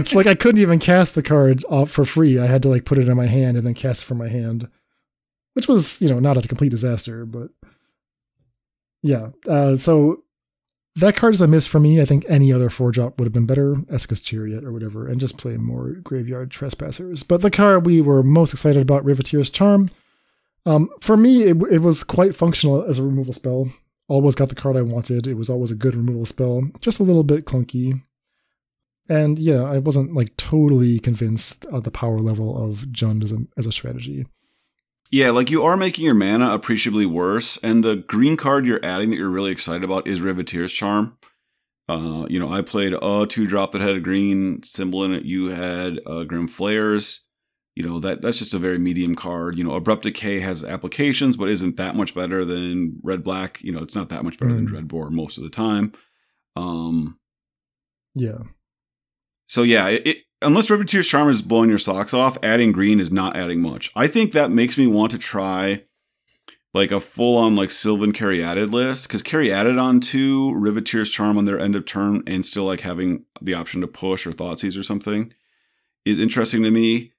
it's 0.01 0.15
like 0.15 0.27
I 0.27 0.35
couldn't 0.35 0.61
even 0.61 0.79
cast 0.79 1.15
the 1.15 1.23
card 1.23 1.63
off 1.69 1.89
for 1.89 2.05
free. 2.05 2.39
I 2.39 2.47
had 2.47 2.61
to 2.63 2.69
like 2.69 2.85
put 2.85 2.97
it 2.97 3.07
in 3.07 3.17
my 3.17 3.27
hand 3.27 3.57
and 3.57 3.65
then 3.65 3.73
cast 3.73 4.03
it 4.03 4.05
from 4.05 4.17
my 4.17 4.27
hand, 4.27 4.69
which 5.53 5.67
was 5.67 6.01
you 6.01 6.09
know 6.09 6.19
not 6.19 6.37
a 6.37 6.47
complete 6.47 6.69
disaster, 6.69 7.25
but 7.25 7.49
yeah. 9.01 9.29
Uh, 9.47 9.77
so 9.77 10.23
that 10.95 11.15
card 11.15 11.33
is 11.33 11.41
a 11.41 11.47
miss 11.47 11.67
for 11.67 11.79
me. 11.79 12.01
I 12.01 12.05
think 12.05 12.25
any 12.27 12.51
other 12.51 12.69
four 12.69 12.91
drop 12.91 13.17
would 13.17 13.25
have 13.25 13.33
been 13.33 13.45
better, 13.45 13.75
Esika's 13.89 14.19
Chariot 14.19 14.63
or 14.63 14.71
whatever, 14.71 15.05
and 15.05 15.19
just 15.19 15.37
play 15.37 15.57
more 15.57 15.91
Graveyard 16.03 16.51
Trespassers. 16.51 17.23
But 17.23 17.41
the 17.41 17.51
card 17.51 17.85
we 17.85 18.01
were 18.01 18.23
most 18.23 18.53
excited 18.53 18.81
about, 18.81 19.05
Riveteer's 19.05 19.49
Charm. 19.49 19.89
Um, 20.65 20.89
for 20.99 21.17
me, 21.17 21.43
it, 21.43 21.57
it 21.71 21.79
was 21.79 22.03
quite 22.03 22.35
functional 22.35 22.83
as 22.83 22.99
a 22.99 23.03
removal 23.03 23.33
spell. 23.33 23.67
Always 24.07 24.35
got 24.35 24.49
the 24.49 24.55
card 24.55 24.75
I 24.75 24.81
wanted. 24.81 25.25
It 25.25 25.35
was 25.35 25.49
always 25.49 25.71
a 25.71 25.75
good 25.75 25.97
removal 25.97 26.25
spell, 26.25 26.61
just 26.81 26.99
a 26.99 27.03
little 27.03 27.23
bit 27.23 27.45
clunky. 27.45 28.01
And 29.11 29.37
yeah, 29.37 29.63
I 29.63 29.79
wasn't 29.79 30.13
like 30.13 30.37
totally 30.37 30.97
convinced 30.97 31.65
of 31.65 31.83
the 31.83 31.91
power 31.91 32.19
level 32.19 32.57
of 32.57 32.85
Jund 32.93 33.23
as 33.23 33.33
a 33.33 33.39
as 33.57 33.65
a 33.65 33.71
strategy. 33.71 34.25
Yeah, 35.11 35.31
like 35.31 35.51
you 35.51 35.63
are 35.63 35.75
making 35.75 36.05
your 36.05 36.13
mana 36.13 36.53
appreciably 36.53 37.05
worse, 37.05 37.57
and 37.61 37.83
the 37.83 37.97
green 37.97 38.37
card 38.37 38.65
you're 38.65 38.79
adding 38.81 39.09
that 39.09 39.17
you're 39.17 39.29
really 39.29 39.51
excited 39.51 39.83
about 39.83 40.07
is 40.07 40.21
Riveteer's 40.21 40.71
Charm. 40.71 41.17
Uh, 41.89 42.25
you 42.29 42.39
know, 42.39 42.49
I 42.49 42.61
played 42.61 42.93
a 43.01 43.25
two 43.27 43.45
drop 43.45 43.73
that 43.73 43.81
had 43.81 43.97
a 43.97 43.99
green 43.99 44.63
symbol 44.63 45.03
in 45.03 45.11
it. 45.11 45.25
You 45.25 45.47
had 45.47 45.99
uh, 46.07 46.23
Grim 46.23 46.47
Flayers. 46.47 47.25
You 47.75 47.83
know 47.83 47.99
that 47.99 48.21
that's 48.21 48.39
just 48.39 48.53
a 48.53 48.59
very 48.59 48.79
medium 48.79 49.13
card. 49.13 49.57
You 49.57 49.65
know, 49.65 49.75
Abrupt 49.75 50.03
Decay 50.03 50.39
has 50.39 50.63
applications, 50.63 51.35
but 51.35 51.49
isn't 51.49 51.75
that 51.75 51.97
much 51.97 52.15
better 52.15 52.45
than 52.45 52.97
Red 53.03 53.25
Black. 53.25 53.61
You 53.61 53.73
know, 53.73 53.79
it's 53.83 53.95
not 53.95 54.07
that 54.07 54.23
much 54.23 54.37
better 54.37 54.53
than 54.53 54.67
Mm. 54.69 54.87
Dreadbore 54.87 55.11
most 55.11 55.37
of 55.37 55.43
the 55.43 55.49
time. 55.49 55.91
Um, 56.55 57.17
Yeah. 58.15 58.43
So 59.51 59.63
yeah, 59.63 59.89
it, 59.89 60.07
it, 60.07 60.17
unless 60.41 60.69
Riveteer's 60.69 61.09
Charm 61.09 61.27
is 61.27 61.41
blowing 61.41 61.67
your 61.67 61.77
socks 61.77 62.13
off, 62.13 62.37
adding 62.41 62.71
green 62.71 63.01
is 63.01 63.11
not 63.11 63.35
adding 63.35 63.61
much. 63.61 63.91
I 63.97 64.07
think 64.07 64.31
that 64.31 64.49
makes 64.49 64.77
me 64.77 64.87
want 64.87 65.11
to 65.11 65.17
try 65.17 65.83
like 66.73 66.93
a 66.93 67.01
full 67.01 67.37
on 67.37 67.57
like 67.57 67.69
Sylvan 67.69 68.13
Caryatid 68.13 68.71
list 68.71 69.09
because 69.09 69.21
Caryatid 69.21 69.77
on 69.77 69.99
to 69.99 70.53
Riveteer's 70.53 71.09
Charm 71.09 71.37
on 71.37 71.43
their 71.43 71.59
end 71.59 71.75
of 71.75 71.85
turn 71.85 72.23
and 72.25 72.45
still 72.45 72.63
like 72.63 72.79
having 72.79 73.25
the 73.41 73.53
option 73.53 73.81
to 73.81 73.87
push 73.87 74.25
or 74.25 74.31
Thoughtseize 74.31 74.79
or 74.79 74.83
something 74.83 75.33
is 76.05 76.17
interesting 76.17 76.63
to 76.63 76.71
me. 76.71 77.11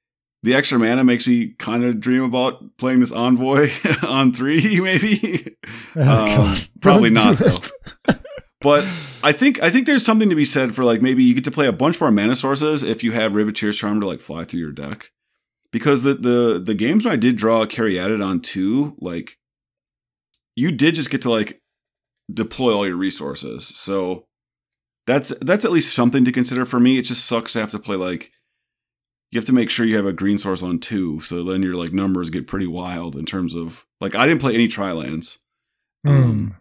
The 0.42 0.54
extra 0.54 0.78
mana 0.78 1.04
makes 1.04 1.28
me 1.28 1.48
kind 1.58 1.84
of 1.84 2.00
dream 2.00 2.22
about 2.22 2.78
playing 2.78 3.00
this 3.00 3.12
envoy 3.12 3.70
on 4.08 4.32
three, 4.32 4.80
maybe. 4.80 5.54
Oh, 5.96 6.46
Um, 6.46 6.56
probably 6.80 7.10
Don't 7.10 7.38
not, 7.38 7.62
though. 8.06 8.14
But 8.62 8.84
I 9.22 9.32
think 9.32 9.62
I 9.62 9.70
think 9.70 9.86
there's 9.86 10.04
something 10.04 10.30
to 10.30 10.36
be 10.36 10.44
said 10.44 10.74
for 10.74 10.84
like 10.84 11.02
maybe 11.02 11.22
you 11.22 11.34
get 11.34 11.44
to 11.44 11.50
play 11.50 11.66
a 11.66 11.72
bunch 11.72 12.00
more 12.00 12.10
mana 12.10 12.36
sources 12.36 12.82
if 12.82 13.02
you 13.04 13.12
have 13.12 13.32
Riveteer's 13.32 13.78
Charm 13.78 14.00
to 14.00 14.06
like 14.06 14.20
fly 14.20 14.44
through 14.44 14.60
your 14.60 14.72
deck. 14.72 15.10
Because 15.70 16.02
the 16.02 16.14
the 16.14 16.62
the 16.64 16.74
games 16.74 17.04
when 17.04 17.12
I 17.12 17.16
did 17.16 17.36
draw 17.36 17.62
a 17.62 17.66
Caryatid 17.66 18.24
on 18.24 18.40
two, 18.40 18.96
like 19.00 19.38
you 20.54 20.70
did 20.70 20.94
just 20.94 21.10
get 21.10 21.22
to 21.22 21.30
like 21.30 21.60
deploy 22.32 22.74
all 22.74 22.86
your 22.86 22.96
resources. 22.96 23.66
So 23.66 24.26
that's 25.06 25.32
that's 25.40 25.64
at 25.64 25.72
least 25.72 25.94
something 25.94 26.24
to 26.24 26.32
consider 26.32 26.64
for 26.64 26.78
me. 26.78 26.98
It 26.98 27.02
just 27.02 27.24
sucks 27.24 27.54
to 27.54 27.60
have 27.60 27.70
to 27.72 27.78
play 27.78 27.96
like 27.96 28.30
you 29.30 29.38
have 29.38 29.46
to 29.46 29.52
make 29.52 29.70
sure 29.70 29.86
you 29.86 29.96
have 29.96 30.06
a 30.06 30.12
green 30.12 30.38
source 30.38 30.62
on 30.62 30.78
two, 30.78 31.20
so 31.20 31.42
then 31.42 31.62
your 31.62 31.74
like 31.74 31.92
numbers 31.92 32.28
get 32.28 32.46
pretty 32.46 32.66
wild 32.66 33.16
in 33.16 33.24
terms 33.24 33.54
of 33.54 33.86
like 34.00 34.14
I 34.14 34.26
didn't 34.26 34.42
play 34.42 34.54
any 34.54 34.68
tri 34.68 34.92
lands. 34.92 35.38
Mm. 36.06 36.56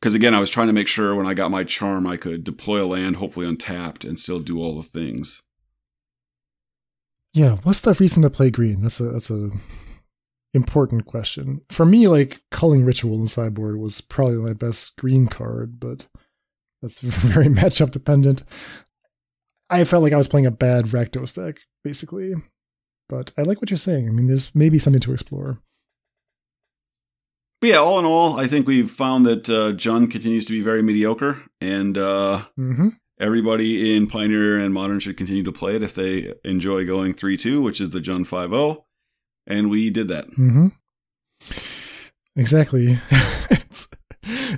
Because 0.00 0.14
again, 0.14 0.34
I 0.34 0.40
was 0.40 0.50
trying 0.50 0.68
to 0.68 0.72
make 0.72 0.88
sure 0.88 1.14
when 1.14 1.26
I 1.26 1.34
got 1.34 1.50
my 1.50 1.62
charm, 1.62 2.06
I 2.06 2.16
could 2.16 2.42
deploy 2.42 2.82
a 2.82 2.86
land, 2.86 3.16
hopefully 3.16 3.46
untapped, 3.46 4.04
and 4.04 4.18
still 4.18 4.40
do 4.40 4.58
all 4.58 4.76
the 4.76 4.82
things. 4.82 5.42
Yeah, 7.34 7.58
what's 7.62 7.80
the 7.80 7.92
reason 7.92 8.22
to 8.22 8.30
play 8.30 8.50
green? 8.50 8.82
That's 8.82 8.98
a 8.98 9.04
that's 9.04 9.30
a 9.30 9.50
important 10.54 11.06
question. 11.06 11.60
For 11.70 11.84
me, 11.84 12.08
like 12.08 12.40
culling 12.50 12.84
ritual 12.84 13.20
in 13.20 13.28
sideboard 13.28 13.78
was 13.78 14.00
probably 14.00 14.36
my 14.36 14.54
best 14.54 14.96
green 14.96 15.28
card, 15.28 15.78
but 15.78 16.06
that's 16.82 17.00
very 17.02 17.46
matchup 17.46 17.90
dependent. 17.90 18.42
I 19.68 19.84
felt 19.84 20.02
like 20.02 20.12
I 20.12 20.18
was 20.18 20.28
playing 20.28 20.46
a 20.46 20.50
bad 20.50 20.86
Rakdos 20.86 21.34
deck, 21.34 21.60
basically. 21.84 22.34
But 23.08 23.32
I 23.36 23.42
like 23.42 23.60
what 23.60 23.70
you're 23.70 23.78
saying. 23.78 24.08
I 24.08 24.12
mean, 24.12 24.28
there's 24.28 24.54
maybe 24.54 24.78
something 24.78 25.00
to 25.02 25.12
explore. 25.12 25.60
But 27.60 27.70
yeah, 27.70 27.76
all 27.76 27.98
in 27.98 28.04
all, 28.04 28.38
I 28.40 28.46
think 28.46 28.66
we've 28.66 28.90
found 28.90 29.26
that 29.26 29.48
uh, 29.50 29.72
Jund 29.72 30.10
continues 30.10 30.44
to 30.46 30.52
be 30.52 30.62
very 30.62 30.82
mediocre, 30.82 31.42
and 31.60 31.96
uh, 31.98 32.44
hmm 32.56 32.88
everybody 33.18 33.94
in 33.94 34.06
Pioneer 34.06 34.58
and 34.58 34.72
Modern 34.72 34.98
should 34.98 35.18
continue 35.18 35.42
to 35.42 35.52
play 35.52 35.74
it 35.76 35.82
if 35.82 35.94
they 35.94 36.32
enjoy 36.42 36.86
going 36.86 37.12
3 37.12 37.36
2, 37.36 37.60
which 37.60 37.78
is 37.78 37.90
the 37.90 38.00
Jund 38.00 38.26
5 38.26 38.50
0. 38.50 38.86
And 39.46 39.68
we 39.68 39.90
did 39.90 40.08
that. 40.08 40.24
hmm 40.34 40.68
Exactly. 42.36 42.98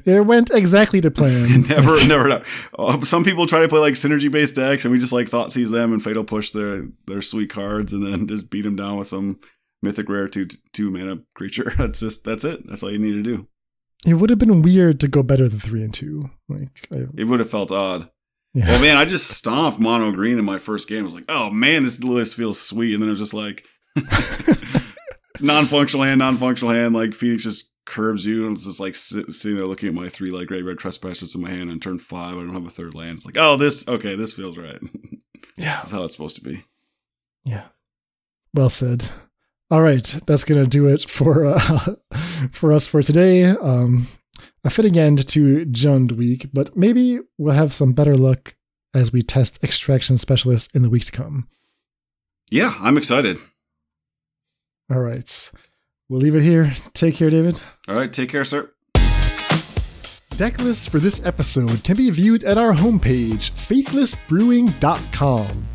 It 0.04 0.26
went 0.26 0.50
exactly 0.50 1.00
to 1.02 1.10
plan. 1.10 1.62
never, 1.68 2.06
never. 2.06 2.42
Uh, 2.76 3.00
some 3.04 3.24
people 3.24 3.46
try 3.46 3.60
to 3.60 3.68
play 3.68 3.78
like 3.78 3.94
synergy 3.94 4.30
based 4.30 4.56
decks, 4.56 4.84
and 4.84 4.92
we 4.92 4.98
just 4.98 5.12
like 5.12 5.28
thought 5.28 5.52
seize 5.52 5.70
them 5.70 5.92
and 5.92 6.02
fatal 6.02 6.24
push 6.24 6.50
their 6.50 6.86
their 7.06 7.22
sweet 7.22 7.50
cards, 7.50 7.92
and 7.92 8.02
then 8.02 8.26
just 8.26 8.50
beat 8.50 8.62
them 8.62 8.74
down 8.74 8.96
with 8.96 9.06
some 9.06 9.38
mythic 9.82 10.08
rare 10.08 10.28
two 10.28 10.46
two 10.72 10.90
mana 10.90 11.18
creature. 11.34 11.70
That's 11.78 12.00
just 12.00 12.24
that's 12.24 12.44
it. 12.44 12.66
That's 12.66 12.82
all 12.82 12.90
you 12.92 12.98
need 12.98 13.12
to 13.12 13.22
do. 13.22 13.48
It 14.06 14.14
would 14.14 14.30
have 14.30 14.38
been 14.38 14.62
weird 14.62 14.98
to 15.00 15.08
go 15.08 15.22
better 15.22 15.48
than 15.48 15.60
three 15.60 15.82
and 15.82 15.92
two. 15.94 16.22
Like 16.48 16.88
I, 16.92 17.06
It 17.16 17.24
would 17.24 17.38
have 17.40 17.50
felt 17.50 17.70
odd. 17.70 18.08
yeah. 18.52 18.68
Well, 18.68 18.80
man, 18.82 18.96
I 18.96 19.04
just 19.04 19.28
stomped 19.30 19.78
mono 19.78 20.10
green 20.12 20.38
in 20.38 20.44
my 20.44 20.58
first 20.58 20.88
game. 20.88 21.00
I 21.00 21.04
was 21.04 21.14
like, 21.14 21.26
oh 21.28 21.50
man, 21.50 21.84
this 21.84 22.02
list 22.02 22.34
feels 22.36 22.60
sweet. 22.60 22.94
And 22.94 23.02
then 23.02 23.08
I 23.08 23.12
was 23.12 23.20
just 23.20 23.34
like 23.34 23.64
non 25.40 25.66
functional 25.66 26.04
hand, 26.04 26.18
non 26.18 26.36
functional 26.36 26.74
hand. 26.74 26.94
Like 26.94 27.14
Phoenix 27.14 27.44
just 27.44 27.70
curbs 27.84 28.24
you. 28.26 28.46
And 28.46 28.56
it's 28.56 28.64
just 28.66 28.80
like 28.80 28.94
sit, 28.94 29.30
sitting 29.32 29.56
there 29.56 29.66
looking 29.66 29.88
at 29.88 29.94
my 29.94 30.08
three 30.08 30.30
like 30.30 30.48
graveyard 30.48 30.78
trespassers 30.78 31.34
in 31.34 31.40
my 31.40 31.50
hand 31.50 31.70
And 31.70 31.80
turn 31.82 31.98
five. 31.98 32.34
I 32.34 32.40
don't 32.40 32.52
have 32.54 32.66
a 32.66 32.70
third 32.70 32.94
land. 32.94 33.16
It's 33.18 33.26
like, 33.26 33.38
oh, 33.38 33.56
this, 33.56 33.86
okay, 33.88 34.16
this 34.16 34.32
feels 34.32 34.58
right. 34.58 34.78
yeah. 35.56 35.76
this 35.76 35.84
is 35.84 35.90
how 35.90 36.02
it's 36.04 36.14
supposed 36.14 36.36
to 36.36 36.42
be. 36.42 36.64
Yeah. 37.44 37.64
Well 38.54 38.68
said. 38.70 39.06
All 39.72 39.80
right, 39.80 40.04
that's 40.26 40.44
gonna 40.44 40.66
do 40.66 40.86
it 40.86 41.08
for 41.08 41.46
uh, 41.46 41.58
for 42.52 42.74
us 42.74 42.86
for 42.86 43.02
today. 43.02 43.46
Um, 43.46 44.06
a 44.62 44.68
fitting 44.68 44.98
end 44.98 45.26
to 45.28 45.64
Jund 45.64 46.12
week, 46.12 46.48
but 46.52 46.76
maybe 46.76 47.20
we'll 47.38 47.54
have 47.54 47.72
some 47.72 47.94
better 47.94 48.14
luck 48.14 48.54
as 48.92 49.14
we 49.14 49.22
test 49.22 49.64
extraction 49.64 50.18
specialists 50.18 50.74
in 50.74 50.82
the 50.82 50.90
weeks 50.90 51.06
to 51.06 51.12
come. 51.12 51.48
Yeah, 52.50 52.74
I'm 52.80 52.98
excited. 52.98 53.38
All 54.90 55.00
right, 55.00 55.50
we'll 56.06 56.20
leave 56.20 56.34
it 56.34 56.42
here. 56.42 56.74
Take 56.92 57.14
care, 57.14 57.30
David. 57.30 57.58
All 57.88 57.94
right, 57.94 58.12
take 58.12 58.28
care, 58.28 58.44
sir. 58.44 58.70
Deck 60.36 60.58
lists 60.58 60.86
for 60.86 60.98
this 60.98 61.24
episode 61.24 61.82
can 61.82 61.96
be 61.96 62.10
viewed 62.10 62.44
at 62.44 62.58
our 62.58 62.74
homepage, 62.74 63.52
faithlessbrewing.com. 63.52 65.68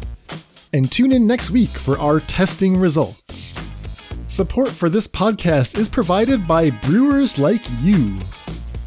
And 0.72 0.92
tune 0.92 1.12
in 1.12 1.26
next 1.26 1.50
week 1.50 1.70
for 1.70 1.98
our 1.98 2.20
testing 2.20 2.78
results. 2.78 3.58
Support 4.28 4.70
for 4.70 4.90
this 4.90 5.08
podcast 5.08 5.78
is 5.78 5.88
provided 5.88 6.46
by 6.46 6.70
brewers 6.70 7.40
like 7.40 7.64
you. 7.82 8.18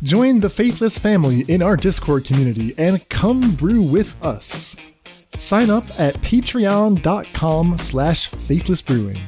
Join 0.03 0.41
the 0.41 0.51
Faithless 0.51 0.99
family 0.99 1.47
in 1.49 1.62
our 1.62 1.77
Discord 1.77 2.25
community 2.27 2.75
and 2.77 3.07
come 3.09 3.55
brew 3.55 3.81
with 3.81 4.23
us. 4.23 4.77
Sign 5.37 5.71
up 5.71 5.85
at 5.99 6.15
patreon.com 6.17 7.79
slash 7.79 8.31
faithlessbrewing. 8.31 9.19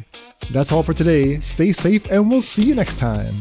That's 0.50 0.70
all 0.70 0.82
for 0.82 0.92
today. 0.92 1.40
Stay 1.40 1.72
safe 1.72 2.10
and 2.10 2.28
we'll 2.28 2.42
see 2.42 2.64
you 2.64 2.74
next 2.74 2.98
time. 2.98 3.34